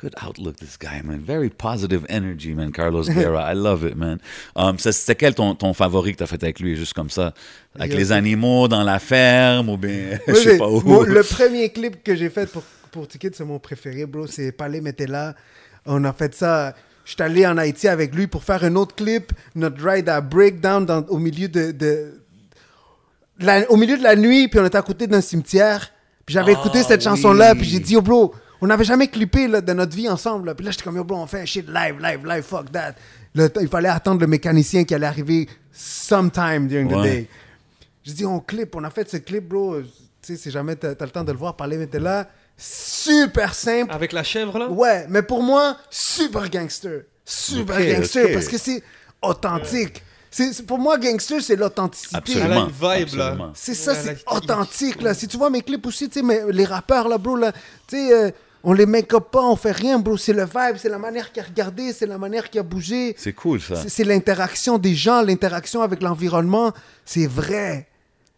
Good 0.00 0.14
outlook, 0.26 0.56
this 0.56 0.78
guy, 0.78 1.02
man. 1.04 1.20
Very 1.22 1.50
positive 1.50 2.06
energy, 2.08 2.54
man. 2.54 2.72
Carlos 2.72 3.04
Guerra. 3.08 3.52
I 3.52 3.54
love 3.54 3.84
it, 3.84 3.96
man. 3.96 4.18
Um, 4.56 4.78
C'était 4.78 5.14
quel 5.14 5.34
ton, 5.34 5.54
ton 5.54 5.74
favori 5.74 6.12
que 6.12 6.18
t'as 6.18 6.26
fait 6.26 6.42
avec 6.42 6.58
lui, 6.58 6.74
juste 6.74 6.94
comme 6.94 7.10
ça? 7.10 7.34
Avec 7.78 7.92
les 7.92 8.10
animaux 8.10 8.66
dans 8.66 8.82
la 8.82 8.98
ferme 8.98 9.68
ou 9.68 9.76
bien, 9.76 10.18
je 10.26 10.34
sais 10.34 10.56
pas 10.58 10.68
où? 10.68 11.04
le 11.04 11.22
premier 11.22 11.68
clip 11.70 12.02
que 12.02 12.14
j'ai 12.16 12.30
fait 12.30 12.50
pour, 12.50 12.62
pour 12.90 13.06
Ticket, 13.08 13.32
c'est 13.34 13.44
mon 13.44 13.58
préféré, 13.58 14.06
bro. 14.06 14.26
C'est 14.26 14.52
Palais 14.52 14.80
Metella. 14.80 15.34
On 15.84 16.02
a 16.04 16.12
fait 16.14 16.34
ça. 16.34 16.74
Je 17.04 17.12
suis 17.12 17.22
allé 17.22 17.46
en 17.46 17.58
Haïti 17.58 17.86
avec 17.88 18.14
lui 18.14 18.26
pour 18.26 18.42
faire 18.44 18.64
un 18.64 18.76
autre 18.76 18.94
clip. 18.94 19.32
Notre 19.54 19.86
ride 19.86 20.08
à 20.08 20.20
Breakdown 20.22 20.86
dans, 20.86 21.02
au 21.08 21.18
milieu 21.18 21.48
de. 21.48 21.72
de 21.72 22.14
la- 23.38 23.70
au 23.70 23.76
milieu 23.76 23.96
de 23.98 24.02
la 24.02 24.16
nuit, 24.16 24.48
puis 24.48 24.58
on 24.60 24.64
était 24.66 24.78
à 24.78 24.82
côté 24.82 25.06
d'un 25.06 25.20
cimetière. 25.20 25.90
Puis 26.24 26.34
j'avais 26.34 26.54
Ah, 26.56 26.60
écouté 26.60 26.82
cette 26.82 27.00
oui. 27.00 27.04
chanson-là, 27.04 27.54
puis 27.54 27.64
j'ai 27.64 27.80
dit, 27.80 27.94
yo, 27.94 28.00
bro, 28.02 28.34
on 28.60 28.66
n'avait 28.66 28.84
jamais 28.84 29.08
clippé 29.08 29.48
là, 29.48 29.60
de 29.60 29.72
notre 29.72 29.96
vie 29.96 30.08
ensemble. 30.08 30.46
là. 30.48 30.54
Puis 30.54 30.64
là, 30.64 30.70
j'étais 30.70 30.84
comme, 30.84 30.96
yo, 30.96 31.04
bro, 31.04 31.16
on 31.18 31.26
fait 31.26 31.40
un 31.40 31.44
shit 31.46 31.66
live, 31.68 31.98
live, 32.00 32.26
live, 32.26 32.42
fuck 32.42 32.70
that. 32.72 32.94
Le 33.34 33.50
il 33.60 33.68
fallait 33.68 33.88
attendre 33.88 34.20
le 34.20 34.26
mécanicien 34.26 34.84
qui 34.84 34.94
allait 34.94 35.06
arriver 35.06 35.48
sometime 35.72 36.66
during 36.68 36.88
the 36.88 37.02
day. 37.02 37.28
J'ai 38.04 38.12
dit, 38.12 38.24
on 38.26 38.40
clip, 38.40 38.74
on 38.76 38.84
a 38.84 38.90
fait 38.90 39.08
ce 39.10 39.18
clip, 39.18 39.48
bro. 39.48 39.80
Tu 39.80 39.86
sais, 40.22 40.36
si 40.36 40.50
jamais 40.50 40.76
t'as 40.76 40.90
as 40.90 41.04
le 41.04 41.10
temps 41.10 41.24
de 41.24 41.32
le 41.32 41.38
voir, 41.38 41.56
parler, 41.56 41.76
mais 41.76 41.86
t'es 41.86 42.00
là. 42.00 42.28
Super 42.56 43.54
simple. 43.54 43.90
Avec 43.92 44.12
la 44.12 44.22
chèvre, 44.22 44.58
là? 44.58 44.68
Ouais, 44.68 45.06
mais 45.08 45.22
pour 45.22 45.42
moi, 45.42 45.76
super 45.88 46.48
gangster. 46.50 47.02
Super 47.24 47.78
gangster 47.78 48.32
parce 48.32 48.48
que 48.48 48.58
c'est 48.58 48.82
authentique. 49.22 50.02
C'est 50.30 50.52
c'est- 50.52 50.62
pour 50.64 50.78
moi, 50.78 50.98
gangster, 50.98 51.40
c'est 51.42 51.56
l'authenticité. 51.56 52.32
Elle 52.36 52.52
a 52.52 52.56
une 52.58 52.66
vibe, 53.06 53.14
là. 53.16 53.50
C'est 53.54 53.74
ça, 53.74 53.92
Ouais, 53.92 53.98
c'est 54.02 54.18
authentique, 54.30 55.00
là. 55.02 55.14
Si 55.14 55.26
tu 55.26 55.36
vois 55.36 55.50
mes 55.50 55.62
clips 55.62 55.84
aussi, 55.86 56.08
tu 56.08 56.20
sais, 56.20 56.24
mais 56.24 56.42
les 56.50 56.64
rappeurs, 56.64 57.08
là, 57.08 57.18
bro, 57.18 57.34
là, 57.36 57.52
tu 57.86 57.96
sais, 57.96 58.12
euh, 58.12 58.30
on 58.62 58.72
les 58.72 58.86
make 58.86 59.12
up 59.14 59.26
pas, 59.30 59.42
on 59.42 59.56
fait 59.56 59.72
rien, 59.72 59.98
bro. 59.98 60.16
C'est 60.16 60.32
le 60.32 60.44
vibe, 60.44 60.76
c'est 60.76 60.88
la 60.88 60.98
manière 60.98 61.32
qu'il 61.32 61.42
a 61.42 61.46
regardé, 61.46 61.92
c'est 61.92 62.06
la 62.06 62.18
manière 62.18 62.48
qu'il 62.50 62.60
a 62.60 62.62
bougé. 62.62 63.14
C'est 63.16 63.32
cool, 63.32 63.60
ça. 63.60 63.76
C'est- 63.88 64.04
l'interaction 64.04 64.78
des 64.78 64.94
gens, 64.94 65.22
l'interaction 65.22 65.82
avec 65.82 66.02
l'environnement. 66.02 66.72
C'est 67.04 67.26
vrai. 67.26 67.88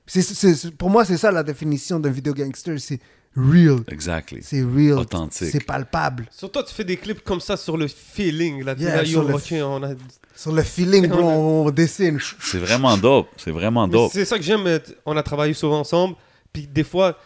C'est- 0.07 0.23
c'est- 0.23 0.55
c'est- 0.55 0.71
pour 0.77 0.91
moi, 0.91 1.05
c'est 1.05 1.17
ça 1.17 1.31
la 1.33 1.43
définition 1.43 1.99
d'un 2.01 2.11
vidéo 2.11 2.35
gangster. 2.35 2.79
C'est 2.79 3.01
real. 3.37 3.79
Exactly. 3.89 4.41
C'est 4.43 4.63
real. 4.63 4.99
Authentique. 4.99 5.49
C'est 5.51 5.65
palpable. 5.65 6.27
Sur 6.31 6.53
toi, 6.53 6.63
tu 6.63 6.75
fais 6.75 6.85
des 6.85 6.97
clips 6.99 7.25
comme 7.25 7.41
ça 7.41 7.57
sur 7.57 7.77
le 7.77 7.89
feeling. 7.89 8.63
Là, 8.63 8.75
Yeah, 8.79 8.97
là, 8.97 9.05
sur 9.07 9.23
yo, 9.23 9.29
le- 9.29 9.35
ok, 9.35 9.55
on 9.65 9.83
a... 9.85 9.95
Sur 10.35 10.53
le 10.53 10.63
feeling, 10.63 11.07
bro, 11.09 11.21
on, 11.23 11.67
on 11.67 11.71
dessine. 11.71 12.19
C'est 12.41 12.59
vraiment 12.59 12.97
dope. 12.99 13.29
C'est 13.37 13.51
vraiment 13.51 13.87
dope. 13.89 14.11
C'est 14.13 14.25
ça 14.25 14.37
que 14.39 14.43
j'aime. 14.45 14.67
euh, 14.67 14.79
On 15.07 15.17
a 15.17 15.23
travaillé 15.23 15.55
souvent 15.55 15.81
ensemble. 15.81 16.15
Puis 16.53 16.67
des 16.67 16.85
fois, 16.85 17.19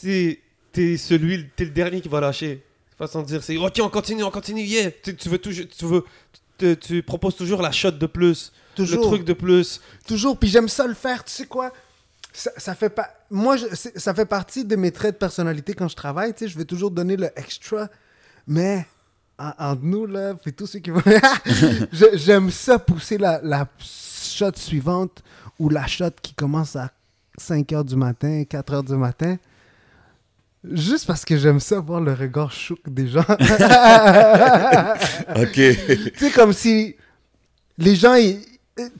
tu 0.00 0.38
es 0.76 0.96
celui, 0.96 1.48
t'es 1.56 1.64
le 1.64 1.70
dernier 1.70 2.00
qui 2.00 2.08
va 2.08 2.20
lâcher. 2.20 2.64
Façon 2.98 3.22
de 3.22 3.26
dire, 3.26 3.42
c'est 3.42 3.56
ok, 3.56 3.80
on 3.82 3.88
continue, 3.88 4.22
on 4.22 4.30
continue, 4.30 4.62
yeah. 4.62 4.90
Tu, 5.02 5.16
tu 5.16 5.28
veux 5.28 5.38
toujours, 5.38 5.66
tu 5.76 5.84
veux, 5.86 6.04
tu, 6.58 6.76
tu 6.76 7.02
proposes 7.02 7.36
toujours 7.36 7.60
la 7.62 7.72
shot 7.72 7.90
de 7.92 8.06
plus, 8.06 8.52
Toujours. 8.76 9.02
le 9.02 9.06
truc 9.08 9.24
de 9.24 9.32
plus. 9.32 9.80
Toujours. 10.06 10.38
Puis 10.38 10.48
j'aime 10.48 10.68
ça 10.68 10.86
le 10.86 10.94
faire. 10.94 11.24
Tu 11.24 11.32
sais 11.32 11.46
quoi? 11.46 11.72
Ça, 12.32 12.50
ça 12.56 12.74
fait 12.74 12.90
pas. 12.90 13.08
Moi, 13.30 13.56
je- 13.56 13.66
ça 13.96 14.14
fait 14.14 14.24
partie 14.26 14.64
de 14.64 14.76
mes 14.76 14.90
traits 14.92 15.14
de 15.14 15.18
personnalité 15.18 15.74
quand 15.74 15.88
je 15.88 15.96
travaille. 15.96 16.32
Tu 16.32 16.40
sais, 16.40 16.48
je 16.48 16.56
vais 16.56 16.64
toujours 16.64 16.90
donner 16.90 17.16
le 17.16 17.28
extra. 17.36 17.88
Mais 18.46 18.86
en- 19.38 19.52
entre 19.58 19.82
nous, 19.82 20.06
là, 20.06 20.34
puis 20.34 20.52
tous 20.52 20.66
ceux 20.66 20.78
qui 20.78 20.90
vont. 20.90 21.02
J'aime 22.14 22.50
ça 22.50 22.78
pousser 22.78 23.18
la, 23.18 23.40
la 23.42 23.66
shot 23.78 24.52
suivante 24.54 25.22
ou 25.58 25.68
la 25.68 25.86
shot 25.86 26.10
qui 26.22 26.34
commence 26.34 26.76
à 26.76 26.90
5 27.38 27.68
h 27.70 27.84
du 27.84 27.96
matin, 27.96 28.44
4 28.48 28.72
h 28.74 28.86
du 28.86 28.94
matin. 28.96 29.36
Juste 30.70 31.06
parce 31.06 31.24
que 31.24 31.36
j'aime 31.36 31.60
ça 31.60 31.80
voir 31.80 32.00
le 32.00 32.12
regard 32.14 32.52
chouk 32.52 32.78
des 32.88 33.08
gens. 33.08 33.24
OK. 35.36 35.52
tu 35.54 36.12
sais, 36.16 36.30
comme 36.30 36.52
si 36.52 36.94
les 37.78 37.96
gens, 37.96 38.14
ils- 38.14 38.40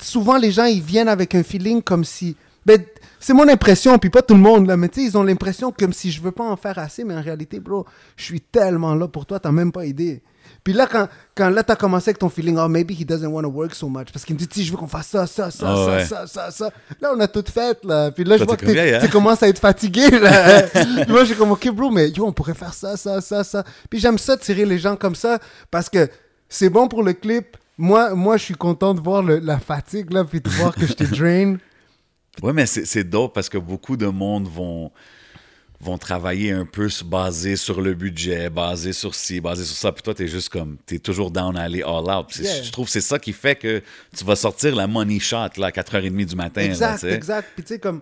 souvent 0.01 0.37
les 0.39 0.51
gens, 0.51 0.65
ils 0.65 0.83
viennent 0.83 1.09
avec 1.09 1.35
un 1.35 1.43
feeling 1.43 1.83
comme 1.83 2.05
si, 2.05 2.37
ben, 2.67 2.83
c'est 3.21 3.33
mon 3.33 3.49
impression, 3.49 3.99
puis 3.99 4.11
pas 4.11 4.23
tout 4.23 4.35
le 4.35 4.41
monde, 4.41 4.67
là, 4.67 4.77
mais 4.77 4.89
tu 4.89 5.01
sais, 5.01 5.07
ils 5.07 5.17
ont 5.17 5.23
l'impression 5.23 5.73
comme 5.73 5.93
si 5.93 6.11
je 6.11 6.21
veux 6.21 6.33
pas 6.33 6.45
en 6.45 6.57
faire 6.57 6.79
assez, 6.79 7.05
mais 7.05 7.15
en 7.15 7.23
réalité, 7.23 7.61
bro, 7.61 7.87
je 8.17 8.25
suis 8.25 8.41
tellement 8.41 8.95
là 8.95 9.07
pour 9.07 9.27
toi, 9.27 9.39
t'as 9.39 9.53
même 9.53 9.71
pas 9.73 9.87
idée. 9.87 10.23
Puis 10.65 10.73
là, 10.73 10.87
quand, 10.87 11.09
quand 11.35 11.51
là, 11.51 11.63
t'as 11.65 11.75
commencé 11.75 12.11
avec 12.11 12.19
ton 12.19 12.29
feeling, 12.29 12.57
oh, 12.57 12.69
maybe 12.69 12.93
he 12.93 13.05
doesn't 13.05 13.27
want 13.27 13.43
to 13.43 13.49
work 13.49 13.75
so 13.75 13.89
much, 13.89 14.13
parce 14.13 14.25
qu'il 14.25 14.37
me 14.37 14.39
dit, 14.41 14.49
si 14.51 14.65
je 14.65 14.71
veux 14.71 14.77
qu'on 14.79 14.87
fasse 14.87 15.09
ça, 15.09 15.27
ça, 15.27 15.51
ça, 15.51 15.67
Ah 15.69 15.75
ça, 15.77 15.87
ouais. 15.87 16.05
ça, 16.05 16.27
ça, 16.27 16.51
ça. 16.53 16.71
Là, 17.01 17.13
on 17.17 17.21
a 17.21 17.27
tout 17.27 17.45
fait, 17.53 17.79
là. 17.85 18.11
Puis 18.13 18.23
là, 18.23 18.37
je 18.37 18.45
vois 18.45 18.57
que 18.57 18.67
hein? 18.67 19.01
tu 19.03 19.09
commences 19.11 19.43
à 19.43 19.49
être 19.49 19.59
fatigué, 19.59 20.09
là. 20.11 20.63
Moi, 21.09 21.25
j'ai 21.25 21.35
comme, 21.35 21.51
ok, 21.51 21.69
bro, 21.73 21.91
mais 21.91 22.11
yo, 22.11 22.25
on 22.27 22.33
pourrait 22.33 22.55
faire 22.55 22.75
ça, 22.75 22.97
ça, 22.97 23.21
ça, 23.21 23.43
ça. 23.43 23.65
Puis 23.91 23.99
j'aime 23.99 24.19
ça, 24.19 24.37
tirer 24.37 24.65
les 24.65 24.79
gens 24.79 24.95
comme 24.95 25.17
ça, 25.17 25.39
parce 25.71 25.89
que 25.89 26.09
c'est 26.49 26.71
bon 26.71 26.87
pour 26.87 27.03
le 27.03 27.13
clip. 27.15 27.57
Moi, 27.79 28.15
moi 28.15 28.37
je 28.37 28.45
suis 28.45 28.55
content 28.55 28.95
de 28.95 29.01
voir 29.01 29.23
le- 29.23 29.39
la 29.39 29.59
fatigue, 29.59 30.13
là, 30.13 30.25
puis 30.25 30.41
de 30.41 30.49
voir 30.51 30.75
que 30.75 30.87
je 30.87 30.93
te 30.93 31.05
drain. 31.05 31.57
Ouais, 32.43 32.53
mais 32.53 32.67
c'est 32.67 32.85
c'est 32.87 33.03
dope 33.05 33.35
parce 33.35 33.49
que 33.49 33.59
beaucoup 33.59 33.97
de 33.97 34.07
monde 34.07 34.47
vont, 34.49 34.91
vont 35.83 35.99
travailler 35.99 36.53
un 36.53 36.65
peu 36.65 36.89
basé 37.05 37.57
sur 37.57 37.81
le 37.81 37.95
budget, 37.95 38.49
basé 38.49 38.93
sur 38.93 39.15
ci, 39.15 39.41
basé 39.41 39.65
sur 39.65 39.77
ça. 39.77 39.91
Puis 39.91 40.03
toi, 40.03 40.15
t'es 40.15 40.29
juste 40.29 40.49
comme, 40.49 40.77
t'es 40.87 41.01
toujours 41.01 41.31
down 41.31 41.57
à 41.57 41.63
aller 41.63 41.83
all 41.83 42.09
out. 42.09 42.37
Yeah. 42.37 42.63
Je 42.63 42.71
trouve 42.71 42.87
que 42.87 42.93
c'est 42.93 43.01
ça 43.01 43.19
qui 43.19 43.33
fait 43.33 43.57
que 43.57 43.83
tu 44.17 44.25
vas 44.25 44.37
sortir 44.37 44.77
la 44.77 44.87
money 44.87 45.19
shot 45.19 45.49
là, 45.57 45.67
à 45.67 45.71
4h30 45.71 46.25
du 46.25 46.37
matin. 46.37 46.63
Exact, 46.63 47.03
exact. 47.05 47.49
Puis 47.55 47.65
tu 47.65 47.75
sais, 47.75 47.79
comme, 47.81 48.01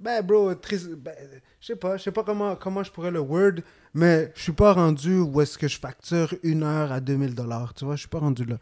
ben, 0.00 0.20
bro, 0.22 0.52
triste, 0.54 0.88
ben, 0.90 1.14
je 1.60 1.66
sais 1.66 1.76
pas, 1.76 1.96
je 1.96 2.02
sais 2.02 2.10
pas 2.10 2.24
comment, 2.24 2.56
comment 2.56 2.82
je 2.82 2.90
pourrais 2.90 3.12
le 3.12 3.20
word, 3.20 3.60
mais 3.94 4.32
je 4.34 4.42
suis 4.42 4.52
pas 4.52 4.72
rendu 4.72 5.18
où 5.18 5.40
est-ce 5.40 5.56
que 5.56 5.68
je 5.68 5.78
facture 5.78 6.34
une 6.42 6.64
heure 6.64 6.90
à 6.90 7.00
2000 7.00 7.34
dollars, 7.34 7.72
tu 7.74 7.84
vois, 7.84 7.94
je 7.94 8.00
suis 8.00 8.08
pas 8.08 8.18
rendu 8.18 8.44
là. 8.44 8.56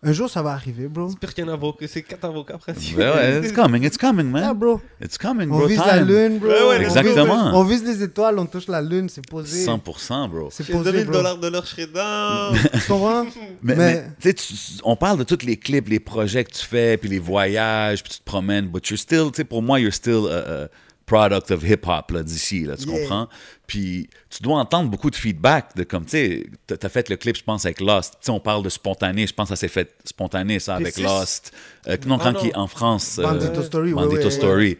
Un 0.00 0.12
jour, 0.12 0.30
ça 0.30 0.42
va 0.42 0.52
arriver, 0.52 0.86
bro. 0.86 1.10
C'est 1.10 1.18
pire 1.18 1.34
qu'un 1.34 1.48
avocat, 1.48 1.86
c'est 1.88 2.02
quatre 2.02 2.24
avocats 2.24 2.56
presque. 2.56 2.94
Ben 2.96 3.16
ouais, 3.16 3.40
it's 3.42 3.52
coming, 3.52 3.82
it's 3.82 3.98
coming, 3.98 4.30
man. 4.30 4.56
bro. 4.56 4.80
It's 5.02 5.18
coming, 5.18 5.50
On 5.50 5.58
bro. 5.58 5.66
vise 5.66 5.78
la 5.84 6.00
lune, 6.00 6.38
bro. 6.38 6.48
Ouais, 6.48 6.54
ouais, 6.54 6.62
On 6.62 6.78
vise- 6.78 6.96
exactement. 6.96 7.50
On 7.58 7.64
vise 7.64 7.82
les 7.84 8.00
étoiles, 8.04 8.38
on 8.38 8.46
touche 8.46 8.68
la 8.68 8.80
lune, 8.80 9.08
c'est 9.08 9.26
posé. 9.26 9.64
100%, 9.66 10.28
bro. 10.30 10.48
C'est 10.52 10.64
posé, 10.70 10.92
2000 10.92 11.04
bro. 11.06 11.14
dollars 11.14 11.38
de 11.38 11.48
l'heure, 11.48 11.64
je 11.64 11.70
serais 11.70 11.86
down. 11.88 12.56
Tu 12.72 12.78
comprends? 12.86 13.24
Mais, 13.62 13.74
Mais- 13.74 14.04
mais, 14.24 14.32
tu 14.34 14.54
sais, 14.56 14.80
on 14.84 14.94
parle 14.94 15.18
de 15.18 15.24
tous 15.24 15.44
les 15.44 15.56
clips, 15.56 15.88
les 15.88 15.98
projets 15.98 16.44
que 16.44 16.52
tu 16.52 16.64
fais, 16.64 16.96
puis 16.96 17.08
les 17.08 17.18
voyages, 17.18 18.04
puis 18.04 18.12
tu 18.12 18.18
te 18.20 18.24
promènes, 18.24 18.66
but 18.68 18.88
you're 18.88 18.98
still, 19.00 19.32
tu 19.32 19.38
sais, 19.38 19.44
pour 19.44 19.62
moi, 19.62 19.80
you're 19.80 19.92
still 19.92 20.28
a 20.30 20.68
product 21.08 21.50
of 21.50 21.62
hip-hop 21.64 22.10
là, 22.12 22.22
d'ici, 22.22 22.64
là, 22.64 22.76
tu 22.76 22.88
Yeah. 22.88 23.00
comprends? 23.00 23.28
Puis 23.66 24.08
tu 24.30 24.42
dois 24.42 24.58
entendre 24.58 24.88
beaucoup 24.90 25.10
de 25.10 25.16
feedback 25.16 25.74
de 25.76 25.82
comme, 25.84 26.04
tu 26.04 26.10
sais, 26.12 26.46
t'as- 26.78 26.88
fait 26.88 27.08
le 27.08 27.16
clip, 27.16 27.36
je 27.36 27.42
pense, 27.42 27.64
avec 27.66 27.80
Lost. 27.80 28.12
Tu 28.14 28.26
sais, 28.26 28.30
on 28.30 28.40
parle 28.40 28.62
de 28.62 28.68
spontané, 28.68 29.26
je 29.26 29.34
pense 29.34 29.48
que 29.48 29.56
ça 29.56 29.60
s'est 29.60 29.68
fait 29.68 29.92
spontané, 30.04 30.58
ça, 30.58 30.76
avec 30.76 30.94
P6? 30.96 31.02
Lost. 31.02 31.52
Euh, 31.88 31.96
non, 32.06 32.18
Ah, 32.20 32.24
quand 32.24 32.32
non. 32.32 32.40
il 32.44 32.48
est 32.50 32.56
en 32.56 32.66
France. 32.68 33.18
euh, 33.18 33.22
Bandito 33.22 33.62
Story, 33.62 33.92
ouais, 33.92 34.02
Bandito 34.04 34.24
ouais, 34.24 34.30
Story. 34.30 34.78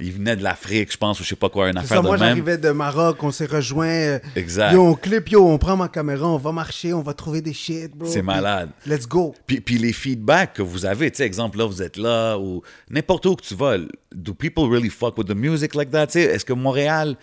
Il 0.00 0.10
venait 0.10 0.34
de 0.34 0.42
l'Afrique, 0.42 0.90
je 0.90 0.96
pense, 0.96 1.20
ou 1.20 1.22
je 1.22 1.28
sais 1.28 1.36
pas 1.36 1.48
quoi, 1.48 1.68
une 1.70 1.76
affaire 1.76 1.88
ça, 1.98 2.02
de 2.02 2.02
moi 2.02 2.16
même. 2.18 2.26
j'arrivais 2.30 2.58
de 2.58 2.70
Maroc, 2.70 3.22
on 3.22 3.30
s'est 3.30 3.46
rejoints. 3.46 3.86
euh, 3.86 4.18
Exact. 4.34 4.72
Yo, 4.72 4.82
on 4.82 4.94
clip, 4.94 5.28
yo, 5.28 5.46
on 5.46 5.56
prend 5.56 5.76
ma 5.76 5.86
caméra, 5.86 6.26
on 6.26 6.36
va 6.36 6.50
marcher, 6.50 6.92
on 6.92 7.00
va 7.00 7.14
trouver 7.14 7.40
des 7.40 7.52
shit, 7.52 7.96
bro. 7.96 8.08
C'est 8.10 8.20
malade. 8.22 8.70
Let's 8.86 9.06
go. 9.06 9.36
Puis, 9.46 9.60
puis 9.60 9.78
les 9.78 9.92
feedbacks 9.92 10.54
que 10.54 10.62
vous 10.62 10.84
avez, 10.84 11.12
tu 11.12 11.18
sais, 11.18 11.24
exemple, 11.26 11.58
là, 11.58 11.66
vous 11.66 11.80
êtes 11.80 11.96
là, 11.96 12.36
ou 12.38 12.62
n'importe 12.90 13.24
où 13.26 13.36
que 13.36 13.44
tu 13.44 13.54
vas, 13.54 13.76
do 14.12 14.34
people 14.34 14.64
really 14.68 14.90
fuck 14.90 15.16
with 15.16 15.28
the 15.28 15.36
music 15.36 15.76
like 15.76 15.90
that? 15.92 16.08
Tu 16.08 16.14
sais, 16.14 16.22
est-ce 16.22 16.44
que 16.44 16.52
Montréal, 16.52 17.16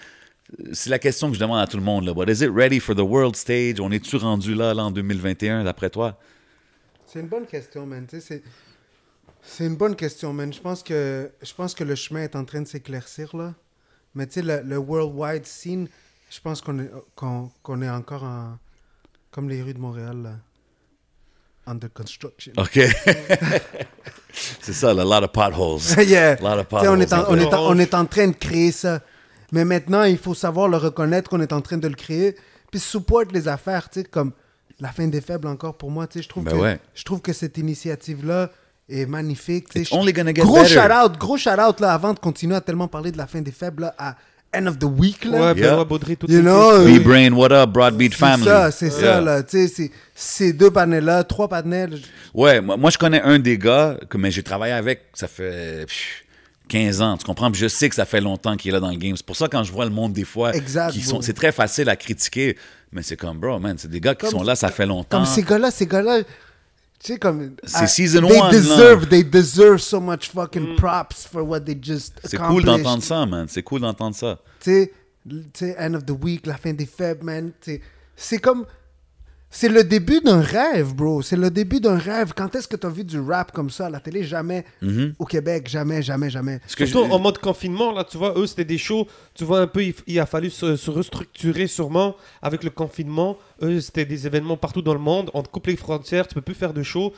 c'est 0.72 0.90
la 0.90 1.00
question 1.00 1.28
que 1.30 1.36
je 1.36 1.42
demande 1.42 1.60
à 1.60 1.68
tout 1.68 1.78
le 1.78 1.84
monde. 1.84 2.06
Là. 2.06 2.14
But 2.14 2.30
is 2.30 2.42
it 2.42 2.52
ready 2.54 2.80
for 2.80 2.96
the 2.96 3.00
world 3.00 3.36
stage? 3.36 3.82
On 3.82 3.92
est-tu 3.92 4.16
rendu 4.16 4.56
là, 4.56 4.74
là 4.74 4.86
en 4.86 4.92
2021, 4.92 5.66
d'après 5.66 5.90
toi? 5.90 6.18
C'est 7.06 7.20
une 7.20 7.28
bonne 7.28 7.46
question, 7.46 7.86
man. 7.86 8.06
Tu 8.10 8.22
sais, 8.22 8.26
c'est... 8.26 8.44
C'est 9.44 9.66
une 9.66 9.76
bonne 9.76 9.96
question, 9.96 10.34
man. 10.34 10.54
Je 10.54 10.60
pense 10.60 10.84
que 10.84 11.32
je 11.42 11.54
pense 11.54 11.74
que 11.74 11.84
le 11.84 11.96
chemin 11.96 12.22
est 12.22 12.36
en 12.36 12.46
train 12.46 12.62
de 12.62 12.68
s'éclaircir 12.68 13.36
là. 13.36 13.54
Mais 14.14 14.28
tu 14.28 14.34
sais, 14.34 14.42
le, 14.42 14.62
le 14.62 14.78
worldwide 14.78 15.46
scene, 15.46 15.88
je 16.30 16.39
pense 16.39 16.62
qu'on 16.62 16.80
est 16.80 16.92
qu'on, 17.16 17.50
qu'on 17.64 17.82
est 17.82 17.89
encore 17.89 18.24
en 18.24 18.58
comme 19.32 19.50
les 19.50 19.62
rues 19.62 19.74
de 19.74 19.80
Montréal 19.80 20.22
là, 20.22 20.32
under 21.66 21.92
construction. 21.92 22.54
OK. 22.58 22.80
c'est 24.62 24.74
ça, 24.74 24.92
a 24.92 24.94
lot 24.94 25.24
of 25.24 25.32
potholes. 25.32 25.82
yeah. 26.08 26.34
A 26.34 26.42
lot 26.42 26.62
of 26.62 26.68
sais, 26.82 26.88
on, 26.88 27.00
est 27.00 27.14
en, 27.14 27.24
potholes. 27.24 27.39
on, 27.39 27.42
est 27.42 27.54
en, 27.54 27.68
on 27.72 27.80
est 27.80 27.94
en 27.94 28.06
train 28.06 28.28
de 28.28 28.36
créer 28.36 28.72
ça. 28.72 29.02
Mais 29.52 29.66
maintenant, 29.66 30.04
il 30.04 30.18
faut 30.18 30.34
savoir 30.34 30.68
le 30.68 30.78
reconnaître 30.78 31.30
qu'on 31.30 31.42
est 31.42 31.54
en 31.54 31.62
train 31.62 31.78
de 31.78 31.88
le 31.88 31.96
créer. 31.96 32.36
Puis 32.70 32.80
support 32.80 33.24
les 33.34 33.48
affaires, 33.48 33.89
tu 33.89 34.02
sais, 34.02 34.06
comme 34.06 34.32
la 34.80 34.89
fin 34.92 35.08
des 35.08 35.22
faibles 35.22 35.48
encore 35.48 35.78
pour 35.78 35.92
moi. 35.92 36.08
Tu 36.08 36.20
sais, 36.20 36.24
je 36.24 36.30
trouve 36.30 36.44
Ben 36.46 36.52
que 36.52 36.58
ouais. 36.58 36.80
je 36.94 37.04
trouve 37.04 37.22
que 37.22 37.34
cette 37.34 37.58
initiative-là 37.58 38.52
est 38.90 39.06
magnifique. 39.06 39.68
It's 39.76 39.92
only 39.92 40.12
gonna 40.14 40.34
get 40.34 40.42
gros 40.42 40.56
better. 40.56 40.74
shout-out, 40.74 41.18
gros 41.18 41.38
shout-out 41.38 41.80
là, 41.80 41.94
avant 41.94 42.14
de 42.14 42.20
continuer 42.20 42.56
à 42.56 42.62
tellement 42.62 42.88
parler 42.88 43.12
de 43.12 43.18
la 43.18 43.28
fin 43.28 43.42
des 43.42 43.52
faibles 43.52 43.84
là, 43.84 43.96
à 43.98 44.16
End 44.54 44.68
of 44.68 44.78
the 44.80 44.84
Week. 44.84 45.24
Là. 45.24 45.54
Ouais, 45.54 45.60
Yeah. 45.62 45.84
Baudry, 45.86 46.18
tout 46.18 46.28
You 46.30 46.42
know, 46.42 46.72
euh, 46.74 46.86
B-Brain, 47.00 47.32
what 47.32 47.54
up, 47.54 47.70
Broadbeat 47.70 48.12
c'est 48.12 48.18
Family? 48.20 48.46
ça, 48.46 48.70
c'est 48.72 48.88
Yeah. 48.90 49.00
ça, 49.00 49.22
là. 49.22 49.44
Tu 49.44 49.50
sais, 49.60 49.68
c'est- 49.70 49.92
ces 50.14 50.52
deux 50.52 50.70
panels-là, 50.70 51.24
trois 51.24 51.48
panels. 51.48 52.00
Ouais, 52.34 52.60
moi, 52.60 52.76
moi, 52.76 52.90
je 52.90 52.98
connais 52.98 53.22
un 53.22 53.40
des 53.40 53.58
gars, 53.58 53.98
que, 54.10 54.18
mais 54.18 54.30
j'ai 54.30 54.44
travaillé 54.44 54.74
avec, 54.74 55.04
ça 55.14 55.30
fait 55.30 55.86
pff, 55.88 56.26
15 56.68 57.02
ans, 57.02 57.16
tu 57.18 57.24
comprends? 57.26 57.52
Je 57.54 57.68
sais 57.70 57.88
que 57.88 57.96
ça 57.96 58.04
fait 58.06 58.20
longtemps 58.20 58.58
qu'il 58.58 58.72
est 58.72 58.74
là 58.74 58.82
dans 58.82 58.92
le 58.92 58.98
game. 58.98 59.16
C'est 59.16 59.26
pour 59.26 59.38
ça, 59.38 59.48
quand 59.48 59.64
je 59.64 59.72
vois 59.72 59.86
le 59.86 59.92
monde 59.92 60.12
des 60.12 60.26
fois, 60.26 60.52
qui 60.92 61.02
sont, 61.02 61.22
c'est 61.22 61.34
très 61.34 61.54
facile 61.54 61.88
à 61.88 61.96
critiquer, 61.96 62.58
mais 62.92 63.04
c'est 63.04 63.16
comme, 63.18 63.40
bro, 63.40 63.58
man, 63.58 63.78
c'est 63.78 63.90
des 63.90 64.02
gars 64.02 64.16
qui 64.16 64.26
Comme- 64.26 64.40
sont 64.40 64.44
là, 64.44 64.56
ça 64.56 64.68
fait 64.70 64.86
longtemps. 64.86 65.20
Comme 65.20 65.26
ces 65.26 65.44
gars-là, 65.44 65.72
ces 65.72 65.86
gars-là, 65.86 66.20
sais, 67.08 67.18
comme. 67.18 67.56
C'est 67.64 67.84
ah, 67.84 67.88
season 67.88 68.28
they 68.28 68.39
one, 68.39 68.52
là. 68.52 68.52
Deserve, 68.52 69.10
they 69.10 69.24
deserve 69.24 69.82
so 69.82 69.99
much 69.99 70.30
fucking 70.30 70.76
props 70.76 71.26
for 71.26 71.43
what 71.43 71.62
they 71.62 71.78
just 71.80 72.20
C'est 72.26 72.38
cool 72.38 72.64
d'entendre 72.64 73.04
ça, 73.04 73.26
man. 73.26 73.47
C'est 73.47 73.64
cool 73.64 73.82
d'entendre 73.82 74.16
ça. 74.16 74.39
Tu 74.60 74.89
sais, 75.54 75.76
end 75.80 75.93
of 75.95 76.06
the 76.06 76.12
week, 76.12 76.45
la 76.45 76.58
fin 76.58 76.74
des 76.74 76.86
faibles, 76.86 77.24
man. 77.24 77.52
C'est 78.16 78.38
comme. 78.39 78.66
C'est 79.54 79.68
le 79.68 79.84
début 79.84 80.22
d'un 80.22 80.39
rêve, 80.39 80.95
bro. 80.95 81.22
C'est 81.22 81.36
le 81.36 81.52
début 81.52 81.82
d'un 81.82 81.97
rêve. 81.97 82.32
Quand 82.34 82.56
est-ce 82.56 82.70
que 82.70 82.78
tu 82.78 82.88
as 82.88 82.89
vu 82.89 83.04
du 83.04 83.20
rap 83.20 83.52
comme 83.52 83.70
ça 83.70 83.88
à 83.88 83.89
la 83.89 83.99
télé? 83.99 84.24
Jamais. 84.24 84.64
Au 85.20 85.26
Québec, 85.26 85.68
jamais, 85.70 86.02
jamais, 86.02 86.30
jamais. 86.30 86.62
Ce 86.68 86.76
que 86.76 86.86
Surtout 86.86 87.08
je- 87.10 87.12
en 87.14 87.20
mode 87.20 87.38
confinement, 87.38 87.91
là, 87.91 88.06
tu 88.10 88.18
vois, 88.18 88.34
eux, 88.38 88.47
c'était 88.47 88.64
des 88.64 88.78
shows, 88.78 89.06
tu 89.36 89.43
vois, 89.43 89.60
un 89.60 89.68
peu, 89.68 89.84
il, 89.84 89.93
il 90.08 90.20
a 90.22 90.26
fallu 90.26 90.49
se, 90.49 90.78
se 90.78 90.89
restructurer 90.89 91.68
sûrement 91.68 92.16
avec 92.41 92.64
le 92.64 92.70
confinement. 92.70 93.38
Eux, 93.62 93.82
c'était 93.82 94.06
des 94.06 94.26
événements 94.26 94.56
partout 94.56 94.82
dans 94.82 94.93
le 94.93 94.99
monde, 95.02 95.30
on 95.34 95.43
te 95.43 95.49
coupe 95.49 95.68
les 95.68 95.76
frontières, 95.76 96.28
tu 96.30 96.34
peux 96.36 96.41
plus 96.41 96.56
faire 96.56 96.74
de 96.74 96.82
show. 96.82 97.12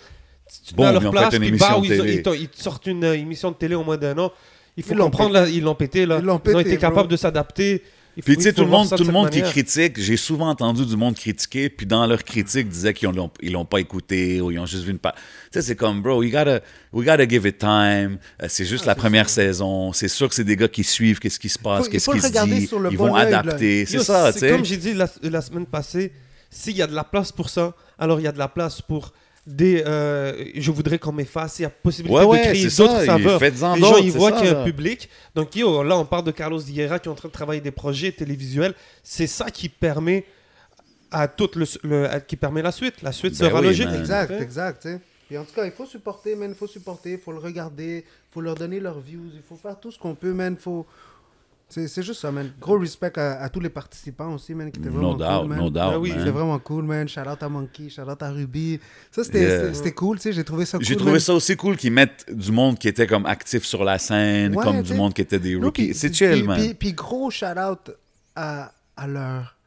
Tu 0.66 0.72
te 0.74 0.76
Bon, 0.76 0.84
mets 0.84 0.90
à 0.90 0.92
ils 0.92 0.94
leur 0.96 1.06
ont 1.08 1.12
place, 1.12 1.30
fait 1.30 1.36
une 1.38 1.42
puis 1.44 1.50
émission 1.50 1.68
bah, 1.82 1.86
ils, 1.86 2.10
ils 2.16 2.22
t'ont- 2.24 2.34
ils 2.34 2.50
te 2.50 2.62
sortent 2.62 2.88
une 2.88 3.04
euh, 3.04 3.16
émission 3.16 3.52
de 3.52 3.56
télé 3.56 3.76
au 3.76 3.84
moins 3.84 3.98
d'un 3.98 4.18
an. 4.18 4.32
Il 4.76 4.82
faut 4.84 4.94
Ils 4.94 4.98
l'ont 4.98 5.06
comprendre, 5.06 5.34
là, 5.34 5.48
ils 5.48 5.62
l'ont 5.62 5.76
pété, 5.76 6.08
là. 6.08 6.20
Ils 6.22 6.28
ont 6.30 6.40
pété, 6.40 6.60
été 6.62 6.70
bro. 6.72 6.80
capables 6.80 7.10
de 7.10 7.16
s'adapter. 7.16 7.84
Puis 8.22 8.38
tu 8.38 8.44
sais, 8.44 8.54
tout 8.54 8.64
le 8.64 8.70
monde, 8.70 8.90
tout 8.96 9.04
le 9.04 9.12
monde 9.12 9.30
qui 9.32 9.42
critique, 9.42 10.00
j'ai 10.00 10.18
souvent 10.18 10.50
entendu 10.50 10.86
du 10.86 10.96
monde 10.96 11.16
critiquer, 11.16 11.70
puis 11.70 11.86
dans 11.88 12.06
leur 12.06 12.24
critique, 12.24 12.70
disaient 12.70 12.94
qu'ils 12.94 13.10
l'ont 13.10 13.32
ils 13.42 13.52
l'ont 13.52 13.66
pas 13.66 13.80
écouté 13.80 14.40
ou 14.40 14.52
ils 14.52 14.60
ont 14.60 14.66
juste 14.68 14.84
vu 14.84 14.92
une 14.92 15.00
part. 15.00 15.16
Tu 15.16 15.22
sais, 15.54 15.62
c'est 15.62 15.76
comme, 15.76 16.02
bro, 16.02 16.22
you 16.22 16.30
gotta, 16.30 16.62
we 16.92 17.06
gotta 17.06 17.28
give 17.28 17.48
it 17.48 17.58
time. 17.58 18.20
Euh, 18.42 18.46
c'est 18.50 18.66
juste 18.66 18.86
la 18.86 18.94
première 18.96 19.30
saison. 19.30 19.94
C'est 19.94 20.08
sûr 20.08 20.30
que 20.30 20.36
c'est 20.36 20.44
des 20.44 20.56
gars 20.56 20.68
qui 20.68 20.84
suivent 20.84 21.20
qu'est-ce 21.20 21.40
qui 21.40 21.50
se 21.50 21.58
passe, 21.58 21.90
qu'est-ce 21.90 22.10
qui 22.12 22.20
se 22.22 22.28
regarder 22.28 22.60
dit. 22.60 22.68
sur 22.68 22.80
le 22.80 22.92
Ils 22.92 22.98
bon 22.98 23.08
vont 23.08 23.16
œil, 23.16 23.34
adapter. 23.34 23.86
C'est 23.88 24.04
ça, 24.04 24.32
tu 24.32 24.40
sais. 24.40 24.50
Comme 24.50 24.66
j'ai 24.66 24.78
dit 24.78 24.94
la, 24.94 25.10
la 25.24 25.42
semaine 25.42 25.66
passée, 25.66 26.12
s'il 26.52 26.78
y 26.78 26.82
a 26.84 26.88
de 26.88 26.94
la 26.96 27.04
place 27.04 27.32
pour 27.32 27.50
ça, 27.50 27.74
alors 27.98 28.20
il 28.20 28.24
y 28.24 28.28
a 28.28 28.32
de 28.32 28.38
la 28.38 28.48
place 28.48 28.82
pour 28.82 29.12
des. 29.46 29.84
euh, 29.86 30.46
je 30.56 30.72
voudrais 30.72 31.00
qu'on 31.00 31.12
m'efface. 31.12 31.60
Il 31.60 31.64
y 31.64 31.66
a 31.66 31.70
possibilité 31.70 32.18
Ouais, 32.20 32.26
ouais, 32.26 32.40
de 32.40 32.44
créer 32.52 32.70
c'est 32.70 32.78
d'autres 32.84 33.06
saveurs. 33.06 33.40
Les 33.40 33.82
gens, 33.82 33.98
ils 33.98 34.12
voient 34.12 34.32
qu'il 34.32 34.46
y 34.46 34.50
a 34.50 34.62
un 34.62 34.64
public. 34.64 35.10
Donc, 35.36 35.56
yo, 35.56 35.84
là, 35.84 35.98
on 35.98 36.06
parle 36.06 36.24
de 36.24 36.32
Carlos 36.32 36.60
Vieira 36.60 37.00
qui 37.00 37.08
est 37.10 37.12
en 37.12 37.16
train 37.16 37.28
de 37.30 37.34
travailler 37.34 37.62
des 37.62 37.72
projets 37.72 38.12
télévisuels. 38.12 38.74
C'est 39.04 39.28
ça 39.28 39.50
qui 39.52 39.70
permet 39.70 40.26
à 41.12 41.28
toute 41.28 41.56
le, 41.56 41.66
le- 41.84 42.10
à- 42.10 42.20
qui 42.20 42.36
permet 42.36 42.62
la 42.62 42.72
suite. 42.72 43.02
La 43.02 43.12
suite 43.12 43.38
Ben 43.38 43.48
sera 43.50 43.60
oui, 43.60 43.68
logique. 43.68 43.86
man. 43.86 44.00
Exact, 44.00 44.32
Ouais. 44.32 44.42
exact. 44.42 44.88
Puis 45.28 45.38
en 45.38 45.44
tout 45.46 45.54
cas, 45.54 45.66
il 45.66 45.72
faut 45.72 45.86
supporter, 45.86 46.36
man. 46.36 46.50
Il 46.52 46.56
faut 46.56 46.68
supporter, 46.68 47.12
il 47.14 47.18
faut 47.20 47.32
le 47.32 47.40
regarder, 47.40 48.04
il 48.06 48.34
faut 48.34 48.42
leur 48.42 48.56
donner 48.56 48.80
leurs 48.80 49.00
views, 49.00 49.26
il 49.34 49.42
faut 49.48 49.56
faire 49.56 49.80
tout 49.80 49.92
ce 49.92 50.00
qu'on 50.00 50.16
peut, 50.16 50.34
man. 50.34 50.58
Faut... 50.58 50.86
C'est 51.74 51.88
c'est 51.88 52.04
juste 52.04 52.22
ça, 52.22 52.32
man. 52.32 52.52
Gros 52.62 52.78
respect 52.78 53.18
à, 53.18 53.42
à 53.42 53.50
tous 53.50 53.60
les 53.60 53.70
participants 53.70 54.34
aussi, 54.34 54.54
man, 54.54 54.72
qui 54.72 54.80
étaient 54.80 54.90
vraiment 54.90 55.14
No 55.14 55.18
doubt, 55.18 55.40
cool, 55.40 55.48
man. 55.50 55.58
no 55.58 55.70
doubt, 55.72 55.74
Ben 55.94 55.98
oui. 55.98 56.14
C'était 56.16 56.30
vraiment 56.30 56.60
cool, 56.60 56.84
man. 56.84 57.08
Shout 57.08 57.22
out 57.22 57.42
à 57.42 57.50
Monkey, 57.50 57.90
shout 57.90 58.02
out 58.04 58.22
à 58.22 58.30
Ruby. 58.30 58.80
Ça, 59.12 59.24
c'était 59.24 59.42
Yeah. 59.64 59.92
cool, 59.92 60.18
tu 60.18 60.24
sais. 60.24 60.34
J'ai 60.34 60.44
trouvé 60.44 60.66
ça 60.66 60.78
cool. 60.78 60.86
J'ai 60.86 60.96
trouvé 60.96 61.12
man. 61.14 61.20
ça 61.20 61.34
aussi 61.34 61.56
cool 61.56 61.76
qu'ils 61.78 61.92
mettent 61.94 62.26
du 62.32 62.52
monde 62.52 62.78
qui 62.78 62.88
était 62.88 63.08
comme 63.08 63.26
actif 63.26 63.64
sur 63.64 63.84
la 63.84 63.98
scène, 63.98 64.56
Ouais, 64.56 64.64
comme 64.64 64.82
du 64.84 64.94
monde 64.94 65.14
qui 65.14 65.22
était 65.22 65.40
des 65.40 65.56
rookies. 65.56 65.94
C'est 65.96 66.14
chill, 66.14 66.32
puis- 66.32 66.44
man. 66.44 66.60
Puis, 66.60 66.74
puis 66.76 66.94
gros 66.94 67.32
shout 67.32 67.46
out 67.58 67.92
à, 68.36 68.72
à 68.96 69.08
leur, 69.08 69.58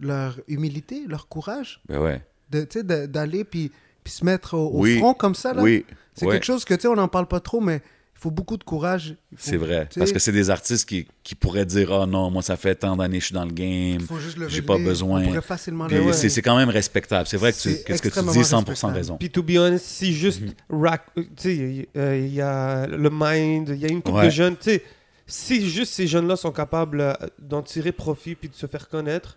leur 0.00 0.38
humilité, 0.48 1.04
leur 1.06 1.28
courage 1.28 1.80
Ben 1.88 1.98
ouais. 2.00 2.22
tu 2.50 2.66
sais, 2.70 2.82
d'aller 2.82 3.44
puis, 3.44 3.70
puis 4.04 4.12
se 4.12 4.24
mettre 4.24 4.54
au, 4.54 4.68
au 4.68 4.80
Oui. 4.82 4.98
front 4.98 5.14
comme 5.14 5.34
ça. 5.34 5.52
Là. 5.52 5.62
Oui. 5.62 5.84
C'est 6.14 6.26
ouais. 6.26 6.32
quelque 6.34 6.44
chose 6.44 6.64
que, 6.64 6.74
tu 6.74 6.82
sais, 6.82 6.88
on 6.88 6.94
n'en 6.94 7.08
parle 7.08 7.26
pas 7.28 7.40
trop, 7.40 7.60
mais 7.60 7.82
il 8.18 8.22
faut 8.22 8.30
beaucoup 8.30 8.56
de 8.56 8.64
courage. 8.64 9.14
Il 9.30 9.38
C'est 9.38 9.58
vrai. 9.58 9.88
Parce 9.94 10.10
que 10.10 10.18
c'est 10.18 10.32
des 10.32 10.48
artistes 10.48 10.88
qui, 10.88 11.06
qui 11.22 11.34
pourraient 11.34 11.66
dire 11.66 11.92
Ah 11.92 12.06
non, 12.06 12.30
moi, 12.30 12.40
ça 12.42 12.56
fait 12.56 12.74
tant 12.74 12.96
d'années 12.96 13.18
que 13.18 13.20
je 13.20 13.26
suis 13.26 13.34
dans 13.34 13.44
le 13.44 13.52
game. 13.52 14.00
il 14.00 14.06
faut 14.06 14.18
juste 14.18 14.38
lever 14.38 14.50
J'ai 14.50 14.62
pas 14.62 14.78
besoin. 14.78 15.22
Le 15.22 16.12
c'est 16.12 16.30
c'est 16.30 16.42
quand 16.42 16.56
même 16.56 16.70
respectable. 16.70 17.26
C'est 17.26 17.36
vrai 17.36 17.52
que, 17.52 17.58
tu, 17.58 17.82
que 17.84 17.94
ce 17.96 18.00
que 18.02 18.08
tu 18.08 18.20
dis, 18.20 18.38
100% 18.40 18.54
respectable. 18.54 18.92
raison. 18.94 19.16
Puis, 19.18 19.30
to 19.30 19.42
be 19.42 19.56
honest, 19.58 19.84
si 19.84 20.14
juste 20.14 20.40
rack, 20.70 21.02
euh, 21.18 21.22
tu 21.22 21.28
sais, 21.36 21.88
euh, 21.96 22.16
il 22.18 22.32
y 22.34 22.40
a 22.40 22.86
le 22.86 23.10
mind, 23.12 23.68
il 23.74 23.80
y 23.80 23.84
a 23.84 23.88
une 23.88 24.00
couple 24.02 24.16
Ouais. 24.18 24.24
de 24.26 24.30
jeunes, 24.30 24.56
tu 24.56 24.70
sais, 24.70 24.82
si 25.26 25.68
juste 25.68 25.92
ces 25.92 26.06
jeunes-là 26.06 26.36
sont 26.36 26.52
capables 26.52 27.00
euh, 27.00 27.12
d'en 27.38 27.60
tirer 27.62 27.92
profit 27.92 28.34
puis 28.34 28.48
de 28.48 28.54
se 28.54 28.66
faire 28.66 28.88
connaître, 28.88 29.36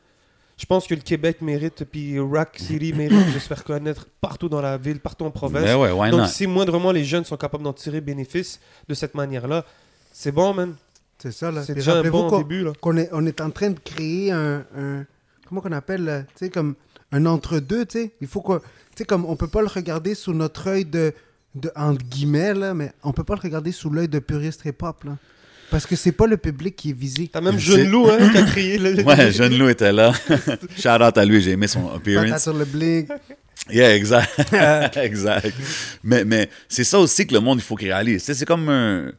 je 0.59 0.65
pense 0.65 0.85
que 0.87 0.93
le 0.93 0.99
Québec 1.01 1.41
mérite, 1.41 1.85
puis 1.85 2.19
Rack 2.19 2.59
City 2.59 2.91
mérite 2.97 3.33
de 3.33 3.39
se 3.39 3.47
faire 3.47 3.63
connaître 3.63 4.05
partout 4.19 4.49
dans 4.49 4.61
la 4.61 4.77
ville, 4.77 4.99
partout 4.99 5.23
en 5.25 5.31
province. 5.31 5.63
Ben 5.63 5.77
ouais, 5.77 5.91
why 5.91 6.11
Donc, 6.11 6.19
not? 6.21 6.27
si 6.27 6.45
moindrement 6.47 6.91
les 6.91 7.05
jeunes 7.05 7.23
sont 7.25 7.37
capables 7.37 7.63
d'en 7.63 7.73
tirer 7.73 8.01
bénéfice 8.01 8.59
de 8.87 8.93
cette 8.93 9.15
manière-là, 9.15 9.63
c'est 10.11 10.31
bon, 10.33 10.53
man. 10.53 10.75
C'est 11.17 11.31
ça, 11.31 11.49
là. 11.51 11.63
C'est 11.63 11.73
déjà 11.75 11.95
un 11.97 12.03
bon 12.09 12.29
qu'on- 12.29 12.37
début, 12.39 12.63
là. 12.63 12.73
qu'on 12.79 12.97
est, 12.97 13.09
on 13.13 13.25
est 13.25 13.39
en 13.41 13.49
train 13.51 13.69
de 13.71 13.79
créer 13.79 14.31
un... 14.31 14.63
un- 14.77 15.05
comment 15.47 15.61
qu'on 15.61 15.71
appelle, 15.71 16.03
là, 16.03 16.21
tu 16.23 16.27
sais, 16.35 16.49
comme 16.49 16.75
un 17.11 17.25
entre-deux, 17.25 17.85
tu 17.85 17.99
sais. 17.99 18.11
Il 18.21 18.27
faut 18.27 18.41
que... 18.41 18.57
Tu 18.59 18.63
sais, 18.97 19.05
comme 19.05 19.25
on 19.25 19.35
peut 19.35 19.47
pas 19.47 19.61
le 19.61 19.67
regarder 19.67 20.13
sous 20.13 20.33
notre 20.33 20.67
œil 20.67 20.85
de, 20.85 21.13
de... 21.55 21.71
Entre 21.75 22.03
guillemets, 22.05 22.53
là, 22.53 22.73
mais 22.73 22.91
on 23.03 23.11
peut 23.13 23.23
pas 23.23 23.35
le 23.35 23.41
regarder 23.41 23.71
sous 23.71 23.89
l'œil 23.89 24.07
de 24.09 24.19
puriste 24.19 24.63
hip-hop, 24.65 25.05
là. 25.05 25.17
Parce 25.71 25.85
que 25.85 25.95
c'est 25.95 26.11
pas 26.11 26.25
le 26.27 26.37
public 26.37 26.75
qui 26.75 26.89
est 26.91 26.97
visé. 26.97 27.29
T'as 27.31 27.41
même 27.41 27.59
Jeune 27.59 27.89
Loup, 27.89 28.07
hein, 28.09 28.29
qui 28.31 28.37
a 28.37 28.43
crié. 28.43 28.77
le- 28.77 29.03
Ouais, 29.03 29.31
Jeune 29.31 29.57
Lou 29.57 29.69
était 29.69 29.91
là. 29.91 30.11
Shout 30.79 30.89
out 31.01 31.17
à 31.17 31.25
lui, 31.25 31.41
j'ai 31.41 31.51
aimé 31.51 31.67
son 31.67 31.89
appearance. 31.93 32.41
sur 32.43 32.53
le 32.53 32.65
blink. 32.65 33.07
Yeah, 33.69 33.95
exact. 33.95 34.53
exact. 34.97 35.53
Mais, 36.03 36.25
mais 36.25 36.49
c'est 36.67 36.83
ça 36.83 36.99
aussi 36.99 37.27
que 37.27 37.33
le 37.33 37.39
monde, 37.39 37.59
il 37.59 37.63
faut 37.63 37.75
qu'il 37.75 37.89
réalise. 37.91 38.21
Tu 38.21 38.25
sais, 38.27 38.33
C'est 38.33 38.45
comme 38.45 38.67
un. 38.69 39.11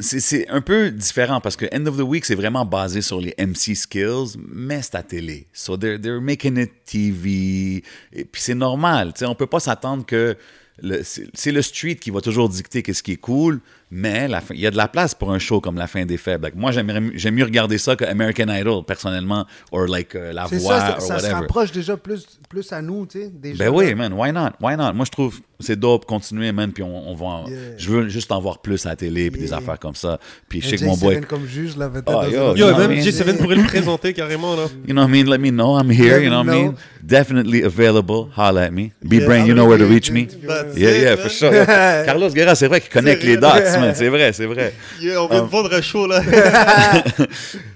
C'est 0.00 0.20
c'est 0.20 0.48
un 0.48 0.62
peu 0.62 0.90
différent 0.90 1.42
parce 1.42 1.54
que 1.54 1.66
End 1.74 1.84
of 1.86 1.98
the 1.98 2.00
Week, 2.00 2.24
c'est 2.24 2.34
vraiment 2.34 2.64
basé 2.64 3.02
sur 3.02 3.20
les 3.20 3.34
MC 3.38 3.74
skills, 3.76 4.38
mais 4.50 4.80
c'est 4.80 4.94
à 4.94 5.02
télé. 5.02 5.46
So 5.52 5.76
they're, 5.76 6.00
they're 6.00 6.22
making 6.22 6.56
it 6.58 6.72
TV. 6.86 7.82
Et 8.14 8.24
puis 8.24 8.40
c'est 8.40 8.54
normal. 8.54 9.12
Tu 9.12 9.20
sais, 9.20 9.26
on 9.26 9.34
peut 9.34 9.46
pas 9.46 9.60
s'attendre 9.60 10.06
que. 10.06 10.36
le- 10.82 11.02
C'est 11.04 11.26
c'est 11.34 11.52
le 11.52 11.60
street 11.60 11.96
qui 11.96 12.10
va 12.10 12.22
toujours 12.22 12.48
dicter 12.48 12.82
qu'est-ce 12.82 13.02
qui 13.02 13.12
est 13.12 13.16
cool, 13.16 13.60
mais 13.90 14.28
la 14.28 14.40
fin- 14.40 14.54
il 14.54 14.60
y 14.60 14.66
a 14.66 14.70
de 14.70 14.76
la 14.76 14.88
place 14.88 15.14
pour 15.14 15.32
un 15.32 15.38
show 15.38 15.60
comme 15.60 15.76
La 15.76 15.86
fin 15.86 16.04
des 16.04 16.16
faibles. 16.16 16.44
Like, 16.44 16.54
moi, 16.56 16.72
j'aimerais 16.72 17.00
mieux- 17.00 17.12
j'aime 17.14 17.34
mieux 17.34 17.44
regarder 17.44 17.78
ça 17.78 17.96
que 17.96 18.04
American 18.04 18.46
Idol, 18.48 18.84
personnellement, 18.84 19.46
or 19.72 19.86
like 19.86 20.14
euh, 20.14 20.32
La 20.32 20.44
Voix, 20.46 20.58
ça, 20.58 20.80
ça, 20.80 20.94
or 20.96 21.00
ça 21.00 21.06
se 21.06 21.12
whatever. 21.24 21.34
rapproche 21.40 21.72
déjà 21.72 21.96
plus, 21.96 22.26
plus 22.48 22.70
à 22.72 22.82
nous, 22.82 23.06
tu 23.06 23.18
sais. 23.20 23.30
déjà, 23.32 23.64
Ben 23.64 23.70
oui, 23.74 23.94
man, 23.94 24.12
why 24.12 24.32
not? 24.32 24.50
Why 24.60 24.76
not? 24.76 24.92
Moi, 24.94 25.04
je 25.06 25.10
trouve 25.10 25.40
c'est 25.60 25.74
dope, 25.78 26.04
continuer, 26.06 26.52
man, 26.52 26.70
puis 26.72 26.84
on, 26.84 27.10
on 27.10 27.14
va... 27.14 27.26
en- 27.26 27.48
Yeah. 27.48 27.56
Je 27.78 27.90
veux 27.90 28.08
juste 28.08 28.30
en 28.30 28.40
voir 28.40 28.58
plus 28.60 28.84
à 28.86 28.90
la 28.90 28.96
télé, 28.96 29.30
puis 29.30 29.40
des 29.40 29.52
affaires 29.52 29.78
comme 29.78 29.94
ça. 29.94 30.18
Puis 30.48 30.60
je 30.60 30.68
sais 30.68 30.76
que 30.76 30.84
mon 30.84 30.94
J7 30.94 31.00
boy... 31.00 31.20
comme 31.22 31.46
juge, 31.46 31.76
là, 31.76 31.88
peut-être. 31.88 32.04
Dans 32.04 32.24
yo, 32.24 32.54
Yo, 32.54 32.66
know 32.68 32.78
même 32.78 32.88
what 32.90 32.94
I 32.94 32.98
mean? 32.98 33.04
J7 33.04 33.36
pourrait 33.38 33.56
le 33.56 33.64
présenter 33.64 34.12
carrément, 34.12 34.54
là. 34.54 34.66
You 34.86 34.92
know 34.94 35.02
what 35.02 35.08
I 35.08 35.10
mean? 35.22 35.30
Let 35.30 35.38
me 35.38 35.50
know. 35.50 35.76
I'm 35.78 35.90
here, 35.90 36.18
Let 36.18 36.24
you 36.24 36.30
know 36.30 36.44
me 36.44 36.50
what 36.50 36.56
I 36.56 36.60
mean? 36.62 36.70
know. 36.72 36.78
Definitely 37.02 37.62
available. 37.64 38.28
Holla 38.36 38.64
at 38.66 38.70
me. 38.70 38.92
B-Brain, 39.02 39.40
Yeah, 39.40 39.46
you 39.46 39.54
know 39.54 39.66
where 39.66 39.78
to 39.78 39.86
reach 39.86 40.10
me? 40.12 40.28
Yeah, 40.76 40.90
yeah, 40.96 41.16
for 41.16 41.28
sure. 41.30 41.50
Carlos 42.06 42.30
Guerra, 42.30 42.54
c'est 42.54 42.68
vrai 42.68 42.80
qu'il 42.80 42.90
connecte 42.90 43.22
les 43.24 43.36
dots, 43.36 43.46
man. 43.80 43.94
C'est 43.94 44.08
vrai, 44.08 44.32
c'est 44.32 44.46
vrai. 44.46 44.74
Yeah, 45.00 45.22
on 45.22 45.28
vient 45.28 45.42
de 45.42 45.48
vendre 45.48 45.72
un 45.74 45.80
show, 45.82 46.06
là. 46.06 46.22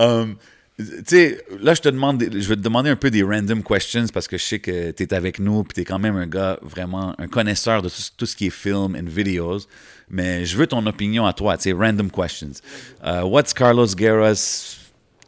Um, 0.01 0.37
tu 0.79 0.85
sais, 1.07 1.45
là, 1.61 1.75
je 1.75 1.81
te 1.83 1.89
demande, 1.89 2.23
je 2.23 2.49
vais 2.49 2.57
te 2.57 2.61
demander 2.61 2.91
un 2.91 2.97
peu 2.97 3.11
des 3.11 3.23
random 3.23 3.63
questions 3.63 4.07
parce 4.13 4.27
que 4.27 4.39
je 4.39 4.43
sais 4.45 4.59
que 4.59 4.91
tu 4.91 5.03
es 5.03 5.15
avec 5.15 5.39
nous 5.39 5.63
puis 5.65 5.75
tu 5.75 5.81
es 5.83 5.85
quand 5.85 5.99
même 5.99 6.17
un 6.17 6.27
gars 6.27 6.59
vraiment 6.63 7.15
un 7.19 7.29
connaisseur 7.29 7.83
de 7.83 7.89
tout, 7.89 8.03
tout 8.17 8.27
ce 8.27 8.35
qui 8.35 8.47
est 8.47 8.51
film 8.51 8.97
and 8.97 9.07
videos. 9.07 9.67
Mais 10.09 10.45
je 10.45 10.57
veux 10.57 10.67
ton 10.67 10.85
opinion 10.87 11.27
à 11.27 11.33
toi, 11.33 11.57
tu 11.57 11.65
sais, 11.65 11.73
random 11.73 12.11
questions. 12.11 12.61
Uh, 13.05 13.23
what's 13.25 13.53
Carlos 13.53 13.95
Guerra's 13.95 14.79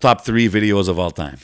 top 0.01 0.24
three 0.24 0.48
videos 0.48 0.88
of 0.88 0.98
all 0.98 1.12
time? 1.12 1.36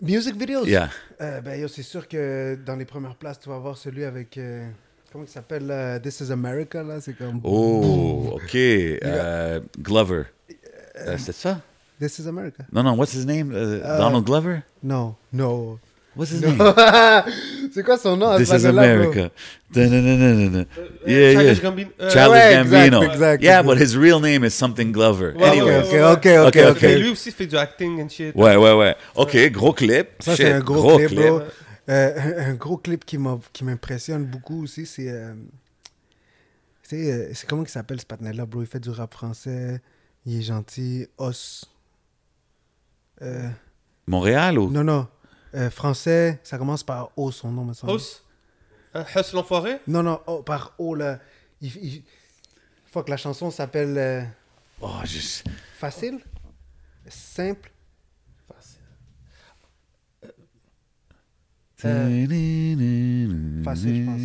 Music 0.00 0.36
videos? 0.36 0.66
Yeah. 0.66 0.90
Euh, 1.20 1.40
ben, 1.40 1.58
yo, 1.60 1.66
c'est 1.68 1.82
sûr 1.82 2.06
que 2.06 2.56
dans 2.64 2.76
les 2.76 2.84
premières 2.84 3.16
places, 3.16 3.40
tu 3.40 3.48
vas 3.48 3.58
voir 3.58 3.76
celui 3.76 4.04
avec. 4.04 4.38
euh, 4.38 4.68
comment 5.12 5.24
il 5.24 5.30
s'appelle 5.30 5.66
là? 5.66 5.98
This 6.00 6.20
is 6.20 6.30
America, 6.30 6.82
là? 6.82 7.00
C'est 7.00 7.14
comme. 7.16 7.40
Oh, 7.44 8.30
OK. 8.34 8.54
Euh, 8.54 9.60
Glover. 9.80 10.24
Euh, 11.06 11.16
c'est 11.18 11.34
ça? 11.34 11.60
This 12.00 12.18
is 12.18 12.28
America. 12.28 12.64
Non, 12.72 12.82
non, 12.82 12.94
what's 12.96 13.12
his 13.14 13.24
name? 13.26 13.52
Euh, 13.54 13.80
Donald 13.98 14.24
Glover? 14.24 14.62
Non, 14.82 15.14
no. 15.32 15.78
What's 16.16 16.32
his 16.32 16.40
No. 16.42 16.48
name? 16.48 16.58
c'est 17.72 17.82
quoi 17.84 17.96
son 17.98 18.16
nom? 18.16 18.36
This 18.38 18.48
ce 18.48 18.56
is? 18.56 18.66
America. 18.66 19.30
Euh, 19.76 20.64
Yeah, 21.06 21.32
yeah. 21.32 21.38
Euh, 21.38 21.50
exact, 21.50 21.62
Gambino. 21.62 23.02
exact, 23.02 23.42
yeah, 23.42 23.62
but 23.62 23.78
his 23.78 23.96
real 23.96 24.20
name 24.20 24.44
is 24.44 24.50
something 24.50 24.90
Glover. 24.92 25.32
Ouais, 25.36 25.48
anyway. 25.48 25.82
ouais, 25.92 26.68
Ok, 26.68 26.82
lui 26.82 27.10
aussi 27.10 27.30
fait 27.30 27.46
du 27.46 27.56
acting 27.56 28.02
and 28.02 28.08
shit. 28.08 28.34
Ouais, 28.34 28.56
ouais, 28.56 28.72
ouais. 28.72 28.96
OK, 29.14 29.36
gros 29.52 29.72
clip. 29.72 30.08
Ça, 30.20 30.34
c'est 30.36 30.52
un 30.52 30.60
gros, 30.60 30.98
clip, 30.98 31.14
bro. 31.14 31.40
Euh, 31.88 32.14
un, 32.46 32.50
un 32.50 32.54
gros 32.54 32.76
clip 32.76 33.04
qui 33.04 33.18
m'impressionne 33.18 34.24
beaucoup 34.24 34.62
aussi, 34.64 34.86
c'est. 34.86 35.10
euh, 35.10 35.34
c'est 36.82 37.12
euh, 37.12 37.30
c'est 37.34 37.48
comment 37.48 37.62
il 37.62 37.68
s'appelle 37.68 38.00
ce 38.00 38.06
partenaire-là, 38.06 38.46
bro? 38.46 38.62
Il 38.62 38.66
fait 38.66 38.80
du 38.80 38.90
rap 38.90 39.12
français. 39.14 39.80
Il 40.26 40.38
est 40.38 40.42
gentil. 40.42 41.06
Os. 41.18 41.64
Euh, 43.22 43.48
Montréal 44.06 44.58
ou? 44.58 44.70
non, 44.70 44.84
non. 44.84 45.08
Euh, 45.54 45.70
français, 45.70 46.38
ça 46.44 46.58
commence 46.58 46.84
par 46.84 47.10
O, 47.16 47.30
son 47.32 47.50
nom, 47.50 47.64
me 47.64 47.72
semble. 47.72 47.94
Huss 47.94 49.32
l'enfoiré? 49.32 49.78
Non, 49.86 50.02
non, 50.02 50.20
par 50.44 50.74
O, 50.78 50.94
là. 50.94 51.18
Il, 51.60 51.74
il- 51.76 52.04
Fuck, 52.86 53.08
la 53.08 53.16
chanson 53.18 53.50
s'appelle 53.50 53.96
euh, 53.98 54.22
Oh, 54.80 54.90
je... 55.04 55.18
Facile? 55.78 56.20
Simple? 57.08 57.70
Facile, 61.78 62.28
je 63.62 64.04
pense, 64.04 64.20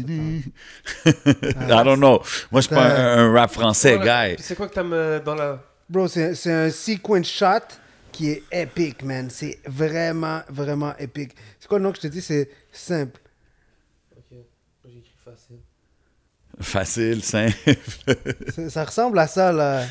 I 1.06 1.84
don't 1.84 1.98
know. 2.00 2.20
Moi, 2.52 2.62
je 2.62 2.68
suis 2.68 2.76
pas 2.76 3.16
un, 3.16 3.28
un 3.28 3.32
rap 3.34 3.52
français, 3.52 4.00
guy. 4.00 4.36
C'est 4.42 4.56
quoi 4.56 4.68
que 4.68 4.74
t'aimes 4.74 4.94
euh, 4.94 5.20
dans 5.20 5.36
la. 5.36 5.62
Bro, 5.88 6.08
c'est 6.08 6.34
c'est 6.34 6.52
un 6.52 6.70
sequence 6.72 7.28
shot 7.28 7.78
qui 8.12 8.32
est 8.32 8.44
épique, 8.52 9.04
man. 9.04 9.30
C'est 9.30 9.60
vraiment, 9.68 10.42
vraiment 10.50 10.96
épique. 10.98 11.36
C'est 11.60 11.68
quoi 11.68 11.78
le 11.78 11.84
nom 11.84 11.92
que 11.92 11.98
je 11.98 12.02
te 12.02 12.08
dis? 12.08 12.22
C'est 12.22 12.50
simple. 12.72 13.20
Ok, 14.18 14.38
j'ai 14.86 14.98
écrit 14.98 15.18
facile. 15.24 15.60
Facile, 16.60 17.24
simple. 17.24 17.54
Ça, 18.52 18.70
ça 18.70 18.84
ressemble 18.84 19.20
à 19.20 19.28
ça, 19.28 19.52
là. 19.52 19.86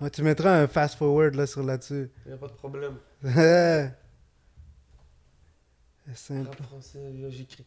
Ouais, 0.00 0.10
tu 0.10 0.22
mettras 0.22 0.50
un 0.62 0.66
fast 0.66 0.96
forward 0.96 1.36
là, 1.36 1.46
sur 1.46 1.62
là-dessus. 1.62 2.10
Y'a 2.28 2.36
pas 2.36 2.48
de 2.48 2.52
problème. 2.54 2.94
C'est 6.14 6.34
simple. 6.34 6.48
Rap 6.48 6.62
français, 6.68 6.98
j'écris. 7.30 7.64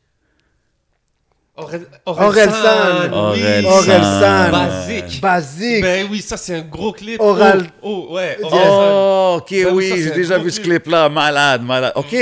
Aurel, 1.58 1.86
Orelsan. 2.06 3.10
Basique. 4.52 5.22
Basique. 5.22 5.82
Ben 5.82 6.06
oui, 6.12 6.20
ça 6.22 6.36
c'est 6.36 6.56
un 6.56 6.62
gros 6.64 6.92
clip. 6.92 7.18
Oral- 7.22 7.68
Oh, 7.82 8.08
oh, 8.10 8.16
ouais. 8.16 8.38
Oh, 8.44 9.38
OK, 9.40 9.52
Ben 9.52 9.74
oui, 9.74 9.90
j'ai 9.96 10.12
déjà 10.12 10.38
vu 10.38 10.52
ce 10.52 10.60
clip. 10.60 10.84
clip-là. 10.84 11.08
Malade, 11.08 11.64
malade. 11.64 11.94
OK, 11.96 12.14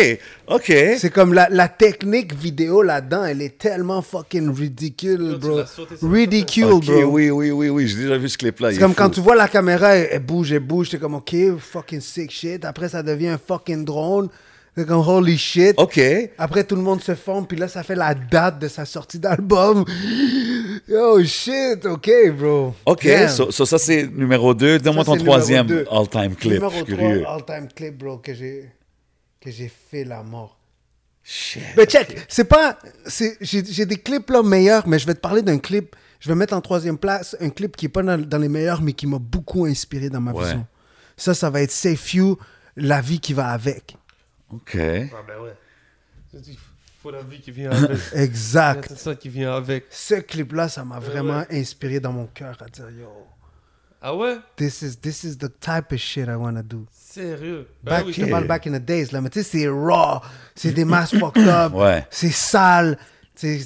OK. 0.49 0.71
C'est 0.99 1.09
comme 1.09 1.33
la, 1.33 1.47
la 1.49 1.67
technique 1.67 2.31
vidéo 2.35 2.83
là-dedans, 2.83 3.25
elle 3.25 3.41
est 3.41 3.57
tellement 3.57 4.03
fucking 4.03 4.53
ridicule, 4.55 5.37
bro. 5.41 5.61
Ridicule, 6.03 6.65
OK, 6.65 6.85
bro. 6.85 7.01
oui, 7.05 7.31
oui, 7.31 7.49
oui, 7.49 7.69
oui, 7.69 7.87
j'ai 7.87 8.03
déjà 8.03 8.17
vu 8.19 8.29
ce 8.29 8.37
clip-là. 8.37 8.69
C'est 8.69 8.77
est 8.77 8.79
comme 8.79 8.91
fou. 8.91 8.97
quand 8.97 9.09
tu 9.09 9.19
vois 9.21 9.35
la 9.35 9.47
caméra, 9.47 9.95
elle, 9.95 10.09
elle 10.11 10.19
bouge, 10.23 10.51
elle 10.53 10.59
bouge, 10.59 10.89
t'es 10.91 10.99
comme, 10.99 11.15
ok, 11.15 11.33
fucking 11.57 12.01
sick 12.01 12.29
shit. 12.29 12.63
Après, 12.65 12.87
ça 12.87 13.01
devient 13.01 13.29
un 13.29 13.39
fucking 13.39 13.83
drone. 13.83 14.29
C'est 14.75 14.87
comme, 14.87 15.07
holy 15.07 15.37
shit. 15.37 15.75
OK. 15.77 15.99
Après, 16.37 16.63
tout 16.63 16.75
le 16.75 16.81
monde 16.81 17.01
se 17.01 17.13
forme, 17.13 17.45
puis 17.45 17.57
là, 17.57 17.67
ça 17.67 17.83
fait 17.83 17.93
la 17.95 18.15
date 18.15 18.57
de 18.59 18.67
sa 18.67 18.85
sortie 18.85 19.19
d'album. 19.19 19.85
Oh 20.91 21.23
shit, 21.23 21.85
ok, 21.85 22.09
bro. 22.37 22.73
OK, 22.85 23.05
Damn. 23.05 23.29
so, 23.29 23.51
so 23.51 23.65
ça, 23.65 23.77
c'est 23.77 24.07
numéro 24.07 24.53
2. 24.53 24.79
Donne-moi 24.79 25.03
ton 25.05 25.15
troisième 25.17 25.85
all-time 25.91 26.35
clip. 26.35 26.53
Numéro 26.53 26.71
je 26.71 26.75
suis 26.77 26.85
3, 26.85 26.97
curieux. 26.97 27.23
all-time 27.27 27.67
clip, 27.73 27.97
bro, 27.97 28.17
que 28.17 28.33
j'ai 28.33 28.69
que 29.39 29.51
j'ai 29.51 29.69
fait 29.91 30.03
la 30.03 30.23
mort. 30.23 30.57
Shit. 31.23 31.61
Mais 31.77 31.85
check, 31.85 32.25
c'est 32.27 32.43
pas. 32.45 32.77
J'ai 33.07 33.63
j'ai 33.65 33.85
des 33.85 33.95
clips 33.97 34.29
là 34.29 34.41
meilleurs, 34.43 34.87
mais 34.87 34.99
je 34.99 35.05
vais 35.07 35.13
te 35.13 35.19
parler 35.19 35.41
d'un 35.41 35.57
clip. 35.59 35.95
Je 36.19 36.29
vais 36.29 36.35
mettre 36.35 36.53
en 36.53 36.61
troisième 36.61 36.97
place 36.97 37.35
un 37.39 37.49
clip 37.49 37.75
qui 37.77 37.85
est 37.85 37.89
pas 37.89 38.01
dans, 38.03 38.17
dans 38.19 38.37
les 38.37 38.49
meilleurs, 38.49 38.81
mais 38.81 38.93
qui 38.93 39.07
m'a 39.07 39.19
beaucoup 39.19 39.65
inspiré 39.65 40.09
dans 40.09 40.21
ma 40.21 40.31
Ouais. 40.31 40.43
vision. 40.43 40.65
Ça, 41.15 41.33
ça 41.33 41.49
va 41.49 41.61
être 41.61 41.71
Safe 41.71 42.13
You, 42.13 42.37
la 42.75 43.01
vie 43.01 43.19
qui 43.19 43.33
va 43.33 43.47
avec. 43.49 43.95
OK. 44.55 44.75
Ah 44.77 45.23
ben 45.27 45.39
ouais. 45.43 45.53
Il 46.33 46.57
faut 47.01 47.11
la 47.11 47.21
vie 47.21 47.39
qui 47.41 47.51
vient 47.51 47.71
avec. 47.83 47.97
Exact. 48.15 48.85
C'est 48.89 48.97
ça 48.99 49.15
qui 49.15 49.29
vient 49.29 49.55
avec. 49.55 49.85
Ce 49.89 50.15
clip-là, 50.15 50.69
ça 50.69 50.83
m'a 50.83 50.99
vraiment 50.99 51.39
ouais. 51.49 51.59
inspiré 51.59 51.99
dans 51.99 52.11
mon 52.11 52.25
cœur 52.27 52.57
à 52.61 52.65
dire 52.69 52.89
Yo, 52.91 53.07
Ah 54.01 54.15
ouais? 54.15 54.37
This 54.55 54.81
is, 54.81 54.97
this 54.97 55.23
is 55.23 55.37
the 55.37 55.49
type 55.59 55.91
of 55.91 55.97
shit 55.99 56.27
I 56.27 56.35
want 56.35 56.55
to 56.55 56.63
do. 56.63 56.85
Sérieux? 56.91 57.67
Ben 57.83 57.91
Back, 57.97 58.05
oui. 58.07 58.13
Je 58.13 58.25
parle 58.25 58.47
back 58.47 58.67
in 58.67 58.71
the 58.73 58.83
days, 58.83 59.11
là, 59.11 59.21
mais 59.21 59.29
tu 59.29 59.43
sais, 59.43 59.49
c'est 59.59 59.67
raw, 59.67 60.19
c'est 60.55 60.71
des 60.71 60.85
masses 60.85 61.15
fucked 61.17 61.47
up, 61.47 61.73
Ouais. 61.75 62.05
c'est 62.09 62.31
sale. 62.31 62.97
tu 63.35 63.59
sais, 63.59 63.65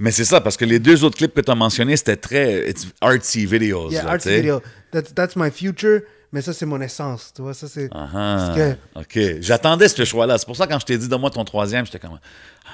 Mais 0.00 0.10
c'est 0.10 0.24
ça, 0.24 0.40
parce 0.40 0.56
que 0.56 0.64
les 0.64 0.78
deux 0.78 1.04
autres 1.04 1.16
clips 1.16 1.32
que 1.34 1.40
tu 1.40 1.50
as 1.50 1.54
mentionnés, 1.54 1.96
c'était 1.96 2.16
très 2.16 2.68
it's 2.68 2.86
artsy 3.00 3.46
videos. 3.46 3.90
Yeah, 3.90 4.02
là, 4.04 4.10
artsy 4.12 4.28
tu 4.28 4.34
sais. 4.34 4.40
video. 4.40 4.62
That's, 4.90 5.14
that's 5.14 5.36
my 5.36 5.50
future, 5.50 6.02
mais 6.32 6.42
ça, 6.42 6.52
c'est 6.52 6.66
mon 6.66 6.80
essence. 6.80 7.32
Tu 7.34 7.42
vois, 7.42 7.54
ça, 7.54 7.68
c'est. 7.68 7.88
Ah, 7.92 8.08
ah. 8.14 8.54
Parce 8.94 9.06
OK. 9.06 9.18
J'attendais 9.40 9.88
ce 9.88 10.04
choix-là. 10.04 10.38
C'est 10.38 10.46
pour 10.46 10.56
ça 10.56 10.66
que 10.66 10.72
quand 10.72 10.78
je 10.80 10.86
t'ai 10.86 10.98
dit, 10.98 11.08
donne-moi 11.08 11.30
ton 11.30 11.44
troisième, 11.44 11.84
j'étais 11.86 11.98
comme, 11.98 12.18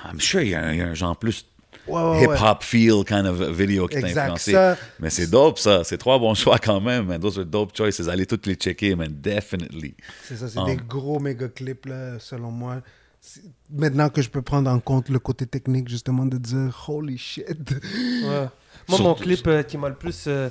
ah, 0.05 0.11
I'm 0.13 0.21
sure 0.21 0.41
il 0.43 0.49
y, 0.51 0.55
a 0.55 0.73
il 0.73 0.79
y 0.79 0.83
a 0.83 0.87
un 0.89 0.95
genre 0.95 1.17
plus 1.17 1.47
Ouais, 1.87 2.01
ouais, 2.03 2.27
ouais. 2.27 2.37
hip-hop 2.37 2.63
feel 2.63 3.05
kind 3.05 3.27
of 3.27 3.43
vidéo 3.51 3.87
qui 3.87 4.01
t'a 4.01 4.09
Exact. 4.09 4.23
influencé. 4.31 4.53
Ça- 4.53 4.77
Mais 5.01 5.11
c'est 5.11 5.27
dope, 5.27 5.59
ça. 5.59 5.85
C'est 5.85 5.99
trois 5.99 6.19
bons 6.19 6.35
choix 6.43 6.59
quand 6.59 6.81
même, 6.81 7.07
man. 7.07 7.21
Those 7.21 7.39
are 7.39 7.45
dope 7.45 7.77
choices. 7.77 8.09
Allez 8.09 8.25
toutes 8.25 8.47
les 8.47 8.55
checker, 8.55 8.95
man. 8.97 9.09
Definitely. 9.11 9.95
C'est 10.27 10.37
ça, 10.37 10.49
c'est 10.49 10.59
Ah. 10.59 10.65
des 10.65 10.77
gros 10.77 11.19
méga 11.21 11.47
clips, 11.49 11.85
là, 11.87 12.19
selon 12.21 12.51
moi. 12.51 12.81
C'est- 13.21 13.43
Maintenant 13.71 14.09
que 14.09 14.23
je 14.23 14.31
peux 14.31 14.41
prendre 14.43 14.71
en 14.71 14.81
compte 14.81 15.09
le 15.11 15.19
côté 15.19 15.47
technique, 15.47 15.89
justement, 15.89 16.25
de 16.25 16.39
dire 16.39 16.85
holy 16.89 17.19
shit. 17.19 17.47
Ouais. 17.49 18.29
Moi, 18.29 18.49
Surtout- 18.89 19.03
mon 19.03 19.15
clip 19.15 19.47
euh, 19.47 19.63
qui 19.63 19.77
m'a 19.77 19.89
le 19.91 19.95
plus 19.95 20.25
euh, 20.27 20.49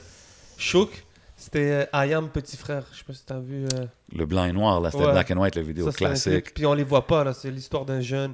choqué, 0.58 0.98
c'était 1.44 1.88
euh, 1.94 2.06
I 2.08 2.14
Am 2.14 2.30
Petit 2.30 2.58
Frère. 2.58 2.84
Je 2.92 2.98
sais 2.98 3.04
pas 3.06 3.14
si 3.14 3.26
t'as 3.26 3.40
vu. 3.40 3.66
euh, 3.74 3.86
Le 4.16 4.26
blanc 4.26 4.46
et 4.46 4.52
noir, 4.54 4.80
là, 4.82 4.90
c'était 4.92 5.04
Ouais. 5.06 5.12
black 5.12 5.32
and 5.32 5.38
white, 5.38 5.56
la 5.56 5.62
vidéo 5.62 5.86
ça, 5.86 5.92
c'est 5.98 6.06
un 6.06 6.08
classique. 6.10 6.44
clip. 6.46 6.54
Puis 6.56 6.66
on 6.66 6.74
les 6.74 6.84
voit 6.84 7.06
pas, 7.08 7.24
là. 7.24 7.34
C'est 7.34 7.52
l'histoire 7.52 7.86
d'un 7.86 8.02
jeune. 8.02 8.34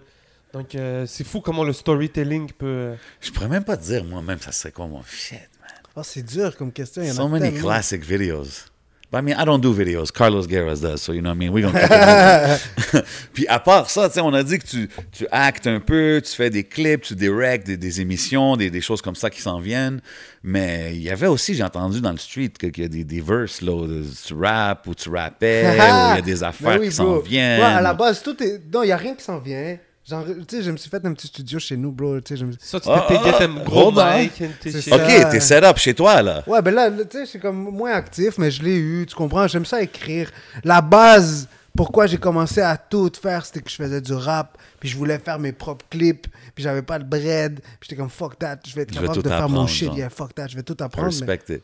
Donc, 0.53 0.73
euh, 0.75 1.05
c'est 1.05 1.23
fou 1.23 1.41
comment 1.41 1.63
le 1.63 1.73
storytelling 1.73 2.51
peut. 2.53 2.65
euh, 2.65 2.95
Je 3.21 3.31
pourrais 3.31 3.47
même 3.49 3.63
pas 3.63 3.77
te 3.77 3.83
dire 3.83 4.03
moi-même, 4.03 4.39
ça 4.39 4.51
serait 4.51 4.71
quoi 4.71 4.87
mon 4.87 5.03
shit, 5.03 5.37
man. 5.61 5.69
Oh, 5.95 6.01
c'est 6.03 6.23
dur 6.23 6.55
comme 6.57 6.71
question. 6.71 7.01
Il 7.03 7.07
y 7.09 7.11
en 7.11 7.15
So 7.15 7.21
a 7.23 7.27
many 7.29 7.43
tellement. 7.51 7.59
classic 7.67 8.03
videos. 8.03 8.68
But 9.11 9.17
I 9.17 9.21
mean, 9.21 9.35
I 9.39 9.43
don't 9.43 9.59
do 9.59 9.73
videos. 9.73 10.11
Carlos 10.11 10.45
Guerras 10.45 10.81
does, 10.81 11.01
so 11.01 11.13
you 11.13 11.21
know 11.21 11.29
what 11.29 11.35
I 11.35 11.39
mean? 11.39 11.51
We 11.51 11.63
gonna. 11.63 11.79
Puis 13.33 13.47
à 13.47 13.59
part 13.59 13.89
ça, 13.89 14.07
on 14.23 14.33
a 14.35 14.43
dit 14.43 14.59
que 14.59 14.67
tu, 14.67 14.87
tu 15.11 15.25
actes 15.31 15.65
un 15.65 15.79
peu, 15.79 16.21
tu 16.23 16.31
fais 16.35 16.51
des 16.51 16.63
clips, 16.63 17.01
tu 17.01 17.15
directs 17.15 17.65
des, 17.65 17.75
des 17.75 18.01
émissions, 18.01 18.55
des, 18.55 18.69
des 18.69 18.81
choses 18.81 19.01
comme 19.01 19.15
ça 19.15 19.31
qui 19.31 19.41
s'en 19.41 19.59
viennent. 19.59 19.99
Mais 20.43 20.91
il 20.93 21.01
y 21.01 21.09
avait 21.09 21.25
aussi, 21.25 21.55
j'ai 21.55 21.63
entendu 21.63 22.01
dans 22.01 22.11
le 22.11 22.19
street, 22.19 22.51
qu'il 22.59 22.77
y 22.77 22.85
a 22.85 22.87
des, 22.87 23.03
des 23.03 23.21
verses, 23.21 23.61
là, 23.61 23.71
où 23.73 23.87
tu 23.87 24.33
rappes 24.35 24.85
ou 24.85 24.93
tu 24.93 25.09
rappais, 25.09 25.63
il 25.73 25.77
y 25.77 26.19
a 26.19 26.21
des 26.21 26.43
affaires 26.43 26.75
Ben 26.75 26.79
oui, 26.81 26.89
qui 26.89 26.95
s'en 26.95 27.17
viennent. 27.17 27.61
Ouais, 27.61 27.65
à 27.65 27.81
la 27.81 27.95
base, 27.95 28.21
tout 28.21 28.41
est. 28.43 28.61
Non, 28.71 28.83
il 28.83 28.87
n'y 28.87 28.91
a 28.91 28.97
rien 28.97 29.15
qui 29.15 29.23
s'en 29.23 29.39
vient. 29.39 29.77
Genre, 30.09 30.25
tu 30.47 30.57
sais, 30.57 30.63
je 30.63 30.71
me 30.71 30.77
suis 30.77 30.89
fait 30.89 31.05
un 31.05 31.13
petit 31.13 31.27
studio 31.27 31.59
chez 31.59 31.77
nous, 31.77 31.91
bro. 31.91 32.19
Tu 32.21 32.33
sais, 32.33 32.37
je 32.39 32.45
me- 32.45 32.53
Ça, 32.59 32.79
tu 32.79 32.89
Ah, 32.91 33.05
t'es 33.07 33.15
ah, 33.19 33.23
get 33.39 33.43
un 33.45 33.63
gros 33.63 33.87
hold 33.87 33.97
on. 33.99 34.17
mic. 34.17 34.31
OK, 34.41 35.29
t'es 35.31 35.39
set 35.39 35.63
up 35.63 35.77
chez 35.77 35.93
toi, 35.93 36.21
là. 36.21 36.43
Ouais, 36.47 36.61
ben 36.61 36.73
là, 36.73 36.89
tu 36.89 36.97
sais, 37.11 37.25
je 37.25 37.29
suis 37.31 37.39
comme 37.39 37.57
moins 37.75 37.91
actif, 37.91 38.37
mais 38.37 38.49
je 38.49 38.63
l'ai 38.63 38.77
eu, 38.77 39.05
tu 39.05 39.15
comprends? 39.15 39.47
J'aime 39.47 39.65
ça 39.65 39.81
écrire. 39.81 40.31
La 40.63 40.81
base, 40.81 41.47
pourquoi 41.77 42.07
j'ai 42.07 42.17
commencé 42.17 42.59
à 42.61 42.75
tout 42.75 43.11
faire, 43.21 43.45
c'était 43.45 43.61
que 43.61 43.69
je 43.69 43.75
faisais 43.75 44.01
du 44.01 44.13
rap, 44.13 44.57
puis 44.79 44.89
je 44.89 44.97
voulais 44.97 45.19
faire 45.19 45.37
mes 45.37 45.51
propres 45.51 45.85
clips, 45.89 46.27
puis 46.55 46.63
j'avais 46.63 46.81
pas 46.81 46.97
de 46.97 47.03
bread, 47.03 47.59
puis 47.59 47.77
j'étais 47.89 47.95
comme 47.95 48.09
fuck 48.09 48.39
that, 48.39 48.57
je 48.67 48.73
vais 48.75 48.81
être 48.81 48.91
capable 48.91 49.21
de 49.21 49.29
faire 49.29 49.47
mon 49.49 49.67
shit, 49.67 49.87
genre. 49.89 49.97
yeah, 49.97 50.09
fuck 50.09 50.33
that, 50.33 50.47
je 50.47 50.55
vais 50.55 50.63
tout 50.63 50.75
apprendre. 50.79 51.07
mais- 51.21 51.25
respect 51.27 51.53
it. 51.53 51.61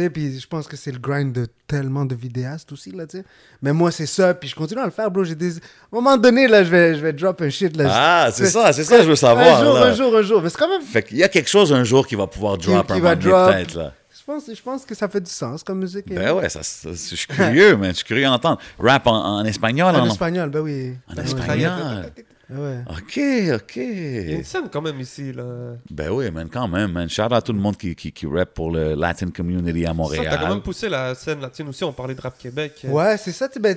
sais, 0.00 0.10
puis 0.10 0.38
je 0.40 0.46
pense 0.46 0.66
que 0.66 0.76
c'est 0.76 0.92
le 0.92 0.98
grind 0.98 1.32
de 1.32 1.46
tellement 1.66 2.04
de 2.04 2.14
vidéastes 2.14 2.70
aussi, 2.72 2.90
là, 2.92 3.06
tu 3.06 3.18
sais. 3.18 3.24
Mais 3.62 3.72
moi, 3.72 3.90
c'est 3.90 4.06
ça, 4.06 4.34
puis 4.34 4.48
je 4.48 4.54
continue 4.54 4.80
à 4.80 4.84
le 4.86 4.90
faire, 4.90 5.10
bro. 5.10 5.24
J'ai 5.24 5.34
des... 5.34 5.52
À 5.52 5.56
un 5.56 5.60
moment 5.92 6.16
donné, 6.16 6.46
là, 6.48 6.62
je 6.64 6.70
vais, 6.70 6.94
je 6.94 7.00
vais 7.00 7.12
drop 7.12 7.40
un 7.42 7.50
shit, 7.50 7.76
là. 7.76 7.88
Ah, 7.90 8.28
c'est 8.32 8.46
ça, 8.46 8.72
c'est 8.72 8.84
ça 8.84 9.02
je 9.02 9.08
veux 9.08 9.16
savoir, 9.16 9.60
Un 9.60 9.64
jour, 9.64 9.74
là. 9.74 9.86
un 9.86 9.94
jour, 9.94 10.16
un 10.16 10.22
jour. 10.22 10.42
Mais 10.42 10.48
c'est 10.48 10.58
quand 10.58 10.68
même... 10.68 10.82
Fait 10.82 11.02
qu'il 11.02 11.16
y 11.18 11.22
a 11.24 11.28
quelque 11.28 11.48
chose 11.48 11.72
un 11.72 11.84
jour 11.84 12.06
qui 12.06 12.14
va 12.14 12.26
pouvoir 12.26 12.56
drop 12.58 12.86
qui 12.86 12.92
un 12.92 12.98
va 13.00 13.14
moment 13.14 13.16
donné, 13.16 13.30
drop. 13.30 13.50
peut-être, 13.52 13.74
là. 13.74 13.92
Je 14.18 14.32
pense, 14.32 14.42
je 14.52 14.62
pense 14.62 14.84
que 14.84 14.94
ça 14.96 15.08
fait 15.08 15.20
du 15.20 15.30
sens 15.30 15.62
comme 15.62 15.78
musique. 15.78 16.08
Ben 16.08 16.18
hein. 16.18 16.32
ouais, 16.32 16.48
ça, 16.48 16.60
ça- 16.64 16.90
je 16.90 16.94
suis 17.14 17.26
curieux, 17.28 17.76
man. 17.78 17.90
Je 17.90 17.96
suis 17.98 18.04
curieux 18.04 18.24
d'entendre. 18.24 18.58
Rap 18.78 19.06
en, 19.06 19.12
en 19.38 19.44
espagnol, 19.44 19.94
En 19.94 20.00
en, 20.00 20.06
espagnol, 20.06 20.50
ben 20.50 20.60
oui. 20.60 20.94
en 21.08 21.14
Ben 21.14 21.22
oui. 21.22 21.28
espagnol. 21.28 21.70
Ben 22.16 22.24
ouais. 22.50 22.78
OK, 22.88 23.20
OK. 23.54 23.76
Il 23.76 24.30
y 24.30 24.32
a 24.32 24.36
une 24.36 24.44
scène 24.44 24.68
quand 24.70 24.82
même 24.82 25.00
ici, 25.00 25.32
là. 25.32 25.74
Ben 25.90 26.10
oui, 26.10 26.30
man, 26.30 26.48
quand 26.48 26.68
même, 26.68 26.92
man. 26.92 27.08
Shout 27.08 27.22
out 27.22 27.32
à 27.32 27.42
tout 27.42 27.52
le 27.52 27.58
monde 27.58 27.76
qui, 27.76 27.94
qui, 27.94 28.12
qui 28.12 28.26
rap 28.26 28.54
pour 28.54 28.70
le 28.70 28.94
Latin 28.94 29.30
community 29.30 29.84
à 29.84 29.88
Ça, 29.88 29.94
Montréal. 29.94 30.26
t'as 30.30 30.38
quand 30.38 30.48
même 30.48 30.62
poussé 30.62 30.88
la 30.88 31.14
scène 31.14 31.40
latine 31.40 31.68
aussi. 31.68 31.84
On 31.84 31.92
parlait 31.92 32.14
de 32.14 32.20
rap 32.20 32.36
Québec. 32.38 32.82
Ouais, 32.84 33.16
c'est 33.16 33.32
ça, 33.32 33.48
tu 33.48 33.58
ben, 33.60 33.76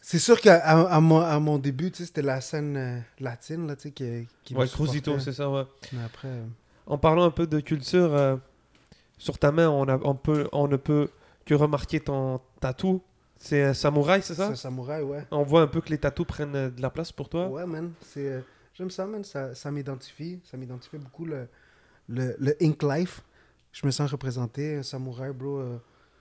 C'est 0.00 0.18
sûr 0.18 0.40
qu'à 0.40 0.56
à 0.58 1.00
mon, 1.00 1.20
à 1.20 1.38
mon 1.38 1.58
début, 1.58 1.90
c'était 1.94 2.22
la 2.22 2.40
scène 2.40 2.76
euh, 2.76 2.98
latine, 3.20 3.66
là, 3.66 3.76
tu 3.76 3.82
sais, 3.82 3.90
qui, 3.90 4.26
qui 4.44 4.54
Ouais, 4.54 4.66
Cruzito, 4.68 5.18
c'est 5.18 5.32
ça, 5.32 5.48
ouais. 5.48 5.62
Mais 5.92 6.02
après, 6.04 6.28
euh, 6.28 6.44
En 6.86 6.98
parlant 6.98 7.24
un 7.24 7.30
peu 7.30 7.46
de 7.46 7.60
culture, 7.60 8.12
euh, 8.14 8.36
sur 9.18 9.38
ta 9.38 9.52
main, 9.52 9.68
on, 9.68 9.88
a, 9.88 9.98
on, 10.02 10.14
peut, 10.14 10.48
on 10.52 10.66
ne 10.66 10.76
peut 10.76 11.08
que 11.46 11.54
remarquer 11.54 12.00
ton 12.00 12.40
tatou. 12.60 13.00
C'est 13.42 13.60
un 13.64 13.74
samouraï, 13.74 14.22
c'est 14.22 14.36
ça? 14.36 14.50
C'est 14.50 14.62
samouraï, 14.62 15.02
ouais. 15.02 15.26
On 15.32 15.42
voit 15.42 15.62
un 15.62 15.66
peu 15.66 15.80
que 15.80 15.88
les 15.88 15.98
tatous 15.98 16.24
prennent 16.24 16.54
euh, 16.54 16.70
de 16.70 16.80
la 16.80 16.90
place 16.90 17.10
pour 17.10 17.28
toi? 17.28 17.48
Ouais, 17.48 17.66
man. 17.66 17.92
C'est, 18.00 18.24
euh, 18.24 18.40
j'aime 18.72 18.88
ça, 18.88 19.04
man. 19.04 19.24
Ça, 19.24 19.52
ça 19.56 19.72
m'identifie. 19.72 20.40
Ça 20.44 20.56
m'identifie 20.56 20.96
beaucoup 20.96 21.24
le, 21.24 21.48
le, 22.08 22.36
le 22.38 22.56
Ink 22.62 22.80
Life. 22.84 23.22
Je 23.72 23.84
me 23.84 23.90
sens 23.90 24.08
représenté. 24.12 24.76
Un 24.76 24.84
samouraï, 24.84 25.32
bro, 25.32 25.58
euh, 25.58 25.76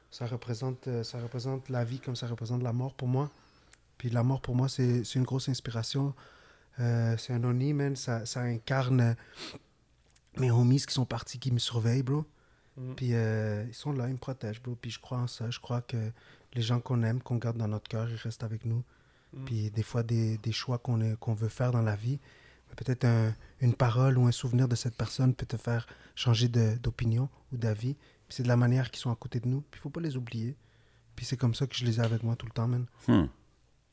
ça, 0.09 0.25
représente, 0.25 0.87
euh, 0.87 1.03
ça 1.03 1.19
représente 1.21 1.69
la 1.69 1.83
vie 1.83 1.99
comme 1.99 2.15
ça 2.15 2.25
représente 2.25 2.63
la 2.63 2.73
mort 2.73 2.95
pour 2.95 3.07
moi. 3.07 3.29
Puis 3.99 4.09
la 4.09 4.23
mort, 4.23 4.41
pour 4.41 4.55
moi, 4.55 4.67
c'est, 4.67 5.03
une 5.13 5.23
grosse 5.23 5.47
inspiration. 5.47 6.15
Euh, 6.79 7.15
c'est 7.17 7.33
un 7.33 7.43
oni, 7.43 7.73
man. 7.73 7.95
Ça, 7.95 8.25
ça 8.25 8.41
incarne 8.41 9.01
euh, 9.01 9.13
mes 10.37 10.49
homies 10.49 10.81
qui 10.81 10.93
sont 10.95 11.05
partis, 11.05 11.37
qui 11.37 11.51
me 11.51 11.59
surveillent, 11.59 12.01
bro. 12.01 12.25
Mhm. 12.77 12.95
Puis 12.95 13.09
euh, 13.13 13.63
ils 13.67 13.75
sont 13.75 13.93
là, 13.93 14.07
ils 14.07 14.13
me 14.13 14.17
protègent, 14.17 14.63
bro. 14.63 14.73
Puis 14.73 14.89
je 14.89 14.99
crois 14.99 15.19
en 15.19 15.27
ça. 15.27 15.51
Je 15.51 15.59
crois 15.59 15.81
que 15.81 15.97
les 16.53 16.61
gens 16.61 16.79
qu'on 16.79 17.01
aime, 17.03 17.21
qu'on 17.21 17.37
garde 17.37 17.57
dans 17.57 17.67
notre 17.67 17.87
cœur, 17.87 18.09
ils 18.09 18.15
restent 18.17 18.43
avec 18.43 18.65
nous. 18.65 18.83
Mhm. 19.33 19.45
Puis 19.45 19.71
des 19.71 19.83
fois, 19.83 20.03
des, 20.03 20.37
des 20.37 20.51
choix 20.51 20.77
qu'on 20.77 20.99
est- 21.01 21.15
qu'on 21.19 21.33
veut 21.33 21.47
faire 21.49 21.71
dans 21.71 21.81
la 21.81 21.95
vie, 21.95 22.19
mais 22.69 22.75
peut-être 22.75 23.05
un- 23.05 23.33
une 23.61 23.73
parole 23.75 24.17
ou 24.17 24.25
un 24.27 24.31
souvenir 24.31 24.67
de 24.67 24.75
cette 24.75 24.95
personne 24.95 25.33
peut 25.33 25.45
te 25.45 25.57
faire 25.57 25.87
changer 26.15 26.47
de- 26.49 26.75
d'opinion 26.77 27.29
ou 27.53 27.57
d'avis. 27.57 27.95
C'est 28.29 28.43
de 28.43 28.47
la 28.47 28.57
manière 28.57 28.91
qu'ils 28.91 29.01
sont 29.01 29.11
à 29.11 29.15
côté 29.15 29.39
de 29.39 29.47
nous. 29.47 29.61
Puis 29.71 29.79
il 29.79 29.81
faut 29.81 29.89
pas 29.89 30.01
les 30.01 30.15
oublier. 30.17 30.55
Puis 31.15 31.25
c'est 31.25 31.37
comme 31.37 31.53
ça 31.53 31.67
que 31.67 31.75
je 31.75 31.85
les 31.85 31.99
ai 31.99 32.03
avec 32.03 32.23
moi 32.23 32.35
tout 32.35 32.45
le 32.45 32.51
temps, 32.53 32.67
man. 32.67 32.85
Hmm. 33.07 33.25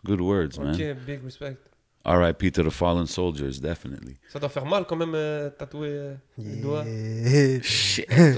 Good 0.04 0.20
words, 0.20 0.58
man. 0.58 0.74
Ok, 0.74 1.04
big 1.06 1.22
respect. 1.24 1.56
R.I.P. 2.04 2.52
to 2.52 2.62
the 2.62 2.70
fallen 2.70 3.06
soldiers, 3.06 3.60
definitely. 3.60 4.16
Ça 4.28 4.38
doit 4.38 4.48
faire 4.48 4.64
mal 4.64 4.86
quand 4.86 4.94
même, 4.96 5.14
euh, 5.14 5.50
tatouer 5.50 6.14
les 6.38 6.56
doigts. 6.56 6.84
Yeah. 6.84 7.58
Shit, 7.62 8.06
ouais. 8.10 8.36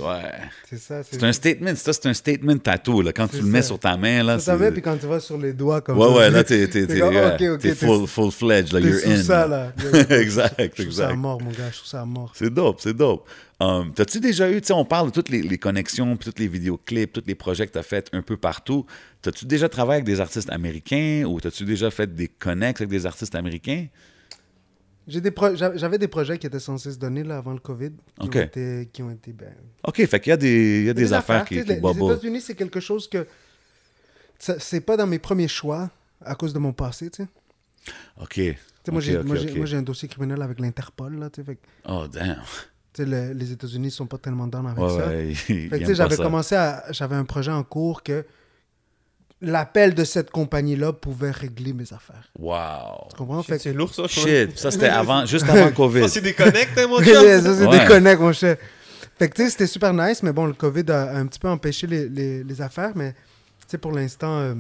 C'est 0.69 0.79
ça. 0.79 1.03
C'est 1.03 1.23
un 1.23 1.33
statement, 1.33 1.75
ça 1.77 1.93
c'est 1.93 2.07
un 2.07 2.15
statement 2.15 2.57
tattoo, 2.59 3.03
là. 3.03 3.13
Quand 3.13 3.29
tu 3.29 3.37
le 3.37 3.43
mets 3.43 3.61
ça. 3.63 3.69
sur 3.69 3.79
ta 3.79 3.97
main, 3.97 4.23
là. 4.23 4.39
C'est- 4.39 4.57
met, 4.57 4.71
puis 4.73 4.81
quand 4.83 4.97
tu 4.97 5.07
vas 5.07 5.21
sur 5.21 5.37
les 5.37 5.53
doigts 5.53 5.81
comme 5.81 5.99
Ouais, 5.99 6.07
ça, 6.07 6.15
ouais, 6.17 6.31
là, 6.31 6.45
t'es, 6.45 6.67
t'es, 6.69 6.87
t'es 6.87 6.95
t'es, 6.95 7.01
comme, 7.01 7.13
yeah, 7.13 7.35
ok, 7.35 7.41
ok, 7.55 7.61
t'es 7.61 7.69
t'es- 7.75 7.87
full, 7.87 8.07
full-fledged, 8.07 8.73
là, 8.73 8.81
you're 8.81 8.99
sous 8.99 9.11
in. 9.11 9.23
ça, 9.23 9.47
là. 9.47 9.73
là. 9.93 10.19
exact, 10.21 10.55
Je 10.77 10.83
trouve 10.83 10.93
ça 10.93 11.03
à 11.03 11.07
exact. 11.11 11.17
mort, 11.17 11.41
mon 11.43 11.51
gars. 11.51 11.71
Je 11.71 11.77
trouve 11.77 11.89
ça 11.89 12.01
à 12.03 12.05
mort. 12.05 12.33
C'est 12.35 12.51
dope, 12.53 12.81
c'est 12.81 12.97
dope. 12.97 13.29
Um, 13.63 13.93
T'as-tu 13.95 14.21
déjà 14.21 14.51
eu, 14.51 14.61
tu 14.63 14.69
sais, 14.69 14.73
on 14.73 14.87
parle 14.87 15.09
de 15.09 15.13
toutes 15.13 15.29
les, 15.29 15.43
les 15.43 15.59
connexions, 15.59 16.17
puis 16.17 16.33
tous 16.33 16.41
les 16.41 16.49
vidéoclips, 16.49 17.13
tous 17.13 17.25
les 17.27 17.35
projets 17.35 17.67
que 17.67 17.73
t'as 17.73 17.83
fait 17.83 18.09
un 18.15 18.23
peu 18.23 18.39
partout. 18.39 18.87
T'as-tu 19.21 19.45
déjà 19.45 19.69
travaillé 19.69 19.97
avec 19.97 20.07
des 20.07 20.21
artistes 20.21 20.49
américains 20.51 21.25
ou 21.27 21.39
t'as-tu 21.41 21.65
déjà 21.65 21.91
fait 21.91 22.15
des 22.15 22.29
connects 22.29 22.81
avec 22.81 22.89
des 22.89 23.05
artistes 23.05 23.35
américains? 23.35 23.87
Pro- 25.31 25.55
J'avais 25.57 25.99
des 25.99 26.09
projets 26.09 26.39
qui 26.39 26.47
étaient 26.47 26.61
censés 26.61 26.93
se 26.93 26.99
donner 26.99 27.23
là, 27.25 27.39
avant 27.39 27.53
le 27.53 27.59
COVID, 27.59 27.91
qui 28.21 28.29
ont 28.29 28.43
été, 28.43 28.89
qui 28.93 29.03
ont 29.03 29.11
été 29.11 29.33
ben, 29.33 29.53
OK, 29.87 30.05
fait 30.07 30.21
qu'il 30.21 30.31
y 30.31 30.33
a 30.33 30.37
des, 30.37 30.81
il 30.81 30.87
y 30.87 30.91
a 30.91 30.95
des, 30.95 31.03
des 31.03 31.13
affaires, 31.13 31.45
qui, 31.45 31.61
qui 31.61 31.69
les-. 31.69 31.79
États-Unis, 31.79 32.41
c'est 32.41 32.55
quelque 32.55 32.81
chose 32.81 33.09
que. 33.09 33.27
C'est 34.39 34.81
pas 34.81 34.97
dans 34.97 35.07
mes 35.07 35.19
premiers 35.19 35.49
choix 35.49 35.91
à 36.25 36.35
cause 36.35 36.53
de 36.53 36.59
mon 36.59 36.73
passé, 36.73 37.11
tu 37.11 37.23
sais. 37.23 37.29
OK. 38.21 38.41
Moi, 38.91 39.01
j'ai 39.01 39.77
un 39.77 39.83
dossier 39.83 40.09
criminel 40.09 40.41
avec 40.43 40.61
l'Interpol, 40.61 41.19
là, 41.19 41.29
tu 41.31 41.43
sais. 41.45 41.59
Oh, 41.89 42.07
damn. 42.11 42.39
le- 42.99 43.33
les 43.33 43.53
États-Unis 43.53 43.91
sont 43.91 44.07
pas 44.07 44.19
tellement 44.19 44.47
dans 44.47 44.65
avec 44.67 44.79
Ouais, 44.79 44.89
ça. 44.89 45.09
ouais. 45.09 45.35
Fait 45.35 45.55
il 45.55 45.69
que, 45.71 45.77
tu 45.77 45.83
aime 45.83 45.87
sais, 45.87 45.87
pas 45.87 45.95
j'avais 45.95 46.17
commencé 46.17 46.55
à. 46.55 46.85
J'avais 46.91 47.17
un 47.17 47.25
projet 47.25 47.51
en 47.53 47.63
cours 47.63 48.03
que 48.03 48.25
l'appel 49.43 49.95
de 49.95 50.05
cette 50.05 50.31
compagnie-là 50.31 50.93
pouvait 50.93 51.31
régler 51.31 51.73
mes 51.73 51.93
affaires. 51.93 52.31
Wow. 52.39 53.09
Tu 53.11 53.17
comprends? 53.17 53.43
Shit, 53.43 53.49
Fait 53.51 53.57
que- 53.57 53.63
C'est 53.63 53.73
lourd 53.73 53.95
ça. 53.95 54.07
Shit, 54.07 54.59
ça 54.59 54.71
c'était 54.71 54.89
avant, 54.89 55.25
juste 55.27 55.45
avant 55.49 55.71
COVID. 55.73 56.03
Ça, 56.03 56.09
c'est 56.09 56.21
des 56.21 56.35
connects, 56.35 56.77
hein, 56.77 56.87
mon. 56.89 57.01
Yeah, 57.03 57.41
ça, 57.41 57.57
c'est 57.57 57.67
Ouais. 57.67 57.79
des 57.81 57.87
connects, 57.87 58.21
mon 58.21 58.33
cher. 58.33 58.57
Fait 59.19 59.29
que, 59.29 59.35
tu 59.37 59.43
sais, 59.45 59.51
c'était 59.51 59.67
super 59.67 59.93
nice, 59.93 60.23
mais 60.23 60.33
bon, 60.33 60.47
le 60.47 60.53
COVID 60.55 60.91
a 60.91 61.17
un 61.17 61.27
petit 61.27 61.39
peu 61.39 61.49
empêché 61.49 61.87
les, 61.87 62.09
les- 62.09 62.43
les 62.45 62.61
affaires, 62.63 62.93
mais, 62.95 63.13
tu 63.13 63.19
sais, 63.69 63.79
pour 63.79 63.93
l'instant, 63.93 64.39
euh, 64.39 64.55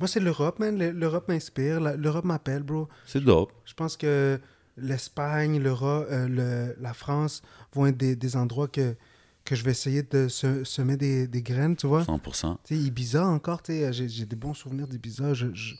moi, 0.00 0.08
c'est 0.08 0.20
l'Europe, 0.20 0.58
man. 0.58 0.78
Le- 0.78 0.90
L'Europe 0.90 1.28
m'inspire. 1.28 1.80
L'Europe 1.80 2.24
m'appelle, 2.24 2.62
bro. 2.62 2.88
C'est 3.06 3.22
dope. 3.24 3.50
Je 3.64 3.72
pense 3.74 3.96
que 3.96 4.38
l'Espagne, 4.76 5.58
l'Europe, 5.62 6.06
euh, 6.10 6.28
le- 6.28 6.76
la 6.82 6.92
France 6.94 7.42
vont 7.74 7.86
être 7.86 7.96
des, 7.96 8.16
des 8.16 8.36
endroits 8.36 8.68
que, 8.68 8.94
que 9.46 9.54
je 9.56 9.64
vais 9.64 9.70
essayer 9.70 10.02
de 10.02 10.28
se- 10.28 10.64
semer 10.64 10.96
des, 10.98 11.26
des 11.26 11.40
graines, 11.42 11.74
tu 11.76 11.86
vois. 11.86 12.02
100%. 12.02 12.58
Tu 12.64 12.74
sais, 12.76 12.80
Ibiza 12.82 13.24
encore, 13.26 13.62
tu 13.62 13.72
sais, 13.72 13.92
j'ai 13.92 14.08
j'ai 14.08 14.26
des 14.26 14.36
bons 14.36 14.52
souvenirs 14.54 14.86
d'Ibiza. 14.86 15.32
Je- 15.32 15.54
je- 15.54 15.74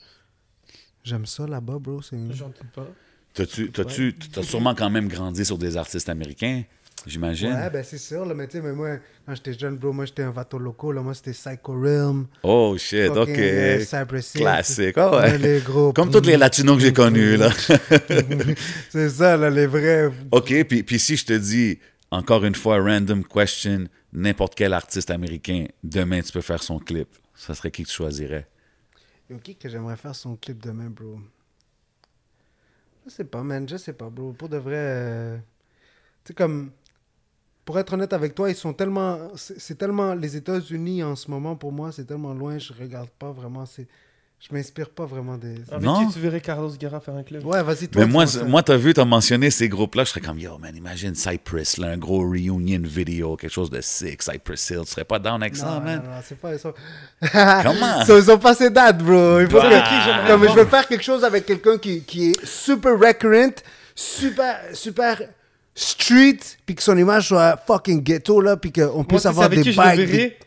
J'aime 1.03 1.25
ça 1.25 1.45
là-bas, 1.47 1.77
bro. 1.79 2.01
J'en 2.31 2.47
doute 2.47 2.57
pas. 2.75 2.87
T'as-tu, 3.33 3.71
t'as-tu, 3.71 4.13
t'as 4.33 4.41
sûrement 4.43 4.73
quand 4.75 4.89
même 4.89 5.07
grandi 5.07 5.45
sur 5.45 5.57
des 5.57 5.77
artistes 5.77 6.09
américains, 6.09 6.63
j'imagine? 7.05 7.53
Ouais, 7.53 7.69
ben 7.69 7.83
c'est 7.83 7.99
sûr, 7.99 8.25
là, 8.25 8.33
mais 8.33 8.47
tu 8.47 8.53
sais, 8.57 8.61
mais 8.63 8.73
moi, 8.73 8.97
quand 9.25 9.35
j'étais 9.35 9.53
jeune, 9.53 9.77
bro, 9.77 9.93
moi 9.93 10.05
j'étais 10.05 10.23
un 10.23 10.31
vato 10.31 10.57
loco, 10.57 10.91
là, 10.91 11.01
moi 11.01 11.13
c'était 11.13 11.31
Psycho 11.31 11.79
Realm, 11.79 12.25
Oh 12.43 12.75
shit, 12.79 13.09
ok. 13.09 13.29
euh, 13.29 13.79
Cypress 13.79 14.33
Hill, 14.35 14.41
Classique. 14.41 14.97
Ah 14.97 15.11
ouais. 15.11 15.17
Ouais, 15.31 15.37
les 15.37 15.59
gros. 15.61 15.93
Comme 15.93 16.09
tous 16.11 16.21
les 16.25 16.35
latinos 16.35 16.75
que 16.77 16.81
j'ai 16.81 16.93
connus, 16.93 17.37
là. 17.37 17.51
c'est 18.89 19.09
ça, 19.09 19.37
là, 19.37 19.49
les 19.49 19.67
vrais. 19.67 20.11
OK, 20.31 20.63
puis, 20.65 20.83
puis 20.83 20.99
si 20.99 21.15
je 21.15 21.25
te 21.25 21.33
dis, 21.33 21.79
encore 22.11 22.45
une 22.45 22.55
fois, 22.55 22.79
random 22.79 23.23
question, 23.23 23.85
n'importe 24.13 24.55
quel 24.55 24.73
artiste 24.73 25.09
américain, 25.09 25.65
demain 25.83 26.21
tu 26.21 26.31
peux 26.31 26.41
faire 26.41 26.63
son 26.63 26.79
clip, 26.79 27.09
ça 27.35 27.53
serait 27.55 27.71
qui 27.71 27.83
tu 27.85 27.93
choisirais? 27.93 28.47
Ok, 29.31 29.57
que 29.57 29.69
j'aimerais 29.69 29.95
faire 29.95 30.15
son 30.15 30.35
clip 30.35 30.61
demain, 30.61 30.89
bro? 30.89 31.19
Je 33.05 33.09
sais 33.11 33.23
pas, 33.23 33.43
man, 33.43 33.67
je 33.67 33.77
sais 33.77 33.93
pas, 33.93 34.09
bro. 34.09 34.33
Pour 34.33 34.49
de 34.49 34.57
vrai. 34.57 34.75
euh, 34.77 35.37
Tu 36.25 36.33
comme. 36.33 36.71
Pour 37.65 37.79
être 37.79 37.93
honnête 37.93 38.13
avec 38.13 38.35
toi, 38.35 38.49
ils 38.49 38.55
sont 38.55 38.73
tellement. 38.73 39.31
C'est 39.37 39.77
tellement. 39.77 40.13
Les 40.15 40.37
États-Unis 40.37 41.03
en 41.03 41.15
ce 41.15 41.29
moment, 41.31 41.55
pour 41.55 41.71
moi, 41.71 41.91
c'est 41.91 42.05
tellement 42.05 42.33
loin, 42.33 42.57
je 42.59 42.73
regarde 42.73 43.09
pas 43.11 43.31
vraiment. 43.31 43.65
c'est 43.65 43.87
Je 44.39 44.53
m'inspire 44.55 44.91
pas 44.91 45.05
vraiment 45.05 45.35
des. 45.35 45.55
Avec 45.71 45.81
Non. 45.83 46.05
qui 46.07 46.13
tu 46.13 46.19
verrais 46.19 46.39
Carlos 46.41 46.69
Guerra 46.69 46.99
faire 46.99 47.15
un 47.15 47.23
club? 47.23 47.43
Ouais, 47.43 47.63
vas-y, 47.63 47.87
toi. 47.87 48.05
Mais 48.05 48.11
moi, 48.11 48.27
ça. 48.27 48.43
moi 48.43 48.61
t'as 48.61 48.77
vu, 48.77 48.93
t'as 48.93 49.03
mentionné 49.03 49.49
ces 49.49 49.67
groupes-là, 49.67 50.03
je 50.03 50.09
serais 50.11 50.21
comme, 50.21 50.37
yo, 50.37 50.57
man, 50.59 50.75
imagine 50.75 51.15
Cypress, 51.15 51.77
là, 51.77 51.87
un 51.87 51.97
gros 51.97 52.19
reunion 52.19 52.79
vidéo, 52.83 53.35
quelque 53.35 53.51
chose 53.51 53.71
de 53.71 53.81
sick, 53.81 54.21
Cypress 54.21 54.69
Hill, 54.69 54.81
tu 54.85 54.91
serais 54.91 55.05
pas 55.05 55.17
down 55.17 55.41
avec 55.41 55.55
ça, 55.55 55.65
Non, 55.65 55.81
man? 55.81 56.01
non, 56.05 56.11
non, 56.11 56.17
c'est 56.23 56.37
pas. 56.39 56.53
Ils 56.53 56.59
sont... 56.59 56.73
Comment? 57.31 58.01
Ils 58.07 58.23
sont, 58.23 58.37
passés 58.37 58.69
date, 58.69 58.99
bro. 58.99 59.39
Il 59.41 59.49
faut 59.49 59.57
Bah. 59.57 59.69
que- 59.69 60.27
Comme 60.27 60.41
voir? 60.43 60.53
je 60.55 60.59
veux 60.59 60.67
faire 60.67 60.87
quelque 60.87 61.03
chose 61.03 61.23
avec 61.23 61.45
quelqu'un 61.47 61.77
qui, 61.79 62.03
qui 62.03 62.29
est 62.29 62.45
super 62.45 62.97
recurrent, 62.99 63.55
super, 63.95 64.59
super 64.73 65.19
street, 65.73 66.37
puis 66.65 66.75
que 66.75 66.83
son 66.83 66.95
image 66.97 67.27
soit 67.29 67.57
fucking 67.65 68.03
ghetto, 68.03 68.39
là, 68.39 68.55
puis 68.55 68.71
qu'on 68.71 68.93
Moi, 68.93 69.05
puisse 69.07 69.25
avoir 69.25 69.47
avec 69.47 69.59
des 69.59 69.63
qui 69.63 69.71
je 69.73 69.79
le 69.81 69.85
bagues. 69.87 69.97
des- 69.97 70.05
verrais? 70.05 70.37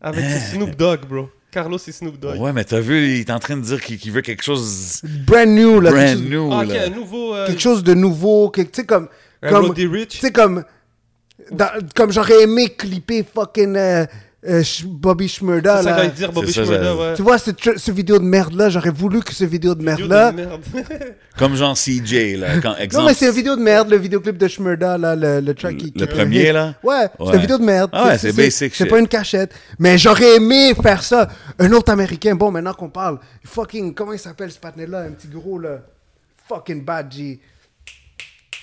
Avec 0.00 0.24
Snoop 0.24 0.76
Dogg, 0.76 1.00
bro. 1.06 1.28
Carlos 1.54 1.78
et 1.78 1.92
Snoop 1.92 2.18
Dogg. 2.18 2.40
Ouais, 2.40 2.52
mais 2.52 2.64
t'as 2.64 2.80
vu, 2.80 3.14
il 3.14 3.20
est 3.20 3.30
en 3.30 3.38
train 3.38 3.56
de 3.56 3.62
dire 3.62 3.80
qu'il 3.80 4.10
veut 4.10 4.22
quelque 4.22 4.42
chose 4.42 5.00
Brand 5.26 5.48
new, 5.48 5.80
là. 5.80 5.90
brand 5.92 6.04
quelque, 6.04 6.18
chose, 6.18 6.28
new, 6.30 6.52
Ah, 6.52 6.64
là. 6.64 6.88
nouveau. 6.90 7.34
euh, 7.34 7.46
quelque 7.46 7.60
chose 7.60 7.84
de 7.84 7.94
nouveau, 7.94 8.50
quelque- 8.50 8.72
tu 8.72 8.80
sais, 8.80 8.86
comme. 8.86 9.08
un 9.42 9.48
comme 9.50 9.66
Roddy 9.66 9.86
tu 10.08 10.18
sais, 10.18 10.32
comme. 10.32 10.64
dans- 11.52 11.70
comme 11.94 12.10
j'aurais 12.12 12.42
aimé 12.42 12.68
clipper 12.70 13.24
fucking 13.34 13.76
euh, 13.76 14.04
euh, 14.46 14.62
Bobby 14.86 15.28
Shmurda, 15.28 15.82
C'est 15.82 15.88
ça 15.88 16.06
dire, 16.08 16.32
Bobby 16.32 16.52
ça, 16.52 16.62
ouais. 16.62 17.14
Tu 17.14 17.22
vois, 17.22 17.38
cette, 17.38 17.78
cette 17.78 17.94
vidéo 17.94 18.18
de 18.18 18.24
merde-là, 18.24 18.68
j'aurais 18.68 18.90
voulu 18.90 19.20
que 19.20 19.32
cette 19.32 19.48
vidéo 19.48 19.74
de 19.74 19.80
Vidéo 19.80 20.06
merde-là. 20.08 20.32
de 20.32 20.36
merde. 20.36 20.60
Comme 21.38 21.56
genre 21.56 21.74
CJ, 21.74 22.36
là. 22.36 22.60
Quand, 22.60 22.76
exemple, 22.76 23.02
Non, 23.02 23.08
mais 23.08 23.14
c'est 23.14 23.26
une 23.26 23.34
vidéo 23.34 23.56
de 23.56 23.62
merde, 23.62 23.88
le 23.90 23.96
vidéoclip 23.96 24.36
de 24.36 24.46
Shmurda, 24.46 24.98
là, 24.98 25.16
le, 25.16 25.40
le 25.40 25.54
track 25.54 25.76
qui, 25.76 25.92
Le 25.96 26.06
premier, 26.06 26.52
là? 26.52 26.74
Ouais, 26.82 27.08
c'est 27.18 27.34
une 27.34 27.40
vidéo 27.40 27.58
de 27.58 27.64
merde. 27.64 27.90
Ah 27.92 28.06
ouais, 28.08 28.18
c'est 28.18 28.32
basic 28.32 28.74
C'est 28.74 28.86
pas 28.86 28.98
une 28.98 29.08
cachette. 29.08 29.52
Mais 29.78 29.96
j'aurais 29.98 30.36
aimé 30.36 30.74
faire 30.74 31.02
ça. 31.02 31.28
Un 31.58 31.72
autre 31.72 31.90
américain, 31.90 32.34
bon, 32.34 32.50
maintenant 32.50 32.74
qu'on 32.74 32.90
parle, 32.90 33.18
fucking, 33.44 33.94
comment 33.94 34.12
il 34.12 34.18
s'appelle 34.18 34.50
ce 34.50 34.58
patinet-là, 34.58 35.00
un 35.00 35.10
petit 35.12 35.28
gros, 35.28 35.58
là? 35.58 35.80
Fucking 36.48 36.84
bad 36.84 37.10
G. 37.12 37.40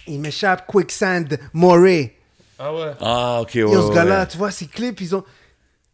Il 0.08 0.20
m'échappe, 0.20 0.66
Quicksand, 0.68 1.28
Moray. 1.54 2.16
Ah 2.60 2.74
ouais. 2.74 2.92
Ah, 3.00 3.40
ok, 3.42 3.52
ouais. 3.56 3.62
Yo, 3.62 3.82
ce 3.82 3.88
ouais, 3.88 3.96
gars-là, 3.96 4.20
ouais. 4.22 4.28
tu 4.28 4.38
vois, 4.38 4.52
ces 4.52 4.68
clips, 4.68 5.02
ils 5.02 5.16
ont. 5.16 5.24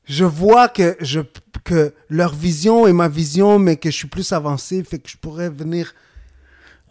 Je 0.08 0.24
vois 0.24 0.70
que, 0.70 0.96
je, 1.02 1.20
que 1.64 1.94
leur 2.10 2.34
vision 2.34 2.88
est 2.88 2.94
ma 2.94 3.10
vision, 3.10 3.60
mais 3.60 3.76
que 3.76 3.92
je 3.92 3.96
suis 3.96 4.08
plus 4.08 4.32
avancé, 4.32 4.84
fait 4.84 5.00
que 5.00 5.10
je 5.10 5.18
pourrais 5.18 5.50
venir 5.50 5.94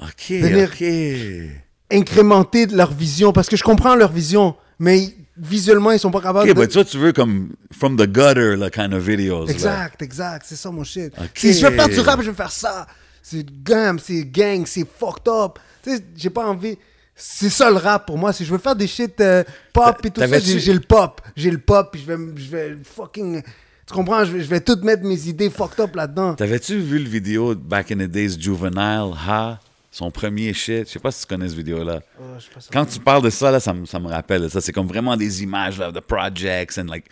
Ok, 0.01 0.29
Venir- 0.31 0.69
ok. 0.71 1.97
incrémenter 1.97 2.67
leur 2.67 2.93
vision, 2.93 3.33
parce 3.33 3.49
que 3.49 3.57
je 3.57 3.63
comprends 3.65 3.95
leur 3.97 4.13
vision, 4.13 4.55
mais 4.79 5.15
visuellement, 5.39 5.91
ils 5.93 5.99
sont 5.99 6.11
pas 6.11 6.21
capables 6.21 6.51
Ok, 6.51 6.55
de... 6.55 6.61
mais 6.61 6.69
toi, 6.69 6.85
tu 6.85 6.99
veux 6.99 7.13
comme 7.13 7.53
from 7.73 7.97
the 7.97 8.07
gutter, 8.07 8.57
là, 8.57 8.69
kind 8.71 8.93
of 8.93 9.03
videos. 9.03 9.47
là. 9.47 9.53
Exact, 9.53 10.03
exact, 10.03 10.45
c'est 10.47 10.57
ça 10.57 10.71
mon 10.71 10.85
shit. 10.85 11.13
Ok. 11.19 11.31
Si 11.35 11.53
je 11.55 11.67
veux 11.67 11.73
faire 11.73 11.89
du 11.89 12.01
rap, 12.01 12.21
je 12.23 12.31
vais 12.31 12.37
faire 12.37 12.51
ça. 12.53 12.87
C'est 13.23 13.45
gamme, 13.65 13.99
c'est 13.99 14.25
gang, 14.25 14.65
c'est 14.67 14.87
fucked 14.87 15.27
up. 15.29 15.59
Tu 15.83 15.97
sais, 15.97 16.05
j'ai 16.17 16.31
pas 16.31 16.47
envie. 16.47 16.77
C'est 17.19 17.49
ça 17.49 17.71
le 17.71 17.77
rap 17.77 18.07
pour 18.07 18.19
moi. 18.19 18.33
Si 18.35 18.45
je 18.45 18.53
veux 18.53 18.59
faire 18.59 18.77
des 18.77 18.87
shit 18.87 19.19
euh, 19.21 19.43
pop 19.73 19.97
et 20.05 20.11
tout 20.11 20.21
ça, 20.21 20.39
j'ai 20.39 20.59
j'ai 20.61 20.75
le 20.75 20.81
pop. 20.81 21.21
J'ai 21.35 21.51
le 21.51 21.59
pop, 21.59 21.89
puis 21.91 22.03
je 22.07 22.13
vais, 22.13 22.19
je 22.37 22.51
vais 22.51 22.77
fucking 22.85 23.43
Tu 23.87 23.95
comprends? 23.95 24.23
Je 24.25 24.33
vais, 24.33 24.41
je 24.43 24.49
vais 24.49 24.61
tout 24.61 24.79
mettre 24.83 25.03
mes 25.05 25.27
idées 25.29 25.49
fucked 25.49 25.81
up 25.81 25.95
là-dedans. 25.97 26.35
T'avais-tu 26.35 26.79
vu 26.79 26.99
le 26.99 27.09
vidéo 27.09 27.55
de 27.55 27.61
Back 27.61 27.91
in 27.91 27.97
the 27.97 28.03
Days 28.11 28.37
Juvenile 28.39 29.13
Ha? 29.27 29.59
Son 29.91 30.11
premier 30.11 30.53
shit. 30.53 30.87
Je 30.89 30.93
sais 30.93 30.99
pas 30.99 31.11
si 31.11 31.23
tu 31.23 31.27
connais 31.27 31.49
cette 31.49 31.57
vidéo-là. 31.57 32.01
Oh, 32.21 32.23
ça. 32.39 32.69
Quand 32.71 32.85
tu 32.85 32.99
parles 33.01 33.23
de 33.23 33.31
ça, 33.31 33.51
là, 33.51 33.61
ça, 33.61 33.73
me- 33.73 33.87
ça 33.87 33.99
me 33.99 34.09
rappelle. 34.09 34.51
Ça, 34.51 34.61
c'est 34.61 34.73
comme 34.73 34.87
vraiment 34.89 35.17
des 35.17 35.43
images 35.43 35.79
là, 35.79 35.91
de 35.91 36.01
projects 36.01 36.77
and 36.77 36.85
like 36.91 37.07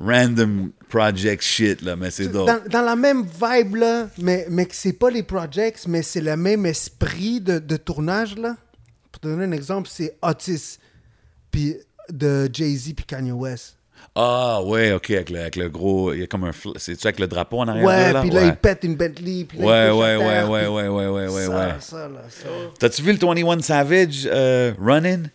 random 0.00 0.70
project 0.88 1.42
shit, 1.42 1.82
là, 1.82 1.96
mais 1.96 2.10
c'est 2.10 2.28
dans, 2.28 2.46
dans 2.70 2.82
la 2.82 2.94
même 2.96 3.22
vibe, 3.24 3.74
là, 3.76 4.08
mais, 4.18 4.46
mais 4.48 4.66
que 4.66 4.74
c'est 4.76 4.92
pas 4.92 5.10
les 5.10 5.22
projects, 5.24 5.86
mais 5.88 6.02
c'est 6.02 6.20
le 6.20 6.36
même 6.36 6.64
esprit 6.66 7.40
de, 7.40 7.58
de 7.58 7.76
tournage, 7.76 8.36
là. 8.36 8.56
Pour 9.20 9.30
te 9.30 9.34
donner 9.34 9.44
un 9.44 9.52
exemple, 9.52 9.88
c'est 9.90 10.16
Otis, 10.22 10.78
puis 11.50 11.76
de 12.10 12.48
Jay-Z 12.52 12.94
puis 12.94 13.04
Kanye 13.04 13.32
West. 13.32 13.76
Ah, 14.14 14.60
ouais, 14.64 14.92
ok, 14.92 15.10
avec 15.10 15.30
le, 15.30 15.40
avec 15.40 15.56
le 15.56 15.68
gros. 15.68 16.12
Il 16.12 16.20
y 16.20 16.22
a 16.22 16.26
comme 16.26 16.44
un. 16.44 16.52
C'est-tu 16.76 17.06
avec 17.06 17.20
le 17.20 17.26
drapeau 17.26 17.60
en 17.60 17.68
arrière? 17.68 17.84
Ouais, 17.84 18.12
là? 18.12 18.20
puis 18.22 18.30
là, 18.30 18.40
ouais. 18.40 18.48
il 18.48 18.56
pète 18.56 18.82
une 18.82 18.96
Bentley, 18.96 19.44
puis 19.44 19.58
là, 19.58 19.66
Ouais, 19.66 19.90
ouais, 19.90 20.16
ouais, 20.16 20.44
ouais, 20.44 20.66
ouais, 20.66 20.88
ouais, 20.88 21.06
ouais, 21.08 21.28
ouais, 21.28 21.46
ça, 21.46 21.50
ouais. 21.50 21.74
ça, 21.80 22.08
là, 22.08 22.22
ça. 22.28 22.48
T'as-tu 22.78 23.02
vu 23.02 23.12
le 23.12 23.18
21 23.18 23.60
Savage 23.60 24.26
euh, 24.26 24.72
Running? 24.80 25.28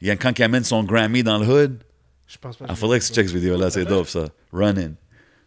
Il 0.00 0.08
y 0.08 0.10
a 0.10 0.16
quand 0.16 0.38
il 0.38 0.42
amène 0.42 0.64
son 0.64 0.84
Grammy 0.84 1.22
dans 1.22 1.38
le 1.38 1.46
hood? 1.46 1.78
Je 2.26 2.38
pense 2.38 2.56
pas. 2.56 2.66
Il 2.68 2.76
faudrait 2.76 3.00
que 3.00 3.04
tu 3.04 3.12
checkes 3.12 3.28
cette 3.28 3.36
vidéo-là, 3.36 3.70
c'est 3.70 3.84
dope 3.84 4.08
ça. 4.08 4.26
Running. 4.52 4.94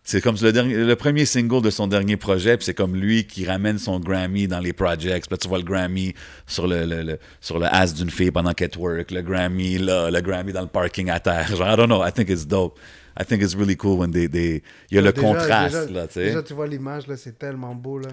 C'est 0.09 0.21
comme 0.21 0.37
le, 0.41 0.53
dernier, 0.53 0.73
le 0.73 0.95
premier 0.95 1.25
single 1.25 1.61
de 1.61 1.69
son 1.69 1.85
dernier 1.85 2.15
projet, 2.15 2.55
puis 2.55 2.63
c'est 2.65 2.73
comme 2.73 2.95
lui 2.95 3.27
qui 3.27 3.45
ramène 3.45 3.77
son 3.77 3.99
Grammy 3.99 4.47
dans 4.47 4.61
les 4.61 4.71
projects. 4.71 5.23
Puis 5.27 5.31
là, 5.31 5.37
tu 5.37 5.49
vois 5.49 5.57
le 5.57 5.65
Grammy 5.65 6.13
sur 6.45 6.65
le, 6.65 6.85
le, 6.85 7.01
le- 7.03 7.19
sur 7.41 7.59
le 7.59 7.65
ass 7.65 7.93
d'une 7.93 8.09
fille 8.09 8.31
pendant 8.31 8.53
qu'elle 8.53 8.69
twerk, 8.69 9.11
le 9.11 9.21
Grammy 9.21 9.77
là, 9.79 10.09
le 10.09 10.21
Grammy 10.21 10.53
dans 10.53 10.61
le 10.61 10.67
parking 10.67 11.09
à 11.09 11.19
terre. 11.19 11.47
Genre, 11.53 11.67
I 11.73 11.75
don't 11.75 11.87
know, 11.87 12.05
I 12.05 12.13
think 12.13 12.29
it's 12.29 12.47
dope. 12.47 12.79
I 13.19 13.25
think 13.25 13.41
it's 13.43 13.53
really 13.53 13.75
cool 13.75 13.99
when 13.99 14.11
they... 14.11 14.29
they 14.29 14.63
il 14.91 14.95
y 14.95 14.97
a 14.97 15.01
le 15.01 15.11
Déjà- 15.11 15.27
contraste, 15.27 15.75
déjà- 15.87 15.91
là, 15.91 16.07
tu 16.07 16.13
sais. 16.13 16.23
Déjà, 16.27 16.41
tu 16.43 16.53
vois 16.53 16.67
l'image, 16.67 17.05
là, 17.07 17.17
c'est 17.17 17.37
tellement 17.37 17.75
beau, 17.75 17.99
là. 17.99 18.07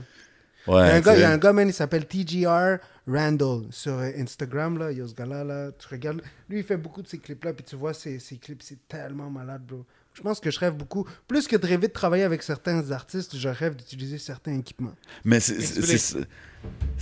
Ouais, 0.67 0.81
il, 0.83 0.89
y 0.89 0.91
a 0.91 0.95
un 0.97 1.01
gars, 1.01 1.13
il 1.13 1.19
y 1.19 1.21
sais. 1.21 1.25
a 1.27 1.31
un 1.31 1.39
gars, 1.39 1.53
man, 1.53 1.69
il 1.69 1.75
s'appelle 1.75 2.07
TGR 2.07 2.79
Randall 3.07 3.65
sur 3.71 3.93
euh, 3.99 4.11
Instagram, 4.19 4.79
là. 4.79 4.91
Il 4.91 4.99
y 4.99 5.01
a 5.01 5.07
ce 5.07 5.15
gars-là, 5.15 5.45
là. 5.45 5.71
Tu 5.79 5.87
regardes. 5.89 6.23
Lui, 6.49 6.59
il 6.59 6.65
fait 6.65 6.77
beaucoup 6.79 7.03
de 7.03 7.07
ces 7.07 7.19
clips-là, 7.19 7.53
puis 7.53 7.65
tu 7.65 7.77
vois, 7.77 7.95
ces, 7.95 8.19
ces 8.19 8.37
clips, 8.39 8.63
c'est 8.65 8.89
tellement 8.89 9.31
malade, 9.31 9.63
bro. 9.65 9.85
Je 10.15 10.23
pense 10.23 10.39
que 10.41 10.51
je 10.51 10.59
rêve 10.61 10.75
beaucoup. 10.75 11.07
Plus 11.27 11.47
que 11.49 11.57
de 11.57 11.67
rêver 11.67 11.89
de 11.89 11.93
travailler 11.93 12.23
avec 12.23 12.43
certains 12.43 12.91
artistes, 12.93 13.37
je 13.37 13.49
rêve 13.49 13.75
d'utiliser 13.77 14.19
certains 14.19 14.57
équipements. 14.59 14.95
Mais 15.25 15.41
c'est- 15.41 16.17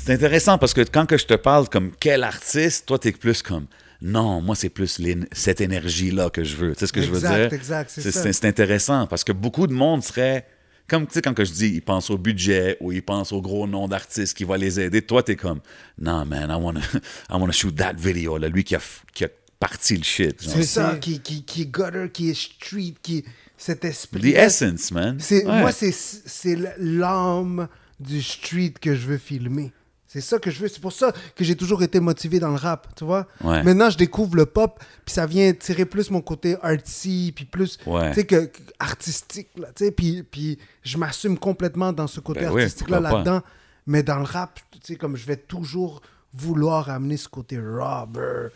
intéressant 0.09 0.59
parce 0.59 0.75
que 0.75 0.81
quand 0.81 1.07
que 1.07 1.17
je 1.19 1.27
te 1.27 1.35
parle 1.35 1.69
comme 1.69 1.93
quel 2.01 2.25
artiste, 2.25 2.87
toi, 2.87 2.99
t'es 2.99 3.13
plus 3.13 3.43
comme 3.43 3.67
non, 4.05 4.41
moi, 4.41 4.57
c'est 4.57 4.69
plus 4.69 5.01
cette 5.31 5.61
énergie-là 5.61 6.29
que 6.31 6.43
je 6.43 6.57
veux. 6.57 6.73
Tu 6.75 6.81
sais 6.81 6.87
ce 6.89 6.93
que 6.93 7.03
je 7.03 7.07
veux 7.11 7.19
Exact, 7.19 7.37
dire? 7.51 7.53
exact, 7.53 7.89
c'est 7.91 8.01
C'est 8.01 8.11
ça. 8.11 8.23
c'est- 8.25 8.33
c'est 8.33 8.47
intéressant 8.49 9.07
parce 9.07 9.23
que 9.23 9.31
beaucoup 9.31 9.69
de 9.69 9.73
monde 9.73 10.03
serait. 10.03 10.45
Comme 10.89 11.07
tu 11.07 11.13
sais, 11.13 11.23
quand 11.23 11.33
que 11.35 11.45
je 11.45 11.53
dis, 11.53 11.69
ils 11.69 11.81
pensent 11.83 12.11
au 12.11 12.19
budget 12.19 12.77
ou 12.81 12.91
ils 12.91 13.03
pensent 13.05 13.31
au 13.31 13.41
gros 13.41 13.69
nom 13.69 13.87
d'artiste 13.87 14.37
qui 14.37 14.43
va 14.43 14.57
les 14.59 14.81
aider. 14.81 15.03
Toi, 15.03 15.23
t'es 15.23 15.37
comme, 15.37 15.61
non, 15.99 16.25
man, 16.25 16.51
I 16.51 16.55
wanna, 16.61 16.81
I 17.31 17.35
wanna 17.35 17.53
shoot 17.53 17.77
that 17.77 17.93
video. 17.95 18.37
Là, 18.39 18.49
lui 18.49 18.65
qui 18.65 18.75
a, 18.75 18.79
f- 18.79 19.03
qui 19.15 19.25
a 19.25 19.29
parti 19.63 19.97
le 19.97 20.03
shit. 20.03 20.37
C'est 20.41 20.65
ça, 20.65 20.97
qui, 21.01 21.21
qui, 21.21 21.43
qui 21.45 21.63
est 21.63 21.67
gutter, 21.67 22.11
qui 22.13 22.31
est 22.31 22.35
street, 22.35 22.95
qui 23.03 23.19
est 23.19 23.25
cet 23.57 23.85
esprit. 23.85 24.33
The 24.33 24.37
essence, 24.37 24.91
man. 24.91 25.17
C'est, 25.21 25.47
Ouais. 25.47 25.61
Moi, 25.61 25.71
c'est, 25.73 25.93
c'est 25.93 26.59
l'âme 26.79 27.69
du 28.01 28.21
street 28.23 28.75
que 28.81 28.95
je 28.95 29.07
veux 29.07 29.19
filmer. 29.19 29.73
C'est 30.09 30.21
ça 30.21 30.39
que 30.39 30.51
je 30.51 30.61
veux. 30.61 30.69
C'est 30.69 30.81
pour 30.81 30.93
ça 30.93 31.13
que 31.37 31.43
j'ai 31.45 31.57
toujours 31.57 31.83
été 31.83 31.99
motivé 32.01 32.39
dans 32.39 32.51
le 32.51 32.57
rap, 32.57 32.89
tu 32.97 33.05
vois. 33.05 33.27
Ouais. 33.43 33.63
Maintenant, 33.63 33.89
je 33.89 33.97
découvre 33.97 34.37
le 34.37 34.45
pop, 34.45 34.79
puis 35.07 35.15
ça 35.15 35.25
vient 35.27 35.53
tirer 35.55 35.87
plus 35.87 36.11
mon 36.11 36.21
côté 36.21 36.57
artsy, 36.63 37.33
puis 37.35 37.45
plus, 37.47 37.79
Ouais. 37.87 38.11
tu 38.11 38.17
sais, 38.17 38.27
que, 38.27 38.45
que 38.47 38.59
artistique, 38.79 39.49
là, 39.57 39.69
tu 39.75 39.87
sais. 39.87 39.91
Puis, 39.91 40.23
puis 40.23 40.59
je 40.83 40.99
m'assume 40.99 41.39
complètement 41.39 41.93
dans 41.95 42.07
ce 42.09 42.21
côté 42.21 42.41
Ben 42.41 42.53
oui, 42.53 42.63
artistique-là, 42.65 42.99
pourquoi 42.99 43.11
pas. 43.11 43.17
là-dedans. 43.31 43.47
Mais 43.87 44.03
dans 44.03 44.19
le 44.19 44.25
rap, 44.25 44.61
tu 44.73 44.79
sais, 44.83 44.97
comme 44.97 45.17
je 45.17 45.25
vais 45.25 45.37
toujours 45.37 46.03
vouloir 46.35 46.91
amener 46.91 47.17
ce 47.17 47.29
côté 47.29 47.59
robber. 47.59 48.49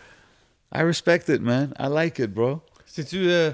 I 0.74 0.82
respect 0.82 1.28
it, 1.28 1.40
man. 1.40 1.72
I 1.78 1.88
like 1.88 2.18
it, 2.18 2.32
bro. 2.32 2.60
C'est-tu 2.84 3.28
euh, 3.28 3.52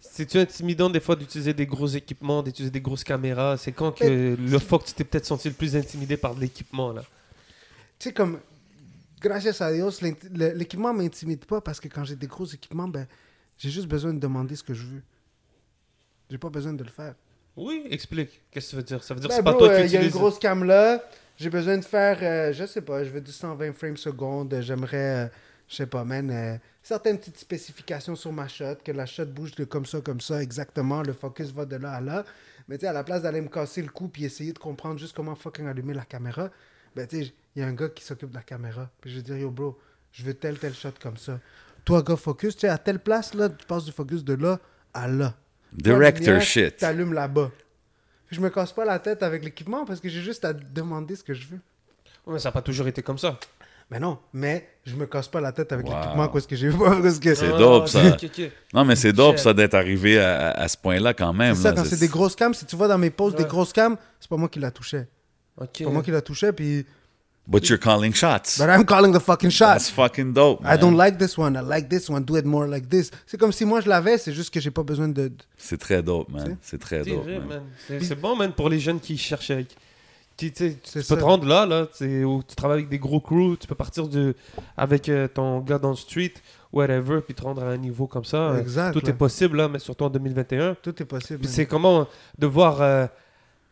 c'est-tu 0.00 0.38
intimidant 0.38 0.88
des 0.88 1.00
fois 1.00 1.16
d'utiliser 1.16 1.52
des 1.52 1.66
gros 1.66 1.86
équipements, 1.86 2.42
d'utiliser 2.42 2.70
des 2.70 2.80
grosses 2.80 3.04
caméras? 3.04 3.56
C'est 3.56 3.72
quand 3.72 3.92
que 3.92 4.36
le 4.38 4.58
fois 4.58 4.78
que 4.78 4.84
tu 4.84 4.94
t'es 4.94 5.04
peut-être 5.04 5.26
senti 5.26 5.48
le 5.48 5.54
plus 5.54 5.76
intimidé 5.76 6.16
par 6.16 6.34
de 6.34 6.40
l'équipement 6.40 6.92
là? 6.92 7.02
Tu 7.98 8.08
sais, 8.08 8.12
comme, 8.12 8.38
gracias 9.20 9.64
a 9.64 9.72
Dios, 9.72 10.00
l'équipement 10.32 10.92
m'intimide 10.92 11.44
pas 11.44 11.60
parce 11.60 11.80
que 11.80 11.88
quand 11.88 12.04
j'ai 12.04 12.16
des 12.16 12.26
gros 12.26 12.44
équipements, 12.46 12.88
ben, 12.88 13.06
j'ai 13.58 13.70
juste 13.70 13.88
besoin 13.88 14.12
de 14.12 14.18
demander 14.18 14.54
ce 14.56 14.62
que 14.62 14.74
je 14.74 14.84
veux. 14.84 15.02
J'ai 16.30 16.38
pas 16.38 16.50
besoin 16.50 16.72
de 16.72 16.84
le 16.84 16.90
faire. 16.90 17.14
Oui, 17.56 17.84
explique. 17.90 18.42
Qu'est-ce 18.50 18.66
que 18.66 18.70
ça 18.70 18.76
veut 18.76 18.82
dire? 18.82 19.02
Ça 19.02 19.14
veut 19.14 19.20
dire 19.20 19.30
que 19.30 19.34
Ben, 19.34 19.38
c'est 19.38 19.44
pas 19.44 19.54
toi 19.54 19.68
euh, 19.68 19.82
qui 19.82 19.88
Il 19.88 19.92
y 19.92 19.96
a 19.96 20.02
une 20.02 20.10
grosse 20.10 20.38
cam 20.38 20.64
là, 20.64 21.02
j'ai 21.38 21.48
besoin 21.50 21.78
de 21.78 21.84
faire, 21.84 22.18
euh, 22.22 22.52
je 22.52 22.66
sais 22.66 22.82
pas, 22.82 23.02
je 23.04 23.10
veux 23.10 23.20
du 23.20 23.32
120 23.32 23.72
frames 23.72 23.96
secondes, 23.96 24.54
j'aimerais, 24.60 25.24
euh, 25.24 25.28
je 25.68 25.76
sais 25.76 25.86
pas, 25.86 26.04
man, 26.04 26.30
euh, 26.30 26.56
certaines 26.82 27.18
petites 27.18 27.38
spécifications 27.38 28.14
sur 28.14 28.32
ma 28.32 28.48
shot, 28.48 28.76
que 28.84 28.92
la 28.92 29.06
shot 29.06 29.26
bouge 29.26 29.54
de 29.54 29.64
comme 29.64 29.86
ça, 29.86 30.00
comme 30.00 30.20
ça, 30.20 30.42
exactement, 30.42 31.02
le 31.02 31.12
focus 31.12 31.50
va 31.50 31.64
de 31.64 31.76
là 31.76 31.92
à 31.92 32.00
là. 32.00 32.24
Mais 32.68 32.78
tu 32.78 32.82
sais, 32.82 32.86
à 32.88 32.92
la 32.92 33.04
place 33.04 33.22
d'aller 33.22 33.40
me 33.40 33.48
casser 33.48 33.82
le 33.82 33.88
cou 33.88 34.08
puis 34.08 34.24
essayer 34.24 34.52
de 34.52 34.58
comprendre 34.58 34.98
juste 34.98 35.14
comment 35.14 35.34
fucking 35.34 35.66
allumer 35.66 35.94
la 35.94 36.04
caméra, 36.04 36.50
ben 36.94 37.06
tu 37.06 37.24
sais, 37.24 37.32
il 37.54 37.62
y 37.62 37.64
a 37.64 37.68
un 37.68 37.72
gars 37.72 37.88
qui 37.88 38.04
s'occupe 38.04 38.30
de 38.30 38.34
la 38.34 38.42
caméra. 38.42 38.90
Puis 39.00 39.10
je 39.10 39.16
vais 39.16 39.22
dire, 39.22 39.36
yo 39.38 39.50
bro, 39.50 39.78
je 40.12 40.24
veux 40.24 40.34
tel, 40.34 40.58
tel 40.58 40.74
shot 40.74 40.92
comme 41.00 41.16
ça. 41.16 41.40
Toi, 41.84 42.02
gars, 42.02 42.16
focus, 42.16 42.54
tu 42.54 42.60
sais, 42.62 42.68
à 42.68 42.78
telle 42.78 42.98
place, 42.98 43.34
là, 43.34 43.48
tu 43.48 43.64
passes 43.66 43.84
du 43.84 43.92
focus 43.92 44.24
de 44.24 44.34
là 44.34 44.58
à 44.94 45.08
là. 45.08 45.34
Director 45.72 46.26
lumière, 46.26 46.42
shit. 46.42 46.76
T'allumes 46.76 47.12
là-bas. 47.12 47.50
Je 48.30 48.40
me 48.40 48.50
casse 48.50 48.72
pas 48.72 48.84
la 48.84 48.98
tête 48.98 49.22
avec 49.22 49.44
l'équipement 49.44 49.84
parce 49.84 50.00
que 50.00 50.08
j'ai 50.08 50.22
juste 50.22 50.44
à 50.44 50.52
demander 50.52 51.14
ce 51.14 51.22
que 51.22 51.34
je 51.34 51.46
veux. 51.46 51.60
Ouais, 52.26 52.34
mais 52.34 52.38
ça 52.38 52.48
n'a 52.48 52.52
pas 52.52 52.62
toujours 52.62 52.88
été 52.88 53.02
comme 53.02 53.18
ça. 53.18 53.38
Mais 53.90 54.00
non, 54.00 54.18
mais 54.32 54.66
je 54.84 54.96
me 54.96 55.06
casse 55.06 55.28
pas 55.28 55.40
la 55.40 55.52
tête 55.52 55.70
avec 55.72 55.86
Wow. 55.86 55.94
l'équipement 55.94 56.28
parce 56.28 56.46
que 56.46 56.56
j'ai 56.56 56.70
que 56.70 57.34
C'est 57.36 57.52
Ah, 57.52 57.58
dope, 57.58 57.86
ça. 57.88 58.04
ok, 58.08 58.24
ok. 58.24 58.50
Non, 58.74 58.84
mais 58.84 58.96
c'est 58.96 59.12
dope, 59.12 59.38
ça, 59.38 59.54
d'être 59.54 59.74
arrivé 59.74 60.18
à, 60.18 60.66
ce 60.66 60.76
point-là 60.76 61.14
quand 61.14 61.32
même. 61.32 61.54
c'est 61.54 61.62
ça, 61.62 61.70
là. 61.70 61.76
quand 61.76 61.84
c'est 61.84 62.00
des 62.00 62.08
grosses 62.08 62.34
cams, 62.34 62.52
si 62.52 62.66
tu 62.66 62.74
vois 62.74 62.88
dans 62.88 62.98
mes 62.98 63.10
posts 63.10 63.38
des 63.38 63.44
grosses 63.44 63.72
cams, 63.72 63.96
c'est 64.18 64.28
pas 64.28 64.36
moi 64.36 64.48
qui 64.48 64.58
la 64.58 64.72
touchais. 64.72 65.06
Ok. 65.60 65.68
C'est 65.74 65.84
pas 65.84 65.90
moi 65.90 66.02
qui 66.02 66.10
la 66.10 66.20
touchais, 66.20 66.52
puis. 66.52 66.84
But 67.48 67.68
you're 67.68 67.78
calling 67.78 68.12
shots. 68.12 68.58
But 68.58 68.68
I'm 68.70 68.84
calling 68.84 69.12
the 69.12 69.20
fucking 69.20 69.50
That's 69.56 69.86
shot. 69.88 69.94
fucking 69.94 70.32
dope. 70.32 70.62
I 70.62 70.70
man. 70.70 70.80
don't 70.80 70.96
like 70.96 71.16
this 71.18 71.38
one, 71.38 71.54
I 71.56 71.60
like 71.62 71.88
this 71.88 72.08
one, 72.10 72.24
do 72.24 72.36
it 72.36 72.44
more 72.44 72.66
like 72.66 72.88
this. 72.88 73.12
C'est 73.24 73.38
comme 73.38 73.52
si 73.52 73.64
moi 73.64 73.80
je 73.80 73.88
l'avais, 73.88 74.18
c'est 74.18 74.32
juste 74.32 74.52
que 74.52 74.58
j'ai 74.58 74.72
pas 74.72 74.82
besoin 74.82 75.06
de. 75.06 75.30
C'est 75.56 75.78
très 75.78 76.02
dope, 76.02 76.28
man. 76.28 76.56
C'est 76.60 76.80
très 76.80 77.04
C'est 77.04 77.10
dope, 77.10 77.22
vrai, 77.22 77.38
man. 77.38 77.46
man. 77.48 77.62
C'est 77.86 78.02
c'est 78.02 78.16
bon, 78.16 78.34
man, 78.34 78.52
pour 78.52 78.68
les 78.68 78.80
jeunes 78.80 78.98
qui 78.98 79.16
cherchent. 79.16 79.52
Euh, 80.44 80.48
tu 80.82 80.92
peux 80.92 81.02
ça. 81.02 81.16
te 81.16 81.22
rendre 81.22 81.46
là, 81.46 81.64
là 81.66 81.86
où 82.26 82.42
tu 82.46 82.54
travailles 82.56 82.78
avec 82.78 82.88
des 82.88 82.98
gros 82.98 83.20
crews, 83.20 83.56
tu 83.56 83.66
peux 83.66 83.74
partir 83.74 84.06
de, 84.08 84.34
avec 84.76 85.08
euh, 85.08 85.28
ton 85.28 85.60
gars 85.60 85.78
dans 85.78 85.90
le 85.90 85.96
street, 85.96 86.34
whatever, 86.72 87.20
puis 87.22 87.34
te 87.34 87.42
rendre 87.42 87.62
à 87.64 87.68
un 87.68 87.76
niveau 87.78 88.06
comme 88.06 88.24
ça. 88.24 88.36
Euh, 88.50 88.60
Exact, 88.60 88.92
Tout 88.92 89.00
là. 89.04 89.10
est 89.10 89.16
possible, 89.16 89.56
là, 89.56 89.68
mais 89.68 89.78
surtout 89.78 90.04
en 90.04 90.10
2021. 90.10 90.76
Tout 90.82 90.94
est 91.02 91.06
possible. 91.06 91.38
Puis 91.40 91.48
c'est 91.48 91.66
comment 91.66 92.06
de 92.38 92.46
voir 92.46 92.82
euh, 92.82 93.06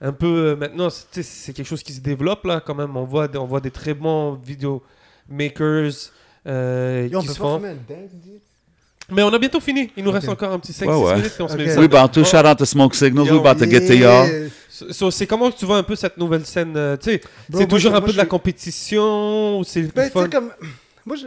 un 0.01 0.13
peu 0.13 0.27
euh, 0.27 0.57
maintenant, 0.57 0.89
c'est- 0.91 1.53
quelque 1.53 1.67
chose 1.67 1.83
qui 1.83 1.93
se 1.93 2.01
développe 2.01 2.45
là 2.45 2.63
quand 2.65 2.75
même. 2.75 2.97
On 2.97 3.05
voit, 3.05 3.29
des- 3.29 3.39
on 3.39 3.47
voit 3.47 3.61
des 3.61 3.71
très 3.71 3.95
bons 3.95 4.35
vidéomakers 5.29 5.93
euh, 6.47 7.09
Yo, 7.11 7.19
on 7.19 7.21
qui 7.23 7.27
peut 7.29 7.33
se 7.35 7.39
font. 7.39 7.61
Mais 9.11 9.23
on 9.23 9.29
a 9.35 9.39
bientôt 9.39 9.61
fini. 9.61 9.91
Il 9.99 10.05
nous 10.05 10.11
reste 10.11 10.29
encore 10.31 10.51
un 10.53 10.59
petit 10.59 10.73
5-6 10.73 10.87
Ouais, 10.89 10.95
ouais. 11.05 11.17
minutes 11.17 11.35
et 11.39 11.43
on 11.43 11.49
se 11.49 11.53
Ok. 11.55 11.59
met 11.59 11.69
ça. 11.75 11.81
We 11.81 11.95
about 11.95 12.09
to 12.13 12.25
shout 12.25 12.47
out 12.47 12.57
to 12.57 12.65
Smoke 12.65 12.95
Signals. 12.97 13.27
Yo, 13.29 13.35
We 13.39 13.47
about 13.47 13.63
to 13.63 13.71
get 13.71 13.87
to 13.87 13.93
y'all. 13.95 14.27
Yeah. 14.27 14.49
So- 14.91 15.11
c'est 15.13 15.27
comment 15.27 15.51
tu 15.53 15.65
vois 15.67 15.79
un 15.79 15.83
peu 15.85 15.95
cette 15.95 16.17
nouvelle 16.17 16.45
scène 16.45 16.77
euh, 16.77 16.97
Tu 16.97 17.11
sais, 17.13 17.21
c'est 17.53 17.69
toujours 17.69 17.93
un 17.95 18.01
moi, 18.01 18.07
peu 18.07 18.13
de 18.13 18.17
la 18.17 18.27
compétition 18.27 19.59
ou 19.61 19.65
c'est 19.65 19.83
Ben, 19.95 20.11
fun? 20.11 20.29
comme. 20.29 20.51
Moi, 21.07 21.17
je. 21.17 21.27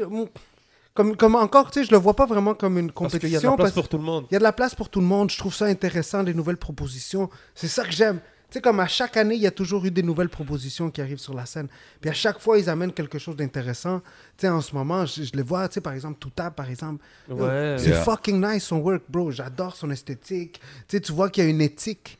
Comme, 0.93 1.15
comme 1.15 1.35
encore, 1.35 1.69
tu 1.69 1.79
sais, 1.79 1.85
je 1.85 1.91
le 1.91 1.97
vois 1.97 2.15
pas 2.15 2.25
vraiment 2.25 2.55
comme 2.55 2.77
une 2.79 2.91
Parce 2.91 3.11
qu'il 3.13 3.19
compétition. 3.21 3.31
y 3.31 3.37
a 3.37 3.39
de 3.39 3.45
la 3.45 3.55
place 3.55 3.71
parce- 3.71 3.73
pour 3.75 3.87
tout 3.89 3.97
le 3.97 4.03
monde. 4.03 4.25
Il 4.31 4.33
y 4.33 4.35
a 4.35 4.39
de 4.39 4.43
la 4.43 4.51
place 4.51 4.73
pour 4.73 4.89
tout 4.89 4.99
le 4.99 5.05
monde. 5.05 5.29
Je 5.29 5.37
trouve 5.37 5.53
ça 5.53 5.65
intéressant, 5.65 6.23
les 6.23 6.33
nouvelles 6.33 6.57
propositions. 6.57 7.29
C'est 7.53 7.67
ça 7.67 7.83
que 7.85 7.91
j'aime. 7.91 8.19
Tu 8.49 8.53
sais, 8.55 8.61
comme 8.61 8.79
à 8.79 8.87
chaque 8.87 9.15
année, 9.17 9.35
il 9.35 9.41
y 9.41 9.45
a 9.47 9.51
toujours 9.51 9.85
eu 9.85 9.91
des 9.91 10.01
nouvelles 10.03 10.29
propositions 10.29 10.89
qui 10.89 11.01
arrivent 11.01 11.19
sur 11.19 11.33
la 11.35 11.45
scène. 11.45 11.67
Puis 12.01 12.09
à 12.09 12.13
chaque 12.13 12.39
fois, 12.39 12.57
ils 12.57 12.67
amènent 12.69 12.93
quelque 12.93 13.19
chose 13.19 13.35
d'intéressant. 13.35 13.99
Tu 14.37 14.41
sais, 14.41 14.49
en 14.49 14.61
ce 14.61 14.73
moment, 14.73 15.05
je, 15.05 15.21
je 15.23 15.31
les 15.33 15.41
vois, 15.43 15.67
tu 15.67 15.75
sais, 15.75 15.81
par 15.81 15.93
exemple, 15.93 16.17
Toutab, 16.19 16.55
par 16.55 16.69
exemple. 16.69 17.03
Ouais. 17.29 17.75
C'est 17.77 17.89
Yeah. 17.89 18.03
fucking 18.03 18.43
nice 18.43 18.63
son 18.63 18.77
work, 18.77 19.03
bro. 19.09 19.29
J'adore 19.31 19.75
son 19.75 19.91
esthétique. 19.91 20.59
Tu 20.87 20.97
sais, 20.97 21.01
tu 21.01 21.11
vois 21.11 21.29
qu'il 21.29 21.43
y 21.43 21.47
a 21.47 21.49
une 21.49 21.61
éthique. 21.61 22.17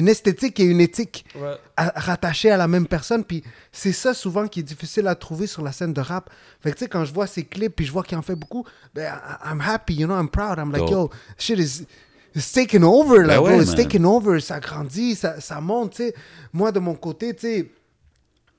Une 0.00 0.08
esthétique 0.08 0.58
et 0.60 0.64
une 0.64 0.80
éthique 0.80 1.24
Ouais. 1.36 1.54
à- 1.76 1.92
rattachées 1.94 2.50
à 2.50 2.56
la 2.56 2.66
même 2.68 2.86
personne. 2.86 3.22
Puis 3.24 3.44
c'est 3.70 3.92
ça 3.92 4.14
souvent 4.14 4.48
qui 4.48 4.60
est 4.60 4.64
difficile 4.64 5.06
à 5.06 5.14
trouver 5.14 5.46
sur 5.46 5.62
la 5.62 5.72
scène 5.72 5.92
de 5.92 6.00
rap. 6.00 6.30
Fait 6.60 6.70
que 6.72 6.76
tu 6.78 6.84
sais, 6.84 6.88
quand 6.88 7.04
je 7.04 7.12
vois 7.14 7.26
ses 7.26 7.44
clips 7.44 7.76
puis 7.76 7.86
je 7.86 7.92
vois 7.92 8.02
qu'il 8.02 8.18
en 8.18 8.22
fait 8.22 8.34
beaucoup, 8.34 8.64
ben, 8.94 9.12
I- 9.14 9.52
I'm 9.52 9.60
happy, 9.60 9.94
you 9.94 10.06
know, 10.06 10.18
I'm 10.18 10.28
proud. 10.28 10.58
I'm 10.58 10.72
like, 10.72 10.90
yo, 10.90 11.10
shit 11.38 11.58
is. 11.58 11.86
It's 12.34 12.52
taking 12.52 12.84
over, 12.84 13.24
Ben 13.26 13.38
bro. 13.38 13.48
ouais, 13.48 13.58
It's 13.58 13.68
man. 13.68 13.76
taking 13.76 14.04
over. 14.04 14.40
Ça 14.40 14.60
grandit, 14.60 15.16
ça, 15.16 15.40
ça 15.40 15.60
monte, 15.60 15.94
tu 15.94 16.04
sais. 16.04 16.14
Moi, 16.52 16.70
de 16.72 16.78
mon 16.78 16.94
côté, 16.94 17.34
tu 17.34 17.40
sais, 17.40 17.70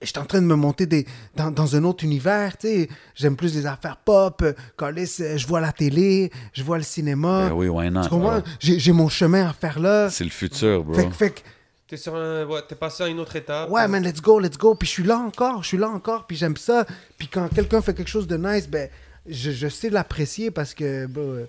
j'étais 0.01 0.19
en 0.19 0.25
train 0.25 0.41
de 0.41 0.45
me 0.47 0.55
monter 0.55 0.85
des, 0.85 1.05
dans, 1.35 1.51
dans 1.51 1.75
un 1.75 1.83
autre 1.83 2.03
univers, 2.03 2.57
tu 2.57 2.67
sais. 2.67 2.89
J'aime 3.15 3.35
plus 3.35 3.53
les 3.55 3.65
affaires 3.65 3.97
pop. 3.97 4.41
euh, 4.41 4.53
Calisse, 4.77 5.19
euh, 5.21 5.37
je 5.37 5.45
vois 5.47 5.61
la 5.61 5.71
télé, 5.71 6.31
je 6.53 6.63
vois 6.63 6.77
le 6.77 6.83
cinéma. 6.83 7.49
Ben 7.49 7.53
oui, 7.55 7.67
why 7.67 7.89
not, 7.91 8.03
Tu 8.03 8.09
comprends? 8.09 8.39
bro? 8.39 8.41
J'ai 8.59 8.79
j'ai 8.79 8.91
mon 8.91 9.09
chemin 9.09 9.47
à 9.49 9.53
faire 9.53 9.79
là. 9.79 10.09
C'est 10.09 10.23
le 10.23 10.29
futur, 10.29 10.83
bro. 10.83 10.93
Fait, 10.95 11.07
que- 11.07 11.13
fait 11.13 11.29
que, 11.31 11.39
T'es 11.87 11.97
sur 11.97 12.15
un... 12.15 12.45
ouais, 12.45 12.61
t'es 12.69 12.75
passé 12.75 13.03
à 13.03 13.07
une 13.07 13.19
autre 13.19 13.35
étape. 13.35 13.69
ouais, 13.69 13.85
man, 13.87 14.01
let's 14.01 14.21
go, 14.21 14.39
let's 14.39 14.57
go. 14.57 14.75
Puis 14.75 14.87
je 14.87 14.93
suis 14.93 15.03
là 15.03 15.17
encore, 15.17 15.61
je 15.61 15.67
suis 15.67 15.77
là 15.77 15.89
encore, 15.89 16.25
puis 16.25 16.37
j'aime 16.37 16.55
ça. 16.55 16.85
Puis 17.17 17.27
quand 17.27 17.49
quelqu'un 17.53 17.81
fait 17.81 17.93
quelque 17.93 18.09
chose 18.09 18.27
de 18.27 18.37
nice, 18.37 18.65
ben, 18.69 18.89
je, 19.27 19.51
je 19.51 19.67
sais 19.67 19.89
l'apprécier 19.89 20.51
parce 20.51 20.73
que, 20.73 21.05
bro, 21.07 21.21
euh, 21.21 21.45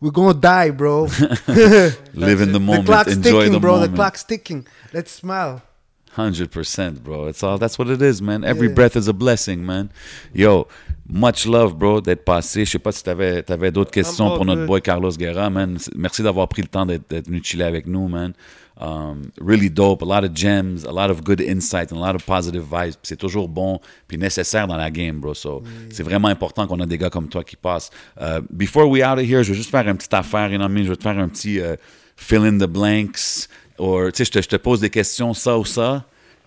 we're 0.00 0.10
gonna 0.12 0.32
die, 0.32 0.70
bro. 0.72 1.06
Live 2.14 2.40
in 2.42 2.46
the 2.46 2.52
the 2.52 2.58
moment, 2.58 2.84
clock's 2.84 3.12
enjoy 3.12 3.42
ticking, 3.44 3.52
the 3.58 3.60
bro. 3.60 3.72
moment. 3.74 3.88
The 3.88 3.94
clock's 3.94 4.24
ticking. 4.26 4.64
Let's 4.94 5.12
smile. 5.12 5.60
100%, 6.16 7.02
bro. 7.02 7.28
It's 7.28 7.42
all, 7.42 7.58
that's 7.58 7.78
what 7.78 7.88
it 7.88 8.00
is, 8.02 8.20
man. 8.20 8.44
Every 8.44 8.68
Yeah. 8.68 8.74
breath 8.74 8.96
is 8.96 9.08
a 9.08 9.12
blessing, 9.12 9.58
man. 9.64 9.88
Yo, 10.34 10.66
much 11.08 11.46
love, 11.46 11.74
bro, 11.76 12.00
d'être 12.00 12.24
passé. 12.24 12.64
Je 12.64 12.70
sais 12.72 12.78
pas 12.78 12.92
si 12.92 13.02
t'avais 13.02 13.44
avais, 13.50 13.70
d'autres 13.70 13.90
questions 13.90 14.30
all 14.30 14.36
pour 14.36 14.44
notre 14.44 14.60
good. 14.62 14.66
boy 14.68 14.80
Carlos 14.82 15.10
Guerra, 15.16 15.50
man. 15.50 15.78
Merci 15.96 16.22
d'avoir 16.22 16.48
pris 16.48 16.62
le 16.62 16.68
temps 16.68 16.86
d'être 16.86 17.26
venu 17.26 17.40
chiller 17.42 17.64
avec 17.64 17.86
nous, 17.86 18.08
man. 18.08 18.32
Um, 18.80 19.22
really 19.40 19.70
dope, 19.70 20.02
a 20.02 20.04
lot 20.04 20.24
of 20.24 20.34
gems, 20.34 20.84
a 20.84 20.90
lot 20.90 21.08
of 21.08 21.22
good 21.22 21.40
insight, 21.40 21.92
and 21.92 21.96
a 21.96 22.00
lot 22.00 22.16
of 22.16 22.24
positive 22.26 22.64
vibes. 22.68 22.96
C'est 23.04 23.16
toujours 23.16 23.48
bon, 23.48 23.78
puis 24.08 24.18
nécessaire 24.18 24.66
dans 24.66 24.76
la 24.76 24.90
game, 24.90 25.20
bro. 25.20 25.32
So, 25.32 25.62
c'est 25.90 26.02
vraiment 26.02 26.26
important 26.26 26.66
qu'on 26.66 26.80
a 26.80 26.86
des 26.86 26.98
gars 26.98 27.08
comme 27.08 27.28
toi 27.28 27.44
qui 27.44 27.54
passent. 27.54 27.90
Uh, 28.20 28.40
before 28.50 28.88
we 28.90 29.00
out 29.04 29.16
of 29.18 29.24
here, 29.24 29.44
je 29.44 29.50
vais 29.52 29.54
juste 29.56 29.70
faire 29.70 29.86
une 29.88 29.96
petite 29.96 30.14
affaire, 30.14 30.50
you 30.50 30.56
know 30.58 30.64
what 30.64 30.70
I 30.72 30.74
mean? 30.74 30.84
Je 30.84 30.90
vais 30.90 30.96
te 30.96 31.04
faire 31.04 31.16
un 31.16 31.28
petit 31.28 31.60
uh, 31.60 31.76
fill 32.16 32.44
in 32.44 32.58
the 32.58 32.66
blanks, 32.68 33.48
or, 33.78 34.12
tu 34.12 34.18
sais, 34.18 34.24
je 34.24 34.30
te, 34.30 34.42
je 34.42 34.48
te 34.48 34.56
pose 34.56 34.80
des 34.80 34.90
questions, 34.90 35.34
ça 35.34 35.58
ou 35.58 35.64
ça, 35.64 36.04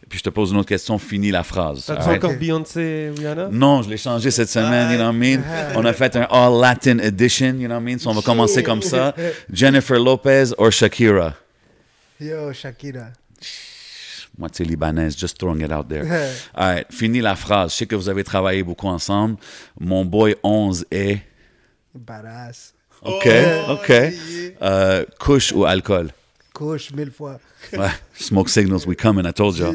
puis 0.09 0.19
je 0.19 0.23
te 0.23 0.29
pose 0.29 0.51
une 0.51 0.57
autre 0.57 0.69
question, 0.69 0.97
finis 0.97 1.31
la 1.31 1.43
phrase. 1.43 1.85
T'as-tu 1.85 2.01
alright? 2.01 2.23
encore 2.23 2.37
Beyoncé, 2.37 3.11
Rihanna? 3.17 3.49
Non, 3.51 3.81
je 3.81 3.89
l'ai 3.89 3.97
changé 3.97 4.31
cette 4.31 4.49
semaine, 4.49 4.91
you 4.91 4.97
know 4.97 5.07
what 5.07 5.13
I 5.13 5.17
mean? 5.17 5.41
On 5.75 5.83
a 5.85 5.93
fait 5.93 6.15
un 6.15 6.27
All 6.29 6.59
Latin 6.59 6.99
Edition, 6.99 7.57
you 7.59 7.67
know 7.67 7.75
what 7.75 7.81
I 7.81 7.83
mean? 7.83 7.99
So 7.99 8.09
on 8.09 8.13
va 8.13 8.21
commencer 8.21 8.63
comme 8.63 8.81
ça. 8.81 9.13
Jennifer 9.51 9.99
Lopez 9.99 10.53
or 10.57 10.71
Shakira? 10.71 11.33
Yo, 12.19 12.53
Shakira. 12.53 13.11
Moitié 14.39 14.65
libanaise, 14.65 15.17
just 15.17 15.39
throwing 15.39 15.61
it 15.61 15.71
out 15.71 15.89
there. 15.89 16.05
All 16.55 16.75
right, 16.75 16.85
fini 16.91 17.21
la 17.21 17.35
phrase. 17.35 17.71
Je 17.71 17.77
sais 17.77 17.85
que 17.87 17.95
vous 17.95 18.07
avez 18.07 18.23
travaillé 18.23 18.61
beaucoup 18.63 18.87
ensemble. 18.87 19.37
Mon 19.79 20.05
boy 20.05 20.35
11 20.43 20.85
est... 20.91 21.21
Badass. 21.95 22.73
OK, 23.01 23.27
OK. 23.69 23.91
Euh, 24.61 25.05
couche 25.19 25.51
ou 25.53 25.65
alcool? 25.65 26.11
Couche 26.57 26.91
mille 26.91 27.11
fois. 27.11 27.39
Ouais, 27.77 27.91
smoke 28.15 28.49
signals, 28.49 28.87
we 28.87 28.95
coming, 28.95 29.25
I 29.27 29.31
told 29.31 29.57
you. 29.59 29.67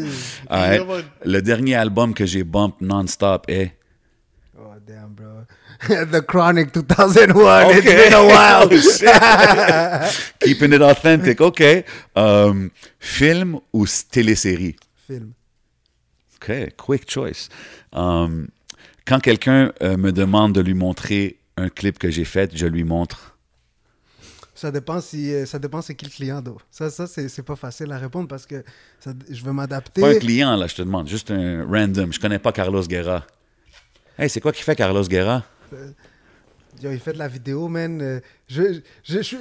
All 0.51 0.59
right. 0.59 1.05
Le 1.25 1.41
dernier 1.41 1.75
album 1.77 2.13
que 2.13 2.27
j'ai 2.27 2.43
bump 2.43 2.81
non-stop 2.81 3.45
est... 3.49 3.77
Oh, 4.59 4.75
damn, 4.85 5.15
bro. 5.15 5.45
The 6.11 6.21
Chronic 6.27 6.73
2001. 6.73 7.71
It's 7.71 7.79
Okay. 7.79 7.97
been 7.97 8.15
a 8.15 8.25
while. 8.25 8.69
Oh, 8.73 8.77
shit. 8.77 10.33
Keeping 10.41 10.73
it 10.73 10.83
authentic, 10.83 11.41
OK. 11.41 11.85
Um, 12.17 12.71
film 12.99 13.61
ou 13.73 13.87
télésérie? 14.11 14.75
Film. 15.07 15.35
OK, 16.37 16.73
quick 16.77 17.09
choice. 17.09 17.49
Um, 17.93 18.49
quand 19.07 19.21
quelqu'un 19.21 19.73
euh, 19.83 19.97
me 19.97 20.11
demande 20.11 20.53
de 20.53 20.61
lui 20.61 20.75
montrer 20.75 21.37
un 21.57 21.69
clip 21.69 21.99
que 22.01 22.11
j'ai 22.11 22.25
fait, 22.25 22.51
je 22.57 22.67
lui 22.67 22.83
montre. 22.83 23.32
Ça 24.63 24.71
dépend 24.71 25.01
si 25.01 25.35
euh, 25.35 25.45
ça 25.45 25.59
dépend 25.59 25.83
c'est 25.83 25.97
qui 25.97 26.05
le 26.05 26.11
client 26.13 26.41
d'eau. 26.41 26.57
Ça 26.71 26.89
ça 26.89 27.09
c'est 27.09 27.43
pas 27.43 27.57
facile 27.57 27.91
à 27.91 27.99
répondre 27.99 28.29
parce 28.29 28.47
que 28.47 28.63
ça- 29.01 29.13
je 29.29 29.43
veux 29.45 29.53
m'adapter. 29.53 30.01
Pas 30.01 30.11
un 30.11 30.15
client, 30.15 30.55
là, 30.57 30.69
je 30.69 30.77
te 30.77 30.83
demande. 30.83 31.09
Juste 31.09 31.33
un 31.33 31.67
random. 31.69 32.13
Je 32.13 32.21
connais 32.21 32.39
pas 32.39 32.53
Carlos 32.53 32.83
Guerra. 32.85 33.27
Hey, 34.17 34.31
c'est 34.31 34.41
quoi 34.41 34.53
qui 34.53 34.63
fait 34.63 34.77
Carlos 34.77 35.03
Guerra? 35.03 35.45
Yo, 36.81 36.93
il 36.93 37.01
fait 37.01 37.13
de 37.13 37.19
la 37.19 37.27
vidéo, 37.27 37.67
man. 37.67 38.01
Euh, 38.01 38.21
je 38.49 38.63
je, 38.75 38.79
je, 39.05 39.17
je 39.19 39.23
suis- 39.23 39.39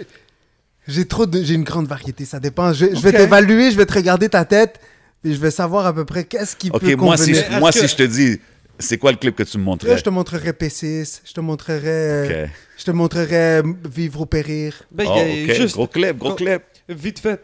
j'ai 0.88 1.06
trop 1.08 1.28
de 1.28 1.44
j'ai 1.44 1.54
une 1.54 1.64
grande 1.64 1.88
variété, 1.88 2.26
ça 2.26 2.40
dépend. 2.40 2.74
Je, 2.74 2.88
je 2.96 3.00
vais 3.02 3.12
t'évaluer, 3.12 3.70
je 3.70 3.78
vais 3.78 3.86
te 3.86 3.94
regarder 3.94 4.28
ta 4.28 4.44
tête 4.44 4.80
et 5.24 5.32
je 5.34 5.40
vais 5.40 5.52
savoir 5.52 5.86
à 5.86 5.94
peu 5.94 6.04
près 6.04 6.24
qu'est-ce 6.24 6.56
qui 6.56 6.72
OK, 6.72 6.82
peut 6.82 6.96
moi, 6.96 7.16
si, 7.18 7.32
convenir. 7.34 7.60
moi 7.60 7.72
si 7.72 7.88
je 7.88 7.96
te 7.96 8.04
dis, 8.04 8.40
c'est 8.80 8.98
quoi 8.98 9.12
le 9.12 9.18
clip 9.18 9.36
que 9.36 9.44
tu 9.44 9.58
me 9.60 9.64
Là, 9.64 9.66
montrais? 9.66 9.98
je 10.00 10.04
te 10.04 10.10
montrerai 10.10 10.52
P6, 10.54 11.22
je 11.26 11.34
te 11.34 11.40
montrerai 11.42 11.80
euh, 11.88 12.46
OK. 12.46 12.50
Je 12.82 12.86
te 12.86 12.92
montrerai 12.92 13.62
Vivre 13.88 14.22
ou 14.22 14.26
périr. 14.26 14.84
Ben, 14.90 15.06
Oh, 15.08 15.54
juste... 15.54 15.76
Gros 15.76 15.88
clip, 15.88 16.18
gros 16.18 16.34
clip. 16.34 16.64
Vite 16.90 17.20
fait. 17.20 17.40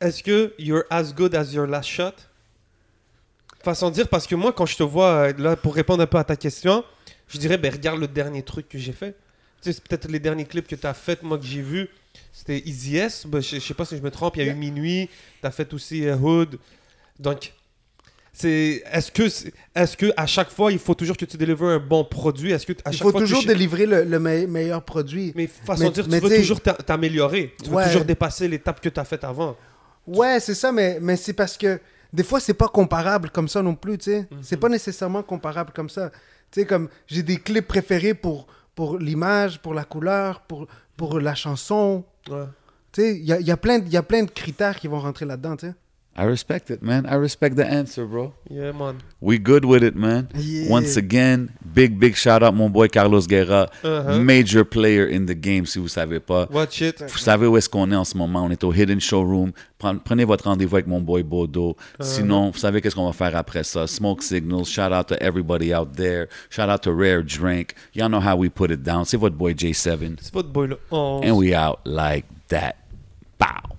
Est-ce 0.00 0.22
que 0.22 0.54
you're 0.58 0.84
as 0.88 1.12
good 1.12 1.34
as 1.34 1.52
your 1.52 1.66
last 1.66 1.88
shot? 1.88 2.14
Façon 3.62 3.90
de 3.90 3.94
dire, 3.94 4.08
parce 4.08 4.26
que 4.26 4.34
moi, 4.34 4.52
quand 4.54 4.64
je 4.64 4.76
te 4.76 4.82
vois, 4.82 5.28
euh, 5.28 5.32
là, 5.36 5.54
pour 5.54 5.74
répondre 5.74 6.02
un 6.02 6.06
peu 6.06 6.16
à 6.16 6.24
ta 6.24 6.34
question, 6.34 6.82
je 7.28 7.38
dirais, 7.38 7.58
ben, 7.58 7.70
regarde 7.70 8.00
le 8.00 8.08
dernier 8.08 8.42
truc 8.42 8.68
que 8.70 8.78
j'ai 8.78 8.92
fait. 8.92 9.12
Tu 9.62 9.70
sais, 9.70 9.72
c'est 9.74 9.86
peut-être 9.86 10.10
les 10.10 10.18
derniers 10.18 10.46
clips 10.46 10.66
que 10.66 10.76
tu 10.76 10.86
as 10.86 10.94
fait, 10.94 11.22
moi, 11.22 11.38
que 11.38 11.44
j'ai 11.44 11.60
vu. 11.62 11.88
C'était 12.32 12.58
Easy 12.66 12.96
S. 12.96 13.26
Ben, 13.26 13.40
je, 13.42 13.56
je 13.56 13.60
sais 13.60 13.74
pas 13.74 13.84
si 13.84 13.98
je 13.98 14.02
me 14.02 14.10
trompe, 14.10 14.36
il 14.36 14.46
y 14.46 14.48
a 14.48 14.52
eu 14.52 14.54
Minuit. 14.56 15.10
Tu 15.40 15.46
as 15.46 15.50
fait 15.50 15.72
aussi 15.74 16.08
euh, 16.08 16.16
Hood. 16.16 16.58
Donc, 17.20 17.52
c'est 18.32 18.82
est-ce 18.90 19.10
que 19.12 19.22
est-ce 19.74 19.96
que 19.96 20.06
à 20.16 20.26
chaque 20.26 20.50
fois 20.50 20.72
il 20.72 20.78
faut 20.78 20.94
toujours 20.94 21.16
que 21.16 21.24
tu 21.24 21.36
délivres 21.36 21.66
un 21.66 21.78
bon 21.78 22.04
produit? 22.04 22.50
Est-ce 22.52 22.66
que 22.66 22.72
à 22.84 22.90
Il 22.90 22.92
chaque 22.92 23.02
faut 23.02 23.10
fois 23.10 23.20
que 23.20 23.26
toujours 23.26 23.42
tu- 23.42 23.48
délivrer 23.48 23.86
le, 23.86 24.04
le 24.04 24.18
me- 24.18 24.46
meilleur 24.46 24.82
produit. 24.82 25.32
mais 25.36 25.46
façon 25.46 25.84
Mais- 25.84 25.88
de 25.90 25.94
dire, 25.94 26.06
mais 26.08 26.20
tu 26.20 26.28
veux 26.28 26.36
toujours 26.38 26.60
t'a- 26.60 26.74
t'améliorer. 26.74 27.54
Tu 27.62 27.68
veux 27.70 27.76
Ouais. 27.76 27.86
toujours 27.86 28.04
dépasser 28.04 28.48
l'étape 28.48 28.80
que 28.80 28.88
tu 28.88 28.98
as 28.98 29.04
faite 29.04 29.24
avant. 29.24 29.56
Ouais, 30.06 30.40
c'est 30.40 30.54
ça, 30.54 30.72
mais, 30.72 30.98
mais 31.00 31.16
c'est 31.16 31.32
parce 31.34 31.56
que 31.56 31.78
des 32.12 32.24
fois, 32.24 32.40
c'est 32.40 32.54
pas 32.54 32.68
comparable 32.68 33.30
comme 33.30 33.48
ça 33.48 33.62
non 33.62 33.74
plus, 33.74 33.98
tu 33.98 34.04
sais. 34.10 34.26
C'est 34.42 34.56
pas 34.56 34.68
nécessairement 34.68 35.22
comparable 35.22 35.72
comme 35.74 35.88
ça. 35.88 36.10
Tu 36.50 36.60
sais, 36.60 36.66
comme 36.66 36.88
j'ai 37.06 37.22
des 37.22 37.36
clips 37.36 37.66
préférés 37.68 38.12
pour, 38.14 38.46
pour 38.74 38.98
l'image, 38.98 39.58
pour 39.60 39.74
la 39.74 39.84
couleur, 39.84 40.40
pour, 40.42 40.66
pour 40.96 41.20
la 41.20 41.34
chanson. 41.34 42.04
Ouais. 42.30 42.44
Tu 42.92 43.00
sais, 43.02 43.16
il 43.16 43.24
y 43.24 43.32
a, 43.32 43.40
il 43.40 43.46
y, 43.46 43.50
a 43.50 43.56
plein 43.56 43.78
de- 43.78 43.86
il 43.86 43.92
y 43.92 43.96
a 43.96 44.02
plein 44.02 44.22
de 44.24 44.30
critères 44.30 44.78
qui 44.78 44.88
vont 44.88 45.00
rentrer 45.00 45.24
là-dedans, 45.24 45.56
tu 45.56 45.66
sais. 45.68 45.74
I 46.14 46.24
respect 46.24 46.70
it, 46.70 46.82
man. 46.82 47.06
I 47.06 47.14
respect 47.14 47.56
the 47.56 47.64
answer, 47.66 48.04
bro. 48.04 48.34
Yeah, 48.50 48.72
man. 48.72 48.98
We 49.22 49.38
good 49.38 49.64
with 49.64 49.82
it, 49.82 49.96
man. 49.96 50.28
Yeah. 50.34 50.68
Once 50.68 50.98
again, 50.98 51.48
big, 51.74 51.98
big 51.98 52.16
shout 52.16 52.42
out, 52.42 52.52
mon 52.54 52.68
boy 52.70 52.88
Carlos 52.88 53.26
Guerra. 53.26 53.70
Uh-huh. 53.82 54.18
Major 54.20 54.62
player 54.62 55.06
in 55.06 55.24
the 55.24 55.34
game, 55.34 55.64
si 55.64 55.78
vous 55.78 55.88
savez 55.88 56.20
pas. 56.20 56.46
Watch 56.50 56.82
it. 56.82 57.00
Vous 57.00 57.16
savez 57.18 57.46
où 57.46 57.56
est-ce 57.56 57.68
qu'on 57.70 57.90
est 57.90 57.96
en 57.96 58.04
ce 58.04 58.14
moment? 58.18 58.44
On 58.44 58.50
est 58.50 58.62
au 58.62 58.74
Hidden 58.74 59.00
Showroom. 59.00 59.52
Pren- 59.80 60.00
Prenez 60.04 60.24
votre 60.26 60.44
rendez-vous 60.44 60.76
avec 60.76 60.86
mon 60.86 61.00
boy 61.00 61.22
Bodo. 61.22 61.76
Sinon, 62.00 62.50
vous 62.50 62.58
savez 62.58 62.82
qu'est-ce 62.82 62.94
qu'on 62.94 63.06
va 63.06 63.14
faire 63.14 63.34
après 63.34 63.64
ça? 63.64 63.86
Smoke 63.86 64.22
Signals. 64.22 64.66
Shout 64.66 64.92
out 64.92 65.06
to 65.08 65.14
everybody 65.18 65.74
out 65.74 65.94
there. 65.96 66.26
Shout 66.50 66.68
out 66.68 66.82
to 66.82 66.92
Rare 66.94 67.22
Drink. 67.22 67.74
Y'all 67.94 68.10
know 68.10 68.20
how 68.20 68.36
we 68.36 68.50
put 68.50 68.70
it 68.70 68.82
down. 68.82 69.06
C'est 69.06 69.16
votre 69.16 69.36
boy 69.36 69.54
J7. 69.54 70.18
C'est 70.20 70.34
votre 70.34 70.50
boy 70.50 70.68
là. 70.68 70.76
Oh. 70.90 71.22
And 71.24 71.32
we 71.38 71.54
out 71.54 71.78
like 71.86 72.26
that. 72.48 72.74
Bow. 73.38 73.71